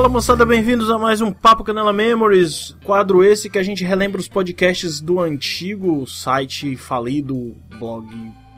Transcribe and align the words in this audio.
Fala 0.00 0.08
moçada, 0.08 0.46
bem-vindos 0.46 0.88
a 0.88 0.98
mais 0.98 1.20
um 1.20 1.30
Papo 1.30 1.62
Canela 1.62 1.92
Memories, 1.92 2.74
quadro 2.84 3.22
esse 3.22 3.50
que 3.50 3.58
a 3.58 3.62
gente 3.62 3.84
relembra 3.84 4.18
os 4.18 4.28
podcasts 4.28 4.98
do 4.98 5.20
antigo 5.20 6.06
site 6.06 6.74
falido, 6.74 7.54
blog, 7.78 8.06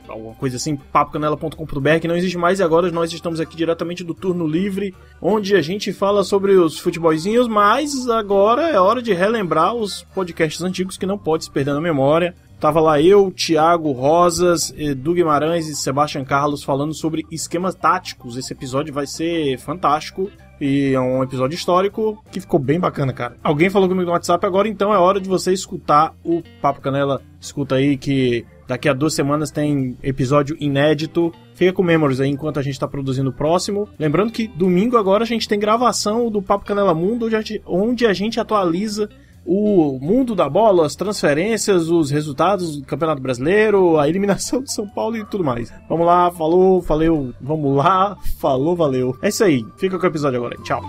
alguma 0.07 0.33
coisa 0.35 0.55
assim, 0.55 0.77
papocanela.com.br, 0.77 1.99
que 1.99 2.07
não 2.07 2.15
existe 2.15 2.37
mais 2.37 2.59
e 2.59 2.63
agora 2.63 2.89
nós 2.91 3.11
estamos 3.11 3.41
aqui 3.41 3.57
diretamente 3.57 4.05
do 4.05 4.13
Turno 4.13 4.47
Livre, 4.47 4.95
onde 5.21 5.53
a 5.53 5.61
gente 5.61 5.91
fala 5.91 6.23
sobre 6.23 6.53
os 6.53 6.79
futebolzinhos, 6.79 7.49
mas 7.49 8.07
agora 8.07 8.69
é 8.69 8.79
hora 8.79 9.01
de 9.01 9.11
relembrar 9.13 9.75
os 9.75 10.03
podcasts 10.15 10.61
antigos 10.61 10.95
que 10.95 11.05
não 11.05 11.17
pode 11.17 11.43
se 11.43 11.51
perder 11.51 11.73
na 11.73 11.81
memória. 11.81 12.33
Tava 12.57 12.79
lá 12.79 13.01
eu, 13.01 13.29
Thiago 13.29 13.91
Rosas, 13.91 14.73
Edu 14.77 15.13
Guimarães 15.13 15.67
e 15.67 15.75
Sebastian 15.75 16.23
Carlos 16.23 16.63
falando 16.63 16.93
sobre 16.93 17.25
esquemas 17.29 17.75
táticos. 17.75 18.37
Esse 18.37 18.53
episódio 18.53 18.93
vai 18.93 19.05
ser 19.05 19.59
fantástico. 19.59 20.31
E 20.59 20.93
é 20.93 20.99
um 20.99 21.23
episódio 21.23 21.55
histórico 21.55 22.23
que 22.31 22.39
ficou 22.39 22.59
bem 22.59 22.79
bacana, 22.79 23.11
cara. 23.11 23.35
Alguém 23.43 23.69
falou 23.69 23.89
comigo 23.89 24.05
no 24.05 24.13
WhatsApp, 24.13 24.45
agora 24.45 24.67
então 24.67 24.93
é 24.93 24.97
hora 24.97 25.19
de 25.19 25.27
você 25.27 25.51
escutar 25.51 26.13
o 26.23 26.41
Papo 26.61 26.81
Canela. 26.81 27.21
Escuta 27.39 27.75
aí 27.75 27.97
que 27.97 28.45
daqui 28.67 28.87
a 28.87 28.93
duas 28.93 29.13
semanas 29.13 29.51
tem 29.51 29.97
episódio 30.01 30.55
inédito. 30.59 31.33
Fica 31.53 31.73
com 31.73 31.83
Memories 31.83 32.19
aí 32.19 32.29
enquanto 32.29 32.59
a 32.59 32.63
gente 32.63 32.79
tá 32.79 32.87
produzindo 32.87 33.29
o 33.29 33.33
próximo. 33.33 33.89
Lembrando 33.99 34.31
que 34.31 34.47
domingo 34.47 34.97
agora 34.97 35.23
a 35.23 35.27
gente 35.27 35.47
tem 35.47 35.59
gravação 35.59 36.29
do 36.29 36.41
Papo 36.41 36.65
Canela 36.65 36.93
Mundo, 36.93 37.27
onde 37.65 38.05
a 38.05 38.13
gente 38.13 38.39
atualiza 38.39 39.09
o 39.45 39.99
mundo 40.01 40.35
da 40.35 40.49
bola, 40.49 40.85
as 40.85 40.95
transferências, 40.95 41.89
os 41.89 42.09
resultados 42.09 42.77
do 42.77 42.85
Campeonato 42.85 43.21
Brasileiro, 43.21 43.97
a 43.97 44.07
eliminação 44.07 44.61
de 44.61 44.71
São 44.71 44.87
Paulo 44.87 45.17
e 45.17 45.25
tudo 45.25 45.43
mais. 45.43 45.71
Vamos 45.89 46.05
lá, 46.05 46.31
falou, 46.31 46.81
valeu, 46.81 47.33
vamos 47.41 47.75
lá, 47.75 48.17
falou, 48.39 48.75
valeu. 48.75 49.17
É 49.21 49.29
isso 49.29 49.43
aí, 49.43 49.65
fica 49.77 49.97
com 49.97 50.05
o 50.05 50.09
episódio 50.09 50.37
agora. 50.37 50.57
Tchau. 50.63 50.81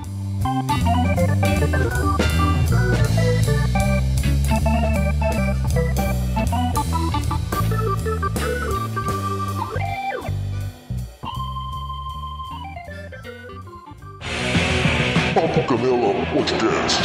Papo 15.34 15.64
Canela 15.64 16.14
Podcast. 16.32 17.02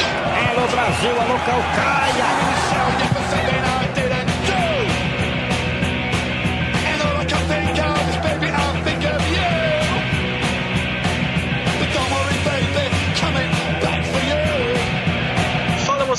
Alô 0.52 0.68
Brasil, 0.68 1.20
alô 1.20 1.40
Calcaia. 1.40 2.30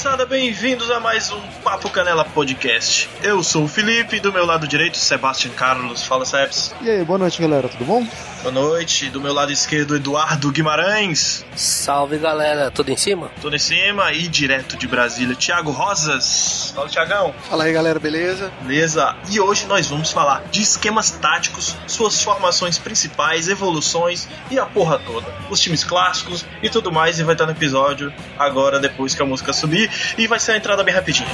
Moçada, 0.00 0.24
bem-vindos 0.24 0.90
a 0.90 0.98
mais 0.98 1.30
um 1.30 1.42
Papo 1.62 1.90
Canela 1.90 2.24
Podcast. 2.24 3.06
Eu 3.22 3.42
sou 3.42 3.64
o 3.64 3.68
Felipe, 3.68 4.18
do 4.18 4.32
meu 4.32 4.46
lado 4.46 4.66
direito, 4.66 4.96
Sebastian 4.96 5.50
Carlos. 5.50 6.04
Fala, 6.04 6.24
Sebs. 6.24 6.74
E 6.80 6.88
aí, 6.88 7.04
boa 7.04 7.18
noite, 7.18 7.38
galera, 7.38 7.68
tudo 7.68 7.84
bom? 7.84 8.06
Boa 8.42 8.50
noite. 8.50 9.10
Do 9.10 9.20
meu 9.20 9.34
lado 9.34 9.52
esquerdo, 9.52 9.94
Eduardo 9.94 10.50
Guimarães. 10.50 11.44
Salve 11.54 12.16
galera, 12.16 12.70
tudo 12.70 12.90
em 12.90 12.96
cima? 12.96 13.30
Tudo 13.42 13.54
em 13.54 13.58
cima 13.58 14.10
e 14.14 14.26
direto 14.26 14.78
de 14.78 14.88
Brasília, 14.88 15.36
Thiago 15.36 15.70
Rosas. 15.70 16.72
Fala, 16.74 16.88
Thiagão. 16.88 17.34
Fala 17.50 17.64
aí, 17.64 17.72
galera, 17.74 18.00
beleza? 18.00 18.50
Beleza? 18.62 19.14
E 19.30 19.38
hoje 19.38 19.66
nós 19.66 19.86
vamos 19.88 20.10
falar 20.10 20.42
de 20.50 20.62
esquemas 20.62 21.10
táticos, 21.10 21.76
suas 21.86 22.22
formações 22.22 22.78
principais, 22.78 23.48
evoluções 23.48 24.26
e 24.50 24.58
a 24.58 24.64
porra 24.64 24.98
toda. 24.98 25.26
Os 25.50 25.60
times 25.60 25.84
clássicos 25.84 26.46
e 26.62 26.70
tudo 26.70 26.90
mais. 26.90 27.18
E 27.18 27.22
vai 27.22 27.34
estar 27.34 27.44
no 27.44 27.52
episódio 27.52 28.10
agora, 28.38 28.80
depois 28.80 29.14
que 29.14 29.20
a 29.20 29.26
música 29.26 29.52
subir. 29.52 29.89
E 30.16 30.26
vai 30.26 30.38
ser 30.38 30.52
a 30.52 30.56
entrada 30.56 30.82
bem 30.82 30.94
rapidinha. 30.94 31.28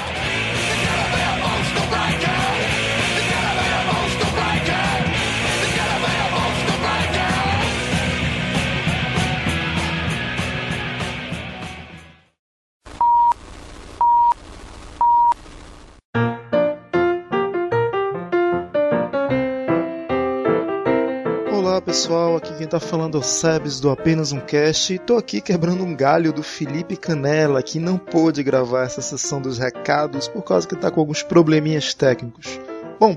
Pessoal, 21.96 22.36
aqui 22.36 22.52
quem 22.58 22.66
tá 22.66 22.78
falando 22.78 23.16
é 23.16 23.20
o 23.20 23.22
Sebes 23.22 23.80
do 23.80 23.88
Apenas 23.88 24.30
um 24.30 24.38
Cast 24.38 24.92
e 24.92 24.98
tô 24.98 25.16
aqui 25.16 25.40
quebrando 25.40 25.82
um 25.82 25.96
galho 25.96 26.30
do 26.30 26.42
Felipe 26.42 26.94
Canela 26.94 27.62
que 27.62 27.78
não 27.78 27.96
pôde 27.96 28.42
gravar 28.42 28.84
essa 28.84 29.00
sessão 29.00 29.40
dos 29.40 29.56
recados 29.56 30.28
por 30.28 30.42
causa 30.42 30.68
que 30.68 30.76
tá 30.76 30.90
com 30.90 31.00
alguns 31.00 31.22
probleminhas 31.22 31.94
técnicos. 31.94 32.60
Bom, 32.98 33.14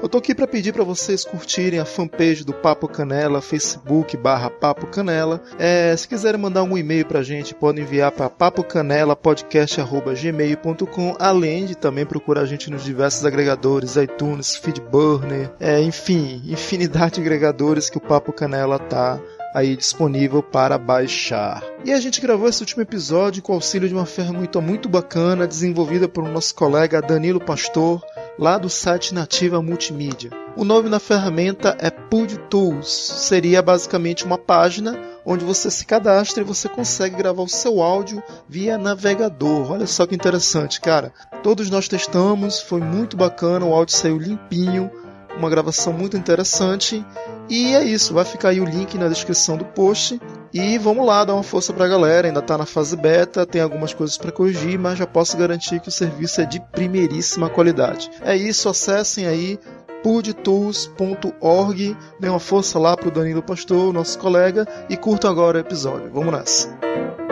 eu 0.00 0.08
tô 0.08 0.18
aqui 0.18 0.32
para 0.34 0.46
pedir 0.46 0.72
para 0.72 0.84
vocês 0.84 1.24
curtirem 1.24 1.80
a 1.80 1.84
fanpage 1.84 2.44
do 2.44 2.52
Papo 2.52 2.86
Canela, 2.86 3.42
Facebook 3.42 4.16
barra 4.16 4.48
Papo 4.48 4.86
Canela. 4.86 5.42
É, 5.58 5.96
se 5.96 6.06
quiserem 6.06 6.40
mandar 6.40 6.62
um 6.62 6.78
e-mail 6.78 7.04
pra 7.04 7.24
gente, 7.24 7.52
podem 7.52 7.82
enviar 7.82 8.12
para 8.12 8.30
papocanelapodcast.gmail.com, 8.30 11.16
além 11.18 11.66
de 11.66 11.74
também 11.74 12.06
procurar 12.06 12.42
a 12.42 12.46
gente 12.46 12.70
nos 12.70 12.84
diversos 12.84 13.26
agregadores, 13.26 13.96
iTunes, 13.96 14.54
Feedburner, 14.54 15.50
é, 15.58 15.82
enfim, 15.82 16.40
infinidade 16.46 17.16
de 17.16 17.22
agregadores 17.22 17.90
que 17.90 17.98
o 17.98 18.00
Papo 18.00 18.32
Canela 18.32 18.78
tá 18.78 19.20
aí 19.56 19.74
disponível 19.74 20.42
para 20.42 20.76
baixar. 20.76 21.64
E 21.82 21.90
a 21.90 21.98
gente 21.98 22.20
gravou 22.20 22.46
esse 22.46 22.60
último 22.60 22.82
episódio 22.82 23.42
com 23.42 23.52
o 23.52 23.54
auxílio 23.54 23.88
de 23.88 23.94
uma 23.94 24.04
ferramenta 24.04 24.60
muito 24.60 24.86
bacana 24.86 25.46
desenvolvida 25.46 26.06
por 26.06 26.28
nosso 26.28 26.54
colega 26.54 27.00
Danilo 27.00 27.40
Pastor, 27.40 28.04
lá 28.38 28.58
do 28.58 28.68
site 28.68 29.14
Nativa 29.14 29.62
Multimídia. 29.62 30.30
O 30.56 30.64
nome 30.64 30.88
da 30.88 30.98
ferramenta 30.98 31.76
é 31.78 31.90
Pud 31.90 32.38
Tools. 32.50 32.88
Seria 32.88 33.62
basicamente 33.62 34.24
uma 34.24 34.38
página 34.38 34.98
onde 35.24 35.44
você 35.44 35.70
se 35.70 35.84
cadastra 35.84 36.42
e 36.42 36.46
você 36.46 36.68
consegue 36.68 37.16
gravar 37.16 37.42
o 37.42 37.48
seu 37.48 37.82
áudio 37.82 38.22
via 38.48 38.78
navegador. 38.78 39.72
Olha 39.72 39.86
só 39.86 40.06
que 40.06 40.14
interessante, 40.14 40.80
cara. 40.80 41.12
Todos 41.42 41.68
nós 41.70 41.88
testamos, 41.88 42.60
foi 42.60 42.80
muito 42.80 43.16
bacana, 43.16 43.66
o 43.66 43.74
áudio 43.74 43.96
saiu 43.96 44.18
limpinho, 44.18 44.90
uma 45.38 45.50
gravação 45.50 45.92
muito 45.92 46.16
interessante. 46.16 47.04
E 47.48 47.74
é 47.74 47.84
isso, 47.84 48.14
vai 48.14 48.24
ficar 48.24 48.48
aí 48.50 48.60
o 48.60 48.64
link 48.64 48.96
na 48.98 49.08
descrição 49.08 49.56
do 49.56 49.64
post. 49.64 50.20
E 50.52 50.78
vamos 50.78 51.06
lá, 51.06 51.24
dar 51.24 51.34
uma 51.34 51.42
força 51.42 51.72
pra 51.72 51.86
galera. 51.88 52.26
Ainda 52.26 52.40
tá 52.40 52.56
na 52.56 52.66
fase 52.66 52.96
beta, 52.96 53.44
tem 53.46 53.60
algumas 53.60 53.92
coisas 53.92 54.16
para 54.16 54.32
corrigir, 54.32 54.78
mas 54.78 54.98
já 54.98 55.06
posso 55.06 55.36
garantir 55.36 55.80
que 55.80 55.88
o 55.88 55.92
serviço 55.92 56.40
é 56.40 56.44
de 56.44 56.60
primeiríssima 56.60 57.50
qualidade. 57.50 58.10
É 58.22 58.36
isso, 58.36 58.68
acessem 58.68 59.26
aí 59.26 59.58
pudtools.org, 60.02 61.96
dê 62.20 62.28
uma 62.28 62.38
força 62.38 62.78
lá 62.78 62.96
pro 62.96 63.10
Danilo 63.10 63.42
Pastor, 63.42 63.92
nosso 63.92 64.18
colega, 64.18 64.66
e 64.88 64.96
curtam 64.96 65.30
agora 65.30 65.58
o 65.58 65.60
episódio. 65.60 66.10
Vamos 66.12 66.32
nessa. 66.32 67.25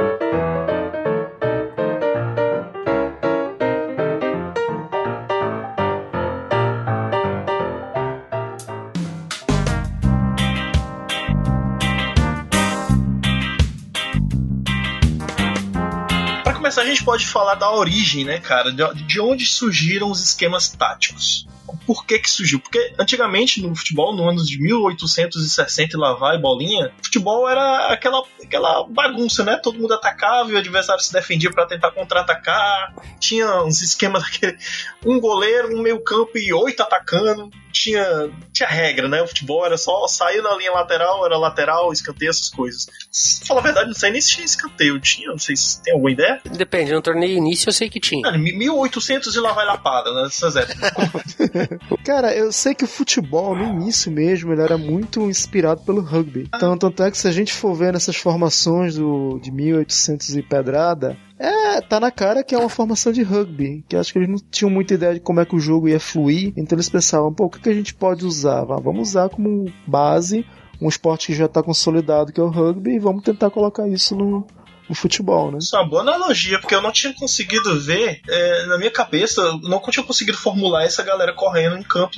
Gente 16.94 17.05
pode 17.05 17.27
falar 17.27 17.56
da 17.56 17.71
origem, 17.71 18.25
né, 18.25 18.38
cara? 18.38 18.72
De, 18.72 19.05
de 19.05 19.21
onde 19.21 19.44
surgiram 19.44 20.10
os 20.10 20.22
esquemas 20.22 20.69
táticos. 20.69 21.47
Por 21.87 22.06
que 22.06 22.19
que 22.19 22.31
surgiu? 22.31 22.61
Porque 22.61 22.95
antigamente 22.99 23.62
no 23.62 23.75
futebol, 23.75 24.15
no 24.15 24.28
ano 24.28 24.43
de 24.45 24.61
1860 24.61 25.97
e 25.97 26.00
lá 26.00 26.14
vai 26.14 26.38
bolinha, 26.38 26.93
futebol 27.03 27.49
era 27.49 27.93
aquela, 27.93 28.23
aquela 28.43 28.85
bagunça, 28.88 29.44
né? 29.44 29.59
Todo 29.62 29.79
mundo 29.79 29.94
atacava 29.94 30.50
e 30.50 30.55
o 30.55 30.59
adversário 30.59 31.03
se 31.03 31.12
defendia 31.12 31.50
para 31.50 31.67
tentar 31.67 31.91
contra-atacar. 31.91 32.94
Tinha 33.19 33.62
uns 33.62 33.82
esquemas 33.82 34.23
daquele. 34.23 34.56
Um 35.05 35.20
goleiro, 35.20 35.76
um 35.76 35.82
meio 35.82 36.03
campo 36.03 36.38
e 36.38 36.50
oito 36.50 36.82
atacando. 36.82 37.50
Tinha, 37.70 38.31
tinha 38.53 38.69
regra, 38.69 39.06
né? 39.06 39.20
O 39.20 39.26
futebol 39.26 39.67
era 39.67 39.76
só 39.76 40.06
sair 40.06 40.41
na 40.41 40.56
linha 40.56 40.73
lateral, 40.73 41.26
era 41.26 41.37
lateral, 41.37 41.93
escanteio, 41.93 42.31
essas 42.31 42.49
coisas. 42.49 42.87
Pra 42.87 43.47
falar 43.49 43.61
a 43.61 43.64
verdade, 43.64 43.87
não 43.88 43.94
sei 43.94 44.11
nem 44.12 44.20
se 44.20 44.31
tinha 44.31 44.44
escanteio. 44.47 44.99
Tinha, 44.99 45.29
não 45.29 45.38
sei 45.38 45.56
se 45.56 45.82
tem 45.82 45.93
alguma 45.93 46.11
ideia. 46.11 46.41
Depende, 46.44 46.93
no 46.93 47.03
torneio 47.03 47.37
início 47.37 47.69
eu 47.69 47.73
sei 47.73 47.91
que 47.91 48.00
tinha. 48.00 48.23
Cara, 48.23 48.38
1800 48.38 49.35
e 49.35 49.41
lá 49.41 49.53
vai 49.53 49.67
lapada, 49.67 50.11
né? 50.14 50.23
Nessas 50.23 50.56
épocas. 50.56 51.37
Cara, 52.05 52.35
eu 52.35 52.53
sei 52.53 52.75
que 52.75 52.85
o 52.85 52.88
futebol, 52.88 53.56
no 53.56 53.65
início 53.65 54.11
mesmo, 54.11 54.53
ele 54.53 54.62
era 54.62 54.76
muito 54.76 55.29
inspirado 55.29 55.82
pelo 55.82 56.00
rugby. 56.00 56.49
Então, 56.55 56.76
tanto 56.76 57.03
é 57.03 57.11
que 57.11 57.19
se 57.19 57.29
a 57.29 57.32
gente 57.32 57.53
for 57.53 57.75
ver 57.75 57.93
nessas 57.93 58.17
formações 58.17 58.97
do, 58.97 59.38
de 59.38 59.50
1800 59.50 60.37
e 60.37 60.43
pedrada, 60.43 61.17
é, 61.38 61.81
tá 61.81 61.99
na 61.99 62.11
cara 62.11 62.44
que 62.44 62.55
é 62.55 62.59
uma 62.59 62.69
formação 62.69 63.12
de 63.12 63.23
rugby. 63.23 63.85
Que 63.88 63.97
acho 63.97 64.12
que 64.12 64.19
eles 64.19 64.29
não 64.29 64.38
tinham 64.50 64.71
muita 64.71 64.94
ideia 64.94 65.15
de 65.15 65.21
como 65.21 65.41
é 65.41 65.44
que 65.44 65.56
o 65.56 65.61
jogo 65.61 65.88
ia 65.88 66.00
fluir. 66.00 66.53
Então 66.56 66.76
eles 66.76 66.88
pensavam, 66.88 67.32
pô, 67.32 67.44
o 67.44 67.50
que, 67.50 67.61
que 67.61 67.69
a 67.69 67.75
gente 67.75 67.94
pode 67.94 68.25
usar? 68.25 68.65
Vamos 68.65 69.11
usar 69.11 69.29
como 69.29 69.67
base 69.87 70.47
um 70.81 70.88
esporte 70.88 71.29
que 71.29 71.35
já 71.35 71.47
está 71.47 71.62
consolidado, 71.62 72.32
que 72.32 72.41
é 72.41 72.43
o 72.43 72.50
rugby, 72.50 72.97
e 72.97 72.99
vamos 72.99 73.23
tentar 73.23 73.50
colocar 73.50 73.88
isso 73.88 74.15
no, 74.15 74.47
o 74.89 74.95
futebol, 74.95 75.51
né? 75.51 75.59
Isso 75.61 75.75
é 75.77 75.79
uma 75.81 75.89
boa 75.89 76.03
analogia, 76.03 76.59
porque 76.59 76.75
eu 76.75 76.83
não 76.83 76.93
tinha 76.93 77.13
conseguido 77.15 77.79
ver, 77.81 78.21
é, 78.29 78.67
na 78.67 78.77
minha 78.79 78.91
cabeça, 78.91 79.41
eu 79.41 79.59
não 79.61 79.81
tinha 79.91 80.05
conseguido 80.05 80.37
formular 80.39 80.85
essa 80.85 81.03
galera 81.03 81.33
correndo 81.33 81.77
em 81.77 81.83
campo. 81.83 82.17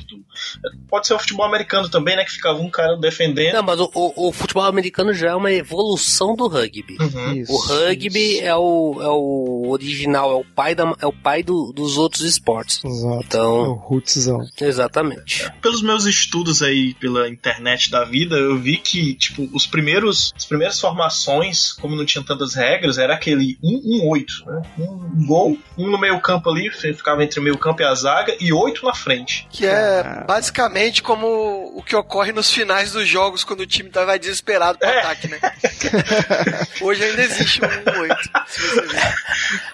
Pode 0.89 1.07
ser 1.07 1.13
o 1.13 1.19
futebol 1.19 1.45
americano 1.45 1.89
também, 1.89 2.15
né? 2.15 2.23
Que 2.25 2.31
ficava 2.31 2.59
um 2.59 2.69
cara 2.69 2.95
defendendo. 2.97 3.53
Não, 3.53 3.63
mas 3.63 3.79
o, 3.79 3.89
o, 3.93 4.27
o 4.27 4.31
futebol 4.31 4.63
americano 4.63 5.13
já 5.13 5.29
é 5.29 5.35
uma 5.35 5.51
evolução 5.51 6.35
do 6.35 6.47
rugby. 6.47 6.97
Uhum. 6.99 7.33
Isso, 7.33 7.51
O 7.53 7.57
rugby 7.59 8.39
é 8.39 8.55
o, 8.55 8.97
é 9.01 9.07
o 9.09 9.69
original, 9.69 10.31
é 10.31 10.35
o 10.35 10.43
pai, 10.45 10.75
da, 10.75 10.93
é 11.01 11.05
o 11.07 11.13
pai 11.13 11.43
do- 11.43 11.71
dos 11.73 11.97
outros 11.97 12.21
esportes. 12.23 12.83
Exato. 12.83 13.07
É 13.15 13.17
o 13.17 13.21
Então, 13.23 13.73
rootzão. 13.73 14.39
exatamente. 14.59 15.51
Pelos 15.61 15.81
meus 15.81 16.05
estudos 16.05 16.61
aí 16.61 16.93
pela 16.95 17.27
internet 17.29 17.89
da 17.89 18.03
vida, 18.03 18.35
eu 18.35 18.57
vi 18.57 18.77
que, 18.77 19.13
tipo, 19.15 19.49
os 19.53 19.65
primeiros, 19.65 20.33
as 20.35 20.45
primeiras 20.45 20.79
formações, 20.79 21.73
como 21.73 21.95
não 21.95 22.05
tinha 22.05 22.23
tantas 22.23 22.53
regras, 22.57 22.97
era 22.97 23.13
aquele 23.13 23.57
1-1-8, 23.63 24.25
né? 24.45 24.61
Um 24.79 25.25
gol, 25.25 25.57
um 25.77 25.89
no 25.89 25.97
meio 25.97 26.19
campo 26.19 26.49
ali, 26.49 26.69
ficava 26.71 27.23
entre 27.23 27.39
o 27.39 27.43
meio 27.43 27.57
campo 27.57 27.81
e 27.81 27.85
a 27.85 27.93
zaga, 27.95 28.35
e 28.39 28.51
oito 28.51 28.85
na 28.85 28.93
frente. 28.93 29.47
Que 29.49 29.65
é 29.65 30.23
basicamente 30.27 31.01
como 31.01 31.71
o 31.75 31.81
que 31.83 31.95
ocorre 31.95 32.31
nos 32.31 32.51
finais 32.51 32.91
dos 32.91 33.07
jogos 33.07 33.43
quando 33.43 33.61
o 33.61 33.67
time 33.67 33.89
tá, 33.89 34.03
vai 34.03 34.19
desesperado 34.19 34.77
pro 34.79 34.87
É. 34.89 34.99
ataque, 34.99 35.27
né? 35.29 35.39
Hoje 36.81 37.03
ainda 37.03 37.21
existe 37.23 37.61
um 37.63 37.99
8, 38.01 38.15
se 38.47 38.61
você 38.67 38.81
ver. 38.81 39.15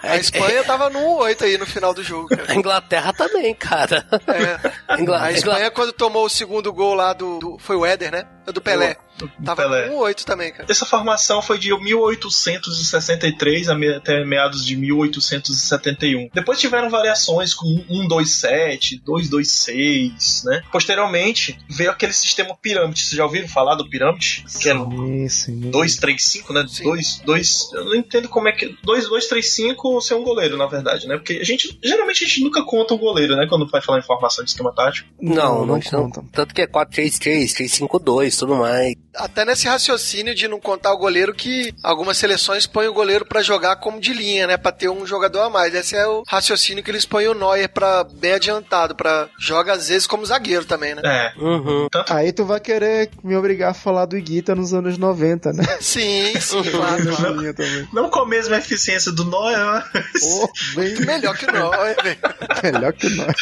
A 0.02 0.16
Espanha 0.16 0.64
tava 0.64 0.90
no 0.90 1.16
8 1.18 1.44
aí 1.44 1.58
no 1.58 1.66
final 1.66 1.92
do 1.94 2.02
jogo, 2.02 2.28
cara. 2.28 2.44
A 2.52 2.54
Inglaterra 2.54 3.12
também, 3.12 3.54
cara. 3.54 4.04
É. 4.28 4.94
A 5.18 5.32
Espanha, 5.32 5.70
quando 5.70 5.92
tomou 5.92 6.24
o 6.26 6.28
segundo 6.30 6.72
gol 6.72 6.94
lá 6.94 7.12
do. 7.12 7.38
do- 7.38 7.58
foi 7.58 7.76
o 7.76 7.84
Éder, 7.86 8.10
né? 8.12 8.24
Do 8.46 8.60
Pelé. 8.60 8.96
Tava 9.44 9.62
Pelé. 9.62 9.88
com 9.88 9.96
8 9.98 10.24
também, 10.26 10.52
cara. 10.52 10.66
Essa 10.68 10.84
formação 10.84 11.40
foi 11.40 11.58
de 11.58 11.72
1863 11.78 13.68
a 13.68 13.74
me- 13.74 13.94
até 13.94 14.24
meados 14.24 14.64
de 14.64 14.76
1871. 14.76 16.28
Depois 16.34 16.58
tiveram 16.58 16.88
variações 16.90 17.54
com 17.54 17.64
127, 17.88 19.00
226, 19.04 20.42
né? 20.44 20.62
Posteriormente 20.70 21.58
veio 21.68 21.90
aquele 21.90 22.12
sistema 22.12 22.56
pirâmide. 22.60 23.00
Vocês 23.00 23.12
já 23.16 23.24
ouviram 23.24 23.48
falar 23.48 23.74
do 23.74 23.88
pirâmide? 23.88 24.44
Que 24.60 24.68
era 24.68 24.78
Sim, 24.80 25.28
sim. 25.28 25.60
235, 25.70 26.52
né? 26.52 26.64
Sim. 26.68 26.84
2, 26.84 27.22
2, 27.24 27.70
eu 27.74 27.84
não 27.84 27.94
entendo 27.94 28.28
como 28.28 28.48
é 28.48 28.52
que 28.52 28.76
2, 28.82 29.08
2, 29.08 29.26
3, 29.26 29.52
5 29.52 30.00
ser 30.00 30.14
um 30.14 30.22
goleiro, 30.24 30.56
na 30.56 30.66
verdade, 30.66 31.06
né? 31.06 31.16
Porque 31.16 31.34
a 31.34 31.44
gente 31.44 31.78
geralmente 31.82 32.24
a 32.24 32.26
gente 32.28 32.42
nunca 32.42 32.62
conta 32.64 32.94
o 32.94 32.98
goleiro, 32.98 33.36
né, 33.36 33.46
quando 33.48 33.66
vai 33.68 33.80
falar 33.80 33.98
em 33.98 34.02
formação 34.02 34.44
de 34.44 34.50
esquema 34.50 34.72
tático. 34.74 35.08
Não, 35.20 35.34
não, 35.34 35.66
não 35.66 35.74
não, 35.92 36.10
conta. 36.10 36.24
Tanto 36.32 36.54
que 36.54 36.62
é 36.62 36.66
4-3-3, 36.66 37.52
3-5-2, 37.54 38.38
tudo 38.38 38.56
mais. 38.56 38.94
Até 39.16 39.44
nesse 39.44 39.66
raciocínio 39.66 40.34
de 40.34 40.48
não 40.48 40.60
contar 40.60 40.92
o 40.92 40.98
goleiro 40.98 41.34
que 41.34 41.72
algumas 41.82 42.16
seleções 42.16 42.66
põem 42.66 42.88
o 42.88 42.94
goleiro 42.94 43.24
pra 43.24 43.42
jogar 43.42 43.76
como 43.76 44.00
de 44.00 44.12
linha, 44.12 44.46
né? 44.46 44.56
Pra 44.56 44.72
ter 44.72 44.88
um 44.88 45.06
jogador 45.06 45.42
a 45.42 45.50
mais. 45.50 45.74
Esse 45.74 45.96
é 45.96 46.06
o 46.06 46.22
raciocínio 46.26 46.82
que 46.82 46.90
eles 46.90 47.04
põem 47.04 47.28
o 47.28 47.34
Neuer 47.34 47.68
pra 47.68 48.04
bem 48.04 48.32
adiantado, 48.32 48.94
pra 48.94 49.28
joga 49.38 49.72
às 49.72 49.88
vezes 49.88 50.06
como 50.06 50.26
zagueiro 50.26 50.64
também, 50.64 50.94
né? 50.94 51.02
É. 51.04 51.32
Uhum. 51.38 51.88
Aí 52.08 52.32
tu 52.32 52.44
vai 52.44 52.60
querer 52.60 53.10
me 53.22 53.36
obrigar 53.36 53.70
a 53.70 53.74
falar 53.74 54.06
do 54.06 54.16
Iguita 54.16 54.54
nos 54.54 54.72
anos 54.72 54.96
90, 54.98 55.52
né? 55.52 55.64
Sim, 55.80 56.32
sim, 56.40 56.62
claro, 56.62 57.16
claro. 57.16 57.54
Também. 57.54 57.88
Não 57.92 58.08
com 58.08 58.20
a 58.20 58.28
mesma 58.28 58.56
eficiência 58.56 59.12
do 59.12 59.24
Neuer, 59.24 59.84
mas... 59.92 60.20
Pô, 60.20 60.52
bem 60.76 60.94
Melhor 61.04 61.36
que 61.36 61.46
o 61.46 61.52
Neuer, 61.52 61.96
velho. 62.02 62.18
melhor 62.62 62.92
que 62.92 63.06
o 63.06 63.10
Neuer. 63.10 63.34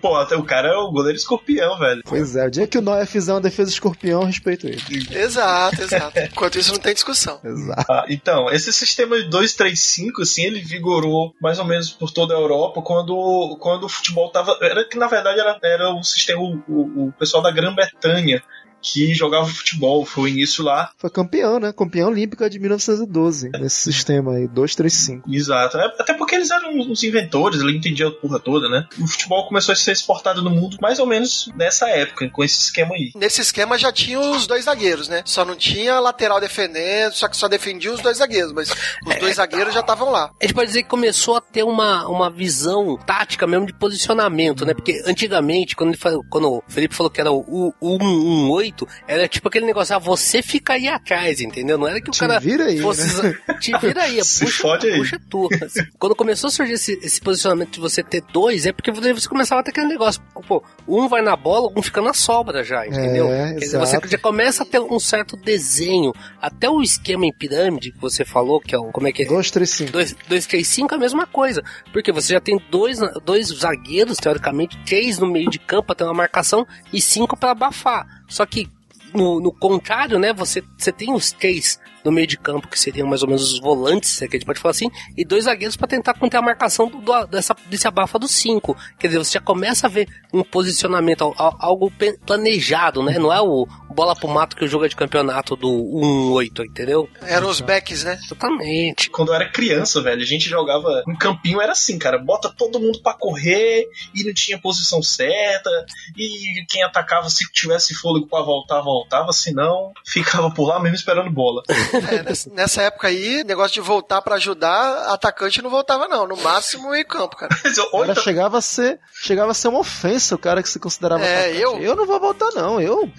Pô, 0.00 0.16
até 0.16 0.36
o 0.36 0.42
cara 0.42 0.68
é 0.68 0.76
o 0.76 0.90
goleiro 0.90 1.18
escorpião, 1.18 1.78
velho. 1.78 2.02
Pois 2.04 2.36
é, 2.36 2.46
o 2.46 2.50
dia 2.50 2.66
que 2.66 2.78
o 2.78 2.82
Neuer 2.82 3.06
fizer 3.06 3.32
uma 3.32 3.40
defesa 3.40 3.70
escorpião, 3.70 4.24
respeito 4.24 4.55
ele. 4.64 4.80
Exato, 5.10 5.82
exato. 5.82 6.18
Enquanto 6.18 6.58
isso 6.58 6.72
não 6.72 6.78
tem 6.78 6.94
discussão. 6.94 7.40
Exato. 7.42 7.92
Ah, 7.92 8.06
então, 8.08 8.50
esse 8.50 8.72
sistema 8.72 9.16
de 9.16 9.28
2-3-5, 9.28 10.22
assim, 10.22 10.44
ele 10.44 10.60
vigorou 10.60 11.34
mais 11.40 11.58
ou 11.58 11.64
menos 11.64 11.90
por 11.90 12.10
toda 12.10 12.34
a 12.34 12.38
Europa 12.38 12.82
quando, 12.82 13.56
quando 13.60 13.84
o 13.84 13.88
futebol 13.88 14.30
tava. 14.30 14.58
Era 14.62 14.84
que 14.88 14.98
na 14.98 15.06
verdade 15.06 15.40
era, 15.40 15.58
era 15.62 15.90
o 15.94 16.02
sistema, 16.02 16.40
o, 16.40 16.62
o, 16.68 17.08
o 17.08 17.12
pessoal 17.12 17.42
da 17.42 17.50
Grã-Bretanha 17.50 18.42
que 18.86 19.12
jogava 19.12 19.46
futebol. 19.46 20.04
Foi 20.06 20.24
o 20.24 20.28
início 20.28 20.64
lá. 20.64 20.90
Foi 20.96 21.10
campeão, 21.10 21.58
né? 21.58 21.72
Campeão 21.72 22.08
olímpica 22.08 22.48
de 22.48 22.58
1912, 22.58 23.50
é. 23.52 23.58
nesse 23.58 23.92
sistema 23.92 24.34
aí, 24.34 24.46
235. 24.46 25.28
Exato. 25.32 25.76
É, 25.76 25.86
até 25.98 26.14
porque 26.14 26.36
eles 26.36 26.50
eram 26.50 26.78
os 26.78 27.02
inventores, 27.02 27.60
ele 27.60 27.76
entendia 27.76 28.08
a 28.08 28.12
porra 28.12 28.38
toda, 28.38 28.68
né? 28.68 28.86
O 29.00 29.06
futebol 29.06 29.46
começou 29.48 29.72
a 29.72 29.76
ser 29.76 29.92
exportado 29.92 30.42
no 30.42 30.50
mundo 30.50 30.76
mais 30.80 30.98
ou 30.98 31.06
menos 31.06 31.50
nessa 31.56 31.88
época, 31.88 32.28
com 32.30 32.44
esse 32.44 32.60
esquema 32.60 32.94
aí. 32.94 33.10
Nesse 33.14 33.40
esquema 33.40 33.76
já 33.76 33.90
tinha 33.90 34.20
os 34.20 34.46
dois 34.46 34.64
zagueiros, 34.64 35.08
né? 35.08 35.22
Só 35.24 35.44
não 35.44 35.56
tinha 35.56 35.98
lateral 35.98 36.40
defendendo, 36.40 37.12
só 37.12 37.28
que 37.28 37.36
só 37.36 37.48
defendia 37.48 37.92
os 37.92 38.00
dois 38.00 38.18
zagueiros, 38.18 38.52
mas 38.52 38.70
os 38.70 39.14
é, 39.14 39.18
dois 39.18 39.32
é. 39.32 39.34
zagueiros 39.34 39.74
já 39.74 39.80
estavam 39.80 40.10
lá. 40.10 40.30
A 40.40 40.44
gente 40.44 40.54
pode 40.54 40.68
dizer 40.68 40.82
que 40.82 40.88
começou 40.88 41.36
a 41.36 41.40
ter 41.40 41.64
uma, 41.64 42.06
uma 42.06 42.30
visão 42.30 42.96
tática 42.98 43.46
mesmo 43.46 43.66
de 43.66 43.72
posicionamento, 43.72 44.64
né? 44.64 44.74
Porque 44.74 45.02
antigamente, 45.06 45.74
quando, 45.74 45.90
ele, 45.90 45.98
quando 46.30 46.48
o 46.48 46.62
Felipe 46.68 46.94
falou 46.94 47.10
que 47.10 47.20
era 47.20 47.32
o 47.32 47.72
118, 47.80 48.75
jeito. 48.76 48.88
Era 49.08 49.26
tipo 49.26 49.48
aquele 49.48 49.64
negócio, 49.64 49.96
ah, 49.96 49.98
você 49.98 50.42
fica 50.42 50.74
aí 50.74 50.86
atrás, 50.86 51.40
entendeu? 51.40 51.78
Não 51.78 51.88
era 51.88 52.00
que 52.00 52.10
o 52.10 52.12
te 52.12 52.20
cara 52.20 52.38
vira 52.38 52.64
aí, 52.64 52.78
fosse. 52.78 53.22
Né? 53.22 53.38
Te 53.58 53.72
vira 53.78 54.02
aí, 54.02 54.18
é 54.20 54.22
puxa, 54.22 54.78
aí. 54.82 54.98
puxa 54.98 55.20
tu. 55.30 55.48
Assim, 55.62 55.80
quando 55.98 56.14
começou 56.14 56.48
a 56.48 56.50
surgir 56.50 56.74
esse, 56.74 56.98
esse, 57.02 57.20
posicionamento 57.20 57.70
de 57.70 57.80
você 57.80 58.02
ter 58.02 58.22
dois, 58.32 58.66
é 58.66 58.72
porque 58.72 58.90
você 58.90 59.28
começava 59.28 59.60
a 59.60 59.64
ter 59.64 59.70
aquele 59.70 59.86
negócio. 59.86 60.20
Pô, 60.46 60.62
um 60.86 61.08
vai 61.08 61.22
na 61.22 61.34
bola, 61.34 61.72
um 61.74 61.82
fica 61.82 62.02
na 62.02 62.12
sobra 62.12 62.62
já, 62.62 62.84
é, 62.84 62.88
entendeu? 62.88 63.32
É, 63.32 63.54
Quer 63.54 63.60
dizer, 63.60 63.78
você 63.78 63.98
já 64.06 64.18
começa 64.18 64.62
a 64.62 64.66
ter 64.66 64.80
um 64.80 65.00
certo 65.00 65.36
desenho. 65.36 66.12
Até 66.40 66.68
o 66.68 66.82
esquema 66.82 67.24
em 67.24 67.32
pirâmide 67.32 67.92
que 67.92 68.00
você 68.00 68.24
falou, 68.24 68.60
que 68.60 68.74
é 68.74 68.78
o. 68.78 68.90
Como 68.92 69.08
é 69.08 69.12
que 69.12 69.22
é? 69.22 69.26
2, 69.26 69.50
3, 69.50 69.70
5. 69.70 69.92
2, 69.92 70.46
3, 70.46 70.66
5 70.66 70.94
é 70.94 70.96
a 70.96 71.00
mesma 71.00 71.26
coisa. 71.26 71.62
Porque 71.92 72.12
você 72.12 72.34
já 72.34 72.40
tem 72.40 72.60
dois, 72.70 72.98
dois 73.24 73.48
zagueiros, 73.48 74.18
teoricamente, 74.18 74.78
três 74.84 75.18
no 75.18 75.26
meio 75.26 75.50
de 75.50 75.58
campo 75.58 75.92
até 75.92 76.04
uma 76.04 76.14
marcação 76.14 76.66
e 76.92 77.00
cinco 77.00 77.36
para 77.36 77.52
abafar. 77.52 78.15
Só 78.28 78.46
que 78.46 78.68
no, 79.16 79.40
no 79.40 79.52
contrário, 79.52 80.18
né? 80.18 80.32
Você, 80.32 80.62
você 80.76 80.92
tem 80.92 81.12
os 81.12 81.32
três 81.32 81.78
no 82.04 82.12
meio 82.12 82.26
de 82.28 82.36
campo, 82.38 82.68
que 82.68 82.78
seriam 82.78 83.08
mais 83.08 83.22
ou 83.24 83.28
menos 83.28 83.52
os 83.52 83.58
volantes, 83.60 84.10
se 84.10 84.24
é 84.24 84.28
que 84.28 84.36
a 84.36 84.38
gente 84.38 84.46
pode 84.46 84.60
falar 84.60 84.70
assim, 84.70 84.88
e 85.16 85.24
dois 85.24 85.42
zagueiros 85.44 85.76
pra 85.76 85.88
tentar 85.88 86.14
conter 86.14 86.36
a 86.36 86.42
marcação 86.42 86.86
do, 86.88 86.98
do- 87.00 87.26
dessa, 87.26 87.56
desse 87.68 87.88
abafa 87.88 88.16
dos 88.16 88.30
cinco. 88.30 88.76
Quer 88.96 89.08
dizer, 89.08 89.18
você 89.18 89.32
já 89.32 89.40
começa 89.40 89.88
a 89.88 89.90
ver 89.90 90.06
um 90.32 90.44
posicionamento, 90.44 91.22
al- 91.22 91.34
al- 91.36 91.56
algo 91.58 91.90
planejado, 92.24 93.02
né? 93.02 93.18
Não 93.18 93.32
é 93.32 93.40
o 93.40 93.66
bola 93.92 94.14
pro 94.14 94.28
mato 94.28 94.54
que 94.56 94.64
o 94.64 94.68
jogo 94.68 94.84
é 94.84 94.88
de 94.88 94.94
campeonato 94.94 95.56
do 95.56 95.68
1-8, 95.68 96.66
entendeu? 96.66 97.08
Eram 97.22 97.48
os 97.48 97.60
backs, 97.62 98.04
né? 98.04 98.18
Exatamente. 98.22 99.08
Quando 99.10 99.28
eu 99.28 99.34
era 99.34 99.48
criança, 99.50 100.02
velho, 100.02 100.20
a 100.20 100.26
gente 100.26 100.48
jogava 100.48 101.02
em 101.08 101.16
campinho, 101.16 101.60
era 101.62 101.72
assim, 101.72 101.98
cara, 101.98 102.18
bota 102.18 102.52
todo 102.56 102.78
mundo 102.78 103.00
pra 103.02 103.14
correr 103.14 103.88
e 104.14 104.22
não 104.22 104.34
tinha 104.34 104.58
posição 104.60 105.02
certa, 105.02 105.70
e 106.16 106.64
quem 106.68 106.82
atacava, 106.82 107.28
se 107.30 107.50
tivesse 107.52 107.94
fôlego 107.94 108.26
pra 108.26 108.42
voltar, 108.42 108.80
voltava, 108.82 109.05
se 109.32 109.52
não, 109.52 109.92
ficava 110.06 110.50
por 110.50 110.66
lá 110.68 110.80
mesmo 110.80 110.96
esperando 110.96 111.30
bola. 111.30 111.62
É, 111.68 112.22
nessa, 112.52 112.82
época 112.82 113.08
aí, 113.08 113.42
negócio 113.44 113.74
de 113.74 113.80
voltar 113.80 114.22
pra 114.22 114.36
ajudar, 114.36 115.12
atacante 115.12 115.60
não 115.62 115.70
voltava 115.70 116.08
não, 116.08 116.26
no 116.26 116.36
máximo 116.36 116.90
meio 116.90 117.06
campo, 117.06 117.36
cara. 117.36 117.54
Mas 117.64 117.76
eu- 117.78 117.86
Cara, 117.90 117.96
Oita, 118.08 118.20
chegava 118.22 118.58
a 118.58 118.60
ser 118.60 118.98
chegava 119.22 119.50
a 119.50 119.54
ser 119.54 119.68
uma 119.68 119.78
ofensa 119.80 120.34
o 120.34 120.38
cara 120.38 120.62
que 120.62 120.68
se 120.68 120.78
considerava 120.78 121.24
É, 121.24 121.40
atacante. 121.46 121.60
eu- 121.62 121.78
eu 121.82 121.96
não 121.96 122.06
vou 122.06 122.20
voltar 122.20 122.50
não, 122.54 122.80
eu 122.80 123.10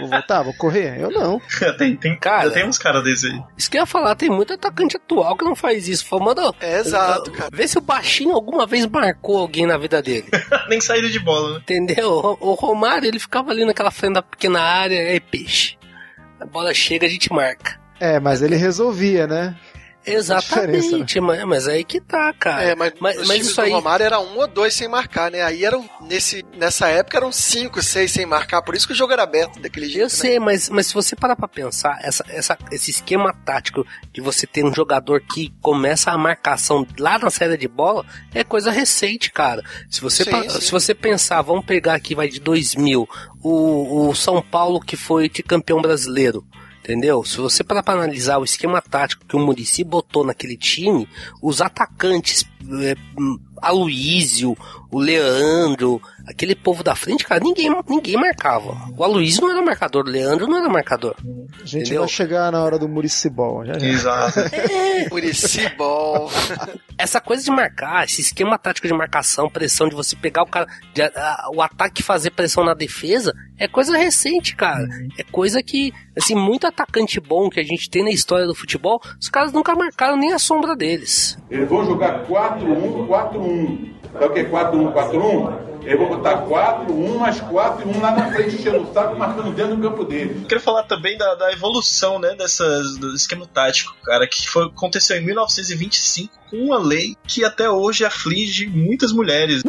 vou 0.00 0.08
voltar, 0.08 0.42
vou 0.42 0.54
correr, 0.54 1.00
eu 1.00 1.10
não. 1.10 1.40
tem, 1.78 1.96
tem, 1.96 2.18
Cara. 2.18 2.50
tem 2.50 2.66
uns 2.66 2.78
caras 2.78 3.04
desses 3.04 3.30
aí. 3.30 3.42
Isso 3.56 3.70
que 3.70 3.76
eu 3.76 3.82
ia 3.82 3.86
falar, 3.86 4.14
tem 4.16 4.28
muito 4.30 4.52
atacante 4.52 4.96
atual 4.96 5.36
que 5.36 5.44
não 5.44 5.54
faz 5.54 5.88
isso. 5.88 6.06
Fala, 6.06 6.24
manda. 6.24 6.54
É, 6.60 6.78
exato, 6.78 7.30
cara. 7.32 7.50
Vê 7.52 7.66
se 7.68 7.78
o 7.78 7.80
baixinho 7.80 8.32
alguma 8.34 8.66
vez 8.66 8.86
marcou 8.86 9.38
alguém 9.38 9.66
na 9.66 9.76
vida 9.78 10.00
dele. 10.02 10.26
Nem 10.68 10.80
saída 10.80 11.08
de 11.08 11.18
bola, 11.18 11.54
né? 11.54 11.58
Entendeu? 11.60 12.36
O 12.40 12.54
Romário, 12.54 13.06
ele 13.06 13.18
ficava 13.18 13.50
ali 13.50 13.64
naquela 13.64 13.90
frente 13.90 14.14
da 14.14 14.22
pequena 14.22 14.60
área, 14.60 14.96
é 14.96 15.20
peixe. 15.34 15.76
A 16.40 16.46
bola 16.46 16.72
chega, 16.72 17.06
a 17.06 17.10
gente 17.10 17.32
marca. 17.32 17.80
É, 17.98 18.20
mas 18.20 18.42
ele 18.42 18.54
resolvia, 18.54 19.26
né? 19.26 19.56
Exatamente, 20.06 21.20
mas, 21.20 21.44
mas 21.44 21.68
aí 21.68 21.84
que 21.84 22.00
tá, 22.00 22.32
cara. 22.32 22.62
É, 22.62 22.74
mas, 22.74 22.92
mas, 23.00 23.16
os 23.16 23.26
mas 23.28 23.36
times 23.36 23.46
isso 23.48 23.56
do 23.56 23.62
aí. 23.62 23.72
Romário 23.72 24.04
era 24.04 24.20
um 24.20 24.36
ou 24.38 24.46
dois 24.46 24.74
sem 24.74 24.88
marcar, 24.88 25.30
né? 25.30 25.42
Aí 25.42 25.64
eram, 25.64 25.88
nesse, 26.02 26.44
nessa 26.56 26.88
época, 26.88 27.16
eram 27.16 27.32
cinco, 27.32 27.82
seis 27.82 28.10
sem 28.12 28.26
marcar, 28.26 28.62
por 28.62 28.74
isso 28.74 28.86
que 28.86 28.92
o 28.92 28.96
jogo 28.96 29.12
era 29.12 29.22
aberto 29.22 29.58
daquele 29.60 29.86
jeito, 29.86 29.98
Eu 30.00 30.04
né? 30.04 30.08
sei, 30.10 30.38
mas, 30.38 30.68
mas 30.68 30.86
se 30.88 30.94
você 30.94 31.14
parar 31.16 31.36
pra 31.36 31.48
pensar, 31.48 31.98
essa, 32.02 32.24
essa, 32.28 32.58
esse 32.70 32.90
esquema 32.90 33.32
tático 33.44 33.86
de 34.12 34.20
você 34.20 34.46
ter 34.46 34.64
um 34.64 34.74
jogador 34.74 35.20
que 35.20 35.52
começa 35.60 36.10
a 36.10 36.18
marcação 36.18 36.86
lá 36.98 37.18
na 37.18 37.30
saída 37.30 37.56
de 37.56 37.68
bola 37.68 38.04
é 38.34 38.42
coisa 38.44 38.70
recente, 38.70 39.30
cara. 39.32 39.62
Se 39.90 40.00
você, 40.00 40.24
Sim, 40.24 40.30
pa- 40.30 40.48
sim. 40.48 40.60
se 40.60 40.70
você 40.70 40.94
pensar, 40.94 41.42
vamos 41.42 41.64
pegar 41.64 41.94
aqui, 41.94 42.14
vai 42.14 42.28
de 42.28 42.40
2000, 42.40 43.08
o, 43.42 44.08
o 44.08 44.14
São 44.14 44.40
Paulo 44.42 44.80
que 44.80 44.96
foi 44.96 45.28
campeão 45.28 45.80
brasileiro. 45.80 46.44
Entendeu? 46.84 47.24
Se 47.24 47.38
você 47.38 47.64
parar 47.64 47.82
pra 47.82 47.94
analisar 47.94 48.36
o 48.36 48.44
esquema 48.44 48.82
tático 48.82 49.24
que 49.24 49.34
o 49.34 49.38
Murici 49.38 49.82
botou 49.82 50.22
naquele 50.22 50.54
time, 50.54 51.08
os 51.40 51.62
atacantes, 51.62 52.44
é, 52.82 52.94
hum, 53.18 53.38
Aloísio, 53.56 54.54
o 54.94 55.00
Leandro, 55.00 56.00
aquele 56.26 56.54
povo 56.54 56.82
da 56.84 56.94
frente, 56.94 57.24
cara, 57.24 57.42
ninguém, 57.42 57.68
ninguém 57.88 58.14
marcava. 58.16 58.76
O 58.96 59.02
Aloysio 59.02 59.42
não 59.42 59.50
era 59.50 59.60
marcador, 59.62 60.04
o 60.06 60.08
Leandro 60.10 60.46
não 60.46 60.56
era 60.58 60.68
marcador. 60.68 61.14
A 61.18 61.66
gente 61.66 61.82
Entendeu? 61.82 62.00
vai 62.02 62.08
chegar 62.08 62.52
na 62.52 62.62
hora 62.62 62.78
do 62.78 62.88
Muricibol. 62.88 63.64
Já, 63.66 63.78
já. 63.78 63.86
Exato. 63.86 64.40
Muricibol. 65.10 66.30
Essa 66.96 67.20
coisa 67.20 67.42
de 67.42 67.50
marcar, 67.50 68.04
esse 68.04 68.20
esquema 68.20 68.56
tático 68.58 68.86
de 68.86 68.94
marcação, 68.94 69.48
pressão, 69.50 69.88
de 69.88 69.94
você 69.94 70.14
pegar 70.14 70.42
o 70.42 70.46
cara, 70.46 70.66
de, 70.92 71.02
a- 71.02 71.48
o 71.54 71.60
ataque 71.60 72.00
e 72.00 72.04
fazer 72.04 72.30
pressão 72.30 72.64
na 72.64 72.74
defesa, 72.74 73.32
é 73.58 73.66
coisa 73.66 73.96
recente, 73.96 74.54
cara. 74.54 74.86
É 75.18 75.22
coisa 75.24 75.62
que, 75.62 75.92
assim, 76.16 76.34
muito 76.34 76.66
atacante 76.66 77.20
bom 77.20 77.50
que 77.50 77.58
a 77.60 77.64
gente 77.64 77.90
tem 77.90 78.04
na 78.04 78.10
história 78.10 78.46
do 78.46 78.54
futebol, 78.54 79.00
os 79.20 79.28
caras 79.28 79.52
nunca 79.52 79.74
marcaram 79.74 80.16
nem 80.16 80.32
a 80.32 80.38
sombra 80.38 80.76
deles. 80.76 81.36
Eles 81.50 81.68
vão 81.68 81.84
jogar 81.84 82.24
4-1, 82.26 83.06
4-1. 83.08 83.94
Sabe 84.14 84.26
o 84.26 84.30
que 84.30 84.40
é 84.40 84.44
4-1, 84.48 85.73
4-1? 85.84 85.86
Eles 85.86 85.98
vão 85.98 86.08
botar 86.08 86.42
4-1 86.46 87.18
mais 87.18 87.40
4 87.40 87.88
e 87.88 87.96
1 87.96 88.00
lá 88.00 88.10
na 88.12 88.32
frente, 88.32 88.56
enchendo 88.56 88.82
o 88.82 88.92
saco, 88.92 89.16
marcando 89.16 89.52
dentro 89.52 89.76
do 89.76 89.82
campo 89.82 90.04
dele. 90.04 90.40
Eu 90.42 90.48
queria 90.48 90.60
falar 90.60 90.84
também 90.84 91.16
da, 91.16 91.34
da 91.34 91.52
evolução, 91.52 92.18
né, 92.18 92.34
dessas, 92.34 92.96
do 92.96 93.14
esquema 93.14 93.46
tático, 93.46 93.94
cara, 94.02 94.26
que 94.26 94.48
foi, 94.48 94.66
aconteceu 94.66 95.16
em 95.16 95.24
1925 95.24 96.44
com 96.50 96.56
uma 96.56 96.78
lei 96.78 97.16
que 97.26 97.44
até 97.44 97.68
hoje 97.68 98.04
aflige 98.04 98.66
muitas 98.66 99.12
mulheres. 99.12 99.62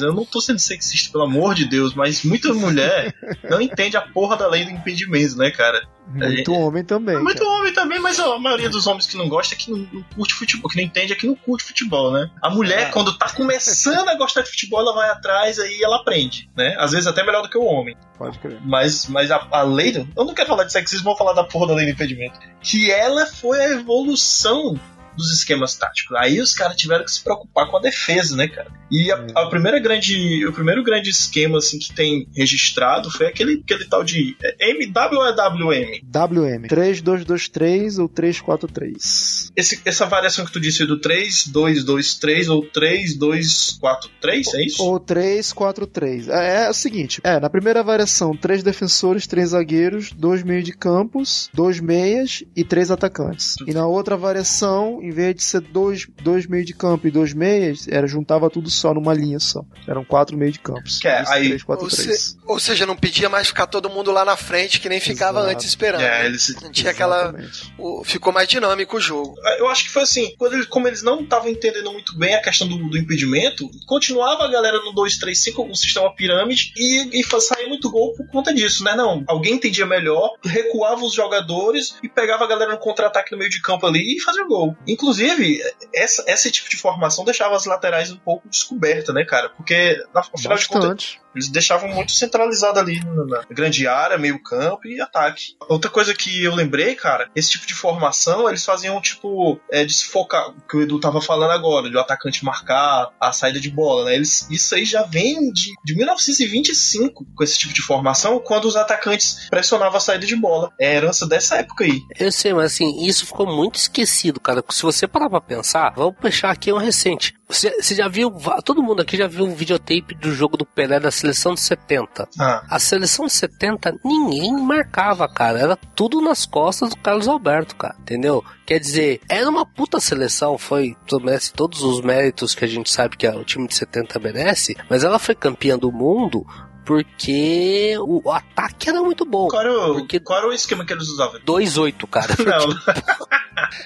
Eu 0.00 0.12
não 0.12 0.24
tô 0.24 0.40
sendo 0.40 0.58
sexista, 0.58 1.10
pelo 1.10 1.24
amor 1.24 1.54
de 1.54 1.64
Deus, 1.64 1.94
mas 1.94 2.22
muita 2.24 2.52
mulher 2.52 3.14
não 3.48 3.60
entende 3.60 3.96
a 3.96 4.02
porra 4.02 4.36
da 4.36 4.46
lei 4.48 4.64
do 4.64 4.70
impedimento, 4.70 5.36
né, 5.36 5.50
cara? 5.50 5.82
Muito 6.06 6.52
homem 6.52 6.84
também. 6.84 7.18
Muito 7.18 7.38
cara. 7.38 7.50
homem 7.50 7.72
também, 7.72 7.98
mas 7.98 8.20
a 8.20 8.38
maioria 8.38 8.68
dos 8.68 8.86
homens 8.86 9.06
que 9.06 9.16
não 9.16 9.28
gosta 9.28 9.54
é 9.54 9.58
que 9.58 9.70
não, 9.70 9.78
não 9.78 10.02
curte 10.14 10.34
futebol, 10.34 10.70
que 10.70 10.76
não 10.76 10.84
entende 10.84 11.12
é 11.12 11.16
que 11.16 11.26
não 11.26 11.34
curte 11.34 11.64
futebol, 11.64 12.12
né? 12.12 12.30
A 12.42 12.50
mulher, 12.50 12.90
quando 12.90 13.16
tá 13.16 13.30
começando 13.30 14.08
a 14.08 14.14
gostar 14.14 14.42
de 14.42 14.50
futebol, 14.50 14.80
ela 14.80 14.94
vai 14.94 15.08
atrás 15.08 15.23
aí 15.32 15.82
ela 15.82 15.96
aprende, 15.96 16.50
né? 16.56 16.74
Às 16.78 16.92
vezes 16.92 17.06
até 17.06 17.24
melhor 17.24 17.42
do 17.42 17.48
que 17.48 17.58
o 17.58 17.64
homem. 17.64 17.96
Pode 18.18 18.38
crer. 18.38 18.58
Mas, 18.64 19.06
mas 19.08 19.30
a, 19.30 19.46
a 19.50 19.62
lei. 19.62 19.94
Eu 20.16 20.24
não 20.24 20.34
quero 20.34 20.48
falar 20.48 20.64
de 20.64 20.72
sexismo, 20.72 21.04
vou 21.04 21.16
falar 21.16 21.32
da 21.32 21.44
porra 21.44 21.68
da 21.68 21.74
lei 21.74 21.86
do 21.86 21.92
impedimento. 21.92 22.38
Que 22.60 22.90
ela 22.90 23.26
foi 23.26 23.60
a 23.60 23.70
evolução 23.70 24.78
dos 25.16 25.32
esquemas 25.32 25.74
táticos. 25.76 26.16
Aí 26.16 26.40
os 26.40 26.54
caras 26.54 26.76
tiveram 26.76 27.04
que 27.04 27.12
se 27.12 27.22
preocupar 27.22 27.68
com 27.68 27.76
a 27.76 27.80
defesa, 27.80 28.36
né, 28.36 28.48
cara? 28.48 28.70
E 28.90 29.10
a, 29.10 29.26
a 29.34 29.46
primeira 29.48 29.78
grande. 29.78 30.46
O 30.46 30.52
primeiro 30.52 30.82
grande 30.82 31.10
esquema 31.10 31.58
assim, 31.58 31.78
que 31.78 31.92
tem 31.92 32.28
registrado 32.34 33.10
foi 33.10 33.26
aquele, 33.26 33.60
aquele 33.64 33.84
tal 33.86 34.04
de. 34.04 34.36
é 34.42 34.70
MW 34.70 35.18
ou 35.18 35.26
é 35.26 35.32
WM? 35.32 36.00
WM. 36.04 36.68
3223 36.68 37.98
ou 37.98 38.08
343. 38.08 39.52
Esse, 39.56 39.80
essa 39.84 40.06
variação 40.06 40.44
que 40.44 40.52
tu 40.52 40.60
disse 40.60 40.84
do 40.84 41.00
3-2-2-3 41.00 42.48
ou 42.48 42.62
3-2-4-3, 42.70 44.54
é 44.54 44.66
isso? 44.66 44.82
Ou 44.82 44.98
343. 45.00 46.28
É, 46.28 46.66
é 46.66 46.70
o 46.70 46.74
seguinte: 46.74 47.20
é, 47.24 47.40
na 47.40 47.50
primeira 47.50 47.82
variação, 47.82 48.36
três 48.36 48.62
defensores, 48.62 49.26
três 49.26 49.50
zagueiros, 49.50 50.12
dois 50.12 50.42
meios 50.42 50.64
de 50.64 50.72
campos, 50.72 51.48
dois 51.52 51.80
meias 51.80 52.44
e 52.54 52.64
três 52.64 52.90
atacantes. 52.90 53.56
E 53.66 53.72
na 53.72 53.86
outra 53.86 54.16
variação, 54.16 55.00
em 55.04 55.10
vez 55.10 55.34
de 55.34 55.42
ser 55.42 55.60
dois, 55.60 56.06
dois 56.22 56.46
meios 56.46 56.66
de 56.66 56.74
campo 56.74 57.06
e 57.06 57.10
dois 57.10 57.32
meias, 57.34 57.86
era 57.88 58.06
juntava 58.06 58.48
tudo 58.50 58.70
só 58.70 58.94
numa 58.94 59.12
linha 59.14 59.38
só. 59.38 59.62
Eram 59.86 60.04
quatro 60.04 60.36
meios 60.36 60.54
de 60.54 60.60
campos. 60.60 60.98
Que 60.98 61.08
é, 61.08 61.22
Isso, 61.22 61.32
aí- 61.32 61.48
3, 61.48 61.62
4, 61.62 61.84
Ou, 61.84 61.90
3. 61.90 62.20
se- 62.20 62.36
ou 62.46 62.58
seja, 62.60 62.86
não 62.86 62.96
pedia 62.96 63.28
mais 63.28 63.48
ficar 63.48 63.66
todo 63.66 63.90
mundo 63.90 64.10
lá 64.10 64.24
na 64.24 64.36
frente 64.36 64.80
que 64.80 64.88
nem 64.88 65.00
ficava 65.00 65.40
Exato. 65.40 65.52
antes 65.54 65.66
esperando. 65.66 66.02
É, 66.02 66.26
eles, 66.26 66.54
tinha 66.72 66.90
aquela. 66.90 67.34
O- 67.78 68.02
ficou 68.04 68.32
mais 68.32 68.48
dinâmico 68.48 68.96
o 68.96 69.00
jogo. 69.00 69.34
Eu 69.58 69.68
acho 69.68 69.84
que 69.84 69.90
foi 69.90 70.02
assim, 70.02 70.34
quando 70.38 70.54
eles- 70.54 70.66
como 70.66 70.86
eles 70.88 71.02
não 71.02 71.20
estavam 71.22 71.48
entendendo 71.48 71.92
muito 71.92 72.16
bem 72.16 72.34
a 72.34 72.42
questão 72.42 72.66
do, 72.66 72.76
do 72.88 72.98
impedimento, 72.98 73.68
continuava 73.86 74.44
a 74.44 74.50
galera 74.50 74.78
no 74.82 74.92
2-3-5, 74.94 75.68
o 75.70 75.74
sistema 75.74 76.14
pirâmide, 76.14 76.72
e, 76.76 77.20
e 77.20 77.40
saía 77.40 77.68
muito 77.68 77.90
gol 77.90 78.14
por 78.14 78.26
conta 78.28 78.54
disso, 78.54 78.82
né? 78.84 78.94
Não, 78.94 79.22
alguém 79.26 79.54
entendia 79.54 79.84
melhor, 79.86 80.30
recuava 80.44 81.04
os 81.04 81.12
jogadores 81.12 81.96
e 82.02 82.08
pegava 82.08 82.44
a 82.44 82.46
galera 82.46 82.72
no 82.72 82.78
contra-ataque 82.78 83.32
no 83.32 83.38
meio 83.38 83.50
de 83.50 83.60
campo 83.60 83.86
ali 83.86 84.16
e 84.16 84.20
fazia 84.20 84.44
gol. 84.46 84.76
Inclusive, 84.94 85.60
essa, 85.92 86.24
esse 86.28 86.50
tipo 86.50 86.68
de 86.70 86.76
formação 86.76 87.24
deixava 87.24 87.54
as 87.56 87.64
laterais 87.66 88.10
um 88.10 88.16
pouco 88.16 88.48
descobertas, 88.48 89.14
né, 89.14 89.24
cara? 89.24 89.50
Porque, 89.50 90.02
na- 90.14 90.20
afinal 90.20 90.56
de 90.56 90.68
contas, 90.68 90.88
Bastante. 90.88 91.20
Eles 91.34 91.48
deixavam 91.48 91.88
muito 91.88 92.12
centralizado 92.12 92.78
ali 92.78 93.00
na 93.26 93.42
grande 93.50 93.86
área, 93.86 94.18
meio 94.18 94.42
campo 94.42 94.86
e 94.86 95.00
ataque. 95.00 95.56
Outra 95.68 95.90
coisa 95.90 96.14
que 96.14 96.44
eu 96.44 96.54
lembrei, 96.54 96.94
cara, 96.94 97.28
esse 97.34 97.50
tipo 97.50 97.66
de 97.66 97.74
formação, 97.74 98.48
eles 98.48 98.64
faziam 98.64 99.00
tipo 99.00 99.60
é, 99.70 99.84
desfocar, 99.84 100.50
o 100.50 100.60
que 100.68 100.76
o 100.76 100.82
Edu 100.82 101.00
tava 101.00 101.20
falando 101.20 101.50
agora, 101.50 101.90
de 101.90 101.96
o 101.96 102.00
atacante 102.00 102.44
marcar 102.44 103.10
a 103.20 103.32
saída 103.32 103.60
de 103.60 103.70
bola, 103.70 104.06
né? 104.06 104.14
Eles, 104.14 104.46
isso 104.50 104.74
aí 104.74 104.84
já 104.84 105.02
vem 105.02 105.52
de, 105.52 105.72
de 105.84 105.96
1925 105.96 107.26
com 107.34 107.44
esse 107.44 107.58
tipo 107.58 107.72
de 107.72 107.82
formação, 107.82 108.38
quando 108.38 108.66
os 108.66 108.76
atacantes 108.76 109.48
pressionavam 109.48 109.96
a 109.96 110.00
saída 110.00 110.26
de 110.26 110.36
bola. 110.36 110.72
É 110.80 110.94
herança 110.94 111.26
dessa 111.26 111.56
época 111.56 111.84
aí. 111.84 112.00
Eu 112.18 112.30
sei, 112.30 112.52
mas 112.52 112.72
assim, 112.72 113.06
isso 113.06 113.26
ficou 113.26 113.46
muito 113.46 113.76
esquecido, 113.76 114.40
cara. 114.40 114.62
Se 114.70 114.82
você 114.82 115.06
parar 115.06 115.30
pra 115.30 115.40
pensar, 115.40 115.92
vamos 115.94 116.16
puxar 116.16 116.50
aqui 116.50 116.72
um 116.72 116.78
recente. 116.78 117.34
Você, 117.48 117.70
você 117.80 117.94
já 117.94 118.08
viu, 118.08 118.30
todo 118.64 118.82
mundo 118.82 119.02
aqui 119.02 119.16
já 119.16 119.26
viu 119.26 119.44
um 119.44 119.54
videotape 119.54 120.14
do 120.14 120.32
jogo 120.32 120.56
do 120.56 120.64
Pelé 120.64 120.98
da 120.98 121.10
seleção 121.10 121.54
de 121.54 121.60
70. 121.60 122.26
Ah, 122.40 122.64
A 122.70 122.78
seleção 122.78 123.26
de 123.26 123.32
70, 123.32 123.96
ninguém 124.04 124.52
marcava, 124.62 125.28
cara. 125.28 125.58
Era 125.58 125.76
tudo 125.76 126.20
nas 126.22 126.46
costas 126.46 126.90
do 126.90 126.96
Carlos 126.96 127.28
Alberto, 127.28 127.76
cara. 127.76 127.94
Entendeu? 128.00 128.42
Quer 128.66 128.78
dizer, 128.80 129.20
era 129.28 129.48
uma 129.48 129.66
puta 129.66 130.00
seleção. 130.00 130.56
Foi, 130.56 130.96
merece 131.22 131.52
todos 131.52 131.82
os 131.82 132.00
méritos 132.00 132.54
que 132.54 132.64
a 132.64 132.68
gente 132.68 132.90
sabe 132.90 133.16
que 133.16 133.28
o 133.28 133.44
time 133.44 133.68
de 133.68 133.74
70 133.74 134.18
merece. 134.18 134.74
Mas 134.88 135.04
ela 135.04 135.18
foi 135.18 135.34
campeã 135.34 135.78
do 135.78 135.92
mundo 135.92 136.46
porque 136.84 137.96
o, 137.98 138.20
o 138.28 138.30
ataque 138.30 138.88
era 138.88 139.00
muito 139.02 139.24
bom. 139.24 139.48
qual, 139.48 139.62
era 139.62 139.72
o, 139.72 139.94
Porque- 139.94 140.20
qual 140.20 140.38
era 140.38 140.48
o 140.48 140.52
esquema 140.52 140.84
que 140.84 140.92
eles 140.92 141.08
usavam? 141.08 141.40
2-8, 141.40 142.06
cara. 142.08 142.34
Não, 142.44 142.68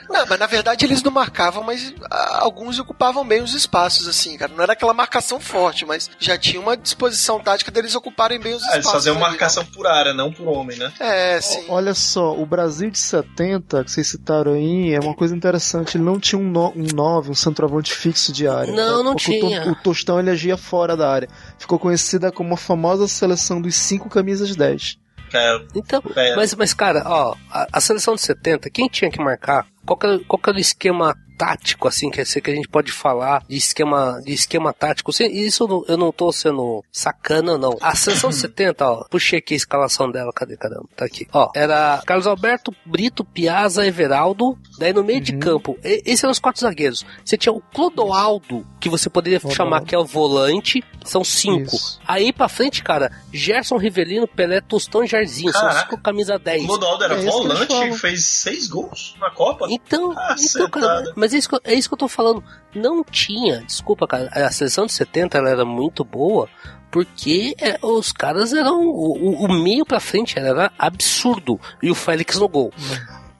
Não, 0.08 0.26
mas 0.28 0.38
na 0.38 0.46
verdade 0.46 0.84
eles 0.84 1.02
não 1.02 1.12
marcavam, 1.12 1.62
mas 1.62 1.94
ah, 2.10 2.38
alguns 2.42 2.78
ocupavam 2.78 3.26
bem 3.26 3.42
os 3.42 3.54
espaços, 3.54 4.08
assim, 4.08 4.36
cara. 4.36 4.52
Não 4.54 4.62
era 4.62 4.72
aquela 4.72 4.92
marcação 4.94 5.38
forte, 5.38 5.84
mas 5.86 6.10
já 6.18 6.36
tinha 6.38 6.60
uma 6.60 6.76
disposição 6.76 7.38
tática 7.38 7.70
deles 7.70 7.94
ocuparem 7.94 8.40
bem 8.40 8.54
os 8.54 8.62
Ah, 8.64 8.66
espaços. 8.66 8.84
eles 8.84 8.92
faziam 8.92 9.14
ali. 9.16 9.22
marcação 9.24 9.64
por 9.66 9.86
área, 9.86 10.12
não 10.14 10.32
por 10.32 10.48
homem, 10.48 10.76
né? 10.78 10.92
É, 10.98 11.40
sim. 11.40 11.64
Olha 11.68 11.94
só, 11.94 12.34
o 12.34 12.44
Brasil 12.46 12.90
de 12.90 12.98
70, 12.98 13.84
que 13.84 13.90
vocês 13.90 14.06
citaram 14.08 14.52
aí, 14.54 14.94
é 14.94 15.00
uma 15.00 15.14
coisa 15.14 15.36
interessante. 15.36 15.96
Ele 15.96 16.04
não 16.04 16.18
tinha 16.18 16.38
um 16.38 16.50
9, 16.50 17.30
um, 17.30 17.34
centroavante 17.34 17.92
fixo 17.92 18.32
de 18.32 18.48
área. 18.48 18.72
Não, 18.72 19.02
não 19.02 19.12
Porque 19.14 19.38
o 19.38 19.40
tinha. 19.48 19.70
O, 19.70 19.74
Tostão 19.76 20.18
ele 20.18 20.30
agia 20.30 20.56
fora 20.56 20.96
da 20.96 21.10
área. 21.10 21.28
Ficou 21.58 21.78
conhecida 21.78 22.30
como 22.32 22.54
a 22.54 22.56
famosa 22.56 23.08
seleção 23.08 23.60
dos 23.60 23.74
5 23.74 24.08
camisas 24.08 24.54
10. 24.54 24.98
É, 25.32 25.60
Então, 25.74 26.02
É. 26.16 26.34
mas, 26.36 26.54
mas 26.54 26.72
cara, 26.72 27.02
ó, 27.04 27.34
a, 27.50 27.66
a 27.72 27.80
seleção 27.80 28.14
de 28.14 28.22
70, 28.22 28.70
quem 28.70 28.88
tinha 28.88 29.10
que 29.10 29.18
marcar? 29.22 29.66
Qual 29.84 29.96
que, 29.98 30.06
era, 30.06 30.18
qual 30.20 30.40
que 30.40 30.48
era 30.48 30.56
o 30.56 30.60
esquema 30.60 31.14
tático, 31.38 31.86
assim, 31.86 32.10
que, 32.10 32.22
que 32.40 32.50
a 32.50 32.54
gente 32.54 32.68
pode 32.68 32.90
falar 32.90 33.44
de 33.48 33.56
esquema, 33.56 34.20
de 34.24 34.32
esquema 34.32 34.72
tático? 34.72 35.12
Se- 35.12 35.24
Isso 35.26 35.62
eu 35.64 35.68
não, 35.68 35.84
eu 35.88 35.96
não 35.96 36.12
tô 36.12 36.32
sendo 36.32 36.84
sacana, 36.92 37.56
não. 37.56 37.76
A 37.80 37.92
de 37.92 37.98
70, 38.34 38.84
ó, 38.84 39.04
puxei 39.08 39.38
aqui 39.38 39.54
a 39.54 39.56
escalação 39.56 40.10
dela, 40.10 40.32
cadê, 40.34 40.56
caramba? 40.56 40.86
Tá 40.96 41.04
aqui. 41.04 41.26
Ó, 41.32 41.48
era 41.54 42.02
Carlos 42.04 42.26
Alberto, 42.26 42.74
Brito, 42.84 43.24
Piazza, 43.24 43.86
Everaldo, 43.86 44.58
daí 44.78 44.92
no 44.92 45.04
meio 45.04 45.20
de 45.20 45.36
campo, 45.38 45.78
e- 45.84 46.02
esses 46.04 46.24
eram 46.24 46.32
os 46.32 46.38
quatro 46.40 46.60
zagueiros. 46.60 47.06
Você 47.24 47.36
tinha 47.38 47.52
o 47.52 47.60
Clodoaldo, 47.72 48.66
que 48.80 48.88
você 48.88 49.08
poderia 49.08 49.38
Clodoaldo. 49.38 49.56
chamar 49.56 49.84
que 49.84 49.94
é 49.94 49.98
o 49.98 50.04
volante, 50.04 50.82
são 51.04 51.22
cinco. 51.22 51.74
Isso. 51.76 52.00
Aí 52.06 52.32
pra 52.32 52.48
frente, 52.48 52.82
cara, 52.82 53.10
Gerson 53.32 53.76
Rivelino, 53.76 54.26
Pelé, 54.26 54.60
Tostão 54.60 55.04
e 55.04 55.06
Jarzinho. 55.06 55.52
São 55.52 55.70
cinco 55.72 55.98
camisa 56.00 56.38
10. 56.38 56.64
O 56.64 56.66
Clodoaldo 56.66 57.04
era 57.04 57.14
É 57.14 57.24
volante 57.24 57.74
e 57.74 57.92
fez 57.96 58.24
seis 58.24 58.66
gols 58.66 59.14
na 59.20 59.30
Copa. 59.30 59.66
Então, 59.70 60.12
Ah, 60.16 60.34
então 60.38 60.68
cara, 60.70 60.86
acertado. 60.98 61.12
Mas 61.28 61.34
é 61.34 61.38
isso, 61.38 61.48
que, 61.48 61.54
eu- 61.54 61.60
é 61.64 61.74
isso 61.74 61.88
que 61.88 61.94
eu 61.94 61.98
tô 61.98 62.08
falando. 62.08 62.42
Não 62.74 63.04
tinha, 63.04 63.60
desculpa, 63.62 64.06
cara, 64.06 64.28
a 64.32 64.50
seleção 64.50 64.86
de 64.86 64.92
70 64.92 65.38
ela 65.38 65.50
era 65.50 65.64
muito 65.64 66.04
boa 66.04 66.48
porque 66.90 67.54
é, 67.60 67.78
os 67.82 68.10
caras 68.12 68.52
eram. 68.54 68.80
O, 68.86 69.44
o- 69.44 69.52
meio 69.62 69.84
pra 69.84 70.00
frente 70.00 70.38
era, 70.38 70.48
era 70.48 70.72
absurdo. 70.78 71.60
E 71.82 71.90
o 71.90 71.94
Félix 71.94 72.38
no 72.38 72.48
gol. 72.48 72.72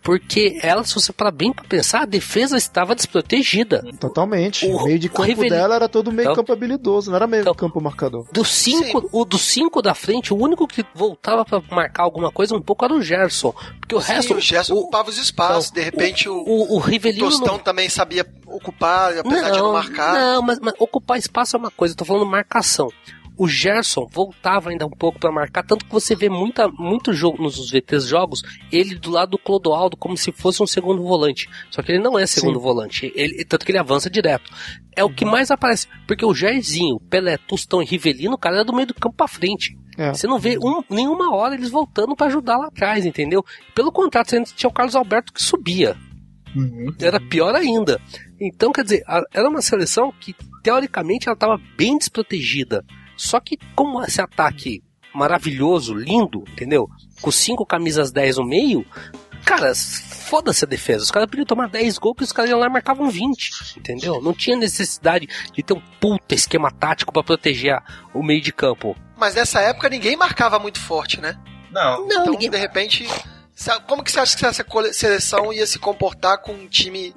Porque 0.02 0.59
ela, 0.62 0.85
se 0.85 0.95
você 0.95 1.12
parar 1.12 1.31
bem 1.31 1.52
pra 1.52 1.64
pensar, 1.64 2.02
a 2.02 2.07
defesa 2.07 2.57
estava 2.57 2.95
desprotegida. 2.95 3.85
Totalmente. 4.00 4.67
O- 4.67 4.76
O 4.76 4.85
meio 4.85 4.99
de 4.99 5.07
o 5.09 5.11
campo 5.11 5.23
Rivelino- 5.23 5.57
dela 5.57 5.75
era 5.75 5.88
todo 5.88 6.11
meio 6.12 6.26
Então- 6.26 6.37
campo 6.37 6.52
habilidoso, 6.52 7.11
não 7.11 7.17
era 7.17 7.26
meio 7.26 7.43
Então- 7.43 7.55
campo 7.55 7.81
marcador. 7.81 8.26
Dos 8.33 8.49
cinco, 8.49 9.09
o 9.12 9.25
dos 9.25 9.43
cinco 9.43 9.83
da 9.83 9.95
frente, 9.95 10.33
o 10.33 10.37
único 10.37 10.67
que 10.67 10.85
voltava 10.95 11.45
pra 11.45 11.61
marcar 11.71 12.05
alguma 12.05 12.31
coisa 12.33 12.55
um 12.55 12.62
pouco 12.62 12.85
era 12.85 12.95
o 12.95 13.02
Gerson. 13.02 13.52
Porque 13.81 13.95
o 13.95 14.00
Sim, 14.00 14.12
resto. 14.12 14.35
o 14.35 14.40
Gerson 14.40 14.75
o, 14.75 14.78
ocupava 14.81 15.11
os 15.11 15.19
espaços. 15.19 15.71
então, 15.71 15.83
de 15.83 15.85
repente, 15.85 16.28
o, 16.28 16.35
o, 16.37 16.75
o 16.75 16.76
o 16.76 16.78
Rivelino. 16.78 17.25
não- 17.25 17.31
Tostão 17.38 17.59
também 17.59 17.88
sabia 17.88 18.25
ocupar, 18.47 19.19
apesar 19.19 19.50
de 19.50 19.59
não 19.59 19.73
marcar. 19.73 20.14
Não, 20.14 20.43
mas, 20.43 20.59
mas 20.61 20.75
ocupar 20.78 21.19
espaço 21.19 21.57
é 21.57 21.59
uma 21.59 21.71
coisa, 21.71 21.93
eu 21.93 21.97
tô 21.99 22.05
falando 22.05 22.25
marcação. 22.25 22.88
O 23.38 23.47
Gerson 23.49 24.07
voltava 24.11 24.71
ainda 24.71 24.85
um 24.85 24.90
pouco 24.90 25.18
para 25.18 25.30
marcar, 25.33 25.62
tanto 25.62 25.85
que 25.85 25.92
você 25.92 26.14
vê 26.16 26.28
muita, 26.28 26.68
muito 26.68 27.12
jogo 27.12 27.42
nos 27.42 27.71
VTs 27.71 28.04
jogos, 28.07 28.42
ele 28.73 28.97
do 28.97 29.11
lado 29.11 29.30
do 29.30 29.38
Clodoaldo 29.38 29.97
como 29.97 30.16
se 30.16 30.33
fosse 30.33 30.62
um 30.62 30.66
segundo 30.66 31.02
volante. 31.02 31.49
Só 31.71 31.80
que 31.83 31.92
ele 31.92 32.02
não 32.02 32.18
é 32.18 32.26
segundo 32.26 32.57
Sim. 32.59 32.62
volante, 32.62 33.12
ele, 33.14 33.45
tanto 33.45 33.64
que 33.64 33.71
ele 33.71 33.78
avança 33.78 34.11
direto. 34.11 34.50
É 34.97 35.04
o 35.04 35.09
que 35.14 35.25
mais 35.25 35.50
aparece, 35.50 35.87
porque 36.07 36.25
o 36.26 36.35
Jairzinho, 36.35 36.99
Pelé, 37.09 37.37
Tostão 37.38 37.80
e 37.80 37.85
Rivelino, 37.87 38.35
o 38.35 38.38
cara 38.38 38.61
é 38.61 38.64
do 38.64 38.73
meio 38.75 38.88
do 38.88 38.95
campo 38.95 39.16
pra 39.16 39.28
frente. 39.28 39.78
É. 39.97 40.12
Você 40.12 40.26
não 40.26 40.38
vê 40.38 40.59
um- 40.59 40.83
nenhuma 40.90 41.35
hora 41.35 41.54
eles 41.54 41.71
voltando 41.71 42.14
pra 42.16 42.26
ajudar 42.26 42.57
lá 42.59 42.66
atrás, 42.66 43.07
entendeu? 43.07 43.45
Pelo 43.75 43.90
contrário, 43.92 44.28
você 44.28 44.42
tinha 44.54 44.68
o 44.68 44.73
Carlos 44.73 44.95
Alberto 44.97 45.33
que 45.33 45.42
subia. 45.42 45.97
Uhum. 46.57 46.95
Era 47.00 47.21
pior 47.21 47.54
ainda. 47.54 48.00
Então, 48.40 48.73
quer 48.73 48.83
dizer, 48.85 49.02
era 49.33 49.49
uma 49.49 49.61
seleção 49.61 50.12
que, 50.21 50.35
teoricamente, 50.62 51.28
ela 51.28 51.35
estava 51.35 51.61
bem 51.76 51.99
desprotegida. 51.99 52.85
Só 53.19 53.39
que, 53.41 53.59
como 53.75 54.03
esse 54.03 54.23
ataque 54.23 54.83
maravilhoso, 55.13 55.93
lindo, 55.95 56.45
entendeu? 56.53 56.89
Com 57.21 57.31
cinco 57.31 57.67
camisas 57.67 58.13
10 58.13 58.39
no 58.39 58.45
meio, 58.47 58.87
cara, 59.45 59.73
foda-se 59.75 60.65
a 60.65 60.69
defesa. 60.69 61.03
Os 61.03 61.11
caras 61.11 61.29
podiam 61.29 61.45
tomar 61.45 61.69
10 61.69 61.99
gols 61.99 62.17
que 62.17 62.23
os 62.25 62.33
caras 62.33 62.51
iam 62.51 62.59
lá 62.61 62.67
e 62.67 62.71
marcavam 62.71 63.11
20, 63.11 63.79
entendeu? 63.79 64.23
Não 64.23 64.33
tinha 64.33 64.57
necessidade 64.57 65.27
de 65.53 65.63
ter 65.63 65.75
um 65.75 65.83
puta 66.01 66.35
esquema 66.35 66.71
tático 66.71 67.13
pra 67.13 67.23
proteger 67.25 67.83
o 68.15 68.23
meio 68.23 68.41
de 68.41 68.53
campo. 68.53 68.97
Mas 69.17 69.35
nessa 69.35 69.61
época 69.61 69.89
ninguém 69.89 70.17
marcava 70.17 70.59
muito 70.59 70.81
forte, 70.81 71.21
né? 71.21 71.37
Não, 71.73 72.07
Não, 72.07 72.23
Então, 72.23 72.33
ninguém... 72.33 72.51
de 72.51 72.57
repente, 72.57 73.09
como 73.87 74.03
que 74.05 74.12
você 74.12 74.21
acha 74.21 74.37
que 74.37 74.47
essa 74.47 74.65
seleção 74.93 75.53
ia 75.53 75.67
se 75.67 75.79
comportar 75.79 76.38
com 76.43 76.53
um 76.53 76.67
time 76.69 77.15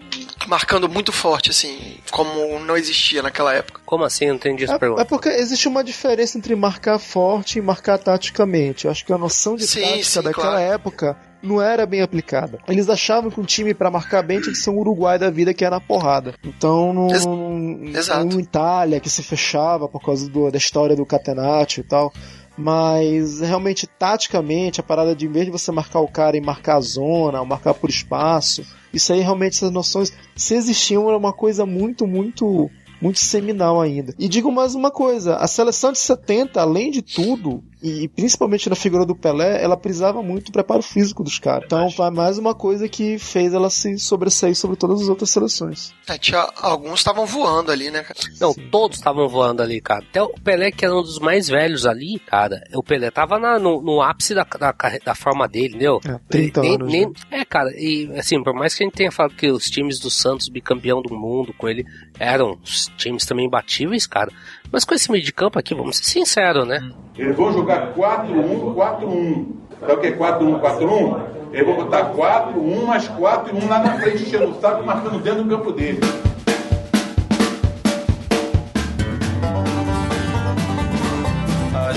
marcando 0.48 0.90
muito 0.90 1.12
forte, 1.12 1.50
assim, 1.52 1.98
como 2.12 2.60
não 2.60 2.76
existia 2.76 3.22
naquela 3.22 3.54
época? 3.54 3.80
Como 3.86 4.04
assim? 4.04 4.28
Não 4.28 4.36
entendi 4.36 4.64
essa 4.64 4.74
É, 4.76 4.80
pergunta. 4.80 5.02
é 5.02 5.06
porque 5.06 5.30
existe 5.30 5.68
uma 5.68 5.84
diferença 5.84 6.38
entre 6.38 6.56
marcar 6.56 6.98
forte 7.00 7.60
e 7.60 7.62
marcar 7.62 7.98
taticamente. 7.98 8.86
Eu 8.86 8.92
acho 8.92 9.06
que 9.06 9.14
a 9.14 9.18
noção 9.18 9.56
de 9.56 9.68
Sim, 9.68 9.82
tática 9.82 10.04
sim, 10.04 10.22
daquela 10.22 10.48
claro. 10.58 10.62
época 10.74 11.18
não 11.44 11.62
era 11.62 11.86
bem 11.86 12.02
aplicada. 12.02 12.60
Eles 12.68 12.88
achavam 12.90 13.30
que 13.32 13.40
um 13.40 13.44
time 13.46 13.74
pra 13.74 13.90
marcar 13.92 14.22
bem 14.22 14.40
tinha 14.42 14.54
que 14.54 14.60
ser 14.60 14.70
um 14.70 14.78
Uruguai 14.78 15.18
da 15.18 15.30
vida 15.30 15.54
que 15.54 15.66
era 15.66 15.76
na 15.78 15.82
porrada. 15.82 16.36
Então, 16.44 16.94
não, 16.94 17.10
Ex- 17.10 17.26
não- 17.26 17.84
exato. 17.96 18.36
um 18.36 18.40
Itália 18.40 19.00
que 19.00 19.10
se 19.10 19.24
fechava 19.24 19.88
por 19.88 20.02
causa 20.04 20.30
do- 20.30 20.52
da 20.52 20.58
história 20.58 20.96
do 20.96 21.06
Catenaccio 21.06 21.82
e 21.82 21.84
tal. 21.84 22.14
Mas 22.62 23.40
realmente, 23.40 23.88
taticamente, 23.88 24.80
a 24.80 24.84
parada 24.84 25.16
de 25.16 25.26
em 25.26 25.32
vez 25.32 25.46
de 25.46 25.52
você 25.52 25.72
marcar 25.72 26.00
o 26.00 26.08
cara 26.08 26.38
e 26.38 26.42
marcar 26.42 26.76
a 26.76 26.82
zona, 26.82 27.40
ou 27.40 27.46
marcar 27.46 27.74
por 27.74 27.90
espaço, 27.90 28.64
isso 28.94 29.12
aí 29.12 29.20
realmente, 29.20 29.56
essas 29.56 29.72
noções, 29.72 30.14
se 30.36 30.54
existiam, 30.54 31.08
era 31.08 31.18
uma 31.18 31.34
coisa 31.34 31.66
muito, 31.66 32.06
muito, 32.06 32.70
muito 33.02 33.20
seminal 33.20 33.82
ainda. 33.82 34.14
E 34.20 34.30
digo 34.30 34.52
mais 34.52 34.76
uma 34.76 34.92
coisa: 34.92 35.38
a 35.38 35.48
seleção 35.48 35.92
de 35.92 35.98
70, 35.98 36.62
além 36.62 36.92
de 36.92 37.02
tudo, 37.02 37.64
e 37.82 38.08
principalmente 38.10 38.70
na 38.70 38.76
figura 38.76 39.06
do 39.06 39.16
Pelé, 39.16 39.64
ela 39.64 39.76
precisava 39.78 40.22
muito 40.22 40.46
do 40.46 40.52
preparo 40.52 40.82
físico 40.82 41.24
dos 41.24 41.40
caras. 41.40 41.64
Então, 41.66 41.90
foi 41.90 42.10
mais 42.12 42.38
uma 42.38 42.54
coisa 42.54 42.88
que 42.88 43.18
fez 43.18 43.54
ela 43.54 43.70
se 43.70 43.98
sobressair 43.98 44.56
sobre 44.56 44.76
todas 44.78 45.02
as 45.02 45.10
outras 45.10 45.30
seleções. 45.32 45.94
É, 46.08 46.18
tinha, 46.18 46.48
alguns 46.58 47.00
estavam 47.00 47.26
voando 47.26 47.72
ali, 47.72 47.90
né, 47.90 48.04
cara? 48.04 48.20
Não, 48.40 48.54
Sim. 48.54 48.68
todos 48.72 48.98
estavam 48.98 49.28
voando 49.28 49.62
ali, 49.62 49.82
cara. 49.82 50.04
Até 50.10 50.22
o 50.22 50.30
Pelé, 50.30 50.72
que 50.72 50.86
era 50.86 50.96
um 50.96 51.02
dos 51.02 51.20
mais 51.20 51.48
velhos 51.48 51.86
ali, 51.86 52.20
cara. 52.20 52.62
O 52.76 52.84
Pelé 52.84 53.10
tava 53.12 53.40
na- 53.40 53.58
no, 53.60 53.82
no 53.82 54.02
ápice 54.02 54.34
da, 54.36 54.44
da, 54.44 54.74
da 55.04 55.16
forma 55.16 55.48
dele, 55.48 55.70
entendeu? 55.70 56.00
É, 56.06 56.20
30 56.30 56.62
Nem- 56.62 56.76
anos. 56.76 56.92
nem- 56.92 57.06
né? 57.08 57.14
É, 57.32 57.46
cara, 57.46 57.70
e 57.76 58.12
assim, 58.18 58.42
por 58.44 58.54
mais 58.54 58.76
que 58.76 58.84
a 58.84 58.86
gente 58.86 58.96
tenha 58.96 59.12
falado 59.12 59.36
que 59.36 59.50
os 59.50 59.70
times 59.70 60.00
do 60.00 60.10
Santos, 60.10 60.50
bicampeão 60.50 61.02
do 61.02 61.16
mundo, 61.16 61.54
com 61.58 61.68
ele, 61.68 61.86
eram 62.20 62.58
times 62.98 63.26
também 63.26 63.46
imbatíveis, 63.48 64.06
cara. 64.06 64.32
Mas 64.72 64.86
com 64.86 64.94
esse 64.96 65.12
meio 65.12 65.24
de 65.24 65.34
campo 65.34 65.60
aqui, 65.60 65.76
vamos 65.76 65.98
ser 65.98 66.06
sinceros, 66.06 66.66
né? 66.66 66.90
Eles 67.18 67.36
vão 67.36 67.52
jogar 67.52 67.94
4-1, 67.94 68.74
4-1. 68.74 69.46
Sabe 69.82 69.94
o 69.94 69.98
que 69.98 70.08
é 70.08 70.12
4-1, 70.12 70.62
4-1? 70.62 71.22
Eles 71.52 71.66
vão 71.66 71.76
botar 71.76 72.14
4-1 72.14 72.86
mais 72.86 73.08
4 73.10 73.54
e 73.54 73.66
1 73.66 73.68
lá 73.68 73.80
na 73.80 74.00
frente, 74.00 74.24
enchendo 74.24 74.52
o 74.52 74.62
saco, 74.62 74.86
marcando 74.86 75.22
dentro 75.22 75.44
do 75.44 75.50
campo 75.50 75.74
dele. 75.74 76.00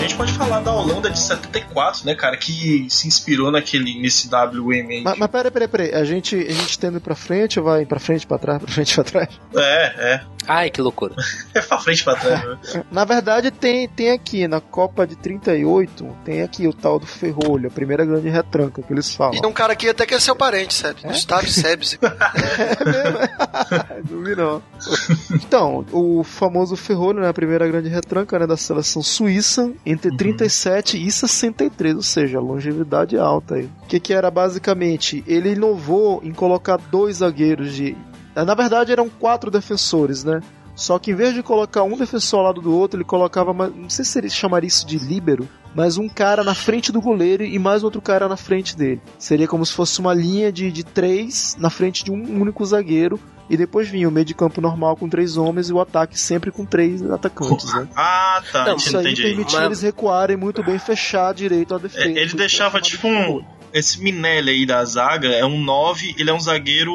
Gente 0.05 0.17
pode 0.17 0.33
falar 0.35 0.61
da 0.61 0.73
Holanda 0.73 1.11
de 1.11 1.19
74, 1.19 2.07
né, 2.07 2.15
cara, 2.15 2.37
que 2.37 2.87
se 2.91 3.09
inspirou 3.09 3.51
naquele, 3.51 4.01
nesse 4.01 4.29
WM 4.29 4.91
aí. 4.91 5.03
Mas, 5.03 5.19
mas 5.19 5.31
peraí, 5.31 5.51
peraí, 5.51 5.69
peraí. 5.69 5.95
A 5.95 6.05
gente, 6.05 6.37
a 6.37 6.53
gente 6.53 6.79
tendo 6.79 7.01
pra 7.01 7.15
frente 7.15 7.59
ou 7.59 7.65
vai 7.65 7.87
pra 7.87 7.99
frente, 7.99 8.27
pra 8.27 8.39
trás, 8.39 8.63
pra 8.63 8.73
frente, 8.73 8.95
pra 8.95 9.05
trás? 9.05 9.29
É, 9.57 10.15
é. 10.15 10.21
Ai, 10.47 10.71
que 10.71 10.81
loucura. 10.81 11.15
É 11.55 11.61
pra 11.61 11.79
frente 11.79 12.01
e 12.01 12.05
pra 12.05 12.17
trás, 12.17 12.45
né? 12.45 12.85
Na 12.91 13.05
verdade, 13.05 13.51
tem, 13.53 13.89
tem 13.89 14.11
aqui, 14.11 14.49
na 14.49 14.61
Copa 14.61 15.07
de 15.07 15.15
38, 15.15 16.05
tem 16.25 16.43
aqui 16.43 16.67
o 16.67 16.73
tal 16.73 16.99
do 16.99 17.07
Ferrolho, 17.07 17.69
a 17.69 17.71
primeira 17.71 18.05
grande 18.05 18.29
retranca 18.29 18.83
que 18.83 18.93
eles 18.93 19.15
falam. 19.15 19.41
E 19.41 19.47
um 19.47 19.53
cara 19.53 19.73
aqui 19.73 19.89
até 19.89 20.05
que 20.05 20.15
é 20.15 20.21
seu 20.21 20.35
parente, 20.35 20.75
sabe? 20.75 21.01
É? 21.05 21.09
Gustavo 21.09 21.47
Sebes. 21.47 21.99
É 22.05 22.85
mesmo? 22.85 24.05
Duvido 24.05 24.43
não. 24.43 24.63
Então, 25.33 25.85
o 25.93 26.25
famoso 26.25 26.77
Ferrolho, 26.77 27.21
né, 27.21 27.29
a 27.29 27.35
primeira 27.35 27.67
grande 27.67 27.89
retranca 27.89 28.39
né, 28.39 28.47
da 28.47 28.57
seleção 28.57 29.03
suíça, 29.03 29.71
entre 29.95 30.17
37 30.17 31.03
e 31.03 31.11
63, 31.11 31.95
ou 31.97 32.03
seja, 32.03 32.41
longevidade 32.41 33.17
alta 33.17 33.55
aí. 33.55 33.71
O 33.83 33.87
que, 33.87 34.01
que 34.01 34.13
era 34.13 34.31
basicamente? 34.31 35.25
Ele 35.27 35.53
inovou 35.53 36.21
em 36.23 36.33
colocar 36.33 36.77
dois 36.77 37.17
zagueiros 37.17 37.73
de. 37.73 37.97
Na 38.35 38.55
verdade, 38.55 38.91
eram 38.91 39.09
quatro 39.09 39.51
defensores, 39.51 40.25
né? 40.25 40.41
Só 40.75 40.99
que 40.99 41.11
em 41.13 41.15
vez 41.15 41.35
de 41.35 41.43
colocar 41.43 41.83
um 41.85 41.97
defensor 41.97 42.41
ao 42.41 42.47
lado 42.47 42.61
do 42.61 42.77
outro, 42.77 42.99
ele 42.99 43.05
colocava, 43.05 43.51
uma- 43.53 43.69
não 43.69 43.89
sei 43.89 44.05
se 44.05 44.19
ele 44.19 44.29
chamaria 44.29 44.67
isso 44.69 44.87
de 44.87 44.99
líbero, 44.99 45.49
mas 45.75 45.97
um 45.99 46.09
cara 46.09 46.43
na 46.45 46.55
frente 46.55 46.91
do 46.93 47.01
goleiro 47.01 47.45
e 47.45 47.59
mais 47.59 47.83
outro 47.85 48.01
cara 48.01 48.29
na 48.29 48.37
frente 48.37 48.77
dele. 48.77 49.01
Seria 49.19 49.47
como 49.49 49.65
se 49.65 49.73
fosse 49.73 50.01
uma 50.01 50.13
linha 50.15 50.51
de, 50.53 50.71
de 50.73 50.83
três 50.85 51.57
na 51.59 51.71
frente 51.71 52.05
de 52.05 52.11
um 52.13 52.41
único 52.41 52.65
zagueiro. 52.65 53.19
E 53.51 53.59
depois 53.59 53.87
vinha 53.91 54.09
o 54.09 54.11
meio 54.11 54.25
de 54.25 54.33
campo 54.35 54.59
normal 54.59 54.97
com 54.97 55.07
três 55.07 55.37
homens 55.37 55.69
e 55.69 55.73
o 55.75 55.79
ataque 55.79 56.19
sempre 56.19 56.51
com 56.51 56.65
três 56.65 57.03
atacantes, 57.03 57.71
né? 57.75 57.87
Ah, 57.95 58.43
tá, 58.51 58.65
Não, 58.65 58.77
Isso 58.77 58.97
aí 58.97 59.05
entendi. 59.05 59.23
permitia 59.23 59.59
Mas- 59.59 59.67
eles 59.67 59.83
recuarem 59.83 60.35
muito 60.37 60.63
bem, 60.65 60.79
fechar 60.79 61.35
direito 61.35 61.75
a 61.75 61.79
defesa. 61.79 62.07
É, 62.07 62.11
ele 62.11 62.31
Tudo 62.31 62.39
deixava 62.39 62.81
tipo 62.81 63.07
de 63.07 63.15
um. 63.15 63.45
Esse 63.75 64.01
Minelli 64.01 64.51
aí 64.53 64.65
da 64.65 64.85
zaga 64.85 65.29
é 65.29 65.45
um 65.45 65.61
9, 65.61 66.15
ele 66.17 66.31
é 66.31 66.33
um 66.33 66.39
zagueiro 66.39 66.93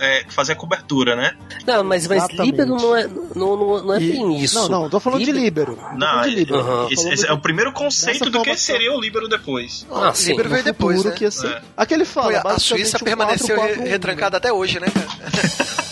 é, 0.00 0.24
que 0.24 0.34
fazia 0.34 0.56
cobertura, 0.56 1.14
né? 1.14 1.36
Não, 1.64 1.84
mas, 1.84 2.08
mas 2.08 2.18
Exatamente. 2.24 2.50
líbero 2.50 2.68
não 2.76 2.96
é, 2.96 3.06
não, 3.06 3.56
não, 3.56 3.84
não 3.84 3.94
é 3.94 4.02
E- 4.02 4.10
bem 4.12 4.36
isso. 4.42 4.68
Não, 4.68 4.82
não, 4.82 4.90
tô 4.90 4.98
falando 4.98 5.24
de 5.24 5.30
líbero. 5.30 5.78
Não, 5.96 6.06
falando 6.08 6.28
de 6.28 6.34
líbero. 6.34 6.88
Esse, 6.90 7.08
esse 7.12 7.22
de- 7.24 7.30
é 7.30 7.32
o 7.32 7.38
primeiro 7.38 7.70
conceito 7.72 8.28
do 8.28 8.42
que 8.42 8.56
seria 8.56 8.92
o 8.92 9.00
Líbero 9.00 9.28
depois. 9.28 9.86
Ah, 9.92 10.12
sim. 10.12 10.30
Líbero 10.32 10.48
veio 10.50 10.64
depois, 10.64 11.04
né? 11.04 11.12
que 11.12 11.22
ia 11.22 11.30
ser. 11.30 11.46
É. 11.52 11.62
Aquele 11.76 12.04
fala, 12.04 12.40
Foi, 12.42 12.50
a 12.52 12.58
Suíça 12.58 12.98
permaneceu 12.98 13.56
4-4-1, 13.56 13.66
re- 13.66 13.76
né? 13.76 13.88
retrancada 13.90 14.36
até 14.38 14.52
hoje, 14.52 14.80
né, 14.80 14.88
cara? 14.88 15.06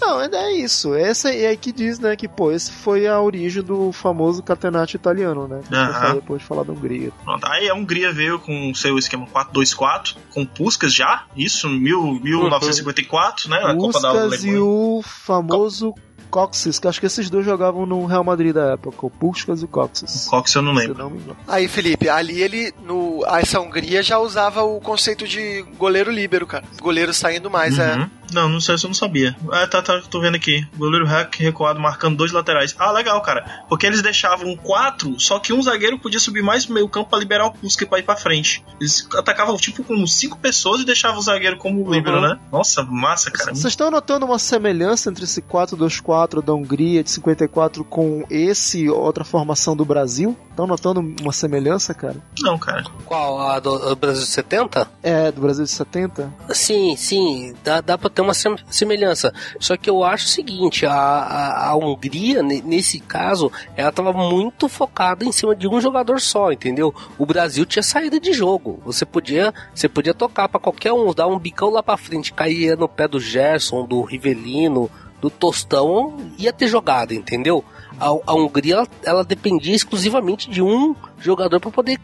Não, 0.00 0.20
é 0.20 0.52
isso. 0.52 0.94
Essa 0.94 1.30
é 1.30 1.48
aí 1.48 1.56
que 1.56 1.72
diz, 1.72 1.98
né, 1.98 2.16
que, 2.16 2.28
pô, 2.28 2.50
esse 2.50 2.72
foi 2.72 3.06
a 3.06 3.20
origem 3.20 3.62
do 3.62 3.92
famoso 3.92 4.42
catenaccio 4.42 4.96
italiano, 4.96 5.46
né? 5.46 5.60
Que 5.68 5.74
a 5.74 5.92
falar 5.92 6.14
depois 6.14 6.40
de 6.40 6.46
falar 6.46 6.62
da 6.64 6.72
Hungria. 6.72 7.12
Pronto. 7.24 7.46
Aí 7.46 7.68
a 7.68 7.74
Hungria 7.74 8.12
veio 8.12 8.38
com 8.38 8.70
o 8.70 8.74
seu 8.74 8.98
esquema 8.98 9.26
4-2-4, 9.26 10.16
com 10.32 10.46
Puskas 10.46 10.94
já, 10.94 11.24
isso, 11.36 11.68
em 11.68 11.78
mil, 11.78 12.20
1954, 12.22 13.50
né? 13.50 13.60
Na 13.60 13.76
Copa 13.76 14.00
da 14.00 14.12
Puskas 14.12 14.44
e 14.44 14.48
Alemanha. 14.48 14.64
o 14.64 15.02
famoso 15.02 15.94
Coxes, 16.30 16.78
que 16.78 16.88
acho 16.88 17.00
que 17.00 17.06
esses 17.06 17.28
dois 17.28 17.44
jogavam 17.44 17.84
no 17.84 18.06
Real 18.06 18.24
Madrid 18.24 18.54
da 18.54 18.72
época, 18.72 19.06
o 19.06 19.10
Puskas 19.10 19.62
e 19.62 19.64
o 19.64 19.68
Coxes. 19.68 20.26
Cox 20.28 20.54
eu 20.54 20.62
não 20.62 20.72
lembro. 20.72 20.96
não. 21.26 21.36
Aí, 21.46 21.68
Felipe, 21.68 22.08
ali 22.08 22.40
ele, 22.40 22.72
no, 22.84 23.24
essa 23.26 23.60
Hungria 23.60 24.02
já 24.02 24.18
usava 24.18 24.62
o 24.62 24.80
conceito 24.80 25.26
de 25.26 25.62
goleiro 25.76 26.10
líbero, 26.10 26.46
cara. 26.46 26.64
Goleiro 26.80 27.12
saindo 27.12 27.50
mais, 27.50 27.78
é. 27.78 27.96
Uhum. 27.96 28.10
Não, 28.32 28.48
não 28.48 28.60
sei 28.60 28.78
se 28.78 28.86
eu 28.86 28.88
não 28.88 28.94
sabia. 28.94 29.36
Ah, 29.50 29.66
tá, 29.66 29.82
tá, 29.82 30.00
tô 30.08 30.20
vendo 30.20 30.36
aqui. 30.36 30.66
Goleiro 30.76 31.04
hack 31.06 31.34
recuado 31.36 31.80
marcando 31.80 32.16
dois 32.16 32.32
laterais. 32.32 32.74
Ah, 32.78 32.92
legal, 32.92 33.20
cara. 33.22 33.64
Porque 33.68 33.86
eles 33.86 34.02
deixavam 34.02 34.56
quatro, 34.56 35.18
só 35.18 35.38
que 35.38 35.52
um 35.52 35.62
zagueiro 35.62 35.98
podia 35.98 36.20
subir 36.20 36.42
mais 36.42 36.64
pro 36.64 36.74
meio 36.74 36.88
campo 36.88 37.10
pra 37.10 37.18
liberar 37.18 37.46
o 37.46 37.52
Puskas 37.52 37.88
pra 37.88 37.98
ir 37.98 38.04
pra 38.04 38.16
frente. 38.16 38.64
Eles 38.80 39.06
atacavam 39.14 39.56
tipo 39.56 39.82
com 39.82 40.06
cinco 40.06 40.38
pessoas 40.38 40.80
e 40.80 40.84
deixavam 40.84 41.18
o 41.18 41.22
zagueiro 41.22 41.56
como 41.56 41.92
líbero, 41.92 42.20
né? 42.20 42.38
Nossa, 42.52 42.82
massa, 42.84 43.30
cara. 43.30 43.54
Vocês 43.54 43.72
estão 43.72 43.90
notando 43.90 44.26
uma 44.26 44.38
semelhança 44.38 45.10
entre 45.10 45.24
esse 45.24 45.42
4-2-4 45.42 46.19
da 46.26 46.52
Hungria 46.54 47.02
de 47.02 47.10
54 47.10 47.84
com 47.84 48.24
esse 48.30 48.88
outra 48.88 49.24
formação 49.24 49.76
do 49.76 49.84
Brasil? 49.84 50.36
Estão 50.50 50.66
notando 50.66 51.00
uma 51.22 51.32
semelhança, 51.32 51.94
cara? 51.94 52.16
Não, 52.40 52.58
cara. 52.58 52.84
Qual? 53.06 53.40
A 53.40 53.58
do, 53.58 53.78
do 53.78 53.96
Brasil 53.96 54.26
70? 54.26 54.90
É, 55.02 55.32
do 55.32 55.40
Brasil 55.40 55.64
de 55.64 55.70
70? 55.70 56.30
Sim, 56.52 56.94
sim, 56.96 57.54
dá, 57.64 57.80
dá 57.80 57.96
pra 57.96 58.10
ter 58.10 58.20
uma 58.20 58.34
sem- 58.34 58.56
semelhança. 58.70 59.32
Só 59.58 59.76
que 59.76 59.88
eu 59.88 60.04
acho 60.04 60.26
o 60.26 60.28
seguinte, 60.28 60.84
a, 60.84 60.92
a, 60.92 61.68
a 61.70 61.76
Hungria, 61.76 62.42
ne- 62.42 62.60
nesse 62.60 63.00
caso, 63.00 63.50
ela 63.76 63.90
tava 63.90 64.12
muito 64.12 64.68
focada 64.68 65.24
em 65.24 65.32
cima 65.32 65.56
de 65.56 65.66
um 65.66 65.80
jogador 65.80 66.20
só, 66.20 66.52
entendeu? 66.52 66.94
O 67.16 67.24
Brasil 67.24 67.64
tinha 67.64 67.82
saída 67.82 68.20
de 68.20 68.32
jogo. 68.34 68.80
Você 68.84 69.06
podia, 69.06 69.54
você 69.74 69.88
podia 69.88 70.12
tocar 70.12 70.48
pra 70.48 70.60
qualquer 70.60 70.92
um, 70.92 71.14
dar 71.14 71.26
um 71.26 71.38
bicão 71.38 71.70
lá 71.70 71.82
pra 71.82 71.96
frente, 71.96 72.32
caía 72.34 72.76
no 72.76 72.88
pé 72.88 73.08
do 73.08 73.18
Gerson, 73.18 73.86
do 73.86 74.02
Rivelino, 74.02 74.90
do 75.20 75.28
Tostão, 75.30 76.16
ia 76.38 76.52
ter 76.52 76.66
jogada, 76.68 77.14
entendeu? 77.14 77.64
a, 78.00 78.06
a 78.26 78.34
Hungria 78.34 78.74
ela, 78.76 78.88
ela 79.04 79.24
dependia 79.24 79.74
exclusivamente 79.74 80.48
de 80.48 80.62
um 80.62 80.94
jogador 81.18 81.60
para 81.60 81.70
poder 81.70 82.00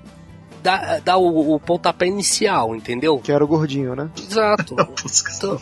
dar, 0.63 1.01
dar 1.01 1.17
o, 1.17 1.55
o 1.55 1.61
pontapé 1.61 2.07
inicial, 2.07 2.75
entendeu? 2.77 3.19
Que 3.19 3.33
era 3.33 3.43
o 3.43 3.47
gordinho, 3.49 3.95
né? 3.97 4.11
Exato. 4.19 4.77
Então, 5.39 5.61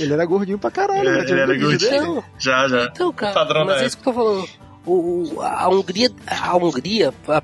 Ele 0.00 0.12
era 0.12 0.24
gordinho 0.24 0.58
pra 0.58 0.70
caralho. 0.70 1.00
Ele- 1.08 1.10
né? 1.18 1.24
Ele 1.30 1.40
era 1.40 1.46
dele. 1.58 1.76
então, 1.76 2.24
Já, 2.38 2.66
já. 2.68 2.84
então, 2.84 3.12
cara, 3.12 3.32
Padrão 3.34 3.64
mas 3.66 3.82
é 3.82 3.86
isso 3.86 3.96
que 3.98 4.08
eu 4.08 4.12
tô 4.12 4.18
falando. 4.20 4.48
O, 4.86 5.40
a 5.40 5.68
Hungria, 5.68 6.10
a 6.26 6.56
Hungria, 6.56 7.12
a- 7.28 7.42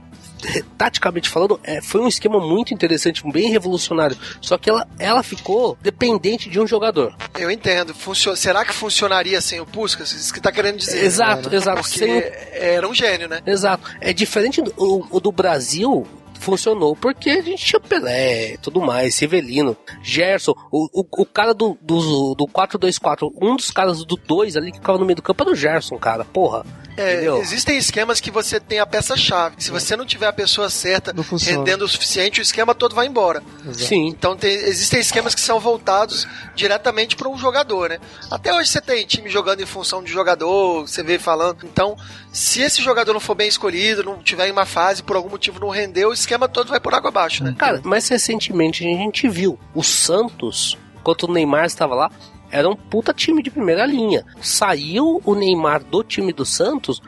taticamente 0.78 1.28
falando, 1.28 1.60
é, 1.62 1.80
foi 1.82 2.00
um 2.00 2.08
esquema 2.08 2.40
muito 2.40 2.72
interessante, 2.72 3.22
bem 3.30 3.50
revolucionário. 3.50 4.16
Só 4.40 4.56
que 4.56 4.70
ela, 4.70 4.86
ela 4.98 5.22
ficou 5.22 5.76
dependente 5.82 6.48
de 6.48 6.58
um 6.60 6.66
jogador. 6.66 7.14
Eu 7.38 7.50
entendo. 7.50 7.94
Funcio- 7.94 8.36
Será 8.36 8.64
que 8.64 8.72
funcionaria 8.72 9.40
sem 9.40 9.60
o 9.60 9.66
Puskas? 9.66 10.12
Isso 10.12 10.32
que 10.32 10.40
tá 10.40 10.50
querendo 10.50 10.78
dizer. 10.78 11.04
Exato, 11.04 11.50
né? 11.50 11.56
exato. 11.56 11.82
Porque 11.82 11.98
Sem 11.98 12.10
era 12.52 12.88
um 12.88 12.94
gênio, 12.94 13.28
né? 13.28 13.40
Exato. 13.46 13.90
É 14.00 14.12
diferente 14.12 14.62
do 14.62 14.72
o, 14.76 15.06
o 15.10 15.20
do 15.20 15.30
Brasil. 15.32 16.06
Funcionou 16.38 16.96
porque 16.96 17.28
a 17.28 17.42
gente 17.42 17.62
tinha 17.62 17.78
Pelé, 17.78 18.56
tudo 18.62 18.80
mais, 18.80 19.14
Severino, 19.14 19.76
Gerson, 20.02 20.54
o, 20.72 20.88
o, 21.02 21.06
o 21.22 21.26
cara 21.26 21.52
do, 21.52 21.76
do, 21.82 22.34
do 22.34 22.46
4-2-4, 22.46 23.30
um 23.42 23.56
dos 23.56 23.70
caras 23.70 24.02
do 24.06 24.16
2 24.16 24.56
ali 24.56 24.72
que 24.72 24.78
ficava 24.78 24.96
no 24.98 25.04
meio 25.04 25.16
do 25.16 25.22
campo 25.22 25.42
era 25.42 25.52
o 25.52 25.54
Gerson, 25.54 25.98
cara, 25.98 26.24
porra. 26.24 26.64
É, 27.00 27.24
existem 27.40 27.76
esquemas 27.78 28.20
que 28.20 28.30
você 28.30 28.60
tem 28.60 28.78
a 28.78 28.86
peça-chave. 28.86 29.56
Se 29.58 29.70
você 29.70 29.96
não 29.96 30.04
tiver 30.04 30.26
a 30.26 30.32
pessoa 30.32 30.68
certa 30.68 31.12
rendendo 31.58 31.84
o 31.84 31.88
suficiente, 31.88 32.40
o 32.40 32.42
esquema 32.42 32.74
todo 32.74 32.94
vai 32.94 33.06
embora. 33.06 33.42
Sim. 33.72 34.06
Então 34.08 34.36
tem- 34.36 34.52
existem 34.52 35.00
esquemas 35.00 35.34
que 35.34 35.40
são 35.40 35.58
voltados 35.60 36.26
diretamente 36.54 37.16
para 37.16 37.28
um 37.28 37.38
jogador, 37.38 37.90
né? 37.90 37.98
Até 38.30 38.52
hoje 38.54 38.68
você 38.68 38.80
tem 38.80 39.06
time 39.06 39.28
jogando 39.28 39.60
em 39.62 39.66
função 39.66 40.02
de 40.02 40.10
jogador, 40.12 40.86
você 40.86 41.02
vê 41.02 41.18
falando. 41.18 41.64
Então, 41.64 41.96
se 42.32 42.60
esse 42.60 42.82
jogador 42.82 43.12
não 43.12 43.20
for 43.20 43.34
bem 43.34 43.48
escolhido, 43.48 44.02
não 44.04 44.18
tiver 44.22 44.48
em 44.48 44.52
uma 44.52 44.66
fase, 44.66 45.02
por 45.02 45.16
algum 45.16 45.30
motivo 45.30 45.58
não 45.60 45.68
rendeu, 45.70 46.10
o 46.10 46.12
esquema 46.12 46.48
todo 46.48 46.68
vai 46.68 46.80
por 46.80 46.94
água 46.94 47.08
abaixo, 47.08 47.42
né? 47.42 47.54
Cara, 47.58 47.80
mais 47.84 48.06
recentemente 48.08 48.84
a 48.84 48.88
gente 48.88 49.28
viu 49.28 49.58
o 49.74 49.82
Santos, 49.82 50.76
enquanto 50.98 51.24
o 51.24 51.32
Neymar 51.32 51.64
estava 51.64 51.94
lá, 51.94 52.10
era 52.50 52.68
um 52.68 52.76
puta 52.76 53.12
time 53.12 53.42
de 53.42 53.50
primeira 53.50 53.86
linha. 53.86 54.24
Saiu 54.40 55.20
o 55.24 55.34
Neymar 55.34 55.82
do 55.84 56.02
time 56.02 56.32
do 56.32 56.44
Santos, 56.44 57.00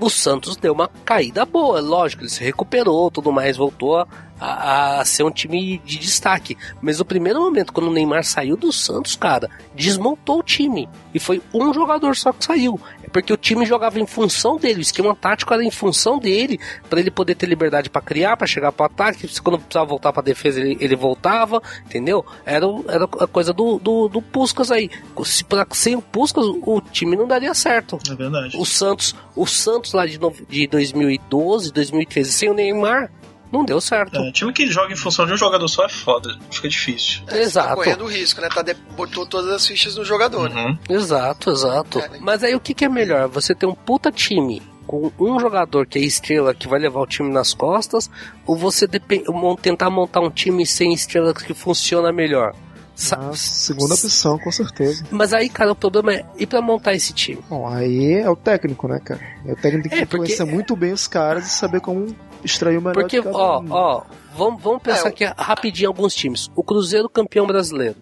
o 0.00 0.08
Santos 0.08 0.56
deu 0.56 0.72
uma 0.72 0.88
caída 1.04 1.44
boa, 1.44 1.80
lógico, 1.80 2.22
ele 2.22 2.30
se 2.30 2.44
recuperou, 2.44 3.10
tudo 3.10 3.32
mais, 3.32 3.56
voltou 3.56 3.96
a, 3.96 4.06
a- 4.40 5.00
a 5.00 5.04
ser 5.04 5.22
um 5.24 5.30
time 5.30 5.78
de 5.84 5.98
destaque. 5.98 6.56
Mas 6.80 6.98
no 6.98 7.04
primeiro 7.04 7.40
momento, 7.40 7.72
quando 7.72 7.88
o 7.88 7.92
Neymar 7.92 8.24
saiu 8.24 8.56
do 8.56 8.72
Santos, 8.72 9.16
cara, 9.16 9.48
desmontou 9.74 10.40
o 10.40 10.42
time. 10.42 10.88
E 11.14 11.18
foi 11.18 11.42
um 11.54 11.72
jogador 11.72 12.14
só 12.16 12.32
que 12.32 12.44
saiu. 12.44 12.80
É 13.02 13.08
porque 13.08 13.32
o 13.32 13.36
time 13.36 13.64
jogava 13.64 13.98
em 13.98 14.06
função 14.06 14.56
dele, 14.58 14.80
o 14.80 14.82
esquema 14.82 15.14
tático 15.16 15.52
era 15.54 15.64
em 15.64 15.70
função 15.70 16.18
dele, 16.18 16.58
para 16.90 17.00
ele 17.00 17.10
poder 17.10 17.34
ter 17.34 17.46
liberdade 17.46 17.88
para 17.88 18.02
criar, 18.02 18.36
para 18.36 18.46
chegar 18.46 18.70
para 18.72 18.86
ataque. 18.86 19.26
Quando 19.40 19.58
precisava 19.58 19.86
voltar 19.86 20.12
para 20.12 20.22
defesa, 20.22 20.60
ele, 20.60 20.76
ele 20.80 20.94
voltava, 20.94 21.62
entendeu? 21.86 22.24
Era, 22.44 22.66
era 22.88 23.04
a 23.04 23.26
coisa 23.26 23.52
do, 23.52 23.78
do, 23.78 24.08
do 24.08 24.20
Puskas 24.20 24.70
aí. 24.70 24.90
Se, 25.24 25.42
pra- 25.44 25.66
sem 25.72 25.96
o 25.96 26.02
Puskas, 26.02 26.44
o 26.46 26.80
time 26.80 27.16
não 27.16 27.26
daria 27.26 27.54
certo. 27.54 27.98
É 28.10 28.14
verdade. 28.14 28.56
O 28.58 28.64
Santos, 28.66 29.14
o 29.34 29.46
Santos 29.46 29.92
lá 29.94 30.04
de, 30.06 30.18
no- 30.20 30.34
de 30.48 30.66
2012, 30.66 31.72
2013, 31.72 32.30
sem 32.32 32.50
o 32.50 32.54
Neymar, 32.54 33.10
não 33.52 33.64
deu 33.64 33.80
certo. 33.80 34.16
É, 34.18 34.32
time 34.32 34.52
que 34.52 34.66
joga 34.66 34.92
em 34.92 34.96
função 34.96 35.26
de 35.26 35.32
um 35.32 35.36
jogador 35.36 35.66
só 35.68 35.84
é 35.84 35.88
foda. 35.88 36.38
Fica 36.50 36.68
difícil. 36.68 37.22
Tá 37.26 37.36
Exato. 37.38 37.74
correndo 37.76 38.06
risco, 38.06 38.40
né? 38.40 38.48
Tá 38.48 38.62
de- 38.62 38.74
botou 38.96 39.26
todas 39.26 39.50
as 39.52 39.66
fichas 39.66 39.96
no 39.96 40.04
jogador, 40.04 40.48
né? 40.50 40.64
Uhum. 40.66 40.78
Exato, 40.96 41.50
exato. 41.50 41.98
É. 41.98 42.10
Mas 42.20 42.42
aí 42.44 42.54
o 42.54 42.60
que, 42.60 42.74
que 42.74 42.84
é 42.84 42.88
melhor? 42.88 43.28
Você 43.28 43.54
ter 43.54 43.66
um 43.66 43.74
puta 43.74 44.10
time 44.12 44.62
com 44.86 45.12
um 45.18 45.38
jogador 45.38 45.86
que 45.86 45.98
é 45.98 46.02
estrela 46.02 46.54
que 46.54 46.66
vai 46.66 46.78
levar 46.80 47.00
o 47.00 47.06
time 47.06 47.30
nas 47.30 47.52
costas, 47.52 48.10
ou 48.46 48.56
você 48.56 48.86
depen- 48.86 49.24
mon- 49.28 49.54
tentar 49.56 49.90
montar 49.90 50.20
um 50.20 50.30
time 50.30 50.64
sem 50.66 50.92
estrela 50.94 51.34
que 51.34 51.52
funciona 51.52 52.10
melhor? 52.12 52.54
Sa- 52.94 53.16
A 53.30 53.32
segunda 53.36 53.94
opção, 53.94 54.36
com 54.40 54.50
certeza. 54.50 55.04
Mas 55.10 55.32
aí, 55.32 55.48
cara, 55.48 55.70
o 55.70 55.76
problema 55.76 56.14
é 56.14 56.24
e 56.36 56.44
pra 56.46 56.60
montar 56.60 56.94
esse 56.94 57.12
time? 57.12 57.38
Bom, 57.48 57.68
aí 57.68 58.14
é 58.14 58.28
o 58.28 58.34
técnico, 58.34 58.88
né, 58.88 58.98
cara? 59.04 59.20
É 59.46 59.52
o 59.52 59.56
técnico 59.56 59.88
tem 59.88 59.98
que 59.98 60.02
É, 60.02 60.06
porque- 60.06 60.16
conhecer 60.24 60.44
muito 60.44 60.74
bem 60.74 60.92
os 60.92 61.06
caras 61.06 61.46
e 61.46 61.50
saber 61.50 61.80
como 61.80 62.16
extrair 62.44 62.76
o 62.78 62.80
melhor 62.80 62.94
Porque, 62.94 63.18
de 63.18 63.22
cada 63.24 63.36
ó, 63.36 63.60
um. 63.60 63.66
ó, 63.72 64.02
vamos, 64.36 64.62
vamos 64.62 64.82
pensar 64.82 65.06
É, 65.06 65.08
aqui 65.08 65.24
rapidinho 65.36 65.88
alguns 65.88 66.14
times. 66.14 66.50
O 66.56 66.62
Cruzeiro 66.62 67.08
campeão 67.08 67.46
brasileiro. 67.46 67.96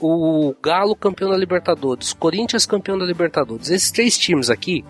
O 0.00 0.54
Galo 0.62 0.94
campeão 0.94 1.30
da 1.30 1.36
Libertadores. 1.36 2.12
Corinthians 2.12 2.66
campeão 2.66 2.98
da 2.98 3.04
Libertadores. 3.04 3.70
Esses 3.70 3.90
três 3.90 4.18
times 4.18 4.50
aqui, 4.50 4.84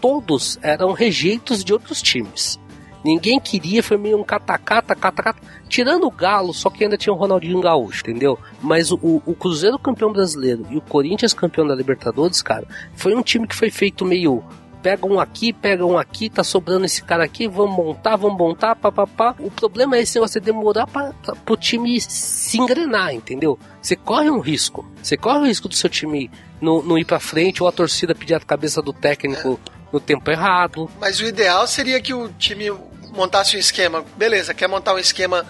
todos 0.00 0.58
eram 0.62 0.92
rejeitos 0.92 1.64
de 1.64 1.72
outros 1.72 2.02
times. 2.02 2.60
Ninguém 3.04 3.40
queria, 3.40 3.82
foi 3.82 3.96
meio 3.96 4.18
um 4.20 4.22
catacata, 4.22 4.94
catacata. 4.94 5.40
Tirando 5.68 6.06
o 6.06 6.10
Galo, 6.10 6.52
só 6.54 6.70
que 6.70 6.84
ainda 6.84 6.96
tinha 6.96 7.12
o 7.12 7.16
Ronaldinho 7.16 7.60
Gaúcho, 7.60 8.02
entendeu? 8.02 8.38
Mas 8.60 8.92
o, 8.92 8.96
o- 9.02 9.22
o 9.26 9.34
Cruzeiro 9.34 9.78
campeão 9.78 10.12
brasileiro 10.12 10.66
e 10.70 10.76
o 10.76 10.80
Corinthians 10.82 11.32
campeão 11.32 11.66
da 11.66 11.74
Libertadores, 11.74 12.42
cara, 12.42 12.64
foi 12.94 13.14
um 13.16 13.22
time 13.22 13.46
que 13.46 13.56
foi 13.56 13.70
feito 13.70 14.04
meio 14.04 14.44
pega 14.82 15.06
um 15.06 15.20
aqui, 15.20 15.52
pega 15.52 15.86
um 15.86 15.96
aqui, 15.96 16.28
tá 16.28 16.42
sobrando 16.42 16.84
esse 16.84 17.02
cara 17.02 17.24
aqui, 17.24 17.46
vamos 17.46 17.76
montar, 17.76 18.16
vamos 18.16 18.36
montar, 18.36 18.74
papapá. 18.74 19.34
O 19.38 19.50
problema 19.50 19.96
é 19.96 20.00
esse 20.00 20.16
negócio 20.16 20.40
de 20.40 20.46
demorar 20.46 20.86
pra, 20.86 21.12
pra, 21.22 21.36
pro 21.36 21.56
time 21.56 22.00
se 22.00 22.58
engrenar, 22.58 23.14
entendeu? 23.14 23.58
Você 23.80 23.94
corre 23.94 24.30
um 24.30 24.40
risco. 24.40 24.84
Você 25.02 25.16
corre 25.16 25.38
o 25.38 25.44
risco 25.44 25.68
do 25.68 25.74
seu 25.74 25.88
time 25.88 26.30
não, 26.60 26.82
não 26.82 26.98
ir 26.98 27.04
pra 27.04 27.20
frente 27.20 27.62
ou 27.62 27.68
a 27.68 27.72
torcida 27.72 28.14
pedir 28.14 28.34
a 28.34 28.40
cabeça 28.40 28.82
do 28.82 28.92
técnico 28.92 29.58
no 29.92 30.00
tempo 30.00 30.30
errado. 30.30 30.90
Mas 31.00 31.20
o 31.20 31.24
ideal 31.24 31.66
seria 31.66 32.00
que 32.00 32.14
o 32.14 32.28
time 32.30 32.72
montasse 33.14 33.56
um 33.56 33.60
esquema. 33.60 34.04
Beleza, 34.16 34.54
quer 34.54 34.68
montar 34.68 34.94
um 34.94 34.98
esquema 34.98 35.46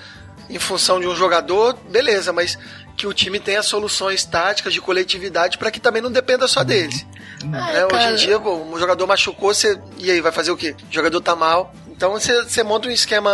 em 0.51 0.59
função 0.59 1.01
de 1.01 1.07
um 1.07 1.15
jogador, 1.15 1.79
beleza, 1.89 2.33
mas 2.33 2.59
que 2.97 3.07
o 3.07 3.13
time 3.13 3.41
tenha 3.41 3.63
soluções 3.63 4.25
táticas 4.25 4.73
de 4.73 4.81
coletividade 4.81 5.59
para 5.59 5.71
que 5.71 5.81
também 5.81 6.03
não 6.03 6.11
dependa 6.11 6.47
só 6.47 6.63
deles. 6.63 7.07
Né, 7.45 7.87
Hoje 7.87 8.07
em 8.09 8.15
dia, 8.17 8.39
pô, 8.39 8.55
um 8.55 8.79
jogador 8.79 9.07
machucou, 9.07 9.53
você. 9.53 9.81
E 9.99 10.11
aí, 10.11 10.21
vai 10.21 10.33
fazer 10.33 10.51
o 10.51 10.57
quê? 10.57 10.77
O 10.91 10.95
jogador 10.95 11.21
tá 11.21 11.35
mal. 11.35 11.75
Então 12.03 12.11
você, 12.11 12.43
você 12.43 12.65
monta 12.65 12.89
um 12.89 12.91
esquema 12.91 13.31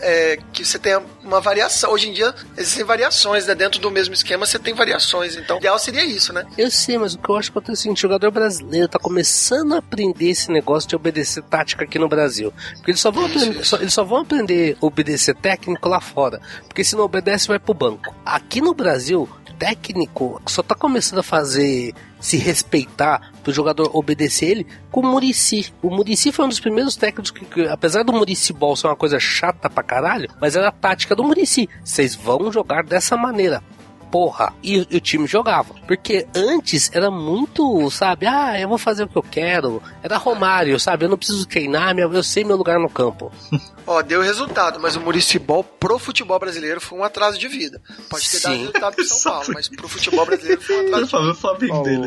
é, 0.00 0.38
que 0.50 0.64
você 0.64 0.78
tenha 0.78 1.02
uma 1.22 1.38
variação. 1.38 1.92
Hoje 1.92 2.08
em 2.08 2.14
dia 2.14 2.34
existem 2.56 2.82
variações, 2.82 3.46
né? 3.46 3.54
Dentro 3.54 3.78
do 3.78 3.90
mesmo 3.90 4.14
esquema 4.14 4.46
você 4.46 4.58
tem 4.58 4.72
variações. 4.72 5.36
Então, 5.36 5.56
o 5.56 5.58
ideal 5.58 5.78
seria 5.78 6.02
isso, 6.02 6.32
né? 6.32 6.46
Eu 6.56 6.70
sei, 6.70 6.96
mas 6.96 7.12
o 7.12 7.18
que 7.18 7.28
eu 7.28 7.36
acho 7.36 7.52
que 7.52 7.58
acontece 7.58 7.72
é 7.72 7.80
o 7.80 7.82
seguinte: 7.82 7.98
o 7.98 8.00
jogador 8.08 8.30
brasileiro 8.30 8.88
tá 8.88 8.98
começando 8.98 9.74
a 9.74 9.78
aprender 9.80 10.30
esse 10.30 10.50
negócio 10.50 10.88
de 10.88 10.96
obedecer 10.96 11.42
tática 11.42 11.84
aqui 11.84 11.98
no 11.98 12.08
Brasil. 12.08 12.54
Porque 12.76 12.92
eles 12.92 13.00
só 13.02 13.10
vão 13.10 13.26
aprender, 13.26 13.62
só- 13.66 13.76
eles 13.76 13.92
só 13.92 14.02
vão 14.02 14.22
aprender 14.22 14.78
a 14.80 14.86
obedecer 14.86 15.34
técnico 15.34 15.86
lá 15.86 16.00
fora. 16.00 16.40
Porque 16.66 16.82
se 16.82 16.96
não 16.96 17.04
obedece, 17.04 17.48
vai 17.48 17.58
pro 17.58 17.74
banco. 17.74 18.14
Aqui 18.24 18.62
no 18.62 18.72
Brasil, 18.72 19.28
técnico 19.58 20.40
só 20.46 20.62
tá 20.62 20.74
começando 20.74 21.18
a 21.18 21.22
fazer 21.22 21.92
se 22.26 22.38
respeitar 22.38 23.30
pro 23.44 23.52
jogador 23.52 23.88
obedecer 23.94 24.46
ele 24.46 24.66
com 24.90 24.98
o 25.00 25.06
Murici. 25.06 25.72
O 25.80 25.88
Murici 25.88 26.32
foi 26.32 26.44
um 26.44 26.48
dos 26.48 26.58
primeiros 26.58 26.96
técnicos 26.96 27.30
que, 27.30 27.44
que, 27.44 27.68
apesar 27.68 28.02
do 28.02 28.12
Murici 28.12 28.52
Ball 28.52 28.74
ser 28.74 28.88
uma 28.88 28.96
coisa 28.96 29.20
chata 29.20 29.70
pra 29.70 29.84
caralho, 29.84 30.28
mas 30.40 30.56
era 30.56 30.68
a 30.68 30.72
tática 30.72 31.14
do 31.14 31.22
Murici. 31.22 31.68
Vocês 31.84 32.16
vão 32.16 32.50
jogar 32.50 32.82
dessa 32.82 33.16
maneira 33.16 33.62
porra. 34.10 34.52
E, 34.60 34.84
e 34.90 34.96
o 34.96 35.00
time 35.00 35.24
jogava. 35.28 35.72
Porque 35.86 36.26
antes 36.34 36.90
era 36.92 37.12
muito, 37.12 37.88
sabe? 37.92 38.26
Ah, 38.26 38.58
eu 38.58 38.68
vou 38.68 38.78
fazer 38.78 39.04
o 39.04 39.08
que 39.08 39.16
eu 39.16 39.22
quero. 39.22 39.80
Era 40.02 40.16
Romário, 40.16 40.80
sabe? 40.80 41.04
Eu 41.04 41.08
não 41.08 41.18
preciso 41.18 41.46
treinar, 41.46 41.96
eu 41.96 42.22
sei 42.24 42.42
meu 42.42 42.56
lugar 42.56 42.80
no 42.80 42.90
campo. 42.90 43.30
Ó, 43.86 44.02
deu 44.02 44.20
resultado, 44.20 44.80
mas 44.80 44.96
o 44.96 45.00
municipal 45.00 45.62
pro 45.62 45.98
futebol 45.98 46.38
brasileiro 46.38 46.80
foi 46.80 46.98
um 46.98 47.04
atraso 47.04 47.38
de 47.38 47.46
vida. 47.46 47.80
Pode 48.10 48.28
ter 48.28 48.40
dado 48.40 48.52
Sim. 48.54 48.58
resultado 48.60 48.94
pro 48.96 49.04
São 49.04 49.32
Paulo, 49.32 49.46
mas 49.54 49.68
pro 49.68 49.88
futebol 49.88 50.26
brasileiro 50.26 50.60
foi 50.60 50.76
um 50.76 50.80
atraso 50.88 51.04
de 51.04 51.10
Fala 51.10 51.30
o 51.30 51.34
Flamengo 51.36 51.82
dele. 51.82 52.00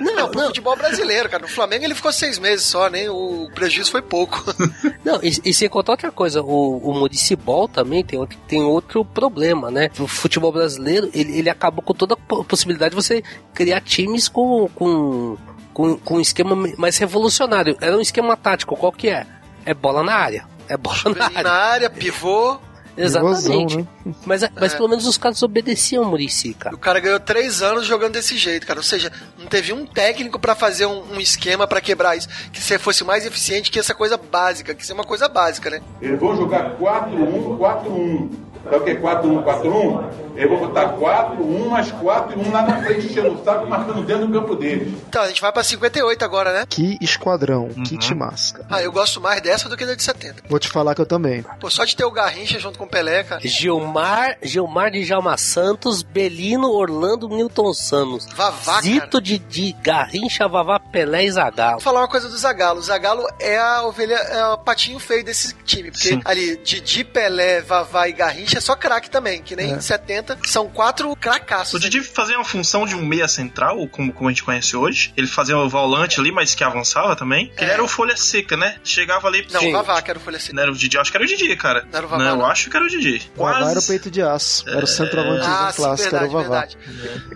Não, 0.00 0.14
Não, 0.16 0.30
pro 0.30 0.46
futebol 0.46 0.76
brasileiro, 0.76 1.28
cara. 1.28 1.42
No 1.42 1.48
Flamengo 1.48 1.84
ele 1.84 1.94
ficou 1.94 2.12
seis 2.12 2.38
meses 2.38 2.64
só, 2.66 2.88
nem 2.88 3.08
o 3.08 3.48
prejuízo 3.54 3.90
foi 3.90 4.02
pouco. 4.02 4.42
não. 5.04 5.20
E, 5.22 5.40
e 5.44 5.54
sem 5.54 5.68
contar 5.68 5.92
outra 5.92 6.10
coisa, 6.10 6.42
o, 6.42 6.78
o 6.78 6.92
Municipal 6.94 7.68
também 7.68 8.02
tem 8.04 8.18
outro, 8.18 8.38
tem 8.48 8.62
outro 8.62 9.04
problema, 9.04 9.70
né? 9.70 9.90
O 9.98 10.06
futebol 10.08 10.50
brasileiro, 10.50 11.10
ele, 11.14 11.38
ele 11.38 11.50
acabou 11.50 11.82
com 11.82 11.92
toda 11.94 12.14
a 12.14 12.16
po- 12.16 12.42
possibilidade 12.44 12.90
de 12.96 13.02
você 13.02 13.22
criar 13.54 13.80
times 13.80 14.28
com, 14.28 14.68
com, 14.74 15.36
com, 15.72 15.96
com 15.98 16.14
um 16.16 16.20
esquema 16.20 16.56
mais 16.78 16.96
revolucionário. 16.98 17.76
Era 17.80 17.96
um 17.96 18.00
esquema 18.00 18.36
tático, 18.36 18.76
qual 18.76 18.90
que 18.92 19.08
é? 19.08 19.26
É 19.70 19.74
bola 19.74 20.02
na 20.02 20.14
área. 20.14 20.44
É 20.68 20.76
bola 20.76 20.98
na 21.16 21.26
área. 21.26 21.42
na 21.44 21.52
área, 21.52 21.90
pivô. 21.90 22.58
Exatamente. 22.96 23.76
Pivôzão, 23.76 23.86
né? 24.04 24.14
Mas, 24.26 24.42
mas 24.60 24.74
É. 24.74 24.76
pelo 24.76 24.88
menos 24.88 25.06
os 25.06 25.16
caras 25.16 25.40
obedeciam 25.44 26.02
o 26.02 26.06
Murici, 26.06 26.52
cara. 26.54 26.74
o 26.74 26.78
cara 26.78 26.98
ganhou 26.98 27.20
três 27.20 27.62
anos 27.62 27.86
jogando 27.86 28.14
desse 28.14 28.36
jeito, 28.36 28.66
cara. 28.66 28.80
Ou 28.80 28.82
seja, 28.82 29.12
não 29.38 29.46
teve 29.46 29.72
um 29.72 29.86
técnico 29.86 30.40
pra 30.40 30.56
fazer 30.56 30.86
um, 30.86 31.14
um 31.14 31.20
esquema 31.20 31.68
pra 31.68 31.80
quebrar 31.80 32.16
isso. 32.16 32.28
Que 32.52 32.60
você 32.60 32.78
fosse 32.80 33.04
mais 33.04 33.24
eficiente 33.24 33.70
que 33.70 33.78
essa 33.78 33.94
coisa 33.94 34.16
básica, 34.16 34.74
que 34.74 34.82
isso 34.82 34.90
é 34.90 34.94
uma 34.94 35.04
coisa 35.04 35.28
básica, 35.28 35.70
né? 35.70 35.80
Eles 36.02 36.18
vão 36.18 36.36
jogar 36.36 36.76
4-1, 36.76 37.56
4-1. 37.58 38.28
Sabe 38.64 38.76
o 38.76 38.80
que 38.84 38.90
é 38.90 38.94
4-1-4-1? 38.96 40.20
Eu 40.36 40.48
vou 40.48 40.58
botar 40.68 40.90
4, 40.90 41.42
1 41.44 41.68
mais 41.68 41.90
4 41.90 42.38
e 42.38 42.48
1 42.48 42.52
lá 42.52 42.62
na 42.62 42.82
frente, 42.82 43.06
enchendo 43.06 43.32
o 43.34 43.44
saco, 43.44 43.66
marcando 43.66 44.02
dentro 44.04 44.26
do 44.26 44.40
campo 44.40 44.54
dele. 44.56 44.96
Então, 45.08 45.22
a 45.22 45.28
gente 45.28 45.40
vai 45.40 45.52
pra 45.52 45.62
58 45.62 46.24
agora, 46.24 46.52
né? 46.52 46.64
Que 46.68 46.96
esquadrão, 47.00 47.64
Uhum. 47.76 47.82
que 47.82 47.98
timasca. 47.98 48.64
Ah, 48.70 48.80
eu 48.82 48.90
gosto 48.92 49.20
mais 49.20 49.40
dessa 49.42 49.68
do 49.68 49.76
que 49.76 49.84
da 49.84 49.94
de 49.94 50.02
70. 50.02 50.36
Vou 50.48 50.58
te 50.58 50.68
falar 50.68 50.94
que 50.94 51.00
eu 51.00 51.06
também. 51.06 51.44
Pô, 51.60 51.68
só 51.68 51.84
de 51.84 51.94
ter 51.96 52.04
o 52.04 52.10
Garrincha 52.10 52.58
junto 52.58 52.78
com 52.78 52.84
o 52.84 52.88
Pelé, 52.88 53.22
cara. 53.24 53.40
Gilmar, 53.44 54.36
Gilmar 54.42 54.90
de 54.90 55.04
Jalma 55.04 55.36
Santos, 55.36 56.02
Belino, 56.02 56.70
Orlando, 56.70 57.28
Newton 57.28 57.74
Santos. 57.74 58.26
Vavá, 58.34 58.74
cara. 58.74 58.82
Zito 58.82 59.20
de, 59.20 59.38
de 59.38 59.72
Garrincha, 59.82 60.48
Vavá, 60.48 60.78
Pelé 60.78 61.24
e 61.24 61.30
Zagallo. 61.32 61.72
Vou 61.72 61.80
falar 61.80 62.00
uma 62.00 62.08
coisa 62.08 62.28
do 62.28 62.38
Zagallo. 62.38 62.78
O 62.78 62.82
Zagallo 62.82 63.26
é 63.40 63.58
a 63.58 63.82
ovelha, 63.84 64.14
é 64.14 64.44
o 64.46 64.58
patinho 64.58 64.98
feio 64.98 65.24
desse 65.24 65.54
time. 65.64 65.90
Porque 65.90 66.08
Sim. 66.08 66.22
ali, 66.24 66.56
Didi, 66.58 67.04
Pelé, 67.04 67.60
Vavá 67.60 68.08
e 68.08 68.12
Garrincha 68.12 68.49
é 68.56 68.60
só 68.60 68.74
craque 68.76 69.10
também. 69.10 69.42
Que 69.42 69.54
nem 69.56 69.72
É. 69.72 69.76
em 69.76 69.80
70 69.80 70.38
são 70.44 70.68
quatro 70.68 71.14
cracaços. 71.16 71.74
O 71.74 71.78
Didi 71.78 72.00
fazia 72.02 72.36
uma 72.36 72.44
função 72.44 72.86
de 72.86 72.94
um 72.94 73.04
meia 73.04 73.28
central, 73.28 73.86
como, 73.88 74.12
como 74.12 74.28
a 74.28 74.32
gente 74.32 74.42
conhece 74.44 74.76
hoje. 74.76 75.12
Ele 75.16 75.26
fazia 75.26 75.56
o 75.58 75.68
volante 75.68 76.18
ali, 76.20 76.32
mas 76.32 76.54
que 76.54 76.64
avançava 76.64 77.14
também. 77.16 77.52
Ele 77.58 77.70
É. 77.70 77.74
era 77.74 77.82
o 77.84 77.88
folha 77.88 78.16
seca, 78.16 78.56
né? 78.56 78.76
Chegava 78.84 79.28
ali. 79.28 79.46
Não, 79.52 79.60
Sim. 79.60 79.68
o 79.70 79.72
Vavá, 79.72 80.00
que 80.02 80.10
era 80.10 80.18
o 80.18 80.22
folha 80.22 80.38
seca. 80.38 80.54
Não 80.54 80.62
era 80.62 80.72
o 80.72 80.74
Didi, 80.74 80.96
eu 80.96 81.00
acho 81.00 81.10
que 81.10 81.16
era 81.16 81.24
o 81.24 81.28
Didi, 81.28 81.56
cara. 81.56 81.86
Não 81.90 81.96
era 81.98 82.06
o 82.06 82.08
Vavá, 82.08 82.24
Não, 82.24 82.30
eu 82.30 82.36
não. 82.38 82.46
acho 82.46 82.70
que 82.70 82.76
era 82.76 82.84
o 82.84 82.88
Didi. 82.88 83.30
O 83.36 83.48
era 83.48 83.78
o 83.78 83.82
peito 83.86 84.10
de 84.10 84.22
aço. 84.22 84.68
Era 84.68 84.84
o 84.84 84.86
centroavantezão 84.86 85.52
Ah, 85.52 85.72
clássico, 85.74 86.14
era 86.16 86.26
o 86.26 86.30
verdade, 86.30 86.32
Vavá. 86.32 86.66
verdade. 86.66 86.78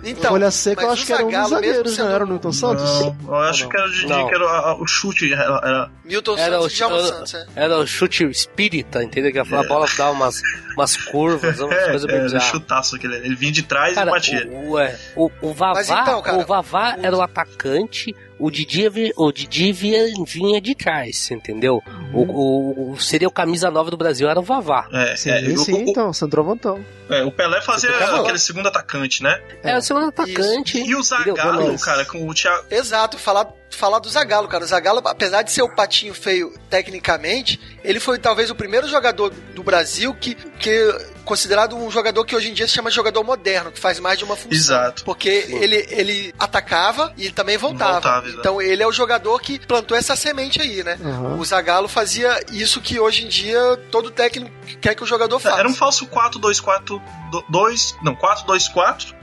Então, 0.04 0.30
Folha 0.30 0.50
seca, 0.50 0.82
eu 0.82 0.90
acho 0.90 1.06
que 1.06 1.12
era 1.12 1.24
um 1.24 1.30
dos 1.30 1.48
zagueiros, 1.50 1.98
não 1.98 2.10
era 2.10 2.24
o 2.24 2.26
Newton 2.28 2.52
Santos? 2.52 2.84
Não, 3.00 3.16
eu 3.28 3.34
acho 3.36 3.68
que 3.68 3.76
era 3.76 3.86
o 3.86 3.90
Didi, 3.90 4.06
que 4.06 4.34
era 4.34 4.74
o, 4.76 4.86
chute. 4.86 5.32
Era, 5.32 5.90
Milton 6.04 6.36
Era 6.38 6.60
o, 6.60 6.68
Santos 6.68 6.78
e 6.78 6.82
era, 6.82 7.02
Santos, 7.06 7.34
é. 7.34 7.46
era 7.56 7.78
o 7.78 7.86
chute 7.86 8.24
espírita, 8.24 9.02
entendeu? 9.02 9.32
Que 9.32 9.38
a 9.38 9.42
a 9.54 9.62
bola 9.68 9.86
dava 9.96 10.10
umas, 10.10 10.40
umas 10.76 10.96
curvas, 11.04 11.60
umas 11.60 11.72
é, 11.78 11.84
coisas 11.90 12.04
bem 12.06 12.14
era 12.16 12.22
o 12.24 12.26
bizarras. 12.26 12.48
chutaço 12.48 12.96
aquele. 12.96 13.16
Ele 13.16 13.34
vinha 13.34 13.52
de 13.52 13.62
trás 13.62 13.94
Cara, 13.94 14.10
e 14.10 14.12
batia. 14.12 14.48
o, 14.50 14.70
o, 14.72 14.78
é, 14.78 14.98
o, 15.16 15.30
o 15.42 15.52
Vavá, 15.52 15.82
então, 15.82 16.22
cara, 16.22 16.38
o 16.38 16.46
Vavá 16.46 16.96
o- 16.96 17.06
era 17.06 17.16
o 17.16 17.22
atacante, 17.22 18.14
o 18.38 18.50
Didi, 18.50 19.12
o 19.16 19.32
Didi 19.32 19.72
vinha, 19.72 20.04
vinha 20.26 20.60
de 20.60 20.74
trás, 20.74 21.30
entendeu? 21.30 21.80
O, 22.12 22.22
o- 22.22 22.92
o- 22.92 23.00
seria 23.00 23.28
o 23.28 23.30
camisa 23.30 23.70
nova 23.70 23.90
do 23.90 23.96
Brasil, 23.96 24.28
era 24.28 24.38
o 24.40 24.42
Vavá. 24.42 24.88
É, 24.92 25.16
Sim, 25.16 25.30
é, 25.30 25.40
o- 25.50 25.58
sim, 25.58 25.72
o, 25.72 25.88
então, 25.88 26.12
centroavantão. 26.12 26.84
é, 27.10 27.22
o 27.22 27.30
Pelé 27.30 27.60
fazia 27.60 27.90
aquele 27.90 28.38
segundo 28.38 28.66
atacante, 28.68 29.22
né? 29.22 29.40
Era 29.62 29.78
o 29.78 29.82
segundo 29.82 30.08
atacante. 30.08 30.78
E 30.78 30.94
o? 30.96 31.02
Zagallo, 31.02 31.78
cara, 31.80 32.04
com 32.04 32.28
o 32.28 32.34
Thiago. 32.34 32.64
Exato, 32.70 33.18
falar, 33.18 33.48
falar 33.70 33.98
do 33.98 34.08
Zagallo, 34.08 34.48
cara. 34.48 34.64
O 34.64 34.66
Zagallo, 34.66 35.00
apesar 35.06 35.42
de 35.42 35.52
ser 35.52 35.62
o 35.62 35.74
patinho 35.74 36.14
feio 36.14 36.52
tecnicamente, 36.68 37.60
ele 37.84 38.00
foi 38.00 38.18
talvez 38.18 38.50
o 38.50 38.54
primeiro 38.54 38.88
jogador 38.88 39.30
do 39.54 39.62
Brasil 39.62 40.14
que, 40.14 40.34
que 40.34 40.94
considerado 41.24 41.76
um 41.76 41.90
jogador 41.90 42.24
que 42.24 42.34
hoje 42.36 42.50
em 42.50 42.54
dia 42.54 42.66
se 42.68 42.74
chama 42.74 42.90
de 42.90 42.96
jogador 42.96 43.24
moderno, 43.24 43.72
que 43.72 43.80
faz 43.80 43.98
mais 43.98 44.18
de 44.18 44.24
uma 44.24 44.36
função. 44.36 44.52
Exato. 44.52 45.04
Porque 45.04 45.28
ele, 45.28 45.86
ele 45.90 46.34
atacava 46.38 47.12
e 47.16 47.30
também 47.30 47.56
voltava. 47.56 47.92
Voltava, 47.92 48.28
então 48.30 48.60
ele 48.62 48.82
é 48.82 48.86
o 48.86 48.92
jogador 48.92 49.40
que 49.40 49.58
plantou 49.58 49.96
essa 49.96 50.14
semente 50.16 50.60
aí, 50.60 50.82
né? 50.84 50.98
Aham. 51.04 51.36
O 51.36 51.44
Zagallo 51.44 51.88
fazia 51.88 52.38
isso 52.52 52.80
que 52.80 52.98
hoje 53.00 53.24
em 53.24 53.28
dia 53.28 53.58
todo 53.90 54.10
técnico 54.10 54.50
quer 54.80 54.94
que 54.94 55.02
o 55.02 55.06
jogador 55.06 55.38
faça. 55.40 55.58
Era 55.58 55.68
um 55.68 55.74
falso 55.74 56.06
4-2-4-2. 56.06 57.94
Não, 58.02 58.14
4-2-4. 58.16 59.14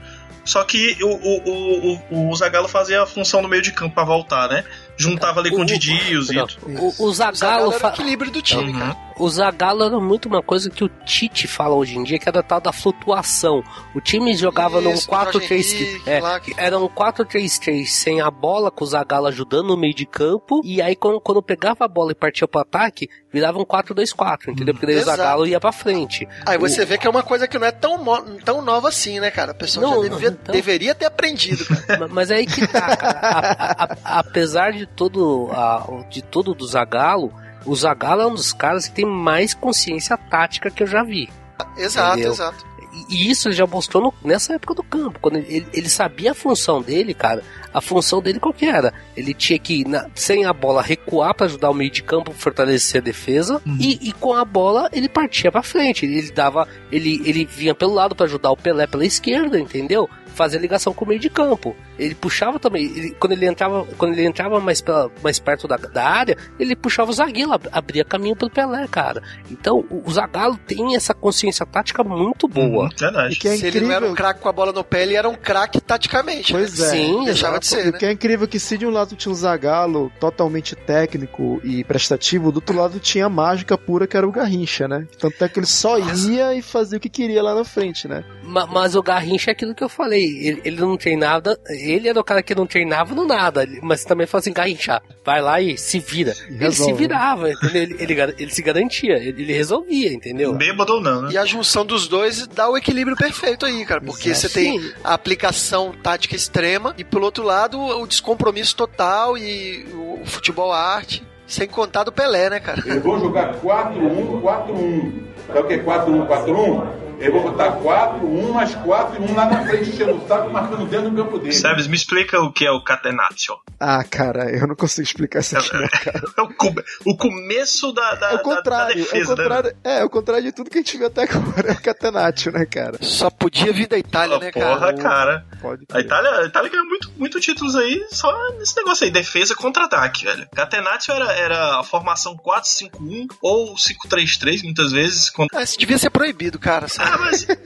Só 0.44 0.64
que 0.64 0.96
o, 1.00 1.06
o, 1.06 1.50
o, 1.50 2.02
o, 2.10 2.30
o 2.30 2.34
Zagallo 2.34 2.66
fazia 2.66 3.00
a 3.02 3.06
função 3.06 3.40
no 3.40 3.48
meio 3.48 3.62
de 3.62 3.70
campo 3.70 3.94
pra 3.94 4.02
voltar, 4.04 4.48
né? 4.48 4.64
Juntava 4.96 5.38
ali 5.38 5.50
com 5.50 5.60
o 5.62 5.64
Didi 5.64 5.92
e 6.10 6.16
o 6.16 6.22
Zito. 6.22 6.58
o, 6.62 6.88
o 7.04 7.06
O 7.06 7.12
Zagallo 7.14 7.36
Zagallo, 7.36 7.72
era 7.74 7.86
o 7.86 7.90
equilíbrio 7.90 8.30
do 8.32 8.42
time, 8.42 8.72
Uhum. 8.72 8.78
cara. 8.80 8.96
O 9.18 9.28
Zagallo 9.28 9.84
era 9.84 9.98
muito 10.00 10.26
uma 10.26 10.42
coisa 10.42 10.70
que 10.70 10.82
o 10.84 10.88
Tite 10.88 11.46
fala 11.46 11.74
hoje 11.74 11.96
em 11.98 12.02
dia, 12.02 12.18
que 12.18 12.30
da 12.30 12.42
tal 12.42 12.60
da 12.60 12.72
flutuação. 12.72 13.62
O 13.94 14.00
time 14.00 14.34
jogava 14.34 14.80
num 14.80 14.92
Isso, 14.92 15.08
Jorge 15.10 15.38
4-3... 15.38 15.52
Henrique, 15.52 16.02
É, 16.10 16.20
lá 16.20 16.40
que 16.40 16.54
era 16.56 16.78
um 16.78 16.88
4-3-3 16.88 17.86
sem 17.86 18.20
a 18.20 18.30
bola, 18.30 18.70
com 18.70 18.84
o 18.84 18.86
Zagallo 18.86 19.26
ajudando 19.26 19.68
no 19.68 19.76
meio 19.76 19.94
de 19.94 20.06
campo, 20.06 20.60
e 20.64 20.80
aí 20.80 20.96
quando, 20.96 21.20
quando 21.20 21.42
pegava 21.42 21.84
a 21.84 21.88
bola 21.88 22.12
e 22.12 22.14
partia 22.14 22.46
pro 22.48 22.60
ataque, 22.60 23.08
virava 23.32 23.58
um 23.58 23.64
4-2-4, 23.64 24.48
entendeu? 24.48 24.74
Porque 24.74 24.86
daí 24.86 24.96
o 24.96 24.98
Exato. 24.98 25.16
Zagallo 25.18 25.46
ia 25.46 25.60
pra 25.60 25.72
frente. 25.72 26.26
Aí 26.46 26.58
você 26.58 26.84
vê 26.84 26.96
que 26.98 27.06
é 27.06 27.10
uma 27.10 27.22
coisa 27.22 27.46
que 27.48 27.58
não 27.58 27.66
é 27.66 27.72
tão, 27.72 27.98
tão 28.44 28.62
nova 28.62 28.88
assim, 28.88 29.20
né, 29.20 29.30
cara? 29.30 29.52
A 29.52 29.54
pessoa 29.54 29.84
Não, 29.86 30.02
já 30.02 30.08
devia, 30.08 30.28
então- 30.28 30.52
deveria 30.54 30.94
ter 30.94 31.06
aprendido, 31.06 31.64
cara. 31.66 32.00
Ma- 32.00 32.08
Mas 32.08 32.30
é 32.30 32.36
aí 32.36 32.46
que 32.46 32.66
tá, 32.66 32.96
cara. 32.96 33.18
A- 33.20 33.84
a- 33.84 33.96
a- 34.04 34.18
apesar 34.20 34.72
de 34.72 34.86
todo, 34.86 35.50
a- 35.52 36.04
de 36.10 36.22
tudo 36.22 36.54
do 36.54 36.66
Zagallo, 36.66 37.32
o 37.66 37.74
Zagallo 37.74 38.22
é 38.22 38.26
um 38.26 38.34
dos 38.34 38.52
caras 38.52 38.86
que 38.88 38.94
tem 38.94 39.04
mais 39.06 39.54
consciência 39.54 40.16
tática 40.16 40.70
que 40.70 40.82
eu 40.82 40.86
já 40.86 41.02
vi. 41.02 41.28
Exato, 41.76 42.12
Entendeu? 42.14 42.32
exato. 42.32 42.72
E 43.08 43.30
isso 43.30 43.48
ele 43.48 43.54
já 43.54 43.66
mostrou 43.66 44.02
no- 44.02 44.14
nessa 44.22 44.52
época 44.54 44.74
do 44.74 44.82
campo. 44.82 45.18
Quando 45.18 45.36
ele, 45.36 45.46
ele- 45.48 45.66
ele 45.72 45.88
sabia 45.88 46.32
a 46.32 46.34
função 46.34 46.82
dele, 46.82 47.14
cara. 47.14 47.42
A 47.72 47.80
função 47.80 48.20
dele 48.20 48.38
qual 48.38 48.52
que 48.52 48.66
era? 48.66 48.92
Ele 49.16 49.32
tinha 49.32 49.58
que, 49.58 49.82
na- 49.88 50.08
sem 50.14 50.44
a 50.44 50.52
bola, 50.52 50.82
recuar 50.82 51.34
pra 51.34 51.46
ajudar 51.46 51.70
o 51.70 51.74
meio 51.74 51.90
de 51.90 52.02
campo, 52.02 52.32
fortalecer 52.32 53.00
a 53.00 53.04
defesa. 53.04 53.62
E, 53.80 53.98
e 54.08 54.12
com 54.12 54.34
a 54.34 54.44
bola, 54.44 54.90
ele 54.92 55.08
partia 55.08 55.50
pra 55.50 55.62
frente. 55.62 56.04
Ele, 56.04 56.30
dava. 56.32 56.68
Ele, 56.90 57.22
ele 57.24 57.46
vinha 57.46 57.74
pelo 57.74 57.94
lado 57.94 58.14
pra 58.14 58.26
ajudar 58.26 58.50
o 58.50 58.56
Pelé 58.58 58.86
pela 58.86 59.06
esquerda, 59.06 59.58
entendeu? 59.58 60.06
Fazer 60.32 60.58
ligação 60.58 60.92
com 60.92 61.04
o 61.04 61.08
meio 61.08 61.20
de 61.20 61.28
campo. 61.30 61.76
Ele 61.98 62.14
puxava 62.14 62.58
também. 62.58 62.84
ele- 62.84 63.10
quando, 63.18 63.32
ele 63.32 63.46
entrava, 63.46 63.84
quando 63.98 64.12
ele 64.12 64.24
entrava 64.26 64.58
mais, 64.60 64.80
pela- 64.80 65.10
mais 65.22 65.38
perto 65.38 65.68
da, 65.68 65.76
da 65.76 66.04
área, 66.08 66.36
ele 66.58 66.74
puxava 66.74 67.10
o 67.10 67.14
zagueiro, 67.14 67.52
ab- 67.52 67.68
abria 67.70 68.04
caminho 68.04 68.34
pro 68.34 68.50
Pelé, 68.50 68.86
cara. 68.88 69.22
Então, 69.50 69.84
o, 69.90 70.02
o 70.06 70.10
Zagallo 70.12 70.56
tem 70.66 70.96
essa 70.96 71.14
consciência 71.14 71.64
tática 71.66 72.02
muito 72.02 72.48
boa. 72.48 72.88
Verdade. 72.98 73.34
E 73.34 73.36
que 73.36 73.48
é 73.48 73.56
Se 73.56 73.66
ele 73.66 73.80
não 73.80 73.90
era 73.90 74.04
um 74.06 74.10
incrível. 74.10 74.16
craque 74.16 74.40
com 74.40 74.48
a 74.48 74.52
bola 74.52 74.72
no 74.72 74.82
pé, 74.82 75.02
ele 75.02 75.14
era 75.14 75.28
um 75.28 75.34
craque 75.34 75.80
taticamente. 75.80 76.52
Pois 76.52 76.78
né? 76.78 76.86
é. 76.86 76.90
Sim, 76.90 77.24
Deixava 77.24 77.56
exato. 77.56 77.60
de 77.60 77.66
ser, 77.66 77.86
E 77.86 77.88
o 77.88 77.92
né? 77.92 77.98
que 77.98 78.06
é 78.06 78.12
incrível 78.12 78.44
é 78.44 78.48
que 78.48 78.58
se 78.58 78.76
de 78.78 78.86
um 78.86 78.90
lado 78.90 79.14
tinha 79.16 79.30
o 79.32 79.34
Zagallo 79.34 80.10
totalmente 80.20 80.74
técnico 80.74 81.60
e 81.64 81.84
prestativo, 81.84 82.50
do 82.52 82.56
outro 82.56 82.76
lado 82.76 82.98
tinha 83.00 83.26
a 83.26 83.28
mágica 83.28 83.76
pura 83.76 84.06
que 84.06 84.16
era 84.16 84.26
o 84.26 84.32
Garrincha, 84.32 84.86
né? 84.88 85.06
Tanto 85.18 85.42
é 85.44 85.48
que 85.48 85.58
ele 85.58 85.66
só 85.66 85.98
ia 85.98 86.54
e 86.54 86.62
fazia 86.62 86.98
o 86.98 87.00
que 87.00 87.08
queria 87.08 87.42
lá 87.42 87.54
na 87.54 87.64
frente, 87.64 88.06
né? 88.08 88.24
Ma- 88.42 88.66
Mas 88.66 88.94
o 88.94 89.02
Garrincha 89.02 89.50
é 89.50 89.52
aquilo 89.52 89.74
que 89.74 89.82
eu 89.84 89.88
falei. 89.88 90.21
Ele, 90.22 90.60
ele 90.64 90.80
não 90.80 90.96
treinava. 90.96 91.58
Ele 91.68 92.08
era 92.08 92.18
o 92.18 92.24
cara 92.24 92.42
que 92.42 92.54
não 92.54 92.66
treinava 92.66 93.14
no 93.14 93.26
nada. 93.26 93.66
Mas 93.82 94.04
também 94.04 94.26
falou 94.26 94.40
assim: 94.40 94.52
Garrincha, 94.52 95.00
vai 95.24 95.40
lá 95.40 95.60
e 95.60 95.76
se 95.76 95.98
vira. 95.98 96.34
ele 96.48 96.56
se 96.56 96.58
resolve. 96.58 96.94
virava, 96.94 97.50
entendeu? 97.50 97.82
Ele, 97.82 97.96
ele, 97.98 98.34
ele 98.38 98.50
se 98.50 98.62
garantia, 98.62 99.16
ele, 99.16 99.42
ele 99.42 99.52
resolvia, 99.52 100.12
entendeu? 100.12 100.54
Bêbado 100.54 100.94
ou 100.94 101.00
não, 101.00 101.22
né? 101.22 101.30
E 101.32 101.38
a 101.38 101.44
junção 101.44 101.84
dos 101.84 102.08
dois 102.08 102.46
dá 102.46 102.68
o 102.68 102.76
equilíbrio 102.76 103.16
perfeito 103.16 103.66
aí, 103.66 103.84
cara. 103.84 104.00
Porque 104.00 104.30
Exato. 104.30 104.48
você 104.48 104.60
tem 104.60 104.92
a 105.04 105.14
aplicação 105.14 105.92
tática 106.02 106.34
extrema 106.34 106.94
e, 106.98 107.04
pelo 107.04 107.24
outro 107.24 107.44
lado, 107.44 107.78
o 107.78 108.06
descompromisso 108.06 108.76
total 108.76 109.36
e 109.36 109.86
o 109.94 110.24
futebol 110.24 110.72
arte. 110.72 111.22
Sem 111.44 111.68
contar 111.68 112.04
do 112.04 112.12
Pelé, 112.12 112.48
né, 112.48 112.60
cara? 112.60 112.82
Eles 112.86 113.02
vão 113.02 113.20
jogar 113.20 113.60
4-1, 113.60 114.40
4-1. 114.40 115.12
Sabe 115.48 115.60
o 115.60 115.64
que 115.66 115.74
é 115.74 115.78
4-1, 115.82 116.26
4-1? 116.26 116.86
Eu 117.24 117.32
vou 117.32 117.42
botar 117.42 117.72
4, 117.72 118.26
1 118.26 118.52
mais 118.52 118.74
4 118.74 119.22
e 119.22 119.30
1 119.30 119.34
lá 119.34 119.46
na 119.46 119.64
frente, 119.66 119.90
enchendo 119.90 120.16
o 120.16 120.26
saco, 120.28 120.50
marcando 120.50 120.86
dentro 120.86 121.10
do 121.10 121.24
campo 121.24 121.38
dele. 121.38 121.52
Sebes, 121.52 121.86
me 121.86 121.94
explica 121.96 122.40
o 122.40 122.52
que 122.52 122.66
é 122.66 122.70
o 122.70 122.82
catenaccio. 122.82 123.54
Ah, 123.78 124.02
cara, 124.04 124.50
eu 124.50 124.66
não 124.66 124.74
consigo 124.74 125.06
explicar 125.06 125.40
isso 125.40 125.56
aqui, 125.56 125.72
não, 125.72 125.88
cara. 125.88 126.22
É 126.36 126.42
o, 126.42 126.48
co- 126.54 126.74
o 127.06 127.16
começo 127.16 127.92
da, 127.92 128.14
da, 128.14 128.30
É 128.30 128.34
o 128.34 128.36
da- 128.38 128.42
contrário, 128.42 128.94
da 128.94 129.00
é 129.00 129.02
o 129.02 129.04
defesa, 129.04 129.30
né? 129.36 129.42
contrário, 129.42 129.76
é, 129.84 129.98
é 130.00 130.04
o 130.04 130.10
contrário 130.10 130.44
de 130.44 130.52
tudo 130.52 130.70
que 130.70 130.78
a 130.78 130.80
gente 130.82 130.96
viu 130.98 131.06
até 131.06 131.22
agora, 131.22 131.68
é 131.70 131.72
o 131.72 131.80
Catenaccio, 131.82 132.52
né, 132.52 132.66
cara? 132.66 132.98
Só 133.02 133.30
podia 133.30 133.72
vir 133.72 133.86
da 133.88 133.98
Itália, 133.98 134.38
né, 134.38 134.50
cara? 134.50 134.66
Porra, 134.74 134.94
cara. 134.94 135.46
Pode 135.60 135.84
A. 135.92 136.00
Itália, 136.00 136.30
a 136.40 136.44
Itália 136.46 136.70
ganhou 136.70 136.86
muito, 136.86 137.10
muito 137.16 137.40
títulos 137.40 137.76
aí 137.76 138.04
só 138.10 138.32
nesse 138.58 138.76
negócio 138.76 139.04
aí, 139.04 139.10
defesa 139.10 139.54
contra 139.54 139.84
ataque, 139.84 140.24
velho. 140.24 140.46
Catenaccio 140.54 141.12
era, 141.14 141.32
era 141.32 141.80
a 141.80 141.84
formação 141.84 142.36
4-5-1 142.36 143.26
ou 143.40 143.74
5-3-3, 143.74 144.62
muitas 144.64 144.90
vezes. 144.92 145.30
Quando... 145.30 145.48
Ah, 145.54 145.62
isso 145.62 145.78
devia 145.78 145.98
ser 145.98 146.10
proibido, 146.10 146.58
cara. 146.58 146.88
sabe? 146.88 147.11
Mas. 147.18 147.46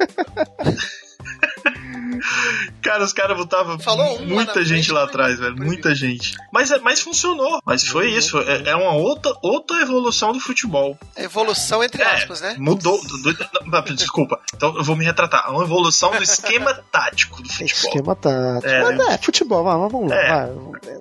Cara, 2.83 3.05
os 3.05 3.13
caras 3.13 3.37
botavam 3.37 3.79
Falou 3.79 4.21
muita 4.25 4.65
gente 4.65 4.91
lá 4.91 5.05
atrás, 5.05 5.39
velho. 5.39 5.57
Muita 5.57 5.95
gente. 5.95 6.35
Mas, 6.53 6.71
é- 6.71 6.79
mas 6.79 7.01
funcionou. 7.01 7.61
Mas 7.65 7.87
foi 7.87 8.11
isso. 8.11 8.39
É, 8.39 8.71
é 8.71 8.77
uma 8.77 8.93
outra, 8.93 9.33
outra 9.43 9.83
evolução 9.83 10.33
do 10.33 10.41
futebol. 10.41 10.99
Evolução 11.17 11.83
entre 11.85 12.03
É, 12.03 12.15
aspas, 12.15 12.41
né? 12.41 12.55
Mudou. 12.59 12.99
do- 13.03 13.19
do- 13.35 13.49
não, 13.67 13.83
desculpa. 13.95 14.41
Então 14.55 14.75
eu 14.77 14.85
vou 14.85 14.97
me 14.97 15.05
retratar. 15.05 15.45
É 15.49 15.51
uma 15.51 15.65
evolução 15.65 16.11
do 16.13 16.23
esquema 16.23 16.73
tático 16.91 17.43
do 17.43 17.49
futebol. 17.49 17.67
Esquema 17.91 18.17
tático. 18.17 18.67
É, 18.69 18.83
Mas 18.83 18.97
né? 18.99 19.15
é, 19.15 19.19
futebol, 19.19 19.63
vai, 19.65 19.77
mas 19.77 19.93
vamos 19.93 20.11
lá. 20.11 20.17
É. 20.17 20.29
vai. 20.47 20.51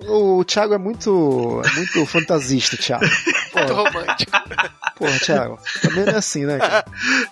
O 0.08 0.44
Thiago 0.44 0.74
é 0.74 0.78
muito, 0.78 1.62
é 1.64 1.70
muito 1.76 2.04
fantasista, 2.06 2.76
Thiago. 2.76 3.06
Pô, 3.52 3.58
Muito 3.60 3.74
romântico. 3.74 4.32
Porra, 4.96 5.18
Thiago, 5.18 5.58
também 5.82 6.04
não 6.06 6.12
é 6.14 6.16
assim, 6.16 6.44
né? 6.46 6.56
cara? 6.58 6.84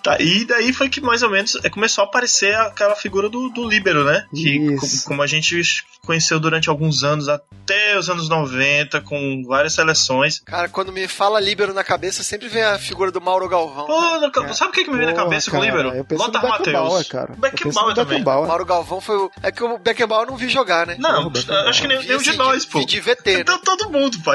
Tá, 0.03 0.17
e 0.19 0.45
daí 0.45 0.71
foi 0.71 0.87
que 0.87 1.01
mais 1.01 1.23
ou 1.23 1.29
menos 1.29 1.55
é, 1.63 1.69
começou 1.69 2.03
a 2.03 2.07
aparecer 2.07 2.55
aquela 2.55 2.95
figura 2.95 3.27
do, 3.27 3.49
do 3.49 3.67
líbero, 3.67 4.03
né? 4.05 4.25
Que, 4.33 4.57
Isso. 4.73 5.03
co- 5.03 5.09
como 5.09 5.21
a 5.23 5.27
gente 5.27 5.59
conheceu 6.05 6.39
durante 6.39 6.69
alguns 6.69 7.03
anos, 7.03 7.27
até 7.27 7.97
os 7.97 8.07
anos 8.09 8.29
90, 8.29 9.01
com 9.01 9.43
várias 9.47 9.73
seleções. 9.73 10.39
Cara, 10.45 10.69
quando 10.69 10.91
me 10.91 11.07
fala 11.07 11.39
líbero 11.39 11.73
na 11.73 11.83
cabeça, 11.83 12.21
sempre 12.23 12.47
vem 12.47 12.61
a 12.61 12.77
figura 12.77 13.11
do 13.11 13.19
Mauro 13.19 13.49
Galvão. 13.49 13.87
Pô, 13.87 13.99
no- 14.19 14.53
sabe 14.53 14.69
o 14.69 14.73
que, 14.73 14.83
que 14.83 14.91
me 14.91 14.97
veio 14.97 15.09
na 15.09 15.15
cabeça 15.15 15.49
com 15.49 15.57
o 15.57 15.61
cara, 15.61 15.71
líbero? 15.71 16.05
Lothar 16.11 16.41
Beckenbauer, 16.43 16.89
Matheus. 16.91 17.07
cara. 17.07 17.33
Beckenbauer 17.35 17.95
também. 17.95 18.09
Beckenbauer. 18.19 18.47
Mauro 18.47 18.65
Galvão 18.65 19.01
foi 19.01 19.17
o. 19.17 19.31
É 19.41 19.51
que 19.51 19.63
o 19.63 19.79
Beckenbauer 19.79 20.25
eu 20.25 20.31
não 20.31 20.37
vi 20.37 20.49
jogar, 20.49 20.85
né? 20.85 20.95
Não, 20.99 21.31
Não, 21.31 21.67
acho 21.67 21.81
que 21.81 21.87
nem, 21.87 21.97
nenhum 22.05 22.19
de 22.21 22.33
nós, 22.37 22.63
pô. 22.65 22.79
De, 22.81 22.85
de 22.85 22.99
VT, 23.01 23.33
né? 23.33 23.39
Então 23.41 23.57
todo 23.59 23.89
mundo, 23.89 24.19
pô. 24.23 24.31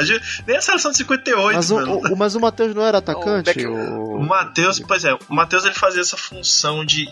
Nem 0.47 0.57
a 0.57 0.61
seleção 0.61 0.91
de 0.91 0.97
58, 0.97 1.55
Mas 1.55 1.71
o, 1.71 1.77
o- 1.79 2.17
mas 2.17 2.35
o 2.35 2.41
Matheus 2.41 2.75
não 2.75 2.85
era 2.85 2.99
atacante? 2.99 3.20
Beck- 3.43 3.67
O 3.67 4.17
O... 4.17 4.23
Matheus, 4.23 4.81
pois 4.81 5.05
é, 5.05 5.13
o 5.15 5.19
Matheus 5.35 5.65
ele 5.65 5.75
fazia 5.75 6.01
essa 6.01 6.17
função 6.17 6.85
de 6.85 7.09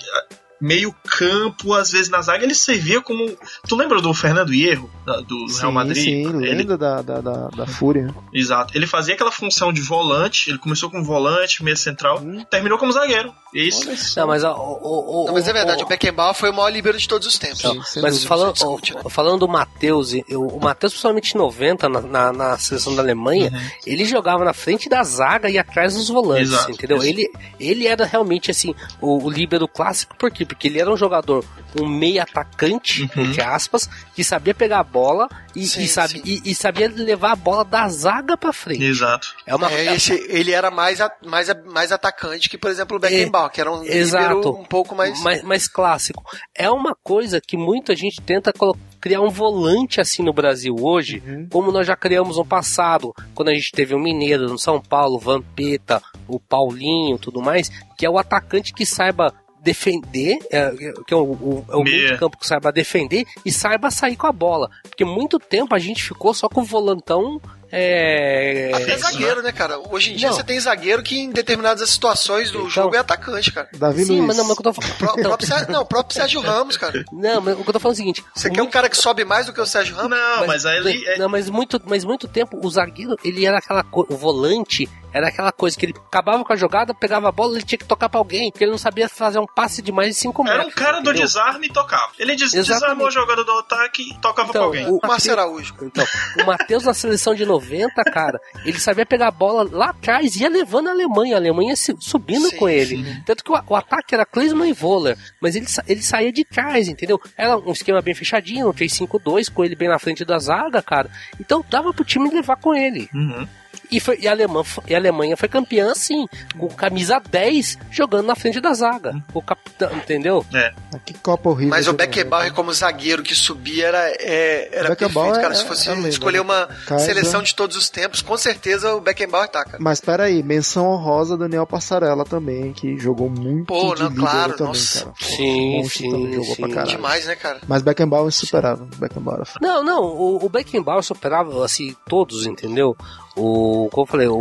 meio 0.61 0.95
campo, 1.19 1.73
às 1.75 1.91
vezes 1.93 2.09
na 2.09 2.21
zaga, 2.23 2.45
ele 2.45 2.55
servia 2.55 3.01
como. 3.01 3.37
Tu 3.69 3.77
lembra 3.77 4.01
do 4.01 4.13
Fernando 4.15 4.53
Hierro, 4.53 4.91
da- 5.07 5.21
do 5.21 5.47
Real 5.59 5.73
Madrid? 5.73 6.03
sim, 6.05 6.29
ele, 6.29 6.55
lenda 6.55 6.77
da, 6.77 7.01
da, 7.03 7.21
da, 7.21 7.49
da 7.49 7.67
Fúria. 7.67 8.15
exato. 8.33 8.77
Ele 8.77 8.87
fazia 8.87 9.15
aquela 9.15 9.31
função 9.33 9.73
de 9.73 9.81
volante, 9.81 10.51
ele 10.51 10.59
começou 10.59 10.91
como 10.91 11.05
volante, 11.05 11.63
meia 11.63 11.77
central, 11.77 12.19
Hum. 12.21 12.45
terminou 12.51 12.79
como 12.79 12.93
zagueiro. 12.93 13.33
Isso. 13.55 13.89
Olha 13.89 13.97
só. 13.97 14.21
Não, 14.21 14.27
mas, 14.29 14.45
ó, 14.45 14.55
o, 14.55 15.23
o, 15.23 15.27
Não, 15.27 15.33
mas 15.35 15.49
é 15.49 15.53
verdade, 15.53 15.83
o, 15.83 15.87
o 15.87 15.89
Beckenbauer 15.89 16.35
foi 16.35 16.51
o 16.51 16.55
maior 16.55 16.69
líbero 16.71 16.99
de 16.99 17.09
todos 17.09 17.27
os 17.27 17.39
tempos. 17.39 17.61
Sim, 17.61 18.01
Mas 18.03 18.15
dúvida. 18.15 18.29
falando, 18.29 18.53
discute, 18.53 18.95
né? 18.95 19.03
falando 19.09 19.39
do 19.41 19.49
Matheus, 19.49 20.13
eu- 20.29 20.43
o 20.47 20.61
Matheus, 20.61 20.93
principalmente 20.93 21.33
em 21.35 21.39
90, 21.39 21.89
na, 21.89 22.01
na, 22.03 22.33
na 22.33 22.59
seleção 22.59 22.95
da 22.95 23.01
Alemanha, 23.03 23.51
ele 23.87 24.05
jogava 24.05 24.45
na 24.45 24.53
frente 24.53 24.89
da 24.89 25.03
zaga 25.03 25.49
e 25.49 25.57
atrás 25.57 25.95
dos 25.95 26.09
volantes, 26.09 26.53
Exato, 26.53 26.73
entendeu? 26.73 26.99
isso. 26.99 27.07
Ele, 27.07 27.31
ele 27.59 27.87
era 27.87 28.05
realmente 28.05 28.51
assim, 28.51 28.75
o, 29.01 29.25
o 29.25 29.31
líbero 29.31 29.67
clássico, 29.67 30.15
por 30.19 30.31
quê? 30.31 30.45
Porque 30.49 30.67
ele 30.67 30.81
era 30.81 30.91
um 30.91 30.97
jogador, 30.97 31.45
um 31.81 31.87
meio 31.87 32.23
atacante, 32.23 33.03
Uhum. 33.15 33.25
entre 33.27 33.43
aspas, 33.43 33.89
que 34.15 34.25
sabia 34.25 34.55
pegar 34.55 34.81
a 34.81 34.85
bola 34.85 35.29
e, 35.55 35.67
Sim, 35.67 35.83
e, 35.83 35.89
sabe, 35.89 36.23
e, 36.25 36.41
e 36.51 36.55
sabia 36.55 36.89
levar 36.89 37.33
a 37.33 37.37
bola 37.37 37.65
da 37.65 37.87
zaga 37.89 38.37
pra 38.37 38.53
frente. 38.53 38.83
Exato. 38.83 39.35
É 39.47 39.55
uma 39.55 39.71
É, 39.71 39.95
esse, 39.95 40.13
ele 40.29 40.51
era 40.53 40.71
mais, 40.71 41.01
a- 41.01 41.13
mais, 41.27 41.51
a- 41.51 41.63
mais 41.67 41.93
atacante 41.93 42.49
que, 42.49 42.57
por 42.59 42.71
exemplo, 42.71 42.97
o 42.97 43.01
Beckenbauer, 43.01 43.51
que 43.51 43.61
era 43.61 43.71
um 43.71 43.85
exato. 43.85 44.51
um 44.51 44.65
pouco 44.65 44.95
mais... 44.95 45.21
mais, 45.23 45.43
mais 45.43 45.69
clássico. 45.69 46.25
É 46.55 46.71
uma 46.71 46.95
coisa 47.05 47.41
que 47.41 47.57
muita 47.57 47.95
gente 47.95 48.21
tenta 48.21 48.53
criar 49.01 49.21
um 49.21 49.29
volante 49.31 50.01
assim 50.01 50.23
no 50.23 50.33
Brasil 50.33 50.75
hoje, 50.81 51.23
como 51.51 51.71
nós 51.71 51.87
já 51.87 51.95
criamos 51.95 52.37
no 52.37 52.45
passado, 52.45 53.15
quando 53.35 53.49
a 53.51 53.55
gente 53.55 53.71
teve 53.71 53.95
o 53.95 53.99
Mineiro 53.99 54.49
no 54.49 54.59
São 54.59 54.81
Paulo, 54.81 55.17
o 55.17 55.21
Vampeta, 55.21 56.03
o 56.27 56.41
Paulinho, 56.41 57.19
tudo 57.19 57.41
mais, 57.43 57.69
que 57.97 58.05
é 58.07 58.11
o 58.11 58.19
atacante 58.19 58.73
que 58.73 58.85
saiba 58.87 59.33
defender, 59.63 60.39
é, 60.51 60.71
que 61.07 61.15
é 61.15 61.17
o, 61.17 61.23
o, 61.23 61.65
é 61.69 61.77
o 61.77 61.83
meio 61.83 62.13
de 62.13 62.19
campo 62.19 62.39
que 62.39 62.47
saiba 62.47 62.73
defender 62.73 63.25
e 63.45 63.53
saiba 63.53 63.91
sair 63.91 64.17
com 64.17 64.27
a 64.27 64.33
bola. 64.33 64.71
Porque 64.83 65.05
muito 65.05 65.39
tempo 65.39 65.75
a 65.75 65.79
gente 65.79 66.03
ficou 66.03 66.33
só 66.33 66.49
com 66.49 66.61
o 66.61 66.65
volantão 66.65 67.41
é, 67.71 68.71
Até 68.75 68.97
zagueiro, 68.99 69.43
né, 69.43 69.53
cara? 69.53 69.79
Hoje 69.91 70.13
em 70.13 70.17
dia 70.17 70.29
Não. 70.29 70.35
você 70.37 70.43
tem 70.43 70.59
zagueiro 70.59 71.03
que 71.03 71.19
em 71.19 71.31
determinadas 71.31 71.89
situações 71.91 72.51
do 72.51 72.59
Então- 72.61 72.71
jogo 72.71 72.95
é 72.95 72.99
atacante, 72.99 73.53
cara. 73.53 73.69
Davi 73.75 74.05
Sim, 74.05 74.17
Luiz. 74.17 74.27
mas 74.29 74.37
não, 74.37 74.45
mas 74.45 74.53
o 74.53 74.61
que 74.63 74.67
eu 74.69 74.73
tô 74.73 74.81
falando. 74.81 74.97
Pro- 74.99 75.09
o 75.13 75.23
próprio 75.23 75.49
Sérgio- 75.49 75.71
não, 75.73 75.81
o 75.83 75.87
próprio 75.87 76.15
Sérgio 76.15 76.41
Ramos, 76.41 76.77
cara. 76.77 77.05
Não, 77.13 77.41
mas 77.41 77.55
o 77.59 77.63
que 77.63 77.69
eu 77.69 77.73
tô 77.73 77.81
falando 77.81 77.95
é 77.95 77.97
o 77.97 77.97
seguinte: 77.97 78.25
Você 78.35 78.51
quer 78.51 78.63
um 78.63 78.71
cara 78.71 78.89
que 78.89 78.97
sobe 78.97 79.25
mais 79.25 79.47
do 79.47 79.53
que 79.53 79.61
o 79.61 79.67
Sérgio 79.67 79.95
Ramos? 79.97 80.11
Não, 80.19 80.47
mas, 80.47 80.65
aí 80.67 80.77
ele. 80.79 81.07
é- 81.09 81.19
Não, 81.19 81.29
mas 81.29 81.49
muito, 81.51 81.81
mas 81.87 82.05
muito 82.05 82.27
tempo 82.29 82.59
o 82.63 82.71
zagueiro, 82.71 83.17
ele 83.25 83.45
era 83.45 83.59
aquela 83.59 83.83
co- 83.85 84.07
o 84.09 84.17
volante, 84.17 84.89
era 85.13 85.29
aquela 85.29 85.51
coisa 85.53 85.77
que 85.77 85.87
ele 85.87 85.95
acabava 86.07 86.45
com 86.45 86.53
a 86.53 86.57
jogada, 86.57 86.95
pegava 86.95 87.29
a 87.29 87.33
bola, 87.33 87.57
ele 87.57 87.65
tinha 87.65 87.79
que 87.79 87.85
tocar 87.85 88.09
pra 88.09 88.19
alguém, 88.21 88.51
porque 88.51 88.65
ele 88.65 88.71
não 88.71 88.79
sabia 88.79 89.09
fazer 89.09 89.39
um 89.39 89.47
passe 89.47 89.81
de 89.83 89.91
mais 89.91 90.09
de 90.09 90.15
5 90.15 90.43
metros. 90.45 90.61
Era 90.61 90.69
um 90.69 90.73
cara 90.73 90.93
do 91.01 91.11
entendeu? 91.11 91.23
desarme 91.27 91.67
e 91.67 91.73
tocava. 91.73 92.13
Ele 92.19 92.37
des 92.37 92.53
Exatamente. 92.55 92.81
desarmou 92.81 93.07
a 93.07 93.11
jogada 93.11 93.45
do 93.45 93.53
ataque 93.53 94.03
e 94.03 94.15
tocava 94.21 94.51
pra 94.53 94.61
Então, 94.61 94.65
alguém. 94.65 94.87
o, 94.87 94.99
O 95.03 95.07
Márcio 95.07 95.33
Araújo. 95.33 95.75
então, 95.83 96.07
o 96.43 96.47
Matheus 96.47 96.85
na 96.85 96.95
seleção 96.95 97.35
de 97.35 97.45
90, 97.61 98.05
cara, 98.05 98.41
ele 98.65 98.79
sabia 98.79 99.05
pegar 99.05 99.29
a 99.29 99.33
bola 99.33 99.69
lá 99.71 99.91
atrás 99.91 100.37
e 100.37 100.43
ia 100.43 100.49
levando 100.49 100.89
a 100.89 100.93
Alemanha, 100.93 101.35
a 101.35 101.39
Alemanha 101.39 101.75
subindo 101.77 102.49
Sim, 102.49 102.57
com 102.57 102.69
ele. 102.69 103.23
Tanto 103.25 103.45
que 103.45 103.51
o, 103.51 103.61
o 103.69 103.77
ataque 103.77 104.15
era 104.15 104.25
Klinsmann 104.25 104.71
e 104.71 104.73
Voller, 104.73 105.17
mas 105.41 105.57
ele, 105.57 105.67
ele 105.87 106.03
saía 106.03 106.33
de 106.33 106.45
trás, 106.45 106.89
entendeu? 106.89 107.21
Era 107.37 107.57
um 107.59 107.73
esquema 107.73 108.01
bem 108.01 108.15
fechadinho, 108.15 108.69
um 108.69 108.73
3-5-2, 108.73 109.53
com 109.53 109.65
ele 109.65 109.77
bem 109.77 109.89
na 109.89 109.99
frente 109.99 110.25
da 110.25 110.39
zaga, 110.39 110.83
cara. 110.83 111.11
Então 111.41 111.65
dava 111.69 111.93
pro 111.93 112.05
time 112.05 112.31
levar 112.31 112.57
com 112.57 112.75
ele. 112.75 113.09
Uhum. 113.15 113.47
E, 113.91 114.01
foi, 114.01 114.19
e, 114.21 114.29
a 114.29 114.33
Alemanha, 114.33 114.65
e 114.87 114.95
a 114.95 114.99
Alemanha 114.99 115.37
foi 115.37 115.49
campeã 115.49 115.91
assim, 115.93 116.27
com 116.59 116.69
camisa 116.69 117.21
10 117.31 117.79
jogando 117.91 118.27
na 118.27 118.35
frente 118.35 118.61
da 118.61 118.73
zaga. 118.75 119.15
O 119.33 119.41
capitão, 119.43 119.91
entendeu? 119.97 120.45
É. 120.53 120.73
Que 121.05 121.15
Copa 121.15 121.49
horrível. 121.51 121.71
Mas 121.71 121.89
o 121.89 121.93
Beckenbauer 121.93 122.53
como 122.53 122.73
zagueiro 122.73 123.23
que 123.23 123.35
subia 123.35 123.87
era, 123.89 124.09
é, 124.19 124.69
era 124.73 124.97
perfeito, 124.97 125.33
cara. 125.33 125.53
é- 125.53 125.55
Se 125.55 125.65
fosse 125.65 125.89
é 125.91 125.95
escolher 126.09 126.39
né? 126.39 126.43
uma 126.43 126.67
Kaiser. 126.87 127.07
seleção 127.15 127.43
de 127.43 127.55
todos 127.55 127.77
os 127.77 127.89
tempos, 127.89 128.23
com 128.23 128.37
certeza 128.37 128.95
o 128.95 129.01
Beckenbauer 129.01 129.49
tá, 129.49 129.65
cara. 129.65 129.79
Mas 129.81 130.01
peraí, 130.01 130.43
menção 130.43 130.87
honrosa 130.87 131.37
Daniel 131.37 131.67
Passarella 131.67 132.25
também, 132.25 132.73
que 132.73 132.99
jogou 132.99 133.29
muito 133.31 133.67
Pô, 133.67 133.95
de 133.95 134.03
não, 134.05 134.15
claro, 134.15 134.53
também, 134.53 134.67
nossa. 134.69 135.05
cara. 135.05 135.15
Sim, 135.21 135.89
sim, 135.89 136.11
também 136.11 136.33
jogou 136.35 136.55
sim. 136.55 136.63
pra 136.63 136.69
caralho. 136.71 136.91
Demais, 136.91 137.27
né, 137.27 137.37
cara? 137.37 137.61
Mas 137.67 137.83
Beckenbauer 137.83 138.27
é 138.27 138.29
insuperável. 138.29 138.87
Beckenbauer. 138.97 139.43
é 139.43 139.45
Não, 139.61 139.83
não, 139.83 140.03
o, 140.05 140.45
o 140.45 140.49
Beckenbauer 140.49 141.03
superava, 141.03 141.65
assim, 141.65 141.95
todos, 142.09 142.47
entendeu? 142.47 142.97
O, 143.39 143.89
como 143.93 144.03
eu 144.03 144.07
falei, 144.07 144.27
o, 144.29 144.37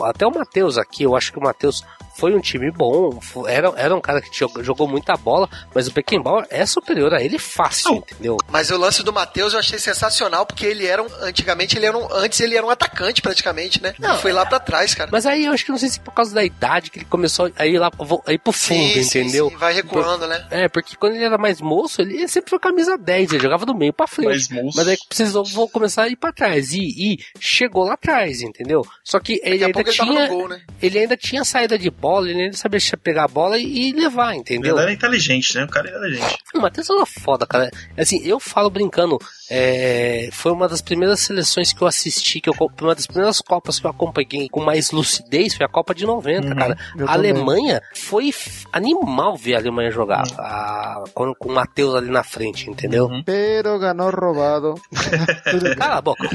o- 0.00 0.04
até 0.04 0.26
o 0.26 0.30
Matheus 0.34 0.76
aqui, 0.76 1.04
eu 1.04 1.14
acho 1.16 1.32
que 1.32 1.38
o 1.38 1.42
Matheus 1.42 1.84
foi 2.20 2.34
um 2.34 2.40
time 2.40 2.70
bom, 2.70 3.18
era, 3.48 3.72
era 3.76 3.96
um 3.96 4.00
cara 4.00 4.20
que 4.20 4.38
jogou, 4.38 4.62
jogou 4.62 4.86
muita 4.86 5.16
bola, 5.16 5.48
mas 5.74 5.88
o 5.88 5.92
Beckenbauer 5.92 6.46
é 6.50 6.66
superior 6.66 7.14
a 7.14 7.22
ele 7.22 7.38
fácil, 7.38 7.94
entendeu? 7.94 8.36
Mas 8.50 8.70
o 8.70 8.76
lance 8.76 9.02
do 9.02 9.10
Matheus 9.10 9.54
eu 9.54 9.58
achei 9.58 9.78
sensacional, 9.78 10.44
porque 10.44 10.66
ele 10.66 10.86
era 10.86 11.02
um, 11.02 11.06
antigamente 11.22 11.78
ele 11.78 11.86
era 11.86 11.96
um, 11.96 12.06
antes 12.12 12.38
ele 12.40 12.54
era 12.54 12.66
um 12.66 12.68
atacante 12.68 13.22
praticamente, 13.22 13.82
né? 13.82 13.94
Não, 13.98 14.10
Ele 14.10 14.18
foi 14.18 14.32
lá 14.32 14.44
pra 14.44 14.60
trás, 14.60 14.94
cara. 14.94 15.08
Mas 15.10 15.24
aí 15.24 15.46
eu 15.46 15.52
acho 15.52 15.64
que 15.64 15.70
não 15.70 15.78
sei 15.78 15.88
se 15.88 15.98
por 15.98 16.12
causa 16.12 16.34
da 16.34 16.44
idade 16.44 16.90
que 16.90 16.98
ele 16.98 17.06
começou 17.06 17.50
a 17.56 17.66
ir 17.66 17.78
lá 17.78 17.90
a 18.26 18.32
ir 18.34 18.38
pro 18.38 18.52
fundo, 18.52 18.78
Sim, 18.92 19.02
sim, 19.02 19.18
entendeu? 19.20 19.48
sim, 19.48 19.56
vai 19.56 19.72
recuando, 19.72 20.26
né? 20.26 20.46
É, 20.50 20.68
porque 20.68 20.96
quando 20.96 21.14
ele 21.14 21.24
era 21.24 21.38
mais 21.38 21.58
moço, 21.62 22.02
ele 22.02 22.28
sempre 22.28 22.50
foi 22.50 22.58
camisa 22.58 22.98
10, 22.98 23.32
ele 23.32 23.42
jogava 23.42 23.64
do 23.64 23.74
meio 23.74 23.94
pra 23.94 24.06
frente. 24.06 24.26
Mais 24.26 24.48
moço. 24.50 24.76
Mas 24.76 24.88
aí 24.88 24.98
precisou 25.08 25.42
vou 25.44 25.68
começar 25.70 26.02
a 26.02 26.08
ir 26.08 26.16
pra 26.16 26.32
trás. 26.32 26.72
E, 26.74 26.80
e 26.80 27.18
chegou 27.38 27.84
lá 27.84 27.94
atrás, 27.94 28.42
entendeu? 28.42 28.82
Só 29.02 29.18
que 29.18 29.40
ele 29.42 29.64
ainda 29.64 29.80
ele 29.80 29.90
tinha. 29.90 30.28
gol, 30.28 30.48
né? 30.48 30.60
Ele 30.82 30.98
ainda 30.98 31.16
tinha 31.16 31.44
saída 31.44 31.78
de 31.78 31.90
bola, 31.90 32.09
ele 32.18 32.42
ainda 32.44 32.56
sabia 32.56 32.80
pegar 33.02 33.24
a 33.24 33.28
bola 33.28 33.58
e, 33.58 33.90
e 33.90 33.92
levar, 33.92 34.34
entendeu? 34.34 34.74
Ele 34.76 34.82
era 34.82 34.92
inteligente, 34.92 35.54
né? 35.56 35.64
O 35.64 35.68
cara 35.68 35.88
era 35.88 35.98
inteligente. 35.98 36.38
O 36.54 36.60
Matheus 36.60 36.88
era 36.90 37.06
foda, 37.06 37.46
cara. 37.46 37.70
Assim, 37.96 38.20
eu 38.26 38.40
falo 38.40 38.68
brincando, 38.70 39.18
é, 39.50 40.28
foi 40.32 40.52
uma 40.52 40.68
das 40.68 40.80
primeiras 40.80 41.20
seleções 41.20 41.72
que 41.72 41.82
eu 41.82 41.86
assisti, 41.88 42.40
que 42.40 42.48
eu, 42.48 42.54
uma 42.80 42.94
das 42.94 43.06
primeiras 43.06 43.40
Copas 43.40 43.78
que 43.78 43.86
eu 43.86 43.90
acompanhei 43.90 44.48
com 44.50 44.60
mais 44.62 44.90
lucidez 44.90 45.54
foi 45.54 45.64
a 45.66 45.68
Copa 45.68 45.94
de 45.94 46.04
90, 46.06 46.54
cara. 46.54 46.76
eu 46.96 47.04
A 47.08 47.12
também. 47.14 47.30
Alemanha 47.32 47.82
foi 47.94 48.32
animal 48.72 49.36
ver 49.36 49.54
a 49.54 49.58
Alemanha 49.58 49.90
jogar 49.90 50.22
a- 50.38 51.04
com, 51.14 51.34
com 51.34 51.48
o 51.48 51.54
Matheus 51.54 51.94
ali 51.94 52.10
na 52.10 52.22
frente, 52.22 52.68
entendeu? 52.70 53.08
Pero 53.24 53.78
ganhou 53.78 54.10
roubado. 54.10 54.74
tudo 55.50 55.62
bem. 55.64 55.76
Cala 55.76 55.96
a 55.96 56.00
boca. 56.00 56.28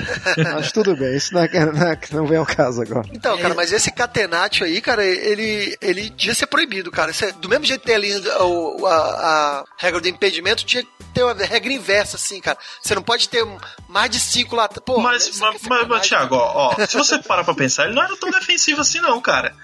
Mas 0.54 0.72
tudo 0.72 0.96
bem, 0.96 1.16
isso 1.16 1.34
não, 1.34 1.42
é, 1.42 1.66
não, 1.66 1.88
é- 1.88 2.00
não 2.12 2.26
vem 2.28 2.38
ao 2.38 2.46
caso 2.46 2.82
agora. 2.82 3.08
Então, 3.14 3.38
cara, 3.38 3.54
mas 3.54 3.72
esse 3.72 3.92
catenatio 3.92 4.66
aí, 4.66 4.82
cara, 4.82 5.04
ele, 5.06 5.44
ele 5.82 6.10
devia 6.10 6.34
ser 6.36 6.48
proibido, 6.48 6.92
cara. 6.92 7.12
Isso 7.12 7.26
é- 7.26 7.32
do 7.32 7.50
mesmo 7.50 7.66
jeito 7.66 7.82
que 7.82 7.88
tem 7.88 7.96
ali 7.96 8.14
o- 8.42 8.86
a, 8.86 8.96
a 8.96 9.64
regra 9.78 10.00
do 10.02 10.08
impedimento, 10.08 10.66
tinha 10.66 10.84
que 10.84 10.90
ter 11.14 11.24
uma 11.24 11.34
regra 11.34 11.72
inversa, 11.72 12.18
assim, 12.18 12.40
cara. 12.42 12.58
Você 12.82 12.94
não 12.96 13.02
pode 13.02 13.30
ter 13.30 13.46
mais 13.88 14.10
de 14.12 14.20
cinco 14.20 14.56
lá. 14.56 14.68
Pô, 14.68 15.00
mas, 15.00 15.28
aqui 15.28 15.38
mas, 15.40 15.50
é 15.50 15.52
mas, 15.54 15.62
sacanagem. 15.80 16.10
Thiago, 16.10 16.36
ó, 16.36 16.74
ó, 16.78 16.86
se 16.86 16.98
você 16.98 17.20
parar 17.20 17.44
pra 17.44 17.54
pensar, 17.54 17.86
ele 17.86 17.96
não 17.96 18.04
era 18.04 18.16
tão 18.18 18.30
defensivo 18.30 18.82
assim, 18.82 19.00
não, 19.00 19.22
cara. 19.22 19.56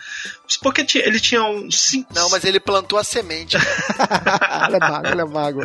Porque 0.57 0.85
ele 0.99 1.19
tinha 1.19 1.43
um 1.43 1.69
cinco. 1.71 2.13
Não, 2.13 2.29
mas 2.29 2.43
ele 2.43 2.59
plantou 2.59 2.97
a 2.99 3.03
semente. 3.03 3.55
ele 4.67 4.75
é 4.75 4.79
mago, 4.79 5.07
ele 5.07 5.21
é 5.21 5.25
mago. 5.25 5.61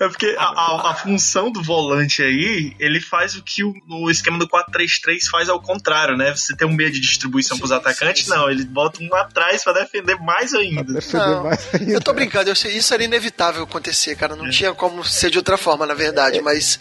É 0.00 0.08
porque 0.08 0.34
a, 0.38 0.42
a- 0.44 0.90
a 0.90 0.94
função 0.94 1.50
do 1.50 1.62
volante 1.62 2.22
aí, 2.22 2.74
ele 2.78 3.00
faz 3.00 3.34
o 3.34 3.42
que 3.42 3.62
o, 3.64 3.74
o 3.88 4.10
esquema 4.10 4.38
do 4.38 4.48
4-3-3 4.48 5.28
faz 5.30 5.48
ao 5.48 5.60
contrário, 5.60 6.16
né? 6.16 6.34
Você 6.34 6.56
tem 6.56 6.66
um 6.66 6.72
meio 6.74 6.90
de 6.90 7.00
distribuição 7.00 7.56
pros 7.58 7.70
Sim, 7.70 7.76
atacantes, 7.76 8.24
sim, 8.24 8.30
não, 8.30 8.50
ele 8.50 8.64
bota 8.64 9.02
um 9.02 9.14
atrás 9.14 9.62
pra 9.64 9.72
defender 9.72 10.16
mais 10.20 10.52
ainda. 10.54 10.92
Defender 10.92 11.26
Não, 11.26 11.42
mais 11.44 11.68
ainda. 11.74 11.92
Eu 11.92 12.00
tô 12.00 12.12
brincando, 12.12 12.50
eu 12.50 12.54
sei, 12.56 12.76
isso 12.76 12.92
era 12.94 13.02
inevitável 13.04 13.62
acontecer, 13.64 14.16
cara. 14.16 14.34
Não 14.36 14.48
tinha 14.50 14.72
como 14.74 15.04
ser 15.04 15.30
de 15.30 15.38
outra 15.38 15.56
forma, 15.56 15.86
na 15.86 15.94
verdade, 15.94 16.40
mas 16.40 16.78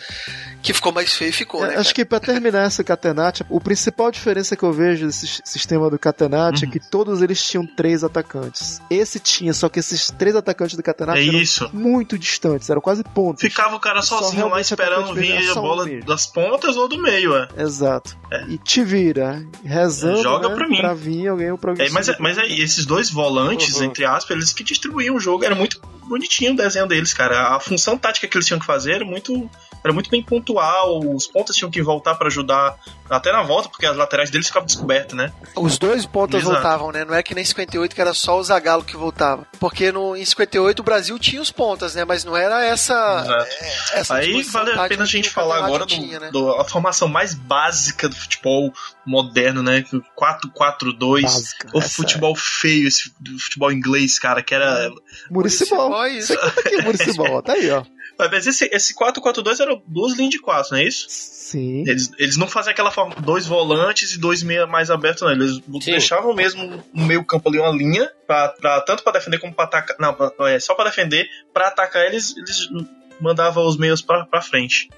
Que 0.63 0.73
ficou 0.73 0.91
mais 0.93 1.13
feio, 1.13 1.33
ficou, 1.33 1.61
né? 1.61 1.75
É, 1.75 1.77
acho 1.77 1.93
que 1.93 2.05
pra 2.05 2.19
terminar 2.21 2.63
essa 2.65 2.83
Catenaccia, 2.83 3.45
o 3.49 3.59
principal 3.59 4.09
diferença 4.09 4.55
que 4.55 4.63
eu 4.63 4.71
vejo 4.71 5.05
desse 5.05 5.41
sistema 5.43 5.89
do 5.89 5.99
Catenaccia 5.99 6.65
Uhum. 6.65 6.71
é 6.71 6.79
que 6.79 6.79
todos 6.89 7.21
eles 7.21 7.43
tinham 7.43 7.65
três 7.67 8.03
atacantes. 8.03 8.81
Esse 8.89 9.19
tinha, 9.19 9.53
só 9.53 9.67
que 9.67 9.79
esses 9.79 10.07
três 10.17 10.35
atacantes 10.35 10.75
do 10.77 10.79
É 10.79 10.83
Catenaccia 10.83 11.27
eram 11.29 11.39
isso. 11.39 11.69
muito 11.73 12.17
distantes, 12.17 12.69
eram 12.69 12.79
quase 12.81 13.03
pontos. 13.03 13.41
Ficava 13.41 13.75
o 13.75 13.79
cara 13.79 14.01
Só 14.01 14.19
sozinho 14.19 14.47
lá 14.47 14.61
esperando 14.61 15.13
vir 15.13 15.31
é 15.33 15.49
a 15.51 15.53
bola 15.55 15.83
mesmo. 15.85 16.05
das 16.05 16.25
pontas 16.25 16.77
ou 16.77 16.87
do 16.87 16.97
meio, 16.97 17.35
é. 17.35 17.47
Exato. 17.57 18.17
É. 18.31 18.45
E 18.47 18.57
te 18.57 18.83
vira, 18.83 19.45
rezando 19.65 20.23
Joga 20.23 20.47
né, 20.49 20.55
pra 20.55 20.67
mim. 20.67 20.77
pra 20.77 20.93
vir 20.93 21.27
alguém 21.27 21.55
pra 21.57 21.73
É, 21.77 21.89
mas, 21.89 22.09
mas 22.19 22.37
aí, 22.37 22.61
esses 22.61 22.85
dois 22.85 23.09
volantes, 23.09 23.75
Uhum. 23.77 23.83
entre 23.83 24.05
aspas, 24.05 24.31
eles 24.37 24.53
que 24.53 24.63
distribuíam 24.63 25.15
o 25.15 25.19
jogo. 25.19 25.43
Era 25.43 25.53
muito 25.55 25.81
bonitinho 26.07 26.53
o 26.53 26.55
desenho 26.55 26.87
deles, 26.87 27.13
cara. 27.13 27.53
A 27.55 27.59
função 27.59 27.97
tática 27.97 28.27
que 28.27 28.37
eles 28.37 28.47
tinham 28.47 28.59
que 28.59 28.65
fazer 28.65 28.93
era 28.93 29.05
muito, 29.05 29.49
era 29.83 29.93
muito 29.93 30.09
bem 30.09 30.23
pontual. 30.23 30.99
Os 31.13 31.27
pontas 31.27 31.55
tinham 31.55 31.69
que 31.71 31.81
voltar 31.81 32.15
pra 32.15 32.27
ajudar 32.27 32.75
até 33.09 33.31
na 33.31 33.43
volta, 33.43 33.69
porque 33.69 33.85
as 33.85 33.95
laterais 33.97 34.29
deles 34.29 34.47
ficavam 34.47 34.65
descobertas, 34.65 35.13
né? 35.15 35.31
Os 35.55 35.77
dois 35.77 36.05
pontas 36.05 36.41
Exato. 36.41 36.53
voltavam, 36.55 36.91
né? 36.91 37.03
Não 37.05 37.13
é 37.13 37.21
que 37.21 37.35
nem 37.35 37.43
58 37.45 37.93
que 37.93 38.01
era 38.01 38.13
só 38.13 38.39
o 38.39 38.43
Zagallo 38.43 38.83
que 38.83 38.95
voltava. 38.97 39.45
Porque 39.59 39.91
no, 39.91 40.15
em 40.15 40.23
58 40.25 40.79
o 40.79 40.83
Brasil 40.83 41.19
tinha 41.19 41.41
os 41.41 41.51
pontas, 41.51 41.95
né? 41.95 42.05
Mas 42.05 42.23
não 42.23 42.35
era 42.35 42.63
essa. 42.65 43.45
É, 43.93 43.99
essa 43.99 44.15
Aí 44.15 44.41
vale 44.43 44.71
a 44.71 44.87
pena 44.87 45.03
a 45.03 45.07
gente 45.07 45.29
falar 45.29 45.63
agora 45.65 45.85
do, 45.85 45.87
tinha, 45.87 46.19
né? 46.19 46.31
do- 46.31 46.51
a 46.53 46.65
formação 46.65 47.07
mais 47.07 47.33
básica 47.33 48.07
do 48.09 48.15
futebol 48.15 48.71
moderno, 49.05 49.61
né? 49.61 49.81
Que 49.83 49.97
o 49.97 50.03
4-4-2. 50.17 51.21
Básica, 51.23 51.69
O 51.73 51.81
futebol 51.81 52.35
feio, 52.35 52.87
esse 52.87 53.11
do 53.19 53.37
futebol 53.39 53.71
inglês, 53.71 54.17
cara, 54.19 54.41
que 54.41 54.53
era. 54.55 54.89
Muricibol. 55.29 55.89
Muricibol, 55.89 56.07
isso. 56.07 56.27
Você 56.27 56.37
conta 56.37 56.59
aqui, 56.61 56.81
Muricibol, 56.81 57.41
tá 57.41 57.53
aí, 57.53 57.69
ó. 57.71 57.83
Mas 58.17 58.47
esse, 58.47 58.69
esse 58.71 58.93
4-4-2 58.95 59.59
era 59.59 59.79
duas 59.87 60.13
linhas 60.15 60.29
de 60.31 60.39
quatro, 60.39 60.71
não 60.73 60.79
é 60.79 60.83
isso? 60.83 61.05
Sim. 61.09 61.83
Eles, 61.87 62.11
eles 62.17 62.37
não 62.37 62.47
faziam 62.47 62.71
aquela 62.71 62.89
forma, 62.91 63.13
dois 63.15 63.45
volantes 63.45 64.13
e 64.13 64.19
dois 64.19 64.41
meia 64.43 64.65
mais 64.67 64.89
abertos, 64.91 65.21
não. 65.23 65.31
Eles 65.31 65.59
deixavam 65.85 66.33
mesmo 66.33 66.83
no 66.93 67.05
meio 67.05 67.23
campo 67.25 67.49
ali 67.49 67.59
uma 67.59 67.69
linha, 67.71 68.09
pra, 68.27 68.49
pra- 68.49 68.81
tanto 68.81 69.03
pra 69.03 69.13
defender 69.13 69.39
como 69.39 69.53
pra 69.53 69.65
atacar. 69.65 69.95
Não, 69.99 70.13
pra- 70.13 70.31
é, 70.51 70.59
só 70.59 70.73
pra 70.75 70.85
defender. 70.85 71.27
Pra 71.53 71.67
atacar 71.67 72.05
eles, 72.05 72.35
eles 72.37 72.69
mandavam 73.19 73.65
os 73.67 73.77
meios 73.77 74.01
pra, 74.01 74.25
pra 74.25 74.41
frente. 74.41 74.89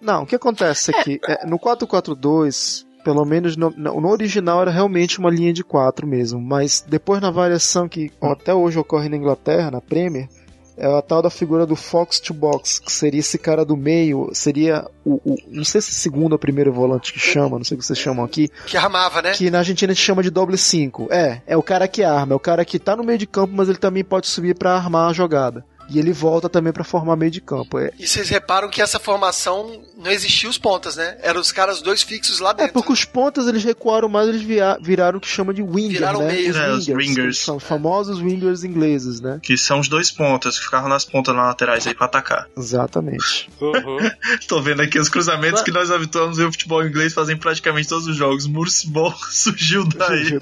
Não, 0.00 0.22
o 0.22 0.26
que 0.26 0.34
acontece 0.36 0.90
aqui? 0.94 1.20
É, 1.28 1.46
no 1.46 1.58
442, 1.58 2.86
pelo 3.04 3.24
menos 3.24 3.56
no, 3.56 3.70
no 3.70 4.00
no 4.00 4.08
original 4.08 4.62
era 4.62 4.70
realmente 4.70 5.18
uma 5.18 5.30
linha 5.30 5.52
de 5.52 5.62
4 5.64 6.06
mesmo, 6.06 6.40
mas 6.40 6.84
depois 6.86 7.20
na 7.20 7.30
variação 7.30 7.88
que 7.88 8.10
até 8.20 8.52
hoje 8.54 8.78
ocorre 8.78 9.08
na 9.08 9.16
Inglaterra, 9.16 9.70
na 9.70 9.80
Premier, 9.80 10.28
é 10.76 10.86
a 10.86 11.02
tal 11.02 11.20
da 11.22 11.30
figura 11.30 11.66
do 11.66 11.76
Fox 11.76 12.18
to 12.20 12.32
Box, 12.34 12.78
que 12.80 12.90
seria 12.92 13.20
esse 13.20 13.38
cara 13.38 13.64
do 13.64 13.76
meio, 13.76 14.30
seria 14.32 14.86
o, 15.04 15.14
o- 15.24 15.36
não 15.48 15.64
sei 15.64 15.80
se 15.80 15.90
é 15.90 15.94
segundo 15.94 16.32
ou 16.32 16.38
primeiro 16.38 16.72
volante 16.72 17.12
que 17.12 17.18
chama, 17.20 17.56
não 17.58 17.64
sei 17.64 17.76
o 17.76 17.78
que 17.80 17.86
vocês 17.86 17.98
chamam 17.98 18.24
aqui, 18.24 18.50
Que 18.66 18.76
armava, 18.76 19.20
né? 19.22 19.32
que 19.32 19.50
na 19.50 19.58
Argentina 19.58 19.92
a 19.92 19.94
gente 19.94 20.04
chama 20.04 20.22
de 20.22 20.30
doble 20.30 20.56
5. 20.56 21.08
É, 21.10 21.40
é 21.46 21.56
o 21.56 21.62
cara 21.62 21.86
que 21.88 22.02
arma, 22.02 22.32
é 22.32 22.36
o 22.36 22.40
cara 22.40 22.64
que 22.64 22.78
tá 22.78 22.96
no 22.96 23.04
meio 23.04 23.18
de 23.18 23.26
campo, 23.26 23.52
mas 23.54 23.68
ele 23.68 23.78
também 23.78 24.02
pode 24.04 24.26
subir 24.26 24.54
pra 24.54 24.74
armar 24.74 25.10
a 25.10 25.12
jogada. 25.12 25.64
E 25.92 25.98
ele 25.98 26.12
volta 26.12 26.48
também 26.48 26.72
pra 26.72 26.82
formar 26.84 27.16
meio 27.16 27.30
de 27.30 27.40
campo. 27.40 27.78
É, 27.78 27.90
E 27.98 28.06
vocês 28.06 28.28
reparam 28.30 28.70
que 28.70 28.80
essa 28.80 28.98
formação 28.98 29.82
não 29.96 30.10
existia 30.10 30.48
os 30.48 30.56
pontas, 30.56 30.96
né? 30.96 31.18
Eram 31.20 31.38
os 31.40 31.52
caras 31.52 31.82
dois 31.82 32.02
fixos 32.02 32.40
lá 32.40 32.50
É, 32.52 32.54
dentro. 32.54 32.72
porque 32.72 32.92
os 32.92 33.04
pontas 33.04 33.46
eles 33.46 33.62
recuaram 33.62 34.08
mais, 34.08 34.26
eles 34.28 34.40
via- 34.42 34.78
viraram 34.82 35.18
o 35.18 35.20
que 35.20 35.28
chama 35.28 35.52
de 35.52 35.62
winger, 35.62 35.98
Viraram 35.98 36.20
né? 36.20 36.32
meios, 36.32 36.56
os 36.56 36.56
né? 36.56 36.66
wingers, 36.68 36.78
Os 36.78 36.86
wingers. 37.16 37.38
São 37.38 37.56
os 37.56 37.62
famosos 37.62 38.20
wingers 38.20 38.64
ingleses, 38.64 39.20
né? 39.20 39.38
Que 39.42 39.56
são 39.58 39.80
os 39.80 39.88
dois 39.88 40.10
pontas, 40.10 40.58
que 40.58 40.64
ficavam 40.64 40.88
nas 40.88 41.04
pontas 41.04 41.34
nas 41.34 41.46
laterais 41.46 41.86
aí 41.86 41.94
pra 41.94 42.06
atacar. 42.06 42.48
Exatamente. 42.56 43.50
Uhum. 43.60 43.98
Tô 44.48 44.62
vendo 44.62 44.80
aqui 44.80 44.98
os 44.98 45.08
cruzamentos 45.10 45.60
que 45.62 45.70
nós 45.70 45.90
habituamos 45.90 46.38
ver 46.38 46.44
o 46.46 46.52
futebol 46.52 46.82
inglês 46.86 47.12
fazem 47.12 47.36
em 47.36 47.38
praticamente 47.38 47.88
todos 47.88 48.06
os 48.06 48.16
jogos. 48.16 48.46
Murcibol 48.46 49.12
surgiu 49.30 49.84
daí. 49.86 50.40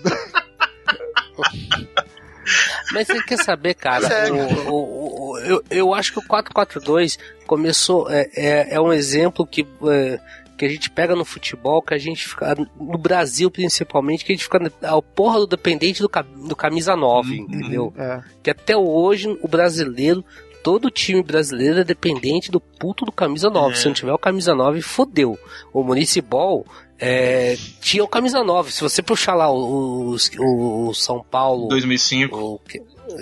Mas 2.92 3.06
você 3.06 3.22
quer 3.22 3.38
saber, 3.38 3.74
cara? 3.74 4.08
O- 4.32 4.70
o- 4.72 5.29
o- 5.29 5.29
eu, 5.50 5.64
eu 5.70 5.94
acho 5.94 6.12
que 6.12 6.18
o 6.18 6.26
442 6.26 7.18
começou. 7.46 8.10
É, 8.10 8.28
é, 8.34 8.74
é 8.74 8.80
um 8.80 8.92
exemplo 8.92 9.46
que, 9.46 9.66
é, 9.88 10.20
que 10.56 10.64
a 10.64 10.68
gente 10.68 10.90
pega 10.90 11.14
no 11.16 11.24
futebol, 11.24 11.82
que 11.82 11.94
a 11.94 11.98
gente 11.98 12.28
fica. 12.28 12.54
No 12.78 12.98
Brasil, 12.98 13.50
principalmente, 13.50 14.24
que 14.24 14.32
a 14.32 14.34
gente 14.36 14.44
fica. 14.44 14.58
A 14.82 15.00
porra 15.02 15.40
do 15.40 15.46
dependente 15.46 16.00
do, 16.02 16.10
do 16.48 16.56
camisa 16.56 16.94
9, 16.96 17.36
entendeu? 17.36 17.92
É. 17.96 18.20
Que 18.42 18.50
até 18.50 18.76
hoje 18.76 19.36
o 19.42 19.48
brasileiro. 19.48 20.24
Todo 20.62 20.90
time 20.90 21.22
brasileiro 21.22 21.80
é 21.80 21.84
dependente 21.84 22.50
do 22.50 22.60
puto 22.60 23.06
do 23.06 23.10
camisa 23.12 23.48
9. 23.48 23.72
É. 23.72 23.76
Se 23.76 23.86
não 23.86 23.94
tiver 23.94 24.12
o 24.12 24.18
camisa 24.18 24.54
9, 24.54 24.82
fodeu. 24.82 25.38
O 25.72 25.82
Municipal 25.82 26.66
é, 26.98 27.56
tinha 27.80 28.04
o 28.04 28.06
camisa 28.06 28.44
9. 28.44 28.70
Se 28.70 28.82
você 28.82 29.00
puxar 29.00 29.34
lá 29.34 29.50
o, 29.50 30.14
o- 30.38 30.88
o 30.90 30.92
São 30.94 31.24
Paulo 31.24 31.68
2005. 31.68 32.36
o 32.36 32.60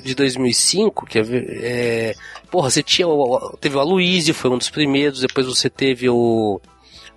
de 0.02 0.14
2005, 0.14 1.06
quer 1.06 1.24
ver? 1.24 1.60
É, 1.62 2.14
porra, 2.50 2.70
você 2.70 2.82
tinha 2.82 3.06
teve 3.60 3.76
o 3.76 3.80
Aloysio, 3.80 4.34
foi 4.34 4.50
um 4.50 4.58
dos 4.58 4.70
primeiros, 4.70 5.20
depois 5.20 5.46
você 5.46 5.68
teve 5.68 6.08
o 6.08 6.60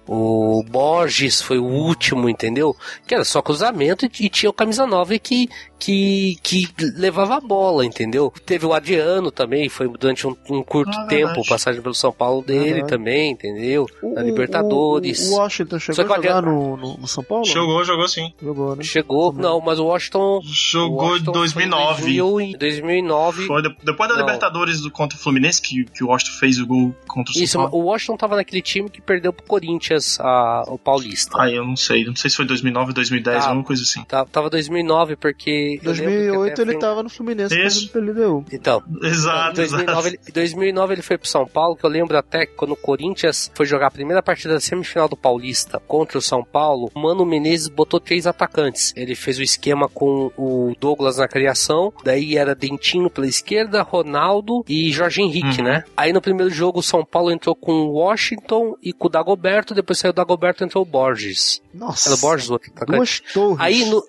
o 0.07 0.63
Borges 0.67 1.41
foi 1.41 1.59
o 1.59 1.63
último, 1.63 2.27
entendeu? 2.27 2.75
Que 3.07 3.13
era 3.13 3.23
só 3.23 3.41
cruzamento 3.41 4.05
e, 4.05 4.11
e 4.25 4.29
tinha 4.29 4.49
o 4.49 4.53
camisa 4.53 4.85
9 4.85 5.19
que, 5.19 5.47
que, 5.81 6.37
que 6.43 6.67
levava 6.95 7.35
a 7.37 7.41
bola, 7.41 7.83
entendeu? 7.83 8.31
Teve 8.45 8.65
o 8.67 8.73
Adriano 8.73 9.31
também, 9.31 9.67
foi 9.67 9.87
durante 9.89 10.27
um, 10.27 10.35
um 10.49 10.61
curto 10.63 10.91
Ah, 10.95 11.07
tempo, 11.07 11.25
verdade. 11.27 11.49
passagem 11.49 11.81
pelo 11.81 11.95
São 11.95 12.11
Paulo 12.13 12.43
dele 12.43 12.83
também, 12.85 13.31
entendeu? 13.31 13.87
O- 14.01 14.13
Na 14.13 14.21
Libertadores. 14.21 15.29
O, 15.29 15.33
o 15.33 15.37
Washington 15.37 15.79
chegou 15.79 15.95
Só 15.95 16.01
a 16.01 16.05
que 16.05 16.11
o 16.11 16.15
jogar 16.23 16.41
no, 16.43 16.77
no, 16.77 16.97
no 16.97 17.07
São 17.07 17.23
Paulo? 17.23 17.45
Jogou, 17.45 17.83
jogou 17.83 18.07
sim. 18.07 18.31
Jogou, 18.41 18.75
né? 18.75 18.83
Chegou, 18.83 19.31
Também. 19.31 19.43
não, 19.49 19.59
mas 19.59 19.79
o 19.79 19.85
Washington. 19.85 20.41
Jogou 20.43 21.07
em 21.07 21.11
Washington 21.11 21.31
foi 21.33 21.63
em 21.63 21.69
2009. 21.69 22.01
2000 22.03 22.41
e 22.41 22.57
2009 22.57 23.47
Foi 23.47 23.61
de- 23.63 23.75
depois 23.83 24.07
da 24.09 24.15
Não. 24.15 24.21
Libertadores 24.25 24.81
do, 24.81 24.91
contra 24.91 25.17
o 25.17 25.21
Fluminense, 25.21 25.61
que, 25.61 25.83
que 25.85 26.03
o 26.03 26.07
Washington 26.07 26.37
fez 26.39 26.59
o 26.59 26.65
gol 26.67 26.95
contra 27.07 27.31
o 27.31 27.33
São 27.33 27.43
Isso, 27.43 27.57
Paulo. 27.57 27.75
o 27.75 27.79
Washington 27.85 28.17
tava 28.17 28.35
naquele 28.35 28.61
time 28.61 28.89
que 28.89 29.01
perdeu 29.01 29.33
pro 29.33 29.43
Corinthians, 29.45 30.19
a, 30.19 30.63
o 30.67 30.77
Paulista. 30.77 31.31
Ah, 31.41 31.49
eu 31.49 31.65
não 31.65 31.75
sei. 31.75 32.05
Não 32.05 32.15
sei 32.15 32.29
se 32.29 32.35
foi 32.35 32.45
2009, 32.45 32.93
2010, 32.93 33.39
Tá. 33.43 33.49
alguma 33.49 33.65
coisa 33.65 33.81
assim. 33.83 34.03
Tá- 34.03 34.25
Tava 34.25 34.49
2009, 34.49 35.15
porque. 35.15 35.70
Que 35.79 35.85
2008 35.85 36.51
até 36.53 36.61
ele 36.61 36.71
foi- 36.73 36.81
tava 36.81 37.03
no 37.03 37.09
Fluminense 37.09 37.59
Isso. 37.59 37.89
pelo 37.91 38.11
LDU. 38.11 38.45
Então, 38.51 38.81
Exato, 39.03 39.51
em 39.51 39.55
2009, 39.67 39.91
exato. 39.91 40.07
ele, 40.07 40.19
em 40.27 40.31
2009 40.33 40.93
ele 40.93 41.01
foi 41.01 41.17
pro 41.17 41.27
São 41.27 41.45
Paulo, 41.47 41.75
que 41.75 41.83
eu 41.85 41.89
lembro 41.89 42.17
até 42.17 42.45
que 42.45 42.53
quando 42.53 42.71
o 42.71 42.75
Corinthians 42.77 43.51
foi 43.53 43.65
jogar 43.65 43.87
a 43.87 43.91
primeira 43.91 44.21
partida 44.23 44.53
da 44.53 44.59
semifinal 44.59 45.07
do 45.07 45.15
Paulista 45.17 45.79
contra 45.87 46.17
o 46.17 46.21
São 46.21 46.43
Paulo, 46.43 46.91
o 46.93 46.99
Mano 46.99 47.25
Menezes 47.25 47.67
botou 47.67 47.99
três 47.99 48.25
atacantes. 48.27 48.93
Ele 48.95 49.15
fez 49.15 49.37
o 49.39 49.43
esquema 49.43 49.87
com 49.89 50.31
o 50.37 50.73
Douglas 50.79 51.17
na 51.17 51.27
criação, 51.27 51.93
daí 52.03 52.37
era 52.37 52.55
Dentinho 52.55 53.09
pela 53.09 53.27
esquerda, 53.27 53.81
Ronaldo 53.81 54.63
e 54.67 54.91
Jorge 54.91 55.21
Henrique, 55.21 55.59
Uhum. 55.59 55.65
né? 55.65 55.83
Aí 55.95 56.11
no 56.13 56.21
primeiro 56.21 56.51
jogo 56.51 56.79
o 56.79 56.83
São 56.83 57.03
Paulo 57.05 57.31
entrou 57.31 57.55
com 57.55 57.71
o 57.73 57.91
Washington 57.93 58.75
e 58.81 58.93
com 58.93 59.07
o 59.07 59.09
Dagoberto, 59.09 59.73
depois 59.73 59.99
saiu 59.99 60.11
o 60.11 60.15
Dagoberto 60.15 60.63
e 60.63 60.65
entrou 60.65 60.83
o 60.83 60.87
Borges. 60.87 61.61
Nossa. 61.73 62.09
Era 62.09 62.15
o 62.17 62.19
Borges 62.19 62.49
o 62.49 62.53
outro 62.53 62.71
atacante? 62.71 62.97
Duas 62.97 63.19
torres. 63.33 63.59
Aí 63.59 63.85
no, 63.85 64.03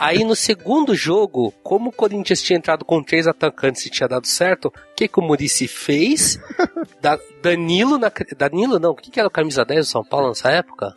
aí 0.00 0.24
no 0.24 0.34
segundo 0.34 0.94
jogo, 0.94 1.52
como 1.62 1.90
o 1.90 1.92
Corinthians 1.92 2.42
tinha 2.42 2.56
entrado 2.58 2.84
com 2.84 3.02
três 3.02 3.26
atacantes 3.26 3.86
e 3.86 3.90
tinha 3.90 4.08
dado 4.08 4.26
certo, 4.26 4.66
o 4.66 4.72
que, 4.96 5.06
que 5.08 5.18
o 5.20 5.22
Murici 5.22 5.68
fez? 5.68 6.38
Da- 7.00 7.18
Danilo 7.42 7.98
na. 7.98 8.10
Danilo 8.36 8.78
não, 8.80 8.90
o 8.90 8.94
que, 8.96 9.10
que 9.10 9.20
era 9.20 9.28
o 9.28 9.30
camisa 9.30 9.64
10 9.64 9.86
do 9.86 9.90
São 9.90 10.04
Paulo 10.04 10.28
nessa 10.28 10.50
época? 10.50 10.96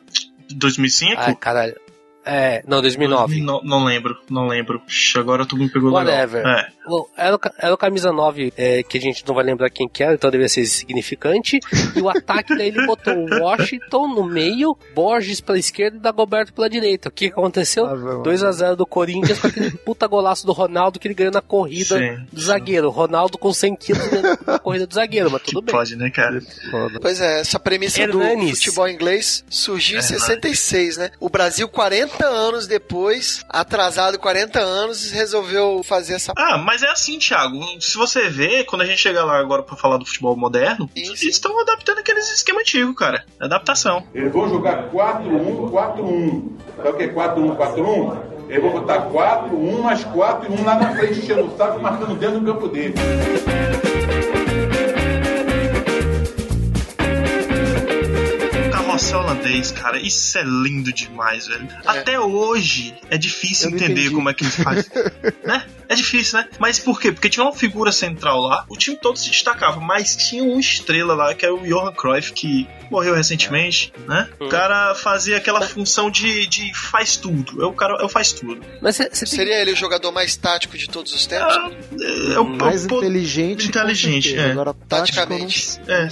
2005? 0.55 1.13
Ai, 1.17 1.35
caralho. 1.35 1.79
É, 2.25 2.63
não, 2.67 2.81
2009. 2.81 3.41
Não, 3.41 3.61
não 3.63 3.83
lembro, 3.83 4.15
não 4.29 4.47
lembro. 4.47 4.81
Ixi, 4.87 5.17
agora 5.17 5.45
tu 5.45 5.57
me 5.57 5.69
pegou 5.69 5.91
Whatever. 5.91 6.43
legal. 6.43 6.59
É. 6.59 6.67
Bom, 6.87 7.07
Era 7.15 7.35
o, 7.35 7.39
ca- 7.39 7.53
era 7.59 7.73
o 7.73 7.77
camisa 7.77 8.11
9, 8.11 8.51
é, 8.57 8.81
que 8.83 8.97
a 8.97 9.01
gente 9.01 9.23
não 9.27 9.35
vai 9.35 9.43
lembrar 9.43 9.69
quem 9.69 9.87
que 9.87 10.03
era, 10.03 10.13
então 10.15 10.29
deve 10.31 10.47
ser 10.49 10.65
significante. 10.65 11.59
E 11.95 12.01
o 12.01 12.09
ataque 12.09 12.55
daí 12.55 12.67
ele 12.69 12.85
botou 12.87 13.13
o 13.15 13.39
Washington 13.43 14.07
no 14.07 14.23
meio, 14.23 14.75
Borges 14.93 15.39
pela 15.41 15.57
esquerda 15.59 15.97
e 15.97 15.99
Dagoberto 15.99 16.53
pela 16.53 16.69
direita. 16.69 17.09
O 17.09 17.11
que, 17.11 17.27
que 17.27 17.33
aconteceu? 17.33 17.85
Ah, 17.85 17.95
velho. 17.95 18.23
2x0 18.23 18.75
do 18.75 18.85
Corinthians 18.85 19.39
com 19.39 19.47
aquele 19.47 19.71
puta 19.85 20.07
golaço 20.07 20.45
do 20.45 20.51
Ronaldo 20.53 20.99
que 20.99 21.07
ele 21.07 21.13
ganhou 21.15 21.31
na 21.33 21.41
corrida 21.41 21.97
Sim. 21.97 22.25
do 22.31 22.41
zagueiro. 22.41 22.89
Ronaldo 22.89 23.37
com 23.37 23.53
100 23.53 23.75
quilos 23.75 24.07
ganhando 24.07 24.39
na 24.45 24.59
corrida 24.59 24.87
do 24.87 24.93
zagueiro, 24.93 25.29
mas 25.31 25.41
Que 25.43 25.51
tudo 25.51 25.65
bem. 25.65 25.73
pode, 25.75 25.95
né, 25.95 26.09
cara? 26.09 26.41
Pois 27.01 27.21
é, 27.21 27.41
essa 27.41 27.59
premissa 27.59 28.05
do 28.07 28.21
Hernanes. 28.21 28.57
futebol 28.63 28.89
inglês 28.89 29.43
surgiu 29.49 29.99
em 29.99 30.03
Hernanes. 30.03 30.21
66, 30.23 30.97
né? 30.97 31.11
O 31.19 31.29
Brasil, 31.29 31.67
40 31.69 32.10
anos 32.23 32.67
depois, 32.67 33.43
atrasado 33.49 34.17
40 34.19 34.59
anos, 34.59 35.11
resolveu 35.11 35.81
fazer 35.83 36.15
essa. 36.15 36.33
Ah, 36.37 36.57
mas 36.57 36.83
é 36.83 36.89
assim, 36.89 37.17
Thiago. 37.17 37.59
Se 37.79 37.97
você 37.97 38.29
vê, 38.29 38.63
quando 38.63 38.81
a 38.81 38.85
gente 38.85 38.99
chegar 38.99 39.23
lá 39.25 39.37
agora 39.39 39.63
pra 39.63 39.75
falar 39.75 39.97
do 39.97 40.05
futebol 40.05 40.35
moderno, 40.35 40.89
Sim, 40.95 41.05
eles 41.05 41.19
sim. 41.19 41.27
estão 41.29 41.59
adaptando 41.59 41.99
aqueles 41.99 42.31
esquemas 42.33 42.61
antigos, 42.61 42.95
cara. 42.95 43.25
É 43.39 43.45
Adaptação. 43.45 44.03
Eles 44.13 44.31
vão 44.31 44.47
jogar 44.49 44.89
4-1, 44.89 45.69
4-1. 45.71 46.51
Sabe 46.77 46.89
o 46.89 46.93
que 46.93 47.03
é 47.03 47.07
4-1, 47.13 47.57
4-1? 47.57 48.17
Eles 48.49 48.61
vão 48.63 48.71
botar 48.71 49.01
4, 49.03 49.55
1 49.55 49.81
mais 49.81 50.03
4 50.03 50.51
e 50.51 50.61
1 50.61 50.65
lá 50.65 50.75
na 50.75 50.95
frente, 50.95 51.19
enchendo 51.19 51.45
o 51.45 51.57
saco, 51.57 51.79
marcando 51.79 52.15
dentro 52.17 52.39
do 52.39 52.53
campo 52.53 52.67
dele. 52.67 52.93
Carrossel 59.01 59.19
holandês, 59.19 59.71
cara, 59.71 59.97
isso 59.99 60.37
é 60.37 60.43
lindo 60.43 60.91
demais, 60.93 61.47
velho. 61.47 61.67
Até 61.85 62.19
hoje 62.19 62.93
é 63.09 63.17
difícil 63.17 63.69
Eu 63.69 63.75
entender 63.75 64.01
entendi. 64.01 64.15
como 64.15 64.29
é 64.29 64.33
que 64.33 64.43
eles 64.43 64.55
fazem. 64.55 64.85
né? 65.43 65.65
É 65.89 65.95
difícil, 65.95 66.39
né? 66.39 66.47
Mas 66.57 66.79
por 66.79 67.01
quê? 67.01 67.11
Porque 67.11 67.29
tinha 67.29 67.43
uma 67.43 67.53
figura 67.53 67.91
central 67.91 68.39
lá, 68.39 68.63
o 68.69 68.77
time 68.77 68.95
todo 68.95 69.17
se 69.17 69.29
destacava, 69.29 69.79
mas 69.81 70.15
tinha 70.15 70.41
uma 70.43 70.59
estrela 70.59 71.13
lá, 71.13 71.33
que 71.35 71.45
é 71.45 71.51
o 71.51 71.57
Johan 71.67 71.91
Cruyff, 71.91 72.31
que 72.31 72.65
morreu 72.89 73.13
recentemente, 73.13 73.91
né? 74.07 74.29
O 74.39 74.47
cara 74.47 74.95
fazia 74.95 75.35
aquela 75.37 75.61
função 75.61 76.09
de, 76.09 76.47
de 76.47 76.73
faz 76.73 77.17
tudo. 77.17 77.61
É 77.61 77.65
o 77.65 77.73
cara, 77.73 77.97
é 78.01 78.05
o 78.05 78.09
faz 78.09 78.31
tudo. 78.31 78.61
Mas 78.81 78.95
você 78.95 79.09
você 79.09 79.25
tem 79.25 79.35
Seria 79.35 79.61
ele 79.61 79.71
o 79.71 79.75
jogador 79.75 80.11
mais 80.13 80.35
tático 80.37 80.77
de 80.77 80.87
todos 80.87 81.13
os 81.13 81.25
tempos? 81.25 81.55
É, 81.55 82.33
é, 82.35 82.39
o- 82.39 82.45
mais 82.45 82.85
é 82.85 82.93
o- 82.93 82.97
inteligente. 82.97 83.63
com 83.63 83.69
inteligente, 83.79 84.29
certeza. 84.29 84.47
é. 84.47 84.51
Agora, 84.51 84.73
Taticamente. 84.87 85.77
tático, 85.79 85.91
eu 85.91 85.97
não, 85.97 86.05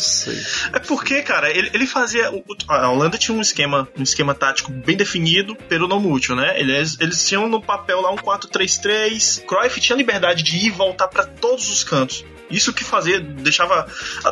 É. 0.73 0.77
É 0.77 0.79
porque, 0.79 1.21
cara, 1.21 1.49
ele, 1.51 1.69
ele 1.73 1.87
fazia. 1.87 2.31
o- 2.31 2.39
o- 2.47 2.55
A 2.80 2.89
Holanda 2.89 3.17
tinha 3.17 3.36
um 3.38 3.41
esquema, 3.41 3.88
um 3.97 4.03
esquema 4.03 4.34
tático 4.34 4.71
bem 4.71 4.95
definido 4.97 5.55
pelo 5.55 5.88
não 5.88 5.99
mútil, 5.99 6.36
né? 6.36 6.59
Eles, 6.59 6.97
eles 6.99 7.27
tinham 7.27 7.47
no 7.47 7.61
papel 7.61 8.01
lá 8.01 8.11
um 8.11 8.17
4-3-3. 8.17 9.43
Cruyff 9.45 9.80
tinha 9.80 9.95
liberdade 9.97 10.43
de 10.43 10.57
ir 10.57 10.65
e 10.67 10.69
voltar 10.71 11.07
pra 11.07 11.25
todos 11.25 11.69
os 11.69 11.84
cantos. 11.84 12.23
Isso 12.49 12.73
que 12.73 12.84
fazia, 12.84 13.19
deixava. 13.19 13.86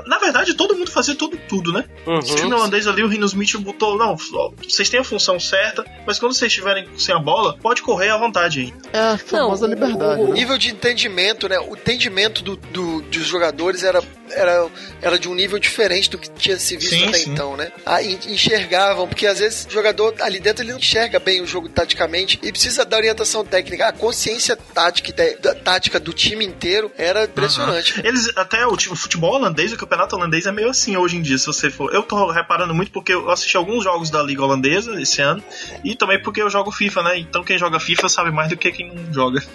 Na 0.08 0.18
verdade, 0.18 0.56
todo 0.56 0.76
mundo 0.76 0.90
fazia 0.90 1.14
tudo, 1.14 1.38
tudo, 1.48 1.72
né? 1.72 1.86
Uhum. 2.08 2.18
O 2.18 2.22
time 2.36 2.52
holandês 2.52 2.88
ali, 2.88 3.04
o 3.04 3.08
Rinos 3.08 3.32
Mitchell 3.36 3.62
botou, 3.62 3.96
não, 3.96 4.16
vocês 4.68 4.90
têm 4.90 5.00
a 5.00 5.04
função 5.04 5.40
certa, 5.40 5.86
mas 6.06 6.18
quando 6.18 6.34
vocês 6.34 6.52
estiverem 6.52 6.88
sem 6.98 7.14
a 7.14 7.20
bola, 7.20 7.56
pode 7.62 7.84
correr 7.84 8.10
à 8.10 8.18
vontade 8.18 8.60
aí. 8.62 8.74
É 8.92 9.00
a 9.14 9.18
famosa 9.20 9.68
o- 9.68 9.70
liberdade. 9.70 10.20
o- 10.20 10.30
né? 10.30 10.34
nível 10.34 10.58
de 10.58 10.72
entendimento, 10.72 11.48
né? 11.48 11.60
O 11.60 11.76
entendimento 11.76 12.42
do, 12.42 12.56
do- 12.56 13.02
dos 13.04 13.24
jogadores 13.28 13.84
era, 13.84 14.02
era, 14.32 14.68
era 15.02 15.20
de 15.20 15.28
um 15.30 15.34
nível 15.36 15.58
diferente 15.60 16.10
do 16.10 16.18
que 16.18 16.30
tinha 16.32 16.58
se 16.58 16.76
visto 16.78 16.90
Sim, 16.96 17.08
até 17.08 17.18
sim. 17.20 17.32
então, 17.32 17.56
né? 17.58 17.72
Ah, 17.86 18.02
en- 18.04 18.20
enxergavam, 18.28 19.08
porque 19.08 19.26
às 19.28 19.40
vezes 19.40 19.66
o 19.66 19.72
jogador 19.72 20.14
ali 20.22 20.40
dentro 20.40 20.64
ele 20.64 20.72
não 20.72 20.80
enxerga 20.80 21.20
bem 21.20 21.42
o 21.42 21.48
jogo 21.48 21.70
taticamente 21.70 22.40
e 22.44 22.52
precisa 22.52 22.84
da 22.86 22.98
orientação 22.98 23.44
técnica. 23.46 23.88
A 23.88 23.92
consciência 23.94 24.56
tática, 24.56 25.14
da- 25.42 25.56
tática 25.56 26.00
do 26.00 26.14
time 26.14 26.46
inteiro 26.46 26.92
era 26.98 27.26
impressionante. 27.26 28.00
Eles, 28.06 28.32
até 28.36 28.66
o, 28.66 28.74
o 28.74 28.96
futebol 28.96 29.34
holandês, 29.36 29.72
o 29.74 29.78
campeonato 29.78 30.16
holandês 30.16 30.46
é 30.46 30.52
meio 30.52 30.70
assim 30.70 30.98
hoje 30.98 31.18
em 31.18 31.22
dia, 31.22 31.38
se 31.38 31.46
você 31.46 31.70
for. 31.70 31.94
Eu 31.94 32.04
tô 32.04 32.32
reparando 32.32 32.74
muito 32.74 32.92
porque 32.92 33.14
eu 33.14 33.30
assisti 33.30 33.56
alguns 33.58 33.84
jogos 33.84 34.10
da 34.10 34.22
Liga 34.24 34.44
Holandesa 34.44 35.00
esse 35.02 35.22
ano 35.22 35.44
e 35.84 35.96
também 35.96 36.22
porque 36.22 36.42
eu 36.42 36.50
jogo 36.50 36.72
FIFA, 36.72 37.04
né? 37.04 37.18
Então 37.20 37.44
quem 37.44 37.58
joga 37.58 37.80
FIFA 37.80 38.10
sabe 38.10 38.32
mais 38.32 38.50
do 38.50 38.58
que 38.58 38.72
quem 38.72 38.94
não 38.94 39.14
joga. 39.14 39.42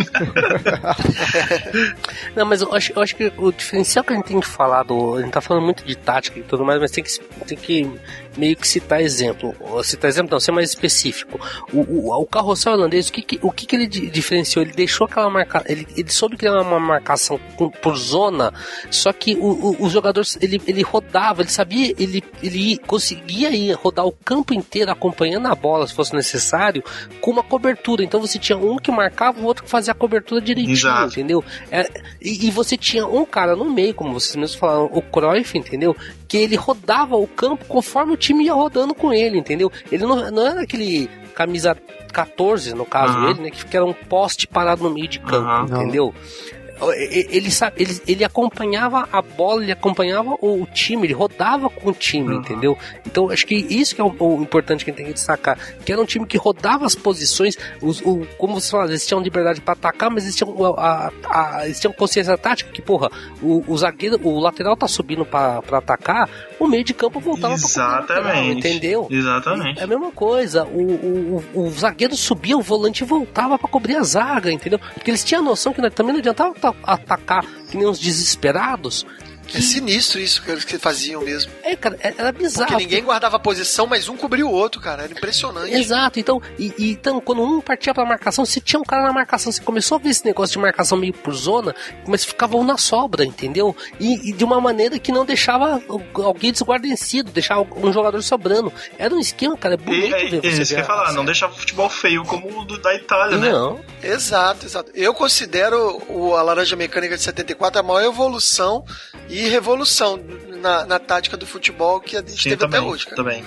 Não, 2.35 2.45
mas 2.47 2.63
eu 2.63 2.75
acho, 2.75 2.93
eu 2.95 3.03
acho 3.03 3.15
que 3.17 3.33
o 3.37 3.53
diferencial 3.53 4.05
que 4.05 4.13
a 4.13 4.17
gente 4.17 4.27
tem 4.27 4.41
que 4.41 4.47
falar 4.47 4.62
do. 4.83 5.17
A 5.17 5.23
gente 5.23 5.33
tá 5.33 5.41
falando 5.41 5.65
muito 5.65 5.85
de 5.85 5.97
tática 5.97 6.39
e 6.39 6.43
tudo 6.43 6.65
mais, 6.65 6.81
mas 6.81 6.91
tem 6.91 7.05
que, 7.05 7.19
tem 7.47 7.57
que 7.59 8.01
meio 8.37 8.57
que 8.57 8.67
citar 8.67 9.01
exemplo. 9.01 9.55
Citar 9.85 10.09
exemplo, 10.09 10.31
não, 10.33 10.41
ser 10.41 10.53
mais 10.53 10.71
específico. 10.71 11.41
O, 11.73 11.81
o, 11.81 12.21
o 12.23 12.27
carrossel 12.27 12.73
holandês, 12.75 13.09
o 13.09 13.13
que, 13.13 13.23
que- 13.23 13.39
o 13.43 13.51
que, 13.51 13.67
que 13.67 13.77
ele 13.77 13.87
di- 13.87 14.11
diferenciou? 14.11 14.65
Ele 14.65 14.73
deixou 14.73 15.07
aquela 15.07 15.29
marca. 15.31 15.63
Ele, 15.67 15.87
ele 15.97 16.11
soube 16.11 16.37
criar 16.37 16.61
uma 16.61 16.79
marcação 16.81 17.39
por 17.83 17.97
zona, 17.97 18.53
só 18.91 19.13
que 19.13 19.35
o, 19.35 19.47
o, 19.47 19.77
os 19.85 19.93
jogadores. 19.93 20.39
Ele, 20.41 20.61
ele 20.67 20.83
rodava, 20.83 21.43
ele 21.43 21.51
sabia, 21.51 21.95
ele, 21.99 22.23
ele 22.43 22.79
conseguia 22.87 23.51
ir 23.51 23.73
rodar 23.73 24.07
o 24.07 24.13
campo 24.13 24.55
inteiro 24.55 24.91
acompanhando 24.91 25.47
a 25.47 25.55
bola, 25.55 25.87
se 25.87 25.95
fosse 25.95 26.15
necessário, 26.15 26.83
com 27.21 27.31
uma 27.31 27.43
cobertura. 27.43 28.03
Então 28.05 28.21
você 28.21 28.39
tinha 28.39 28.57
um 28.59 28.77
que 28.77 28.91
marcava, 28.91 29.41
o 29.41 29.45
outro 29.45 29.65
que 29.65 29.71
fazia 29.71 29.93
a 29.93 29.95
cobertura 29.95 30.41
direitinho, 30.41 30.75
Exato. 30.75 31.13
entendeu? 31.13 31.45
É, 31.71 31.89
e, 32.21 32.47
e 32.47 32.51
você 32.51 32.77
tinha 32.77 33.07
um 33.07 33.25
cara 33.25 33.55
no 33.57 33.65
meio, 33.71 33.95
como 33.95 34.13
vocês 34.13 34.37
mesmos 34.37 34.55
falaram, 34.59 34.87
o 34.93 35.03
Cruyff, 35.03 35.57
entendeu? 35.57 35.97
Que 36.33 36.39
ele 36.39 36.57
rodava 36.57 37.15
o 37.15 37.27
campo 37.27 37.67
conforme 37.67 38.15
o 38.15 38.17
time 38.17 38.45
ia 38.45 38.55
rodando 38.55 38.95
com 38.95 39.13
ele, 39.13 39.37
entendeu? 39.37 39.71
Ele 39.91 40.07
não, 40.07 40.31
não 40.31 40.47
era 40.47 40.63
aquele 40.63 41.07
camisa 41.35 41.77
14, 42.11 42.75
no 42.75 42.87
caso, 42.87 43.19
Aham. 43.19 43.31
ele, 43.31 43.41
né? 43.43 43.51
Que 43.51 43.77
era 43.77 43.85
um 43.85 43.93
poste 43.93 44.47
parado 44.49 44.83
no 44.83 44.89
meio 44.89 45.09
de 45.09 45.19
campo, 45.21 45.47
Aham. 45.47 45.67
entendeu? 45.71 46.15
E- 46.49 46.62
Ele, 46.91 47.51
sabe, 47.51 47.83
ele, 47.83 48.01
ele 48.07 48.25
acompanhava 48.25 49.09
a 49.13 49.23
bola, 49.23 49.63
ele 49.63 49.73
acompanhava 49.73 50.31
o, 50.41 50.67
time, 50.67 51.07
ele 51.07 51.15
rodava 51.15 51.69
com 51.71 51.91
o 51.91 51.93
time, 51.93 52.35
Uhum. 52.35 52.41
entendeu? 52.41 52.79
Então 53.07 53.31
acho 53.31 53.47
que 53.47 53.55
isso 53.55 53.95
que 53.95 54.01
é 54.01 54.05
o, 54.05 54.15
o 54.19 54.43
importante 54.43 54.85
que 54.85 54.91
a 54.91 54.93
gente 54.93 54.97
tem 54.99 55.07
que 55.07 55.13
destacar. 55.15 55.59
Que 55.85 55.93
era 55.93 56.01
um 56.01 56.05
time 56.05 56.27
que 56.27 56.37
rodava 56.37 56.85
as 56.87 56.95
posições, 56.95 57.57
os, 57.81 58.01
o, 58.01 58.27
como 58.39 58.61
você 58.61 58.71
fala, 58.71 58.87
eles 58.91 59.07
tinham 59.07 59.21
liberdade 59.23 59.61
para 59.61 59.75
atacar, 59.75 60.11
mas 60.11 60.25
eles 60.25 60.37
tinham, 60.37 60.55
a- 60.77 61.13
a- 61.25 61.65
eles 61.67 61.79
tinham 61.81 61.93
consciência 61.93 62.37
tática 62.39 62.71
que, 62.73 62.83
porra, 62.83 63.11
o, 63.43 63.63
o 63.67 63.77
zagueiro, 63.79 64.19
o 64.23 64.39
lateral 64.41 64.77
tá 64.77 64.89
subindo 64.89 65.25
para 65.25 65.63
atacar, 65.73 66.29
o 66.65 66.69
meio 66.69 66.85
de 66.85 66.95
campo 66.95 67.21
voltava 67.21 67.55
pra 67.57 67.87
lateral, 67.87 68.23
Exatamente. 68.23 68.59
entendeu? 68.59 69.07
Exatamente. 69.11 69.81
É 69.81 69.85
a 69.85 69.87
mesma 69.87 70.11
coisa. 70.11 70.65
O, 70.65 70.81
o, 70.81 71.45
o, 71.55 71.61
o 71.67 71.71
zagueiro 71.71 72.17
subia, 72.17 72.57
o 72.57 72.63
volante 72.63 73.05
voltava 73.05 73.59
pra 73.59 73.69
cobrir 73.69 73.97
a 73.97 74.03
zaga, 74.03 74.51
entendeu? 74.53 74.79
Porque 74.95 75.11
eles 75.11 75.25
tinham 75.25 75.43
a 75.43 75.45
noção 75.45 75.73
que 75.73 75.91
também 75.91 76.13
não 76.13 76.21
adiantava 76.21 76.55
ta- 76.55 76.75
atacar 76.83 77.45
que 77.71 77.77
nem 77.77 77.87
uns 77.87 77.99
desesperados. 77.99 79.07
É 79.55 79.61
sinistro 79.61 80.21
isso 80.21 80.43
que 80.43 80.51
eles 80.51 80.65
que 80.65 80.79
faziam 80.79 81.21
mesmo. 81.23 81.53
É, 81.63 81.77
cara, 81.77 81.97
é- 82.01 82.15
era 82.17 82.33
bizarro. 82.33 82.69
Porque 82.71 82.83
ninguém 82.83 83.03
guardava 83.05 83.37
a 83.37 83.41
posição, 83.41 83.87
mas 83.87 84.09
um 84.09 84.17
cobria 84.17 84.47
o 84.47 84.51
outro, 84.51 84.81
cara. 84.81 85.03
Era 85.05 85.13
impressionante. 85.13 85.73
Exato, 85.75 86.19
então, 86.19 86.41
e, 86.59 86.73
e 86.79 86.91
então, 86.93 87.21
quando 87.21 87.43
um 87.43 87.61
partia 87.61 87.93
pra 87.93 88.05
marcação, 88.05 88.45
se 88.47 88.61
tinha 88.61 88.81
um 88.81 88.85
cara 88.85 89.03
na 89.03 89.13
marcação, 89.13 89.53
você 89.53 89.61
começou 89.63 89.97
a 89.97 90.01
ver 90.01 90.11
esse 90.11 90.25
negócio 90.25 90.53
de 90.55 90.59
marcação 90.59 90.97
meio 90.97 91.13
por 91.13 91.35
zona, 91.35 91.75
mas 92.07 92.25
ficava 92.25 92.57
um 92.57 92.65
na 92.65 92.79
sobra, 92.79 93.25
entendeu? 93.25 93.77
E, 94.01 94.31
e 94.31 94.33
de 94.33 94.45
uma 94.45 94.61
maneira 94.61 94.99
que 94.99 95.13
não 95.13 95.25
deixava 95.25 95.83
alguém 96.15 96.53
desguarnecido, 96.53 97.31
deixava 97.31 97.63
um 97.77 97.93
jogador 97.93 98.23
sobrando. 98.23 98.73
Era 98.99 99.15
um 99.15 99.19
esquema, 99.19 99.57
cara, 99.57 99.75
é 99.75 99.79
E, 99.79 99.83
bonito 99.83 100.15
é, 100.15 100.25
ver 100.27 100.37
é 100.39 100.41
você 100.41 100.49
isso 100.49 100.57
que 100.57 100.63
eu 100.63 100.77
ver 100.77 100.79
ia 100.79 100.85
falar, 100.85 101.09
a- 101.09 101.13
não 101.13 101.25
deixava 101.25 101.53
o 101.53 101.57
futebol 101.57 101.89
feio 101.91 102.25
como 102.25 102.61
o 102.61 102.65
do, 102.65 102.79
da 102.81 102.95
Itália, 102.95 103.37
né? 103.39 103.51
Não, 103.53 103.81
Exato, 104.03 104.67
exato. 104.67 104.91
Eu 104.95 105.15
considero 105.15 106.03
o, 106.09 106.35
a 106.35 106.43
Laranja 106.43 106.75
Mecânica 106.75 107.17
de 107.17 107.23
74 107.23 107.81
a 107.81 107.83
maior 107.83 108.09
evolução 108.09 108.85
e 109.33 109.49
revolução 109.49 110.23
na, 110.61 110.85
na 110.85 110.99
tática 110.99 111.37
do 111.37 111.47
futebol 111.47 112.01
que 112.01 112.17
a 112.17 112.21
gente 112.21 112.43
Sim, 112.43 112.51
teve 112.51 112.57
também, 112.57 112.81
até 112.81 112.89
hoje, 112.89 113.05
cara. 113.05 113.17
também. 113.17 113.45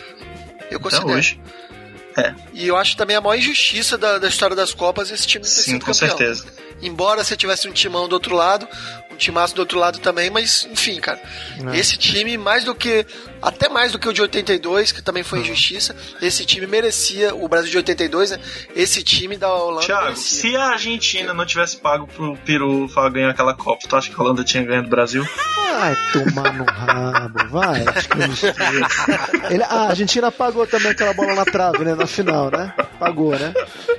Eu 0.72 0.78
Até 0.78 0.80
considero. 0.80 1.10
hoje. 1.10 1.40
E 2.54 2.66
eu 2.66 2.78
acho 2.78 2.96
também 2.96 3.16
a 3.16 3.22
maior 3.22 3.38
injustiça 3.38 3.98
da, 3.98 4.18
da 4.18 4.28
história 4.28 4.56
das 4.56 4.74
Copas 4.74 5.12
esse 5.12 5.28
time 5.28 5.44
ter 5.44 5.52
Sim, 5.52 5.62
sido 5.74 5.86
com 5.86 5.92
campeão. 5.92 6.18
certeza. 6.18 6.46
Embora 6.82 7.24
você 7.24 7.36
tivesse 7.36 7.68
um 7.68 7.72
timão 7.72 8.08
do 8.08 8.14
outro 8.14 8.34
lado, 8.36 8.68
um 9.12 9.16
timaço 9.16 9.54
do 9.54 9.60
outro 9.60 9.78
lado 9.78 10.00
também, 10.00 10.30
mas 10.30 10.68
enfim, 10.72 11.00
cara. 11.00 11.22
É. 11.74 11.78
Esse 11.78 11.98
time, 11.98 12.38
mais 12.38 12.64
do 12.64 12.74
que. 12.74 13.06
Até 13.46 13.70
mais 13.70 13.92
do 13.92 14.00
que 14.00 14.10
o 14.10 14.14
de 14.14 14.22
82, 14.22 14.92
que 14.92 15.04
também 15.04 15.22
foi 15.22 15.40
injustiça, 15.40 15.96
esse 16.20 16.44
time 16.46 16.66
merecia, 16.66 17.36
o 17.36 17.48
Brasil 17.48 17.70
de 17.70 17.78
82, 17.78 18.32
né? 18.32 18.40
Esse 18.76 19.04
time 19.04 19.38
da 19.38 19.54
Holanda 19.54 19.86
Thiago, 19.86 20.06
merecia. 20.06 20.42
se 20.42 20.56
a 20.56 20.64
Argentina 20.70 21.32
não 21.32 21.46
tivesse 21.46 21.78
pago 21.78 22.08
pro 22.08 22.36
Peru 22.38 22.88
ganhar 23.12 23.30
aquela 23.30 23.54
Copa, 23.54 23.88
tu 23.88 23.96
acha 23.96 24.10
que 24.10 24.20
a 24.20 24.24
Holanda 24.24 24.44
tinha 24.44 24.64
ganho 24.64 24.82
do 24.84 24.90
Brasil? 24.90 25.24
Vai 25.78 25.96
tomar 26.14 26.54
no 26.54 26.64
rabo, 26.66 27.48
vai. 27.50 27.84
Ele, 29.50 29.64
ah, 29.64 29.68
a 29.70 29.90
Argentina 29.90 30.32
pagou 30.32 30.66
também 30.66 30.92
aquela 30.92 31.14
bola 31.14 31.36
na 31.36 31.46
trave, 31.46 31.84
né? 31.84 31.94
Na 31.94 32.08
final, 32.08 32.50
né? 32.50 32.74
Pagou, 32.98 33.38
né? 33.38 33.54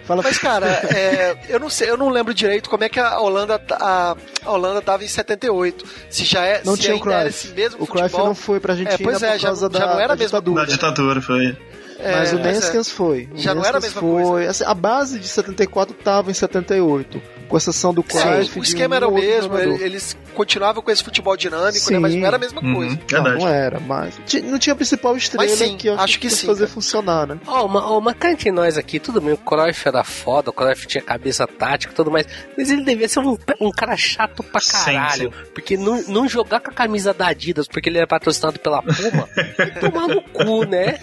Fala 0.05 0.23
Mas, 0.23 0.39
cara, 0.39 0.67
é, 0.67 1.37
eu 1.49 1.61
não 1.61 1.69
sei, 1.69 1.91
eu 1.91 1.97
não 1.97 2.09
lembro 2.09 2.33
direito 2.33 2.71
como 2.71 2.85
é 2.85 2.89
que 2.89 2.99
a 2.99 3.19
Holanda, 3.21 3.61
a, 3.73 4.17
a 4.45 4.51
Holanda 4.51 4.81
tava 4.81 5.05
em 5.05 5.09
78. 5.09 5.85
Se 6.09 6.25
já 6.25 6.45
é. 6.45 6.63
Não 6.65 6.77
se 6.77 6.83
tinha 6.83 6.95
o 6.95 6.99
era 7.11 7.21
Cruyff. 7.21 7.29
esse 7.29 7.55
mesmo 7.55 7.83
O 7.83 7.87
Cruyff 7.87 8.09
futebol, 8.09 8.27
não 8.29 8.35
foi 8.35 8.59
pra 8.61 8.73
Argentina 8.73 8.95
É, 8.95 8.99
pois 8.99 9.23
é, 9.23 9.36
já- 9.39 9.55
já 9.55 9.69
não 9.87 9.99
era 10.01 10.09
da 10.09 10.17
mesmo- 10.17 10.27
ditadura. 10.39 10.63
Na 10.63 10.67
ditadura, 10.69 11.21
foi. 11.21 11.57
É, 11.99 12.13
Mas 12.13 12.33
o 12.33 12.39
pois 12.39 12.75
é. 12.75 12.85
Foi. 12.85 13.29
O 13.33 13.39
Já 13.39 13.55
não 13.55 13.65
era 13.65 13.79
a 13.79 13.81
mesma 13.81 14.01
foi. 14.01 14.47
Assim, 14.47 14.65
a 14.65 14.75
base 14.75 15.19
de 15.19 15.29
74 15.29 15.95
tava 15.97 16.31
em 16.31 16.35
78. 16.35 17.21
Com 17.49 17.57
exceção 17.57 17.95
do 17.95 18.03
Cruyff. 18.03 18.53
Sim, 18.53 18.59
o 18.61 18.63
esquema 18.63 18.95
um 18.95 18.97
era 18.97 19.09
o 19.09 19.15
mesmo, 19.15 19.57
ele- 19.57 19.81
eles 19.81 20.17
continuavam 20.35 20.83
com 20.83 20.91
esse 20.91 21.03
futebol 21.05 21.37
dinâmico, 21.37 21.79
Sim. 21.79 21.93
né, 21.95 21.99
mas 22.01 22.15
não 22.17 22.27
era 22.27 22.35
a 22.37 22.39
mesma 22.41 22.61
Uhum, 22.61 22.75
coisa. 22.75 22.99
Não, 23.13 23.23
não 23.23 23.49
era, 23.49 23.79
mas 23.79 24.15
não 24.43 24.59
tinha 24.59 24.73
a 24.73 24.77
principal 24.77 25.17
estrela 25.17 25.49
Mas 25.49 25.57
sim, 25.57 25.77
que 25.77 25.89
eu 25.89 25.95
acho 25.99 26.19
que 26.19 26.27
que 26.29 26.35
sim, 26.35 26.45
fazer 26.49 26.65
cara. 26.65 26.73
funcionar, 26.75 27.25
né? 27.29 27.39
Ó, 27.47 27.65
uma, 27.67 27.89
ó, 27.89 27.99
uma 27.99 28.17
entre 28.25 28.51
nós 28.51 28.77
aqui, 28.77 28.99
tudo 28.99 29.21
bem, 29.21 29.33
o 29.33 29.37
Cruyff 29.37 29.87
era 29.87 30.03
foda, 30.03 30.51
o 30.51 30.53
Cruyff 30.53 30.89
tinha 30.89 31.01
cabeça 31.01 31.47
tática 31.47 31.93
e 31.93 31.97
tudo 31.97 32.11
mais, 32.11 32.27
mas 32.59 32.69
ele 32.69 32.83
devia 32.83 33.09
ser 33.09 33.21
um, 33.21 33.39
um 33.61 33.71
cara 33.71 33.97
chato 33.97 34.43
pra 34.43 34.61
Sim, 34.61 34.73
caralho, 34.95 35.33
porque 35.55 35.77
não, 35.77 36.03
não 36.09 36.29
jogar 36.29 36.59
com 36.59 36.71
a 36.71 36.75
camisa 36.75 37.15
da 37.15 37.29
Adidas 37.29 37.69
porque 37.69 37.89
ele 37.89 37.99
era 37.99 38.09
patrocinado 38.09 38.59
pela 38.59 38.83
Puma, 38.83 39.29
tomar 39.81 40.09
no 40.09 40.21
cu, 40.21 40.65
né? 40.65 40.99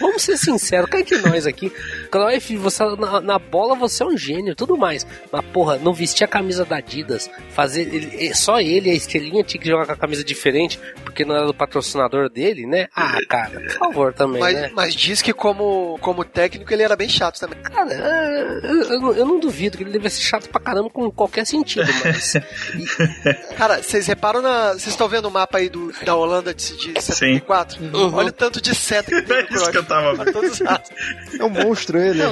Vamos 0.00 0.22
ser 0.22 0.31
sinceros, 0.40 0.88
cá 0.90 1.00
entre 1.00 1.18
nós 1.18 1.46
aqui, 1.46 1.70
Cruyff, 2.10 2.56
você, 2.56 2.84
na, 2.96 3.20
na 3.20 3.38
bola 3.38 3.74
você 3.74 4.02
é 4.02 4.06
um 4.06 4.16
gênio, 4.16 4.54
tudo 4.54 4.76
mais, 4.76 5.06
mas 5.30 5.44
porra, 5.52 5.76
não 5.78 5.92
vestir 5.92 6.24
a 6.24 6.28
camisa 6.28 6.64
da 6.64 6.76
Adidas, 6.76 7.30
fazer, 7.50 7.82
ele, 7.94 8.34
só 8.34 8.60
ele, 8.60 8.90
a 8.90 8.94
estrelinha 8.94 9.44
tinha 9.44 9.60
que 9.60 9.68
jogar 9.68 9.86
com 9.86 9.92
a 9.92 9.96
camisa 9.96 10.24
diferente, 10.24 10.78
porque 11.04 11.24
não 11.24 11.34
era 11.36 11.46
do 11.46 11.54
patrocinador 11.54 12.28
dele, 12.28 12.66
né? 12.66 12.88
Ah, 12.94 13.18
cara, 13.28 13.60
por 13.60 13.70
favor 13.72 14.12
também, 14.14 14.40
Mas, 14.40 14.54
né? 14.54 14.70
mas 14.74 14.94
diz 14.94 15.20
que 15.22 15.32
como, 15.32 15.98
como 16.00 16.24
técnico 16.24 16.72
ele 16.72 16.82
era 16.82 16.96
bem 16.96 17.08
chato 17.08 17.38
também. 17.38 17.58
Cara, 17.60 17.92
é, 17.92 18.60
eu, 18.64 18.82
eu 18.82 19.00
não- 19.00 19.12
eu 19.14 19.26
não 19.26 19.40
duvido 19.40 19.76
que 19.76 19.82
ele 19.84 19.90
deve 19.92 20.08
ser 20.10 20.22
chato 20.22 20.48
pra 20.48 20.60
caramba 20.60 20.90
com 20.90 21.10
qualquer 21.10 21.46
sentido, 21.46 21.86
mas. 22.04 22.34
Cara, 23.56 23.82
vocês 23.82 24.06
reparam 24.06 24.40
na. 24.42 24.72
Vocês 24.72 24.88
estão 24.88 25.08
vendo 25.08 25.26
o 25.28 25.30
mapa 25.30 25.58
aí 25.58 25.68
do, 25.68 25.92
da 26.04 26.14
Holanda 26.14 26.54
de, 26.54 26.76
de 26.76 27.02
74? 27.02 27.82
Uhum. 27.82 28.14
Olha 28.14 28.28
o 28.28 28.32
tanto 28.32 28.60
de 28.60 28.74
seta 28.74 29.10
que 29.10 29.22
tem 29.22 29.36
É 29.52 29.54
isso 29.54 29.70
que 29.70 29.78
eu 29.78 29.84
tava 29.84 30.14
Pra 30.14 30.21
todos 30.30 30.52
os 30.52 30.60
lados. 30.60 30.90
É 31.38 31.44
um 31.44 31.50
monstro 31.50 31.98
ele. 31.98 32.22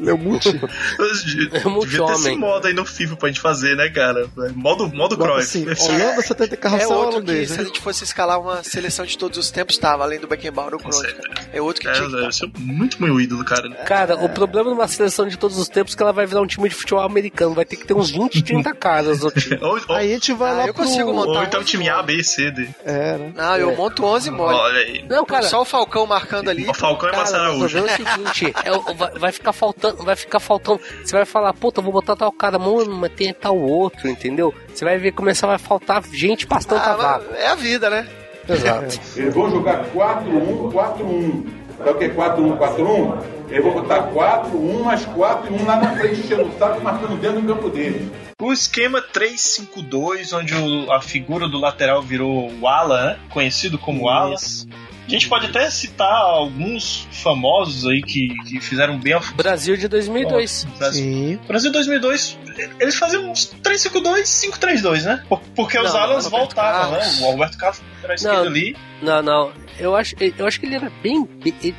Ele 0.00 0.10
é 0.10 0.14
um 0.14 0.18
multi. 0.18 0.48
É 0.58 1.02
um 1.02 1.14
Devia 1.24 1.48
ter 1.50 1.56
esse 1.58 1.68
multi-homem. 1.68 2.38
modo 2.38 2.66
aí 2.66 2.74
no 2.74 2.84
FIFA 2.84 3.16
pra 3.16 3.28
gente 3.28 3.40
fazer, 3.40 3.76
né, 3.76 3.88
cara? 3.88 4.28
Modo, 4.54 4.88
modo 4.94 5.16
Cruyff. 5.16 5.68
assim, 5.70 5.92
Holanda 5.94 6.22
70 6.22 6.54
É 6.54 6.56
carrossel 6.56 6.90
outro 6.98 7.22
que, 7.22 7.46
se 7.46 7.54
a 7.54 7.56
né? 7.58 7.64
gente 7.64 7.80
fosse 7.80 8.04
escalar 8.04 8.40
uma 8.40 8.62
seleção 8.62 9.04
de 9.04 9.16
todos 9.18 9.38
os 9.38 9.50
tempos, 9.50 9.76
tava, 9.78 10.04
além 10.04 10.18
do 10.20 10.26
Beckenbauer, 10.26 10.74
o 10.74 10.78
Cruyff. 10.78 11.14
É 11.52 11.60
outro 11.60 11.82
que 11.82 11.88
É, 11.88 11.92
tinha 11.92 12.08
que 12.08 12.14
eu 12.14 12.22
tá. 12.22 12.32
sou 12.32 12.50
muito 12.58 13.02
meu 13.02 13.20
ídolo, 13.20 13.44
cara. 13.44 13.68
Cara, 13.84 14.16
o 14.24 14.28
problema 14.28 14.70
numa 14.70 14.88
seleção 14.88 15.26
de 15.28 15.36
todos 15.36 15.58
os 15.58 15.68
tempos 15.68 15.94
é 15.94 15.96
que 15.96 16.02
ela 16.02 16.12
vai 16.12 16.26
virar 16.26 16.40
um 16.40 16.46
time 16.46 16.68
de 16.68 16.74
futebol 16.74 17.02
americano. 17.04 17.54
Vai 17.54 17.64
ter 17.64 17.76
que 17.76 17.86
ter 17.86 17.94
uns 17.94 18.10
20, 18.10 18.42
30 18.42 18.74
caras 18.74 19.20
no 19.20 19.30
time. 19.30 19.58
Ou, 19.62 19.78
ou, 19.88 19.94
Aí 19.96 20.10
a 20.10 20.14
gente 20.14 20.32
vai 20.32 20.50
Ah, 20.50 20.54
lá 20.54 20.66
eu 20.66 20.74
pro... 20.74 20.84
consigo 20.84 21.12
montar. 21.12 21.38
ou 21.40 21.42
então 21.44 21.64
time 21.64 21.88
A, 21.88 22.02
B, 22.02 22.22
C, 22.22 22.50
D. 22.50 22.68
É, 22.84 23.16
né? 23.18 23.32
Não, 23.34 23.56
eu 23.56 23.70
É. 23.70 23.76
monto 23.76 24.04
11 24.04 24.30
mole. 24.30 24.54
Olha 24.54 24.80
aí. 24.80 25.04
Não, 25.08 25.24
cara. 25.24 25.42
Só 25.44 25.62
o 25.62 25.64
Falcão 25.64 26.06
marcando 26.06 26.48
ali. 26.50 26.68
O 26.68 26.74
Falcão 26.74 27.08
e 27.08 27.12
Cara, 27.12 27.22
Massa 27.22 27.36
o 27.36 27.40
Araújo. 27.40 27.60
problema 27.60 27.88
é 27.90 27.94
o 27.94 27.96
seguinte, 27.96 28.54
é 28.64 28.72
o- 28.72 29.18
vai 29.18 29.32
ficar 29.32 29.52
faltando, 29.52 29.87
vai 29.92 30.16
ficar 30.16 30.40
faltando. 30.40 30.80
Você 31.04 31.14
vai 31.16 31.24
falar, 31.24 31.52
puta, 31.54 31.80
vou 31.80 31.92
botar 31.92 32.16
tal 32.16 32.32
cara, 32.32 32.58
mano, 32.58 32.94
mas 32.96 33.12
tem 33.12 33.32
tal 33.32 33.56
outro, 33.58 34.08
entendeu? 34.08 34.54
Você 34.72 34.84
vai 34.84 34.98
ver 34.98 35.12
começar 35.12 35.46
a 35.46 35.50
vai 35.50 35.58
faltar 35.58 36.02
gente 36.12 36.46
pra 36.46 36.58
tanta 36.58 36.92
Ah, 36.92 36.96
vaga. 36.96 37.36
é 37.36 37.48
a 37.48 37.54
vida, 37.54 37.88
né? 37.90 38.08
Exato. 38.48 38.98
Eles 39.16 39.34
vão 39.34 39.50
jogar 39.50 39.84
4-1, 39.92 40.72
4-1. 40.72 41.57
Sabe 41.78 41.90
o 41.90 41.94
que 41.94 42.04
é 42.04 42.08
4-1, 42.08 42.56
4-1? 42.58 43.18
Eles 43.50 43.62
vão 43.64 43.72
botar 43.72 44.02
4-1 44.12 44.82
mais 44.82 45.04
4 45.06 45.50
e 45.54 45.62
1 45.62 45.64
lá 45.64 45.76
na 45.76 45.96
frente, 45.96 46.20
enchendo 46.20 46.42
o 46.42 46.58
saco 46.58 46.82
marcando 46.82 47.18
dentro 47.20 47.40
do 47.40 47.54
campo 47.54 47.70
deles. 47.70 48.10
O 48.40 48.52
esquema 48.52 49.00
3-5-2, 49.00 50.32
onde 50.32 50.54
o- 50.54 50.92
a 50.92 51.00
figura 51.00 51.48
do 51.48 51.58
lateral 51.58 52.02
virou 52.02 52.50
o 52.60 52.68
ala, 52.68 53.04
né? 53.06 53.18
Conhecido 53.30 53.78
como 53.78 54.08
ala. 54.08 54.34
A 54.36 55.10
gente 55.10 55.26
pode 55.28 55.46
até 55.46 55.70
citar 55.70 56.12
alguns 56.12 57.08
famosos 57.10 57.86
aí 57.86 58.02
que, 58.02 58.28
que 58.46 58.60
fizeram 58.60 58.98
bem 58.98 59.14
ao 59.14 59.22
Brasil 59.34 59.74
de 59.74 59.88
2002. 59.88 60.66
Brasil. 60.76 61.02
Sim. 61.04 61.38
Brasil 61.48 61.72
2002, 61.72 62.38
eles 62.78 62.94
faziam 62.96 63.30
uns 63.30 63.46
3-5-2, 63.62 64.28
5-3-2, 64.28 65.04
né? 65.04 65.24
Por- 65.26 65.40
Porque 65.56 65.78
os 65.78 65.94
Não, 65.94 66.00
alas 66.00 66.26
voltavam, 66.28 66.90
Carlos. 66.90 67.20
né? 67.20 67.26
O 67.26 67.30
Alberto 67.30 67.56
Carlos 67.56 67.80
era 68.04 68.14
esquerdo 68.14 68.46
ali. 68.48 68.76
Não, 69.00 69.22
não. 69.22 69.52
Eu 69.78 69.94
acho, 69.94 70.14
eu 70.36 70.46
acho 70.46 70.58
que 70.60 70.66
ele 70.66 70.74
era 70.74 70.90
bem. 71.02 71.28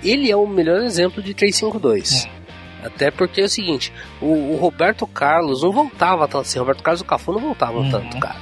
Ele 0.04 0.32
é 0.32 0.36
o 0.36 0.48
melhor 0.48 0.82
exemplo 0.84 1.22
de 1.22 1.34
352. 1.34 2.28
Até 2.84 3.12
porque 3.12 3.42
é 3.42 3.46
o 3.46 3.50
seguinte: 3.50 3.92
o, 4.22 4.54
o 4.54 4.56
Roberto 4.56 5.06
Carlos 5.06 5.64
não 5.64 5.72
voltava 5.72 6.28
tanto 6.28 6.42
assim. 6.42 6.60
Roberto 6.60 6.82
Carlos 6.82 7.02
e 7.02 7.04
o 7.04 7.08
Cafu 7.08 7.34
não 7.34 7.40
voltavam 7.42 7.82
Uhum. 7.84 7.92
tanto, 7.92 8.18
cara. 8.20 8.38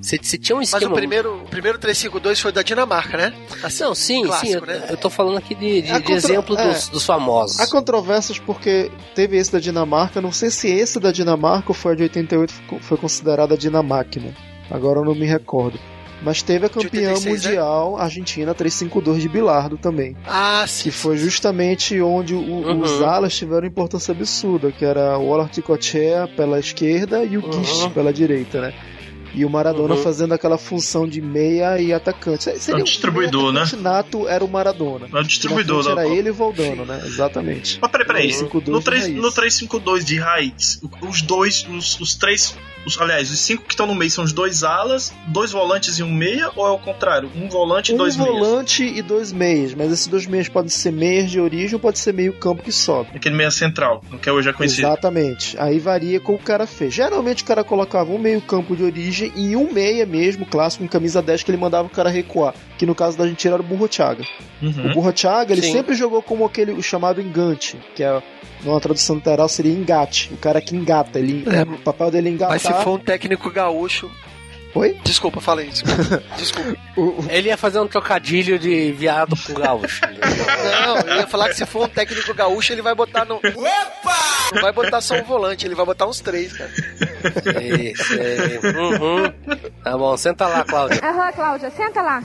Você, 0.00 0.18
você 0.20 0.36
tinha 0.36 0.56
um 0.56 0.58
Mas 0.58 0.72
esquema. 0.72 0.90
o 0.90 0.94
primeiro, 0.96 1.36
o 1.36 1.44
primeiro 1.48 1.78
352 1.78 2.40
foi 2.40 2.50
da 2.50 2.60
Dinamarca, 2.62 3.16
né? 3.16 3.32
Assim, 3.62 3.84
Não, 3.84 3.94
sim, 3.94 4.24
clássico, 4.24 4.46
sim. 4.48 4.54
Eu, 4.56 4.66
né? 4.66 4.86
eu 4.90 4.96
tô 4.96 5.08
falando 5.08 5.38
aqui 5.38 5.54
de, 5.54 5.80
de- 5.82 6.00
de 6.02 6.12
exemplo 6.12 6.58
é. 6.58 6.68
dos, 6.72 6.88
dos 6.88 7.06
famosos. 7.06 7.60
Há 7.60 7.68
controvérsias 7.70 8.36
porque 8.40 8.90
teve 9.14 9.36
esse 9.36 9.52
da 9.52 9.60
Dinamarca, 9.60 10.20
não 10.20 10.32
sei 10.32 10.50
se 10.50 10.68
esse 10.68 10.98
da 10.98 11.12
Dinamarca 11.12 11.66
ou 11.68 11.74
foi 11.74 11.92
a 11.92 11.94
de 11.94 12.02
88 12.02 12.52
ficou- 12.52 12.80
foi 12.80 12.98
considerada 12.98 13.54
a 13.54 13.56
Dinamáquina. 13.56 14.34
Agora 14.68 14.98
eu 14.98 15.04
não 15.04 15.14
me 15.14 15.24
recordo. 15.24 15.78
Mas 16.24 16.40
teve 16.42 16.66
a 16.66 16.68
campeã 16.68 17.10
86, 17.10 17.24
né? 17.24 17.30
mundial 17.50 17.96
Argentina 17.98 18.54
352 18.54 19.22
de 19.22 19.28
Bilardo 19.28 19.76
também. 19.76 20.16
Ah, 20.26 20.64
sim. 20.68 20.84
Que 20.84 20.90
foi 20.92 21.16
justamente 21.16 22.00
onde 22.00 22.34
o- 22.34 22.38
Uhum. 22.40 22.80
os 22.80 23.02
alas 23.02 23.34
tiveram 23.36 23.66
importância 23.66 24.12
absurda, 24.12 24.70
que 24.70 24.84
era 24.84 25.18
o 25.18 25.26
Olorticochea 25.28 26.28
pela 26.36 26.58
esquerda 26.60 27.24
e 27.24 27.36
o 27.36 27.44
Uhum. 27.44 27.90
pela 27.90 28.12
direita, 28.12 28.60
né? 28.60 28.72
E 29.34 29.44
o 29.44 29.50
Maradona 29.50 29.94
Uhum. 29.94 30.02
fazendo 30.02 30.34
aquela 30.34 30.58
função 30.58 31.06
de 31.08 31.20
meia 31.20 31.80
e 31.80 31.92
atacante. 31.92 32.44
Seria 32.58 32.78
É 32.80 32.82
um 32.82 32.84
distribuidor, 32.84 33.44
o 33.46 33.52
né? 33.52 33.60
atacante 33.62 33.82
nato 33.82 34.28
era 34.28 34.44
o 34.44 34.48
Maradona. 34.48 35.06
É 35.12 35.18
o 35.18 35.22
distribuidor 35.24 35.78
Na 35.78 35.82
frente 35.84 35.96
da- 35.96 36.02
Era 36.04 36.14
ele 36.14 36.28
e 36.28 36.30
o 36.30 36.34
Valdano, 36.34 36.84
né? 36.84 37.02
Exatamente. 37.04 37.78
Mas 37.80 37.90
peraí, 37.90 38.06
peraí. 38.06 38.22
352 38.28 38.72
No, 38.72 38.78
de 38.78 38.84
3, 38.84 39.02
raiz. 39.04 39.16
no 39.22 39.32
352 39.32 40.04
de 40.04 40.18
raiz, 40.18 40.80
os 41.00 41.22
dois, 41.22 41.66
os, 41.68 42.00
os 42.00 42.14
três. 42.14 42.54
Os, 42.84 43.00
aliás, 43.00 43.30
os 43.30 43.38
cinco 43.38 43.62
que 43.62 43.72
estão 43.74 43.86
no 43.86 43.94
meio 43.94 44.10
são 44.10 44.24
os 44.24 44.32
dois 44.32 44.64
alas, 44.64 45.12
dois 45.28 45.52
volantes 45.52 46.00
e 46.00 46.02
um 46.02 46.12
meia, 46.12 46.50
ou 46.56 46.66
é 46.66 46.70
o 46.70 46.78
contrário? 46.80 47.30
Um 47.36 47.48
volante 47.48 47.92
e 47.92 47.94
um 47.94 47.96
dois 47.98 48.16
meias? 48.16 48.32
volante 48.36 48.82
e 48.82 49.00
dois 49.00 49.30
meias, 49.32 49.72
mas 49.72 49.92
esses 49.92 50.08
dois 50.08 50.26
meias 50.26 50.48
podem 50.48 50.68
ser 50.68 50.90
meias 50.90 51.30
de 51.30 51.38
origem 51.38 51.74
ou 51.74 51.78
pode 51.80 52.00
ser 52.00 52.12
meio 52.12 52.32
campo 52.32 52.60
que 52.60 52.72
sobe. 52.72 53.10
Aquele 53.14 53.36
meia 53.36 53.52
central, 53.52 54.02
que 54.20 54.28
hoje 54.28 54.48
é 54.50 54.52
conhecido. 54.52 54.88
Exatamente. 54.88 55.56
Aí 55.60 55.78
varia 55.78 56.18
com 56.18 56.34
o 56.34 56.38
cara 56.38 56.66
fez. 56.66 56.92
Geralmente 56.92 57.44
o 57.44 57.46
cara 57.46 57.62
colocava 57.62 58.10
um 58.10 58.18
meio 58.18 58.40
campo 58.40 58.74
de 58.74 58.82
origem 58.82 59.21
e 59.34 59.54
um 59.56 59.72
meia 59.72 60.06
mesmo, 60.06 60.46
clássico, 60.46 60.82
em 60.82 60.88
camisa 60.88 61.20
10, 61.20 61.42
que 61.42 61.50
ele 61.50 61.58
mandava 61.58 61.86
o 61.86 61.90
cara 61.90 62.08
recuar. 62.08 62.54
Que 62.78 62.86
no 62.86 62.94
caso 62.94 63.16
da 63.18 63.24
Argentina 63.24 63.54
era 63.54 63.62
o 63.62 63.66
Burro 63.66 63.88
Thiaga. 63.88 64.24
O 64.62 64.66
Uhum. 64.66 64.92
Burro 64.94 65.12
Thiaga, 65.12 65.52
ele 65.52 65.62
Sim. 65.62 65.72
sempre 65.72 65.94
jogou 65.94 66.22
como 66.22 66.44
aquele 66.44 66.72
o 66.72 66.82
chamado 66.82 67.20
engante, 67.20 67.76
que 67.94 68.02
é 68.02 68.22
numa 68.64 68.80
tradução 68.80 69.16
literal 69.16 69.48
seria 69.48 69.72
engate. 69.72 70.30
O 70.32 70.36
cara 70.36 70.60
que 70.60 70.74
engata. 70.76 71.18
Ele, 71.18 71.44
É, 71.48 71.62
o 71.62 71.78
papel 71.78 72.10
dele 72.10 72.28
é 72.28 72.32
engatar. 72.32 72.52
Mas 72.54 72.62
se 72.62 72.72
for 72.84 72.94
um 72.94 72.98
técnico 72.98 73.50
gaúcho. 73.50 74.10
Oi? 74.74 74.96
Desculpa, 75.04 75.40
falei. 75.40 75.68
Desculpa. 75.68 76.22
desculpa. 76.38 76.76
O- 76.96 77.00
o- 77.02 77.26
Ele 77.28 77.48
ia 77.48 77.56
fazer 77.56 77.78
um 77.80 77.86
trocadilho 77.86 78.58
de 78.58 78.90
viado 78.92 79.36
com 79.46 79.54
gaúcho. 79.54 80.00
Não, 80.86 80.96
eu 81.00 81.16
ia 81.16 81.26
falar 81.26 81.48
que 81.50 81.56
se 81.56 81.66
for 81.66 81.84
um 81.84 81.88
técnico 81.88 82.32
gaúcho, 82.32 82.72
ele 82.72 82.80
vai 82.82 82.94
botar 82.94 83.24
no. 83.24 83.38
Não 84.54 84.60
vai 84.62 84.72
botar 84.72 85.00
só 85.00 85.14
um 85.16 85.22
volante, 85.24 85.66
ele 85.66 85.74
vai 85.74 85.84
botar 85.84 86.06
uns 86.06 86.20
três, 86.20 86.52
cara. 86.52 86.70
Isso, 87.62 88.14
é. 88.14 88.78
Uhum. 88.78 89.32
Tá 89.82 89.96
bom, 89.96 90.16
senta 90.16 90.46
lá, 90.46 90.64
Cláudia. 90.64 91.00
Aham, 91.02 91.32
Cláudia, 91.32 91.70
senta 91.70 92.02
lá. 92.02 92.22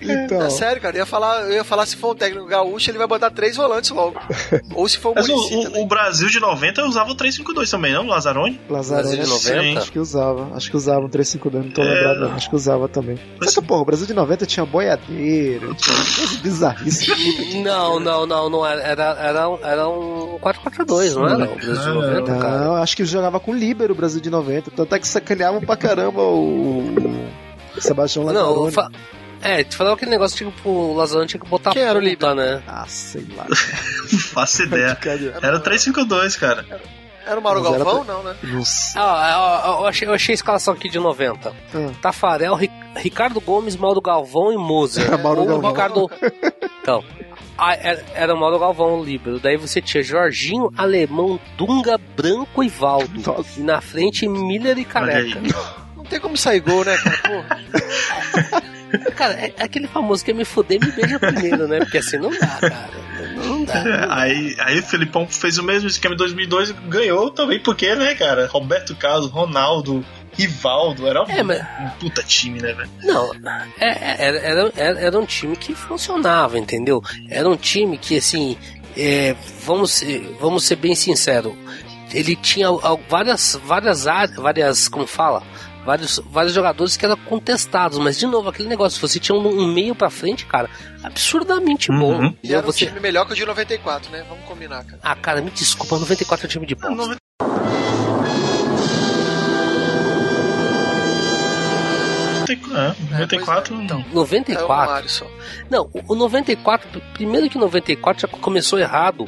então, 0.00 0.42
É 0.46 0.50
sério, 0.50 0.80
cara. 0.80 0.96
Eu 0.96 1.00
ia, 1.00 1.06
falar, 1.06 1.40
eu 1.42 1.52
ia 1.52 1.64
falar 1.64 1.86
se 1.86 1.96
for 1.96 2.12
um 2.12 2.14
técnico 2.14 2.46
gaúcho, 2.46 2.90
ele 2.90 2.98
vai 2.98 3.06
botar 3.06 3.30
três 3.30 3.56
volantes 3.56 3.90
logo. 3.90 4.18
Ou 4.74 4.88
se 4.88 4.98
for 4.98 5.10
o 5.10 5.14
Mas 5.14 5.28
o, 5.28 5.34
o- 5.34 5.82
o 5.82 5.86
Brasil 5.86 6.28
de 6.28 6.40
90 6.40 6.84
usava 6.84 7.10
o 7.10 7.14
352 7.14 7.70
também, 7.70 7.92
não? 7.92 8.06
Lazarone? 8.06 8.60
Lazarone, 8.68 9.16
Brasil 9.16 9.24
de 9.24 9.32
acho- 9.32 9.48
90? 9.54 9.80
acho 9.80 9.92
que 9.92 9.98
usava. 9.98 10.33
Acho 10.54 10.70
que 10.70 10.76
usava 10.76 11.00
um 11.04 11.08
352, 11.08 11.64
não 11.66 11.72
tô 11.72 11.82
É. 11.82 11.84
lembrado, 11.94 12.20
não. 12.20 12.32
Acho 12.36 12.48
que 12.50 12.56
usava 12.56 12.88
também. 12.88 13.18
Só 13.42 13.60
que, 13.60 13.66
porra, 13.66 13.82
o 13.82 13.84
Brasil 13.84 14.06
de 14.06 14.14
90 14.14 14.46
tinha 14.46 14.64
boiadeiro, 14.66 15.74
tinha 15.74 15.96
coisa 15.96 16.38
bizarrice. 16.42 17.60
Não, 17.62 17.98
não, 18.00 18.26
não, 18.26 18.50
não 18.50 18.66
era. 18.66 18.80
Era, 18.82 19.04
era, 19.20 19.48
um, 19.48 19.58
era 19.62 19.88
um 19.88 20.38
4-4-2, 20.40 21.14
não 21.14 21.26
era? 21.28 21.44
O 21.44 21.54
Brasil 21.56 21.82
de 21.82 21.88
90, 21.94 22.38
cara. 22.38 22.58
Não, 22.64 22.74
acho 22.76 22.96
que 22.96 23.04
jogava 23.04 23.38
com 23.40 23.54
líbero 23.54 23.92
o 23.92 23.96
Brasil 23.96 24.20
de 24.20 24.30
90. 24.30 24.70
Tanto 24.70 24.94
é 24.94 24.98
que 24.98 25.08
sacaneavam 25.08 25.60
pra 25.60 25.76
caramba 25.76 26.20
o, 26.22 26.84
Sebastião 27.80 28.24
Não, 28.24 28.32
Lazarone. 28.64 28.72
fa... 28.72 28.90
é, 29.42 29.64
te 29.64 29.76
falava 29.76 29.96
aquele 29.96 30.10
negócio 30.12 30.36
tipo, 30.50 30.68
o 30.70 30.94
Lazarone 30.94 31.26
tinha 31.28 31.40
que 31.40 31.48
botar 31.48 31.72
Quem 31.72 31.82
era 31.82 31.98
o 31.98 32.02
ponta, 32.02 32.34
né? 32.34 32.62
Ah, 32.68 32.84
sei 32.86 33.26
lá. 33.36 33.46
Faço 34.32 34.62
ideia. 34.62 34.94
Cara, 34.94 35.18
Era 35.42 35.56
o 35.56 35.60
352, 35.60 36.36
cara. 36.36 36.64
Era 37.26 37.38
o 37.40 37.42
Mauro 37.42 37.62
Galvão? 37.62 38.04
pra- 38.04 38.14
Não, 38.14 38.22
né? 38.22 38.36
Não 38.42 38.64
sei. 38.64 39.00
Ah, 39.00 39.62
ó, 39.64 39.70
ó, 39.70 39.80
eu, 39.82 39.86
achei, 39.86 40.06
eu 40.08 40.12
achei 40.14 40.32
a 40.32 40.36
escalação 40.36 40.74
aqui 40.74 40.88
de 40.88 40.98
90. 40.98 41.50
Ah. 41.74 41.90
Tafarel, 42.02 42.54
Ri- 42.54 42.70
Ricardo 42.96 43.40
Gomes, 43.40 43.76
Mauro 43.76 44.00
Galvão 44.00 44.52
e 44.52 44.56
Moser. 44.56 45.10
Mauro 45.22 45.40
Ou 45.40 45.46
Galvão. 45.46 45.70
Ricardo... 45.70 46.10
Então, 46.82 47.02
ah, 47.56 47.74
era, 47.74 48.04
era 48.14 48.34
o 48.34 48.38
Mauro 48.38 48.58
Galvão 48.58 49.00
o 49.00 49.04
líbero. 49.04 49.40
Daí 49.40 49.56
você 49.56 49.80
tinha 49.80 50.02
Jorginho, 50.02 50.70
Alemão, 50.76 51.40
Dunga, 51.56 51.98
Branco 52.16 52.62
e 52.62 52.68
Valdo. 52.68 53.22
Nossa. 53.26 53.58
E 53.58 53.62
na 53.62 53.80
frente, 53.80 54.28
Miller 54.28 54.76
e. 54.78 54.84
Careca. 54.84 55.40
Não 55.96 56.04
tem 56.04 56.20
como 56.20 56.36
sair 56.36 56.60
gol, 56.60 56.84
né, 56.84 56.94
cara? 56.98 57.18
Porra. 57.24 58.62
Cara, 59.16 59.32
é 59.34 59.52
aquele 59.58 59.86
famoso 59.88 60.24
que 60.24 60.30
é 60.30 60.34
me 60.34 60.44
fuder, 60.44 60.80
me 60.84 60.90
beija 60.92 61.18
primeiro, 61.18 61.66
né? 61.68 61.78
Porque 61.80 61.98
assim 61.98 62.18
não 62.18 62.30
dá, 62.30 62.46
cara. 62.60 62.90
Não, 63.36 63.44
não 63.58 63.64
dá. 63.64 63.74
É, 63.78 64.06
aí, 64.10 64.56
aí 64.60 64.78
o 64.78 64.82
Felipão 64.82 65.26
fez 65.28 65.58
o 65.58 65.62
mesmo 65.62 65.88
esquema 65.88 66.14
em 66.14 66.18
2002 66.18 66.70
e 66.70 66.72
ganhou 66.88 67.30
também, 67.30 67.58
porque, 67.60 67.94
né, 67.94 68.14
cara? 68.14 68.46
Roberto 68.46 68.94
Carlos, 68.96 69.30
Ronaldo, 69.30 70.04
Rivaldo, 70.32 71.06
era 71.06 71.22
um, 71.22 71.30
É, 71.30 71.42
mas- 71.42 71.60
um 71.80 71.88
puta 72.00 72.22
time, 72.22 72.60
né, 72.60 72.72
velho? 72.72 72.90
Não, 73.02 73.32
é- 73.78 73.88
é- 73.88 74.16
era, 74.26 74.38
era, 74.38 74.72
era, 74.76 75.00
era 75.00 75.18
um 75.18 75.26
time 75.26 75.56
que 75.56 75.74
funcionava, 75.74 76.58
entendeu? 76.58 77.02
Era 77.28 77.48
um 77.48 77.56
time 77.56 77.96
que, 77.98 78.18
assim, 78.18 78.56
é, 78.96 79.34
vamos, 79.64 79.92
ser, 79.92 80.36
vamos 80.40 80.64
ser 80.64 80.76
bem 80.76 80.94
sinceros, 80.94 81.52
ele 82.12 82.36
tinha 82.36 82.68
várias, 83.08 83.58
várias 83.64 84.06
áreas, 84.06 84.36
várias, 84.36 84.88
como 84.88 85.06
fala? 85.06 85.42
Vários, 85.84 86.18
vários 86.30 86.54
jogadores 86.54 86.96
que 86.96 87.04
eram 87.04 87.16
contestados, 87.16 87.98
mas 87.98 88.18
de 88.18 88.26
novo, 88.26 88.48
aquele 88.48 88.68
negócio, 88.68 89.00
você 89.00 89.20
tinha 89.20 89.36
um, 89.36 89.46
um 89.46 89.72
meio 89.72 89.94
pra 89.94 90.08
frente, 90.08 90.46
cara, 90.46 90.68
absurdamente 91.02 91.88
bom. 91.88 92.20
Uhum. 92.20 92.36
E 92.42 92.54
era 92.54 92.66
um 92.66 92.72
Você... 92.72 92.86
time 92.86 93.00
melhor 93.00 93.26
que 93.26 93.32
o 93.32 93.36
de 93.36 93.44
94, 93.44 94.10
né? 94.10 94.24
Vamos 94.28 94.44
combinar, 94.44 94.84
cara. 94.84 94.98
Ah, 95.02 95.14
cara, 95.14 95.42
me 95.42 95.50
desculpa, 95.50 95.98
94 95.98 96.46
é 96.46 96.48
um 96.48 96.50
time 96.50 96.66
de 96.66 96.74
bosta. 96.74 97.16
É. 97.20 97.24
né? 102.72 102.94
94. 103.10 103.74
Então, 103.74 104.00
É 104.00 104.12
o 104.12 104.14
94. 104.14 104.66
Romário 104.66 105.08
só. 105.08 105.26
Não, 105.70 105.90
o 105.92 106.12
o 106.12 106.14
94, 106.14 107.02
primeiro 107.14 107.48
que 107.48 107.56
o 107.56 107.60
94 107.60 108.22
já 108.22 108.28
começou 108.28 108.78
errado 108.78 109.26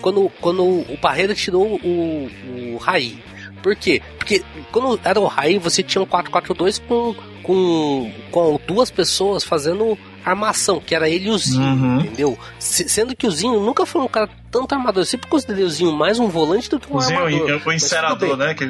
quando, 0.00 0.30
quando 0.40 0.64
o 0.64 0.98
Parreira 0.98 1.34
tirou 1.34 1.78
o, 1.82 2.30
o 2.74 2.76
Raí. 2.78 3.22
Por 3.62 3.74
quê? 3.76 4.00
Porque 4.18 4.42
quando 4.72 4.98
era 5.04 5.18
o 5.20 5.26
Raí, 5.26 5.58
você 5.58 5.82
tinha 5.82 6.02
um 6.02 6.06
4-4-2 6.06 6.80
com, 6.86 7.14
com, 7.42 8.12
com 8.30 8.60
duas 8.66 8.90
pessoas 8.90 9.44
fazendo 9.44 9.98
armação, 10.24 10.80
que 10.80 10.94
era 10.94 11.08
ele 11.08 11.28
e 11.28 11.30
o 11.30 11.38
Zinho, 11.38 11.62
Uhum. 11.64 12.00
entendeu? 12.00 12.38
Se- 12.58 12.88
sendo 12.88 13.16
que 13.16 13.26
o 13.26 13.30
Zinho 13.30 13.58
nunca 13.60 13.86
foi 13.86 14.02
um 14.02 14.08
cara 14.08 14.28
tanto 14.50 14.74
armador. 14.74 15.02
Eu 15.02 15.06
sempre 15.06 15.28
considerei 15.28 15.64
o 15.64 15.70
Zinho 15.70 15.92
mais 15.92 16.18
um 16.18 16.28
volante 16.28 16.68
do 16.68 16.78
que 16.78 16.92
um 16.92 16.96
O 16.96 17.00
Zinho, 17.00 17.20
armador. 17.24 17.60
o 17.66 17.72
encerador, 17.72 18.36
né? 18.36 18.54
Que... 18.54 18.64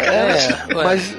É, 0.00 0.74
ué. 0.74 0.84
Mas, 0.84 1.16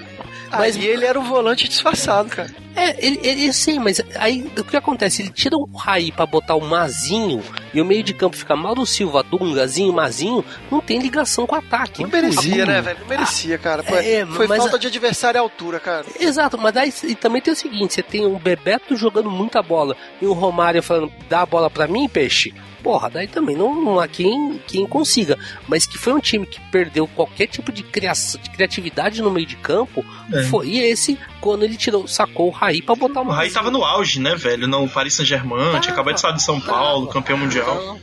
Mas- 0.52 0.76
aí 0.78 0.86
ele 0.86 1.06
era 1.06 1.20
o 1.20 1.24
volante 1.24 1.68
disfarçado, 1.68 2.30
cara. 2.30 2.54
É, 2.76 3.06
ele, 3.06 3.20
ele 3.24 3.52
sim, 3.54 3.80
mas 3.80 4.00
aí 4.16 4.50
o 4.56 4.64
que 4.64 4.78
acontece? 4.78 5.24
Ele 5.24 5.30
tira 5.32 5.58
o 5.58 5.66
Raí 5.76 6.12
pra 6.12 6.28
botar 6.28 6.54
o 6.56 6.62
Mazinho 6.62 7.44
e 7.74 7.82
o 7.82 7.86
meio 7.86 8.04
de 8.04 8.14
campo 8.14 8.38
fica 8.38 8.56
Mauro 8.56 8.86
Silva, 8.86 9.24
Dungazinho, 9.24 9.92
Mazinho, 9.92 10.46
não 10.70 10.80
tem 10.80 11.00
ligação 11.00 11.48
com 11.48 11.56
o 11.56 11.58
ataque. 11.58 12.04
Não 12.04 12.10
merecia, 12.10 12.64
Ah, 12.64 12.66
né, 12.68 12.82
velho? 12.82 13.00
Não 13.02 13.08
merecia, 13.08 13.58
cara. 13.58 13.82
Foi, 13.82 13.98
É, 14.06 14.26
foi 14.28 14.48
falta 14.48 14.76
a- 14.76 14.80
de 14.80 14.88
adversário 14.88 15.40
à 15.40 15.42
altura, 15.44 15.80
cara. 15.80 16.06
Exato, 16.20 16.56
mas 16.58 16.72
daí 16.74 16.94
e 17.06 17.16
também 17.16 17.42
tem 17.42 17.52
o 17.54 17.58
seguinte: 17.58 17.96
você 17.96 18.04
tem 18.04 18.28
um 18.28 18.38
Bebeto 18.38 18.96
jogando 18.96 19.30
muita 19.32 19.64
bola 19.64 19.96
e 20.22 20.26
o 20.28 20.34
Romário 20.34 20.84
falando, 20.84 21.12
dá 21.28 21.42
a 21.42 21.46
bola 21.48 21.70
pra 21.72 21.88
mim, 21.88 22.08
peixe. 22.08 22.54
Porra, 22.88 23.10
daí 23.10 23.28
também 23.28 23.54
não, 23.54 23.76
não 23.84 24.00
há 24.00 24.08
quem, 24.08 24.62
quem 24.66 24.88
consiga. 24.88 25.38
Mas 25.68 25.86
que 25.86 25.98
foi 25.98 26.14
um 26.14 26.22
time 26.22 26.46
que 26.46 26.58
perdeu 26.72 27.06
qualquer 27.06 27.48
tipo 27.48 27.70
de, 27.70 27.84
criação, 27.84 28.40
de 28.42 28.50
criatividade 28.50 29.22
no 29.22 29.30
meio 29.30 29.46
de 29.46 29.58
campo, 29.58 30.06
É. 30.32 30.44
foi 30.44 30.78
esse 30.78 31.20
quando 31.42 31.64
ele 31.64 31.76
tirou, 31.76 32.08
sacou 32.08 32.48
o 32.48 32.50
Raí 32.50 32.82
pra 32.82 32.96
botar 32.96 33.24
O. 33.24 33.28
Raí 33.30 33.52
tava 33.52 33.70
no 33.70 33.84
auge, 33.84 34.22
né, 34.22 34.36
velho? 34.38 34.70
No 34.70 34.88
Paris 34.88 35.16
Saint-Germain, 35.16 35.82
tinha 35.82 35.92
acabado 35.92 36.16
de 36.16 36.22
sair 36.22 36.34
de 36.36 36.42
São 36.42 36.62
Paulo, 36.62 37.08
campeão 37.08 37.38
mundial. 37.38 38.00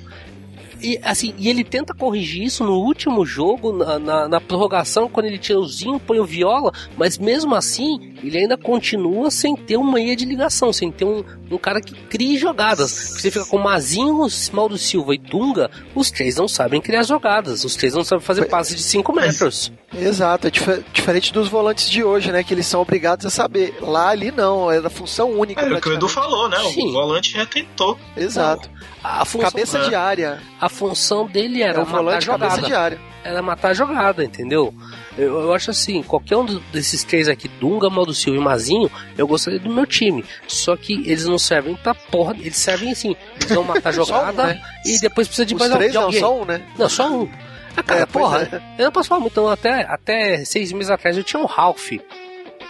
E, 0.84 1.00
assim, 1.02 1.32
e 1.38 1.48
ele 1.48 1.64
tenta 1.64 1.94
corrigir 1.94 2.42
isso 2.42 2.62
no 2.62 2.74
último 2.74 3.24
jogo, 3.24 3.72
na, 3.72 3.98
na, 3.98 4.28
na 4.28 4.40
prorrogação, 4.40 5.08
quando 5.08 5.24
ele 5.24 5.38
tira 5.38 5.58
o 5.58 5.66
Zinho, 5.66 5.98
põe 5.98 6.18
o 6.18 6.26
Viola, 6.26 6.72
mas 6.94 7.16
mesmo 7.16 7.54
assim, 7.54 8.14
ele 8.22 8.36
ainda 8.36 8.58
continua 8.58 9.30
sem 9.30 9.56
ter 9.56 9.78
uma 9.78 9.94
meia 9.94 10.14
de 10.14 10.26
ligação, 10.26 10.74
sem 10.74 10.92
ter 10.92 11.06
um, 11.06 11.24
um 11.50 11.56
cara 11.56 11.80
que 11.80 11.94
crie 11.94 12.36
jogadas. 12.36 12.90
Você 12.90 13.30
fica 13.30 13.46
com 13.46 13.56
Mazinho, 13.56 14.26
Mauro 14.52 14.76
Silva 14.76 15.14
e 15.14 15.18
Dunga, 15.18 15.70
os 15.94 16.10
três 16.10 16.36
não 16.36 16.46
sabem 16.46 16.82
criar 16.82 17.02
jogadas, 17.02 17.64
os 17.64 17.76
três 17.76 17.94
não 17.94 18.04
sabem 18.04 18.22
fazer 18.22 18.44
passes 18.44 18.76
de 18.76 18.82
5 18.82 19.10
metros. 19.14 19.72
Exato, 19.96 20.46
é 20.46 20.50
dif- 20.50 20.84
diferente 20.92 21.32
dos 21.32 21.48
volantes 21.48 21.88
de 21.90 22.02
hoje, 22.02 22.30
né? 22.32 22.42
Que 22.42 22.54
eles 22.54 22.66
são 22.66 22.80
obrigados 22.80 23.24
a 23.26 23.30
saber. 23.30 23.76
Lá, 23.80 24.08
ali 24.10 24.30
não, 24.30 24.70
era 24.70 24.88
função 24.90 25.30
única. 25.30 25.62
É 25.64 25.72
o 25.72 25.80
que 25.80 25.88
o 25.88 25.94
Edu 25.94 26.08
falou, 26.08 26.48
né? 26.48 26.58
Sim. 26.72 26.88
O 26.88 26.92
volante 26.92 27.36
retentou. 27.36 27.98
Exato. 28.16 28.68
A 29.02 29.24
função, 29.24 29.50
Cabeça 29.50 29.78
é. 29.78 29.88
de 29.88 29.94
área. 29.94 30.40
a 30.60 30.68
função 30.68 31.26
dele 31.26 31.62
era 31.62 31.72
Era 31.72 31.82
o 31.82 31.86
matar 31.86 31.94
a 31.98 32.02
volante 32.02 32.24
jogada. 32.24 32.48
cabeça 32.48 32.66
de 32.66 32.74
área. 32.74 32.98
era 33.22 33.42
matar 33.42 33.68
a 33.70 33.74
jogada, 33.74 34.24
entendeu? 34.24 34.74
Eu, 35.16 35.42
eu 35.42 35.52
acho 35.54 35.70
assim, 35.70 36.02
qualquer 36.02 36.36
um 36.36 36.44
desses 36.72 37.04
três 37.04 37.28
aqui, 37.28 37.46
Dunga, 37.46 37.88
Mauro 37.88 38.12
Silva 38.12 38.38
e 38.38 38.42
Mazinho, 38.42 38.90
eu 39.16 39.26
gostaria 39.28 39.60
do 39.60 39.70
meu 39.70 39.86
time. 39.86 40.24
Só 40.48 40.74
que 40.76 40.94
eles 41.08 41.24
não 41.26 41.38
servem 41.38 41.76
pra 41.76 41.94
porra, 41.94 42.34
eles 42.38 42.56
servem 42.56 42.90
assim, 42.90 43.14
eles 43.36 43.52
vão 43.54 43.62
matar 43.62 43.90
a 43.90 43.92
Só 43.92 44.02
um, 44.02 44.06
jogada 44.06 44.46
né? 44.48 44.60
e 44.84 44.98
depois 44.98 45.28
precisa 45.28 45.46
de 45.46 45.54
Os 45.54 45.60
mais 45.60 45.72
três 45.72 45.92
de 45.92 45.98
não, 45.98 46.04
alguém. 46.06 46.20
só 46.20 46.40
um, 46.40 46.44
né? 46.44 46.62
Não, 46.78 46.88
só 46.88 47.08
um. 47.08 47.28
Ah, 47.76 47.82
cara, 47.82 48.00
É, 48.00 48.06
porra, 48.06 48.42
é. 48.52 48.80
eu 48.80 48.84
não 48.86 48.92
posso 48.92 49.08
falar 49.08 49.20
muito, 49.20 49.32
então, 49.32 49.48
até, 49.48 49.82
até 49.82 50.44
seis 50.44 50.70
meses 50.72 50.90
atrás 50.90 51.16
eu 51.16 51.24
tinha 51.24 51.40
um 51.42 51.46
Ralph. 51.46 51.90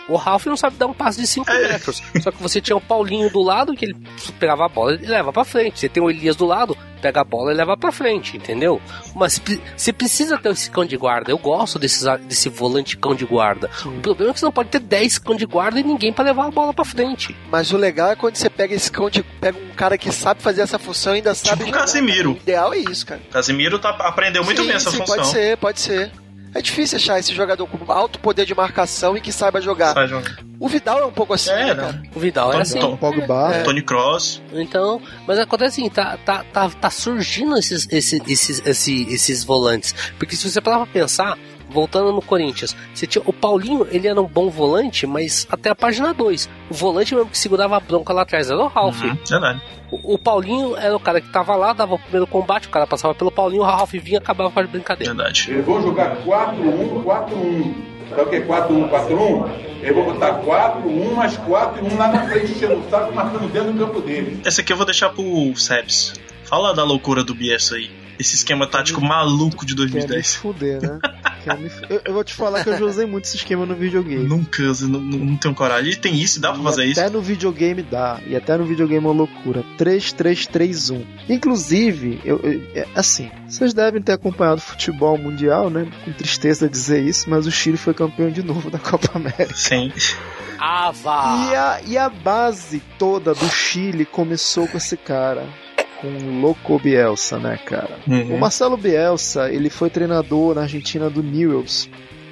O 0.09 0.16
Ralph 0.16 0.46
não 0.46 0.57
sabe 0.57 0.76
dar 0.76 0.86
um 0.86 0.92
passe 0.92 1.20
de 1.20 1.26
5 1.26 1.50
É. 1.50 1.72
metros. 1.72 2.02
Só 2.22 2.30
que 2.30 2.42
você 2.42 2.61
tinha 2.61 2.76
o 2.76 2.80
Paulinho 2.80 3.30
do 3.30 3.42
lado, 3.42 3.74
que 3.74 3.86
ele 3.86 3.96
pegava 4.38 4.66
a 4.66 4.68
bola 4.68 4.94
e 4.94 5.07
leva 5.07 5.32
pra 5.32 5.44
frente. 5.44 5.80
Você 5.80 5.88
tem 5.88 6.02
o 6.02 6.11
Elias 6.11 6.36
do 6.36 6.44
lado, 6.44 6.76
pega 7.00 7.22
a 7.22 7.24
bola 7.24 7.52
e 7.52 7.55
leva 7.55 7.74
pra 7.76 7.90
frente, 7.90 8.36
entendeu? 8.36 8.80
Mas 9.14 9.40
você 9.76 9.92
precisa 9.92 10.36
ter 10.38 10.50
esse 10.50 10.70
cão 10.70 10.84
de 10.84 10.96
guarda. 10.96 11.30
Eu 11.30 11.38
gosto 11.38 11.78
desses, 11.78 12.05
desse 12.26 12.48
volante 12.50 12.96
cão 12.98 13.14
de 13.14 13.24
guarda. 13.24 13.70
O 13.84 14.00
problema 14.00 14.30
é 14.30 14.34
que 14.34 14.40
você 14.40 14.44
não 14.44 14.52
pode 14.52 14.68
ter 14.68 14.78
10 14.80 15.18
cão 15.18 15.34
de 15.36 15.46
guarda 15.46 15.80
e 15.80 15.82
ninguém 15.82 16.12
pra 16.12 16.24
levar 16.24 16.46
a 16.46 16.50
bola 16.50 16.74
pra 16.74 16.84
frente. 16.84 17.34
Mas 17.50 17.72
o 17.72 17.76
legal 17.78 18.11
é 18.11 18.16
quando 18.16 18.36
você 18.36 18.50
pega 18.50 18.74
esse 18.74 18.90
cão 18.92 19.09
de. 19.09 19.22
pega 19.22 19.59
um 19.59 19.74
cara 19.74 19.96
que 19.96 20.12
sabe 20.12 20.42
fazer 20.42 20.61
essa 20.61 20.78
função 20.78 21.14
e 21.14 21.16
ainda 21.16 21.34
sabe. 21.34 21.50
Tipo 21.50 21.62
o 21.62 21.66
jogar, 21.66 21.78
Casemiro. 21.80 22.34
cara. 22.34 22.38
O 22.38 22.42
ideal 22.42 22.74
é 22.74 22.78
isso, 22.78 23.07
cara. 23.07 23.20
Casimiro 23.30 23.78
tá, 23.78 23.88
aprendeu 23.90 24.44
muito 24.44 24.61
Sim, 24.61 24.66
bem 24.68 24.76
essa 24.76 24.90
sim, 24.90 24.98
função. 24.98 25.16
Pode 25.16 25.28
ser, 25.28 25.57
pode 25.57 25.80
ser. 25.80 26.12
É 26.55 26.62
difícil 26.62 26.96
achar 26.96 27.18
esse 27.18 27.34
jogador 27.34 27.66
com 27.66 27.92
alto 27.92 28.18
poder 28.20 28.46
de 28.46 28.55
marcação 28.55 29.16
e 29.16 29.20
que 29.20 29.32
saiba 29.32 29.61
jogar. 29.61 29.92
Sai. 29.92 30.09
O 30.61 30.68
Vidal 30.68 31.00
é 31.00 31.05
um 31.05 31.11
pouco 31.12 31.34
assim, 31.34 31.50
É, 31.50 31.57
né, 31.57 31.74
né? 31.74 31.82
cara? 31.82 32.02
O 32.14 32.20
Vidal 32.20 32.50
é 32.50 32.55
Tom- 32.55 32.61
assim. 32.61 32.78
Tom- 32.78 32.96
Pogba. 32.96 33.50
É. 33.55 33.62
Tony 33.64 33.82
Cross. 33.82 34.40
Então, 34.52 35.02
mas 35.26 35.38
acontece 35.38 35.80
assim, 35.80 35.90
tá, 35.90 36.16
tá, 36.24 36.44
tá, 36.52 36.70
tá 36.70 36.90
surgindo 36.90 37.57
esses, 37.59 37.88
esses, 37.90 38.20
esses, 38.28 38.62
esses, 38.64 39.12
esses 39.12 39.44
volantes. 39.44 39.94
Porque 40.18 40.36
se 40.36 40.48
você 40.48 40.61
parar 40.61 40.76
pra 40.78 40.86
pensar, 40.86 41.36
voltando 41.75 42.12
no 42.12 42.22
Corinthians, 42.22 42.77
você 42.95 43.07
tinha, 43.07 43.22
o 43.27 43.33
Paulinho, 43.33 43.87
ele 43.91 44.07
era 44.07 44.20
um 44.20 44.27
bom 44.27 44.49
volante, 44.49 45.07
mas 45.07 45.47
até 45.51 45.70
a 45.70 45.75
página 45.75 46.14
2. 46.14 46.49
O 46.70 46.75
volante 46.75 47.14
mesmo 47.14 47.29
que 47.29 47.37
segurava 47.37 47.77
a 47.77 47.81
bronca 47.81 48.12
lá 48.12 48.22
atrás 48.22 48.49
era 48.49 48.59
o 48.59 48.68
Ralph. 48.68 49.03
Uhum, 49.03 49.18
verdade. 49.29 49.61
O, 49.91 50.14
o 50.14 50.18
Paulinho 50.18 50.77
era 50.77 50.95
o 50.97 51.01
cara 51.01 51.20
que 51.20 51.29
tava 51.31 51.57
lá, 51.57 51.72
dava 51.72 51.97
o 51.97 51.99
primeiro 51.99 52.27
combate, 52.29 52.68
o 52.68 52.70
cara 52.70 52.87
passava 52.87 53.14
pelo 53.14 53.33
Paulinho, 53.33 53.62
o 53.62 53.64
Ralph 53.64 53.93
vinha 53.93 54.16
e 54.16 54.16
acabava 54.16 54.51
com 54.53 54.61
a 54.61 54.62
brincadeira. 54.62 55.12
Verdade. 55.12 55.51
Eles 55.51 55.66
vão 55.66 55.83
jogar 55.83 56.16
4-1, 56.25 57.03
4-1. 57.03 57.75
Sabe 58.11 58.22
o 58.22 58.27
que 58.27 58.37
é 58.37 58.41
4-1, 58.47 58.91
4-1? 58.91 59.51
Eles 59.83 59.95
vão 59.95 60.05
botar 60.05 60.41
4-1 60.41 61.14
mais 61.14 61.37
4 61.37 61.85
e 61.85 61.93
1 61.93 61.99
lá 61.99 62.09
na 62.09 62.27
frente, 62.29 62.53
enchendo 62.53 62.79
o 62.79 62.89
saco, 62.89 63.12
marcando 63.12 63.53
dentro 63.53 63.72
do 63.72 63.87
campo 63.87 64.01
deles. 64.01 64.39
Esse 64.47 64.61
aqui 64.61 64.72
eu 64.72 64.77
vou 64.77 64.87
deixar 64.87 65.11
pro 65.11 65.57
Sebs. 65.57 66.14
Fala 66.45 66.72
da 66.72 66.85
loucura 66.85 67.25
do 67.25 67.35
Bielsa 67.35 67.75
aí. 67.75 68.03
Esse 68.19 68.37
esquema 68.37 68.67
tático 68.67 69.01
maluco 69.01 69.67
de 69.67 69.75
Quer 69.75 69.83
me 69.85 69.91
2010. 69.91 70.37
fuder, 70.37 70.81
né? 70.83 70.99
Quer 71.45 71.59
me 71.59 71.69
fu- 71.69 71.83
eu, 71.91 72.01
eu 72.07 72.12
vou 72.15 72.25
te 72.25 72.33
falar 72.33 72.62
que 72.62 72.71
eu 72.71 72.79
já 72.79 72.85
usei 72.85 73.05
muito 73.07 73.25
esse 73.25 73.37
esquema 73.37 73.67
no 73.67 73.75
videogame. 73.75 74.25
Nunca, 74.25 74.62
não, 74.62 74.89
não, 75.01 75.19
não 75.19 75.37
tenho 75.37 75.55
coragem. 75.55 75.93
E 75.93 75.97
tem 75.97 76.15
isso, 76.19 76.41
dá 76.41 76.53
pra 76.53 76.61
E 76.61 76.65
fazer 76.65 76.85
isso. 76.87 77.01
até 77.01 77.11
no 77.11 77.21
videogame 77.21 77.83
dá. 77.83 78.19
E 78.27 78.35
até 78.35 78.57
no 78.57 78.65
videogame 78.65 79.05
é 79.05 79.11
uma 79.11 79.12
loucura. 79.12 79.62
3-3-3-1. 79.79 81.05
Inclusive, 81.29 82.21
eu, 82.25 82.39
eu- 82.43 82.62
é, 82.75 82.87
assim, 82.95 83.31
vocês 83.49 83.75
devem 83.75 84.01
ter 84.01 84.12
acompanhado 84.12 84.59
o 84.59 84.62
futebol 84.65 85.19
mundial, 85.19 85.69
né? 85.69 85.87
Com 86.05 86.12
tristeza 86.12 86.69
dizer 86.69 87.03
isso, 87.03 87.29
mas 87.29 87.47
o 87.47 87.51
Chile 87.51 87.77
foi 87.77 87.93
campeão 87.95 88.31
de 88.31 88.43
novo 88.43 88.71
da 88.71 88.79
Copa 88.79 89.11
América. 89.15 89.55
Sim. 89.55 89.93
Ah, 90.59 90.93
vá! 90.93 91.49
E 91.51 91.55
a, 91.57 91.81
e 91.85 91.99
a 91.99 92.09
base 92.09 92.81
toda 92.99 93.35
do 93.35 93.49
Chile 93.51 94.05
começou 94.07 94.67
com 94.69 94.79
esse 94.79 94.97
cara. 94.97 95.47
Com 96.05 96.26
o 96.28 96.40
Loco 96.42 96.78
Bielsa, 96.78 97.38
né, 97.38 97.59
cara? 97.64 97.98
O 98.07 98.11
Uhum. 98.11 98.38
Marcelo 98.38 98.76
Bielsa, 98.76 99.50
ele 99.50 99.70
foi 99.70 99.88
treinador 99.88 100.55
na 100.55 100.62
Argentina 100.62 101.09
do 101.09 101.22
Newells. 101.22 101.88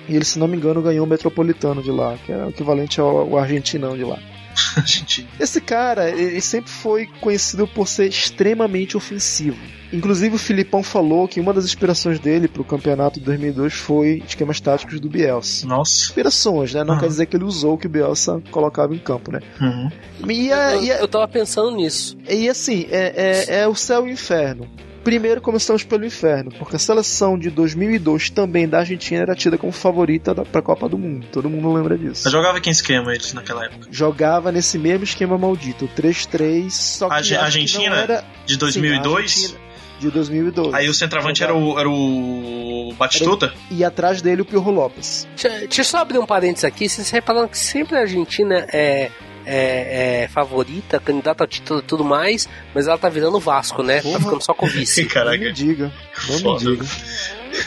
E 0.08 0.14
ele, 0.14 0.24
se 0.24 0.38
não 0.38 0.46
me 0.46 0.56
engano, 0.56 0.82
ganhou 0.82 1.06
o 1.06 1.08
Metropolitano 1.08 1.82
de 1.82 1.90
lá, 1.90 2.16
que 2.26 2.32
é 2.32 2.36
o 2.36 2.50
equivalente 2.50 3.00
ao, 3.00 3.18
ao 3.18 3.38
argentinão 3.38 3.96
de 3.96 4.04
lá. 4.04 4.18
Gente, 4.84 5.26
Esse 5.40 5.60
cara, 5.60 6.10
ele 6.10 6.40
sempre 6.42 6.70
foi 6.70 7.06
conhecido 7.20 7.66
por 7.66 7.88
ser 7.88 8.08
extremamente 8.08 8.96
ofensivo. 8.96 9.56
Inclusive 9.92 10.34
o 10.36 10.38
Filipão 10.38 10.82
falou 10.82 11.28
que 11.28 11.38
uma 11.40 11.52
das 11.52 11.64
inspirações 11.64 12.18
dele 12.18 12.48
pro 12.48 12.64
campeonato 12.64 13.18
de 13.20 13.26
2002 13.26 13.74
foi 13.74 14.22
esquemas 14.26 14.60
táticos 14.60 14.98
do 15.00 15.08
Bielsa. 15.08 15.66
nossa. 15.66 16.04
Inspirações, 16.04 16.72
né? 16.74 16.82
Não 16.84 16.94
Uhum. 16.94 17.00
quer 17.00 17.06
dizer 17.08 17.26
que 17.26 17.36
ele 17.36 17.44
usou 17.44 17.74
o 17.74 17.78
que 17.78 17.86
o 17.86 17.90
Bielsa 17.90 18.42
colocava 18.50 18.94
em 18.94 18.98
campo, 18.98 19.30
né? 19.32 19.40
Uhum. 19.60 19.90
E, 20.30 20.52
a- 20.52 20.72
Eu, 20.74 20.82
e 20.84 20.92
a- 20.92 20.96
eu 21.00 21.08
tava 21.08 21.28
pensando 21.28 21.70
nisso. 21.72 22.16
e 22.28 22.48
assim, 22.48 22.86
é, 22.90 23.46
é, 23.50 23.60
é 23.62 23.68
o 23.68 23.74
céu 23.74 24.06
e 24.06 24.10
o 24.10 24.12
inferno. 24.12 24.68
Primeiro 25.04 25.40
começamos 25.40 25.82
pelo 25.82 26.06
inferno, 26.06 26.52
porque 26.60 26.76
a 26.76 26.78
seleção 26.78 27.36
de 27.36 27.50
2002 27.50 28.30
também 28.30 28.68
da 28.68 28.78
Argentina 28.78 29.20
era 29.22 29.34
tida 29.34 29.58
como 29.58 29.72
favorita 29.72 30.32
da, 30.32 30.44
pra 30.44 30.62
Copa 30.62 30.88
do 30.88 30.96
Mundo. 30.96 31.26
Todo 31.32 31.50
mundo 31.50 31.72
lembra 31.72 31.98
disso. 31.98 32.22
Mas 32.24 32.32
jogava 32.32 32.60
que 32.60 32.70
esquema 32.70 33.12
eles 33.12 33.32
naquela 33.32 33.64
época? 33.64 33.88
Jogava 33.90 34.52
nesse 34.52 34.78
mesmo 34.78 35.02
esquema 35.02 35.36
maldito, 35.36 35.88
3-3, 35.96 36.70
só 36.70 37.08
que 37.08 37.20
que 37.22 37.34
Argentina? 37.34 37.90
não 37.90 37.96
era 37.96 38.24
De 38.46 38.52
Sim, 38.52 38.58
2002? 38.60 39.04
a 39.04 39.18
Argentina, 39.18 39.58
de 40.02 40.10
2002. 40.10 40.74
Aí 40.74 40.88
o 40.88 40.94
centroavante 40.94 41.42
era 41.42 41.54
o, 41.54 41.78
era 41.78 41.88
o 41.88 42.92
Batistuta? 42.98 43.52
E 43.70 43.84
atrás 43.84 44.20
dele 44.20 44.42
o 44.42 44.44
Pirro 44.44 44.70
Lopes. 44.70 45.26
Deixa, 45.36 45.58
deixa 45.60 45.80
eu 45.80 45.84
só 45.84 45.98
abrir 45.98 46.18
um 46.18 46.26
parênteses 46.26 46.64
aqui. 46.64 46.88
Vocês 46.88 47.08
repararam 47.10 47.48
que 47.48 47.58
sempre 47.58 47.96
a 47.96 48.00
Argentina 48.00 48.66
é, 48.72 49.10
é, 49.46 50.22
é 50.24 50.28
favorita, 50.28 50.98
candidata 51.00 51.44
ao 51.44 51.48
título 51.48 51.80
e 51.80 51.82
tudo 51.82 52.04
mais, 52.04 52.48
mas 52.74 52.86
ela 52.86 52.98
tá 52.98 53.08
virando 53.08 53.38
Vasco, 53.38 53.82
né? 53.82 53.96
Tá 53.96 54.02
Porra. 54.02 54.18
ficando 54.20 54.42
só 54.42 54.54
com 54.54 54.66
o 54.66 54.68
vice. 54.68 55.02
Não 55.02 55.08
Caraca. 55.08 55.38
me 55.38 55.52
diga, 55.52 55.92
não 56.28 56.52
me 56.52 56.58
diga. 56.58 56.84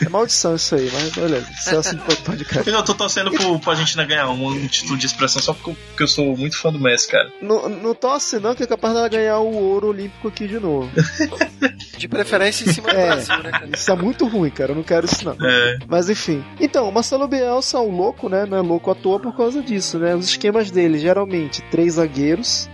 É 0.06 0.10
maldição 0.10 0.56
isso 0.56 0.76
aí, 0.76 0.90
mas 0.92 1.12
beleza. 1.12 1.48
Isso 1.52 1.70
é 1.70 1.78
assim 1.78 1.98
pro 1.98 2.16
podcast. 2.18 2.70
Eu 2.70 2.84
tô 2.84 2.94
torcendo 2.94 3.32
pro, 3.32 3.60
pra 3.60 3.74
Argentina 3.74 4.04
ganhar 4.04 4.30
um 4.30 4.68
título 4.68 4.98
de 4.98 5.06
expressão 5.06 5.42
só 5.42 5.54
porque 5.54 6.04
eu, 6.04 6.08
sou 6.08 6.36
muito 6.36 6.58
fã 6.58 6.72
do 6.72 6.80
Messi, 6.80 7.08
cara. 7.08 7.32
Não, 7.42 7.70
não 7.70 7.94
torce 7.94 8.40
não, 8.40 8.56
que 8.56 8.64
é 8.64 8.68
capaz 8.68 8.94
dela 8.94 9.08
ganhar 9.08 9.40
o 9.40 9.54
ouro 9.54 9.88
olímpico 9.90 10.28
aqui 10.28 10.48
de 10.48 10.60
novo. 10.60 10.90
De 11.98 12.10
preferência 12.10 12.70
em 12.70 12.74
cima 12.74 12.92
do 12.92 12.98
É. 12.98 13.08
Brasil, 13.08 13.44
né, 13.44 13.52
cara? 13.52 13.70
Isso 13.74 13.92
é 13.92 13.96
muito 13.96 14.28
ruim, 14.28 14.50
cara. 14.50 14.72
Eu 14.72 14.76
não 14.76 14.84
quero 14.84 15.06
isso 15.06 15.24
não. 15.24 15.36
É. 15.42 15.78
Mas 15.88 16.10
enfim. 16.10 16.44
Então, 16.60 16.90
o 16.90 16.92
Marcelo 16.92 17.28
Bielsa 17.28 17.78
é 17.78 17.80
um 17.80 17.96
louco, 17.96 18.28
né? 18.28 18.46
Não 18.46 18.58
é 18.58 18.62
louco 18.62 18.92
à 18.92 18.96
toa 18.96 19.20
por 19.20 19.36
causa 19.36 19.62
disso, 19.62 19.98
né? 19.98 20.14
Os 20.14 20.26
esquemas 20.26 20.70
dele, 20.70 21.00
geralmente, 21.00 21.62
três 21.72 21.94
zagueiros, 21.94 22.70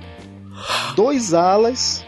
dois 0.96 1.34
alas 1.36 2.04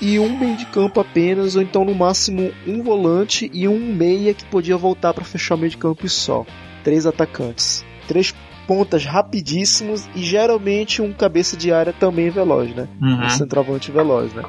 e 0.00 0.18
um 0.18 0.36
meio 0.38 0.56
de 0.56 0.66
campo 0.66 1.00
apenas, 1.00 1.56
ou 1.56 1.62
então 1.62 1.84
no 1.84 1.94
máximo 1.94 2.52
um 2.66 2.82
volante 2.82 3.50
e 3.52 3.66
um 3.68 3.78
meia 3.78 4.34
que 4.34 4.44
podia 4.44 4.76
voltar 4.76 5.14
para 5.14 5.24
fechar 5.24 5.54
o 5.54 5.58
meio 5.58 5.70
de 5.70 5.76
campo 5.76 6.04
e 6.04 6.08
só. 6.08 6.44
Três 6.82 7.06
atacantes. 7.06 7.84
Três 8.06 8.34
pontas 8.66 9.04
rapidíssimos 9.04 10.08
e 10.14 10.22
geralmente 10.22 11.02
um 11.02 11.12
cabeça 11.12 11.56
de 11.56 11.72
área 11.72 11.92
também 11.92 12.30
veloz, 12.30 12.74
né? 12.74 12.88
Uhum. 13.00 13.24
um 13.24 13.28
centroavante 13.28 13.90
veloz, 13.90 14.32
né? 14.32 14.42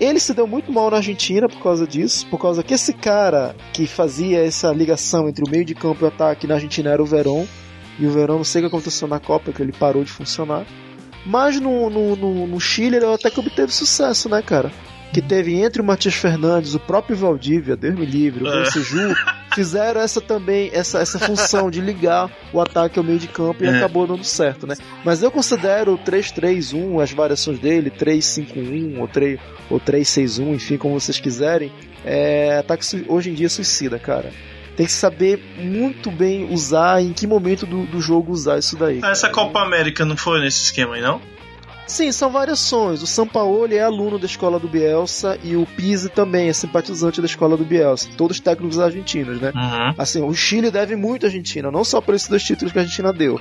Ele 0.00 0.18
se 0.18 0.34
deu 0.34 0.46
muito 0.46 0.72
mal 0.72 0.90
na 0.90 0.98
Argentina 0.98 1.48
por 1.48 1.62
causa 1.62 1.86
disso, 1.86 2.26
por 2.28 2.40
causa 2.40 2.62
que 2.62 2.74
esse 2.74 2.92
cara 2.92 3.54
que 3.72 3.86
fazia 3.86 4.44
essa 4.44 4.72
ligação 4.72 5.28
entre 5.28 5.44
o 5.44 5.50
meio 5.50 5.64
de 5.64 5.74
campo 5.74 6.04
e 6.04 6.04
o 6.04 6.08
ataque 6.08 6.46
na 6.46 6.54
Argentina 6.54 6.90
era 6.90 7.02
o 7.02 7.06
Verón, 7.06 7.46
e 7.98 8.06
o 8.06 8.10
Verón 8.10 8.38
não 8.38 8.44
sei 8.44 8.60
o 8.60 8.64
que 8.64 8.68
aconteceu 8.68 9.06
na 9.06 9.20
Copa, 9.20 9.52
que 9.52 9.62
ele 9.62 9.72
parou 9.72 10.02
de 10.02 10.10
funcionar. 10.10 10.64
Mas 11.26 11.60
no, 11.60 11.90
no, 11.90 12.16
no, 12.16 12.46
no 12.46 12.60
Chile 12.60 12.96
ele 12.96 13.06
até 13.06 13.30
que 13.30 13.40
obteve 13.40 13.72
sucesso, 13.72 14.28
né, 14.28 14.42
cara? 14.42 14.70
Que 15.12 15.20
teve 15.20 15.54
entre 15.54 15.82
o 15.82 15.84
Matias 15.84 16.14
Fernandes, 16.14 16.74
o 16.74 16.78
próprio 16.80 17.16
Valdívia, 17.16 17.76
Deus 17.76 17.98
me 17.98 18.06
livre, 18.06 18.44
o 18.44 18.48
É. 18.48 18.62
Bonseju, 18.62 19.14
fizeram 19.52 20.00
essa 20.00 20.20
também, 20.20 20.70
essa, 20.72 21.00
essa 21.00 21.18
função 21.18 21.68
de 21.68 21.80
ligar 21.80 22.30
o 22.52 22.60
ataque 22.60 22.96
ao 22.98 23.04
meio 23.04 23.18
de 23.18 23.26
campo 23.26 23.64
e 23.64 23.66
É. 23.66 23.76
acabou 23.76 24.06
dando 24.06 24.22
certo, 24.22 24.66
né? 24.68 24.76
Mas 25.04 25.20
eu 25.22 25.30
considero 25.30 25.94
o 25.94 25.98
3-3-1, 25.98 27.02
as 27.02 27.10
variações 27.12 27.58
dele, 27.58 27.90
3-5-1 27.90 28.98
ou 29.00 29.08
3 29.08 29.40
ou 29.68 29.80
3-6-1, 29.80 30.54
enfim, 30.54 30.76
como 30.76 30.98
vocês 30.98 31.18
quiserem, 31.18 31.72
é 32.04 32.58
ataque 32.58 33.04
hoje 33.08 33.30
em 33.30 33.34
dia 33.34 33.48
suicida, 33.48 33.98
cara. 33.98 34.30
Tem 34.80 34.86
que 34.86 34.92
saber 34.94 35.38
muito 35.58 36.10
bem 36.10 36.50
usar, 36.50 37.02
em 37.02 37.12
que 37.12 37.26
momento 37.26 37.66
do, 37.66 37.84
do 37.84 38.00
jogo 38.00 38.32
usar 38.32 38.58
isso 38.58 38.78
daí. 38.78 38.98
Ah, 39.02 39.10
Essa 39.10 39.28
Copa 39.28 39.60
América 39.60 40.06
não 40.06 40.16
foi 40.16 40.40
nesse 40.40 40.62
esquema 40.62 40.94
aí, 40.94 41.02
não? 41.02 41.20
Sim, 41.86 42.10
são 42.12 42.30
variações. 42.30 43.02
O 43.02 43.06
Sampaoli 43.06 43.74
é 43.74 43.82
aluno 43.82 44.18
da 44.18 44.24
escola 44.24 44.58
do 44.58 44.66
Bielsa 44.66 45.38
e 45.44 45.54
o 45.54 45.66
Pizzi 45.66 46.08
também 46.08 46.48
é 46.48 46.52
simpatizante 46.54 47.20
da 47.20 47.26
escola 47.26 47.58
do 47.58 47.64
Bielsa. 47.66 48.08
Todos 48.16 48.40
técnicos 48.40 48.78
argentinos, 48.78 49.38
né? 49.38 49.52
Uhum. 49.54 49.94
Assim, 49.98 50.22
o 50.22 50.32
Chile 50.32 50.70
deve 50.70 50.96
muito 50.96 51.26
à 51.26 51.28
Argentina, 51.28 51.70
não 51.70 51.84
só 51.84 52.00
por 52.00 52.14
esses 52.14 52.28
dois 52.30 52.42
títulos 52.42 52.72
que 52.72 52.78
a 52.78 52.80
Argentina 52.80 53.12
deu. 53.12 53.38